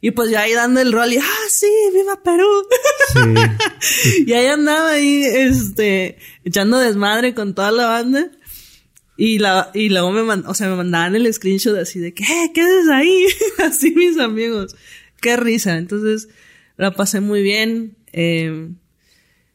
Y 0.00 0.12
pues 0.12 0.30
yo 0.30 0.38
ahí 0.38 0.54
dando 0.54 0.80
el 0.80 0.92
rol 0.92 1.12
y, 1.12 1.18
ah, 1.18 1.46
sí, 1.48 1.66
viva 1.92 2.22
Perú. 2.22 2.46
Sí. 3.12 4.24
y 4.28 4.32
ahí 4.32 4.46
andaba 4.46 4.90
ahí, 4.90 5.24
este, 5.24 6.18
echando 6.44 6.78
desmadre 6.78 7.34
con 7.34 7.52
toda 7.52 7.72
la 7.72 7.86
banda. 7.88 8.30
Y, 9.20 9.40
la, 9.40 9.72
y 9.74 9.88
luego 9.88 10.12
me, 10.12 10.20
o 10.20 10.54
sea, 10.54 10.68
me 10.68 10.76
mandaban 10.76 11.16
el 11.16 11.34
screenshot 11.34 11.76
así 11.76 11.98
de 11.98 12.14
que, 12.14 12.22
eh, 12.22 12.52
¿qué 12.54 12.60
haces 12.60 12.88
ahí? 12.88 13.26
así 13.66 13.90
mis 13.90 14.16
amigos. 14.16 14.76
Qué 15.20 15.36
risa. 15.36 15.76
Entonces, 15.76 16.28
la 16.76 16.92
pasé 16.92 17.20
muy 17.20 17.42
bien. 17.42 17.96
Eh, 18.12 18.70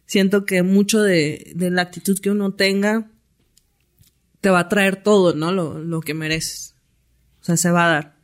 siento 0.05 0.45
que 0.45 0.63
mucho 0.63 1.01
de, 1.01 1.53
de, 1.55 1.71
la 1.71 1.83
actitud 1.83 2.19
que 2.19 2.29
uno 2.29 2.53
tenga 2.53 3.09
te 4.41 4.49
va 4.49 4.59
a 4.59 4.67
traer 4.67 5.01
todo, 5.01 5.33
¿no? 5.33 5.53
Lo, 5.53 5.79
lo 5.79 6.01
que 6.01 6.13
mereces. 6.13 6.75
O 7.39 7.45
sea, 7.45 7.55
se 7.55 7.71
va 7.71 7.85
a 7.85 7.93
dar. 7.93 8.17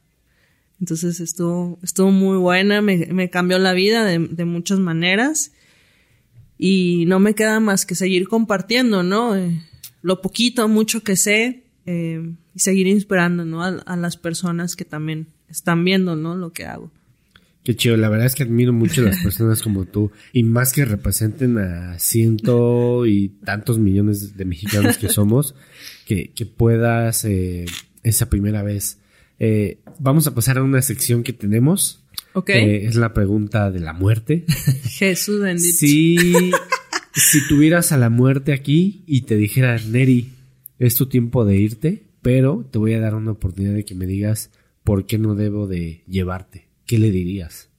Entonces 0.82 1.22
estuvo, 1.22 1.80
estuvo 1.82 2.12
muy 2.12 2.38
buena, 2.38 2.82
me, 2.82 2.98
me 3.14 3.30
cambió 3.30 3.60
la 3.60 3.72
vida 3.72 4.04
de, 4.04 4.20
de, 4.20 4.44
muchas 4.44 4.80
maneras. 4.80 5.54
Y 6.58 7.06
no 7.08 7.20
me 7.20 7.34
queda 7.34 7.62
más 7.62 7.86
que 7.86 7.96
seguir 7.96 8.28
compartiendo, 8.28 9.04
¿no? 9.04 9.38
Eh, 9.38 9.62
lo 10.02 10.22
poquito, 10.22 10.68
mucho 10.68 11.04
que 11.04 11.16
sé 11.16 11.64
eh, 11.86 12.34
y 12.54 12.60
seguir 12.60 12.88
inspirando, 12.88 13.46
¿no? 13.46 13.64
A, 13.64 13.96
las 13.96 14.18
personas 14.18 14.76
que 14.76 14.86
también 14.86 15.28
están 15.50 15.84
viendo, 15.84 16.16
¿no? 16.16 16.36
Lo 16.36 16.52
que 16.52 16.66
hago. 16.66 16.92
Qué 17.64 17.76
chido, 17.76 17.98
la 17.98 18.10
verdad 18.10 18.26
es 18.26 18.36
que 18.36 18.44
admiro 18.44 18.74
mucho 18.74 19.02
a 19.02 19.06
las 19.06 19.18
personas 19.24 19.62
como 19.62 19.86
tú 19.86 20.12
y 20.34 20.44
más 20.44 20.72
que 20.72 20.86
representen 20.86 21.58
a 21.58 22.00
ciento 22.00 23.06
y 23.06 23.30
tantos 23.44 23.80
millones 23.80 24.38
de 24.38 24.46
mexicanos 24.46 24.98
que 24.98 25.10
somos, 25.10 25.56
que, 26.06 26.32
que 26.34 26.46
puedas 26.46 27.26
eh, 27.26 27.66
esa 28.04 28.30
primera 28.30 28.64
vez. 28.64 29.00
Eh, 29.40 29.80
vamos 30.00 30.28
a 30.28 30.36
pasar 30.36 30.58
a 30.58 30.64
una 30.64 30.82
sección 30.82 31.24
que 31.24 31.34
tenemos. 31.34 32.04
Ok. 32.34 32.52
es 32.52 32.96
la 32.96 33.14
pregunta 33.14 33.72
de 33.72 33.80
la 33.80 33.94
muerte. 33.94 34.46
Jesús 34.84 35.42
bendito. 35.42 35.78
Sí, 35.78 36.52
si 37.20 37.48
tuvieras 37.48 37.92
a 37.92 37.98
la 37.98 38.10
muerte 38.10 38.54
aquí 38.54 39.04
y 39.06 39.22
te 39.22 39.36
dijera, 39.36 39.78
Neri, 39.78 40.34
es 40.80 40.96
tu 40.96 41.08
tiempo 41.08 41.46
de 41.46 41.58
irte, 41.58 42.04
pero 42.22 42.68
te 42.72 42.80
voy 42.80 42.94
a 42.94 43.00
dar 43.00 43.16
una 43.16 43.32
oportunidad 43.32 43.74
de 43.74 43.86
que 43.86 43.96
me 43.96 44.06
digas 44.06 44.52
por 44.84 45.06
qué 45.06 45.18
no 45.18 45.36
debo 45.36 45.68
de 45.68 46.04
llevarte, 46.08 46.68
¿qué 46.86 46.98
le 46.98 47.12
dirías? 47.12 47.70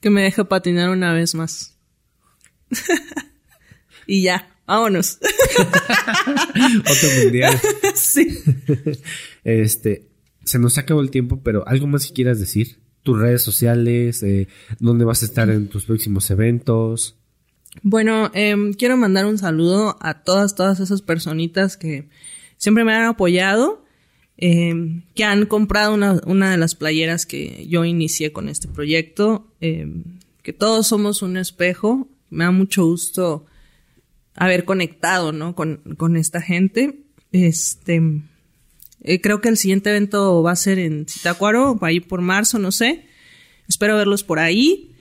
Que 0.00 0.10
me 0.10 0.22
deje 0.22 0.44
patinar 0.44 0.90
una 0.90 1.12
vez 1.12 1.34
más. 1.34 1.78
y 4.06 4.22
ya, 4.22 4.48
vámonos. 4.66 5.18
Otro 6.80 7.08
mundial. 7.22 7.58
sí. 7.94 8.38
Este, 9.44 10.08
se 10.44 10.58
nos 10.58 10.78
acabó 10.78 11.00
el 11.00 11.10
tiempo, 11.10 11.40
pero 11.42 11.66
algo 11.68 11.86
más 11.86 12.06
que 12.06 12.14
quieras 12.14 12.40
decir. 12.40 12.80
Tus 13.04 13.18
redes 13.18 13.42
sociales, 13.42 14.22
eh, 14.22 14.48
dónde 14.78 15.04
vas 15.04 15.22
a 15.22 15.26
estar 15.26 15.50
en 15.50 15.68
tus 15.68 15.86
próximos 15.86 16.30
eventos. 16.30 17.21
Bueno, 17.80 18.30
em, 18.34 18.74
quiero 18.74 18.96
mandar 18.96 19.24
un 19.24 19.38
saludo 19.38 19.96
a 20.00 20.22
todas, 20.22 20.54
todas 20.54 20.78
esas 20.80 21.00
personitas 21.00 21.76
que 21.76 22.08
siempre 22.58 22.84
me 22.84 22.92
han 22.92 23.04
apoyado, 23.04 23.84
em, 24.36 25.04
que 25.14 25.24
han 25.24 25.46
comprado 25.46 25.94
una, 25.94 26.20
una, 26.26 26.50
de 26.50 26.58
las 26.58 26.74
playeras 26.74 27.24
que 27.24 27.66
yo 27.68 27.84
inicié 27.84 28.32
con 28.32 28.48
este 28.48 28.68
proyecto, 28.68 29.46
em, 29.60 30.04
que 30.42 30.52
todos 30.52 30.86
somos 30.86 31.22
un 31.22 31.36
espejo. 31.36 32.08
Me 32.28 32.44
da 32.44 32.50
mucho 32.50 32.84
gusto 32.84 33.46
haber 34.34 34.64
conectado, 34.64 35.32
¿no? 35.32 35.54
Con, 35.54 35.78
con 35.96 36.16
esta 36.16 36.40
gente. 36.40 37.00
Este, 37.32 38.02
eh, 39.02 39.20
creo 39.20 39.40
que 39.40 39.48
el 39.48 39.56
siguiente 39.56 39.90
evento 39.90 40.42
va 40.42 40.52
a 40.52 40.56
ser 40.56 40.78
en 40.78 41.06
Zitácuaro, 41.08 41.78
va 41.78 41.88
a 41.88 41.92
ir 41.92 42.06
por 42.06 42.20
marzo, 42.20 42.58
no 42.58 42.72
sé. 42.72 43.06
Espero 43.68 43.96
verlos 43.96 44.22
por 44.22 44.38
ahí. 44.38 44.91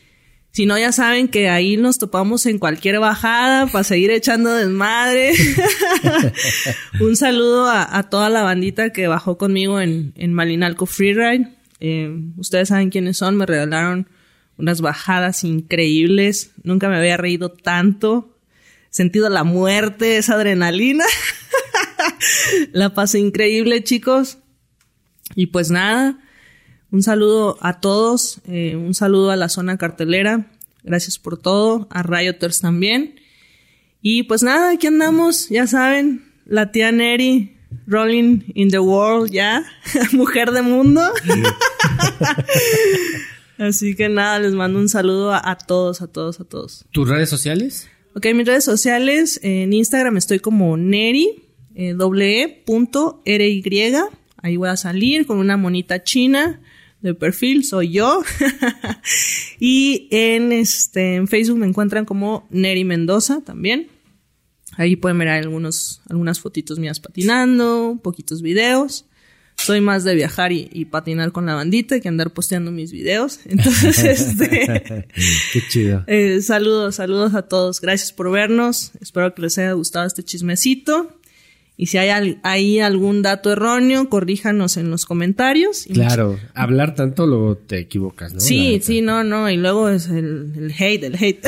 Si 0.52 0.66
no, 0.66 0.78
ya 0.78 0.92
saben 0.92 1.30
que 1.30 1.50
ahí 1.50 1.78
nos 1.78 1.98
topamos 1.98 2.46
en 2.46 2.60
cualquier 2.60 3.00
bajada 3.00 3.68
para 3.68 3.86
seguir 3.86 4.12
echando 4.12 4.54
desmadre. 4.54 5.32
Un 7.00 7.16
saludo 7.16 7.70
a, 7.70 8.10
toda 8.10 8.30
la 8.30 8.42
bandita 8.42 8.92
que 8.92 9.08
bajó 9.08 9.38
conmigo 9.38 9.80
en, 9.80 10.12
en 10.18 10.34
Malinalco 10.34 10.86
Freeride. 10.86 11.56
Eh, 11.80 12.14
ustedes 12.38 12.68
saben 12.68 12.90
quiénes 12.90 13.18
son, 13.18 13.38
me 13.38 13.46
regalaron 13.46 14.10
unas 14.58 14.82
bajadas 14.82 15.44
increíbles. 15.46 16.52
Nunca 16.64 16.90
me 16.90 16.98
había 16.98 17.16
reído 17.16 17.50
tanto. 17.50 18.38
Sentido 18.90 19.30
la 19.30 19.46
muerte, 19.46 20.18
esa 20.18 20.34
adrenalina. 20.34 21.06
la 22.74 22.94
pasé 22.94 23.20
increíble, 23.20 23.84
chicos. 23.84 24.38
Y 25.34 25.48
pues 25.48 25.72
nada, 25.72 26.20
un 26.92 27.04
saludo 27.04 27.58
a 27.62 27.80
todos, 27.80 28.42
eh, 28.48 28.76
un 28.76 28.94
saludo 28.94 29.32
a 29.32 29.38
la 29.38 29.50
zona 29.50 29.78
cartelera, 29.78 30.52
gracias 30.84 31.18
por 31.18 31.38
todo, 31.38 31.88
a 31.90 32.04
Rioters 32.04 32.60
también. 32.60 33.16
Y 34.02 34.24
pues 34.24 34.44
nada, 34.44 34.72
aquí 34.72 34.88
andamos, 34.88 35.50
ya 35.50 35.68
saben, 35.68 36.26
la 36.46 36.72
tía 36.72 36.92
Neri, 36.92 37.56
Rolling 37.88 38.42
in 38.56 38.70
the 38.70 38.80
World, 38.80 39.32
ya, 39.32 39.64
mujer 40.12 40.52
de 40.52 40.62
mundo. 40.62 41.02
Así 43.58 43.96
que 43.96 44.10
nada, 44.10 44.40
les 44.40 44.54
mando 44.54 44.80
un 44.80 44.90
saludo 44.90 45.34
a, 45.34 45.58
todos, 45.58 46.02
a 46.02 46.08
todos, 46.08 46.40
a 46.40 46.44
todos. 46.44 46.86
¿Tus 46.92 47.08
redes 47.08 47.30
sociales? 47.30 47.88
Ok, 48.16 48.26
mis 48.34 48.48
redes 48.48 48.66
sociales, 48.66 49.40
en 49.44 49.72
Instagram 49.72 50.18
estoy 50.18 50.40
como 50.40 50.76
Neri, 50.76 51.44
eh, 51.76 51.94
doble 51.94 52.42
e, 52.42 52.50
punto, 52.50 53.22
R 53.24 53.48
-Y, 53.48 54.10
ahí 54.38 54.58
voy 54.58 54.68
a 54.68 54.76
salir 54.76 55.26
con 55.26 55.38
una 55.38 55.56
monita 55.56 56.04
china 56.04 56.60
de 57.02 57.14
perfil, 57.14 57.64
soy 57.66 57.92
yo. 57.92 58.24
y 59.60 60.08
en 60.12 60.52
este 60.52 61.16
en 61.16 61.28
Facebook 61.28 61.58
me 61.58 61.68
encuentran 61.68 62.06
como 62.06 62.48
Neri 62.50 62.84
Mendoza 62.84 63.42
también. 63.42 63.88
Ahí 64.78 64.96
pueden 64.96 65.18
ver 65.18 65.28
algunos, 65.28 66.02
algunas 66.10 66.40
fotitos 66.40 66.80
mías 66.80 67.00
patinando, 67.00 68.00
poquitos 68.02 68.42
videos. 68.42 69.06
Soy 69.58 69.80
más 69.80 70.04
de 70.04 70.16
viajar 70.16 70.52
y, 70.52 70.86
patinar 70.86 71.32
con 71.32 71.46
la 71.46 71.54
bandita 71.54 72.00
que 72.00 72.08
andar 72.08 72.32
posteando 72.32 72.72
mis 72.72 72.92
videos. 72.92 73.42
Entonces, 73.46 73.96
este. 74.22 75.08
Qué 75.54 75.62
chido. 75.70 76.04
Eh, 76.08 76.42
saludos, 76.42 76.96
saludos 76.96 77.36
a 77.36 77.44
todos. 77.44 77.80
Gracias 77.80 78.12
por 78.12 78.32
vernos. 78.32 78.92
Espero 79.02 79.36
que 79.36 79.44
les 79.44 79.58
haya 79.58 79.74
gustado 79.74 80.08
este 80.08 80.24
chismecito. 80.24 81.16
Y 81.82 81.88
si 81.88 81.98
hay 81.98 82.38
ahí 82.44 82.80
algún 82.80 83.24
dato 83.24 83.52
erróneo, 83.52 84.08
corríjanos 84.08 84.78
en 84.78 84.92
los 84.92 85.08
comentarios. 85.08 85.88
Claro, 85.92 86.38
hablar 86.54 86.94
tanto 86.94 87.26
luego 87.26 87.58
te 87.58 87.80
equivocas, 87.80 88.36
¿no? 88.36 88.40
Sí, 88.40 88.80
sí, 88.84 89.02
no, 89.02 89.24
no, 89.24 89.50
y 89.50 89.58
luego 89.58 89.90
es 89.90 90.08
el, 90.08 90.54
el 90.56 90.72
hate, 90.78 91.06
el 91.06 91.16
hate. 91.16 91.44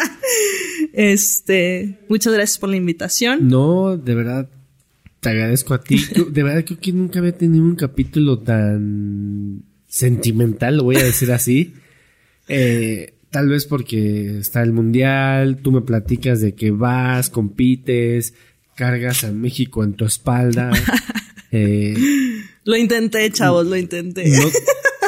este, 0.94 1.98
muchas 2.08 2.32
gracias 2.32 2.58
por 2.58 2.70
la 2.70 2.76
invitación. 2.76 3.46
No, 3.46 3.98
de 3.98 4.14
verdad, 4.14 4.48
te 5.20 5.28
agradezco 5.28 5.74
a 5.74 5.82
ti. 5.82 6.02
de 6.30 6.42
verdad 6.42 6.64
creo 6.64 6.80
que 6.80 6.92
nunca 6.94 7.18
había 7.18 7.36
tenido 7.36 7.62
un 7.62 7.76
capítulo 7.76 8.38
tan 8.38 9.64
sentimental, 9.86 10.78
lo 10.78 10.84
voy 10.84 10.96
a 10.96 11.04
decir 11.04 11.30
así. 11.30 11.74
Eh, 12.48 13.16
tal 13.28 13.50
vez 13.50 13.66
porque 13.66 14.38
está 14.38 14.62
el 14.62 14.72
mundial, 14.72 15.58
tú 15.58 15.72
me 15.72 15.82
platicas 15.82 16.40
de 16.40 16.54
que 16.54 16.70
vas, 16.70 17.28
compites, 17.28 18.32
cargas 18.82 19.22
a 19.22 19.30
México 19.30 19.84
en 19.84 19.94
tu 19.94 20.04
espalda. 20.04 20.70
Eh, 21.54 21.94
lo 22.64 22.74
intenté, 22.76 23.30
chavos, 23.30 23.66
lo 23.66 23.76
intenté. 23.76 24.24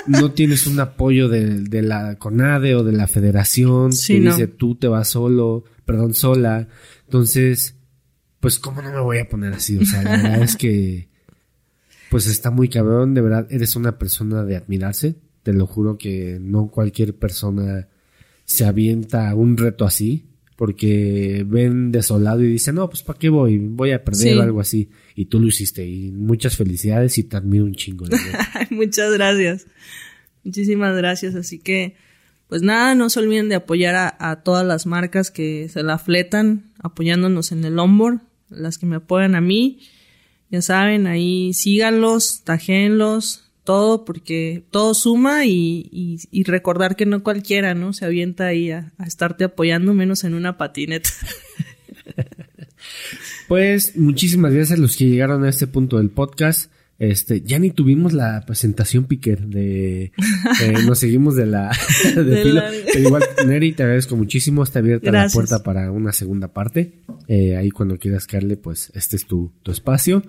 No, 0.07 0.33
tienes 0.33 0.67
un 0.67 0.79
apoyo 0.79 1.31
de, 1.31 1.81
la 1.81 2.17
CONADE 2.17 2.75
o 2.75 2.85
de 2.85 2.93
la 2.93 3.07
federación 3.07 3.93
que 3.93 4.21
dice 4.21 4.47
tú 4.47 4.75
te 4.75 4.87
vas 4.87 5.09
solo, 5.09 5.65
perdón, 5.87 6.13
sola. 6.13 6.69
Entonces, 7.07 7.77
pues, 8.41 8.59
¿cómo 8.59 8.83
no 8.83 8.93
me 8.93 9.01
voy 9.01 9.21
a 9.21 9.27
poner 9.27 9.55
así? 9.55 9.79
O 9.79 9.87
sea, 9.87 10.03
la 10.03 10.11
verdad 10.11 10.43
es 10.43 10.57
que, 10.57 11.09
pues 12.11 12.27
está 12.27 12.51
muy 12.51 12.69
cabrón, 12.69 13.15
de 13.15 13.23
verdad, 13.23 13.47
eres 13.49 13.75
una 13.75 13.99
persona 13.99 14.45
de 14.45 14.57
admirarse. 14.57 15.15
Te 15.45 15.55
lo 15.55 15.67
juro 15.67 15.97
que 15.97 16.37
no 16.43 16.67
cualquier 16.67 17.15
persona 17.15 17.89
se 18.45 18.67
avienta 18.67 19.31
a 19.31 19.35
un 19.35 19.57
reto 19.57 19.87
así 19.87 20.27
porque 20.57 21.45
ven 21.47 21.91
desolado 21.91 22.43
y 22.43 22.47
dicen, 22.47 22.77
no, 22.77 22.89
pues 22.89 23.03
¿para 23.03 23.19
qué 23.19 23.29
voy? 23.29 23.59
Voy 23.59 23.91
a 23.91 24.05
perder 24.05 24.39
o 24.39 24.43
algo 24.43 24.61
así. 24.61 24.89
Y 25.15 25.27
tú 25.27 25.41
lo 25.41 25.49
hiciste 25.49 25.87
y 25.87 26.13
muchas 26.13 26.57
felicidades 26.57 27.19
y 27.19 27.25
te 27.25 27.37
admiro 27.37 27.65
un 27.65 27.75
chingo. 27.75 28.07
muchas 28.71 29.13
gracias. 29.13 29.67
Muchísimas 30.45 30.97
gracias. 30.97 31.35
Así 31.35 31.59
que, 31.59 31.97
pues 32.49 32.63
nada, 32.63 32.95
no 32.95 33.11
se 33.11 33.21
olviden 33.21 33.49
de 33.49 33.57
apoyar 33.57 33.95
a, 33.97 34.17
a 34.19 34.43
todas 34.43 34.65
las 34.65 34.87
marcas 34.87 35.31
que 35.31 35.69
se 35.69 35.83
la 35.83 35.99
fletan 35.99 36.73
apoyándonos 36.79 37.51
en 37.51 37.65
el 37.65 37.79
onboard, 37.79 38.21
las 38.51 38.79
que 38.79 38.87
me 38.87 38.97
apoyan 38.97 39.35
a 39.35 39.41
mí. 39.41 39.81
Ya 40.51 40.63
saben, 40.63 41.09
ahí 41.09 41.53
síganlos, 41.53 42.43
tajéenlos, 42.45 43.44
todo, 43.65 44.05
porque 44.05 44.62
todo 44.70 44.95
suma 44.95 45.47
y, 45.47 45.89
y, 46.31 46.45
recordar 46.45 46.97
que 46.97 47.07
no 47.07 47.23
cualquiera, 47.23 47.74
¿no? 47.74 47.93
Se 47.93 48.05
avienta 48.05 48.47
ahí 48.47 48.70
a, 48.70 48.93
estarte 49.05 49.45
apoyando, 49.45 49.95
menos 49.95 50.23
en 50.24 50.35
una 50.35 50.59
patineta. 50.59 51.11
pues 53.49 53.97
muchísimas 53.97 54.53
gracias 54.53 54.78
a 54.78 54.82
los 54.82 54.97
que 54.97 55.07
llegaron 55.07 55.45
a 55.45 55.49
este 55.49 55.66
punto 55.66 55.97
del 55.97 56.11
podcast. 56.11 56.70
Este, 56.99 57.41
ya 57.41 57.59
ni 57.59 57.70
tuvimos 57.70 58.12
la 58.12 58.45
presentación 58.47 59.07
Piquer 59.07 59.49
de 59.49 60.05
eh, 60.05 60.12
nos 60.86 61.01
seguimos 61.01 61.35
de 61.35 61.47
la 61.47 61.77
de, 62.15 62.62
Pero 62.93 63.01
igual, 63.01 63.24
Neri, 63.47 63.73
te 63.73 63.82
agradezco 63.82 64.15
muchísimo. 64.15 64.62
Está 64.62 64.78
abierta 64.78 65.11
la 65.11 65.28
puerta 65.28 65.62
para 65.62 65.91
una 65.91 66.12
segunda 66.12 66.49
parte. 66.49 67.01
Eh, 67.27 67.57
ahí 67.57 67.70
cuando 67.70 67.99
quieras, 67.99 68.27
Carle, 68.27 68.57
pues 68.57 68.93
este 68.95 69.16
es 69.16 69.27
tu, 69.27 69.53
tu 69.62 69.73
espacio. 69.73 70.23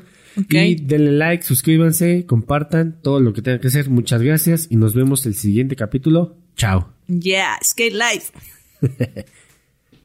Y 0.49 0.75
denle 0.75 1.11
like, 1.11 1.43
suscríbanse, 1.43 2.25
compartan 2.25 2.99
todo 3.01 3.19
lo 3.19 3.33
que 3.33 3.41
tengan 3.41 3.61
que 3.61 3.67
hacer. 3.67 3.89
Muchas 3.89 4.21
gracias 4.21 4.67
y 4.69 4.75
nos 4.75 4.93
vemos 4.93 5.25
el 5.25 5.35
siguiente 5.35 5.75
capítulo. 5.75 6.37
Chao. 6.55 6.93
Yeah, 7.07 7.57
skate 7.63 7.93
life. 7.93 8.31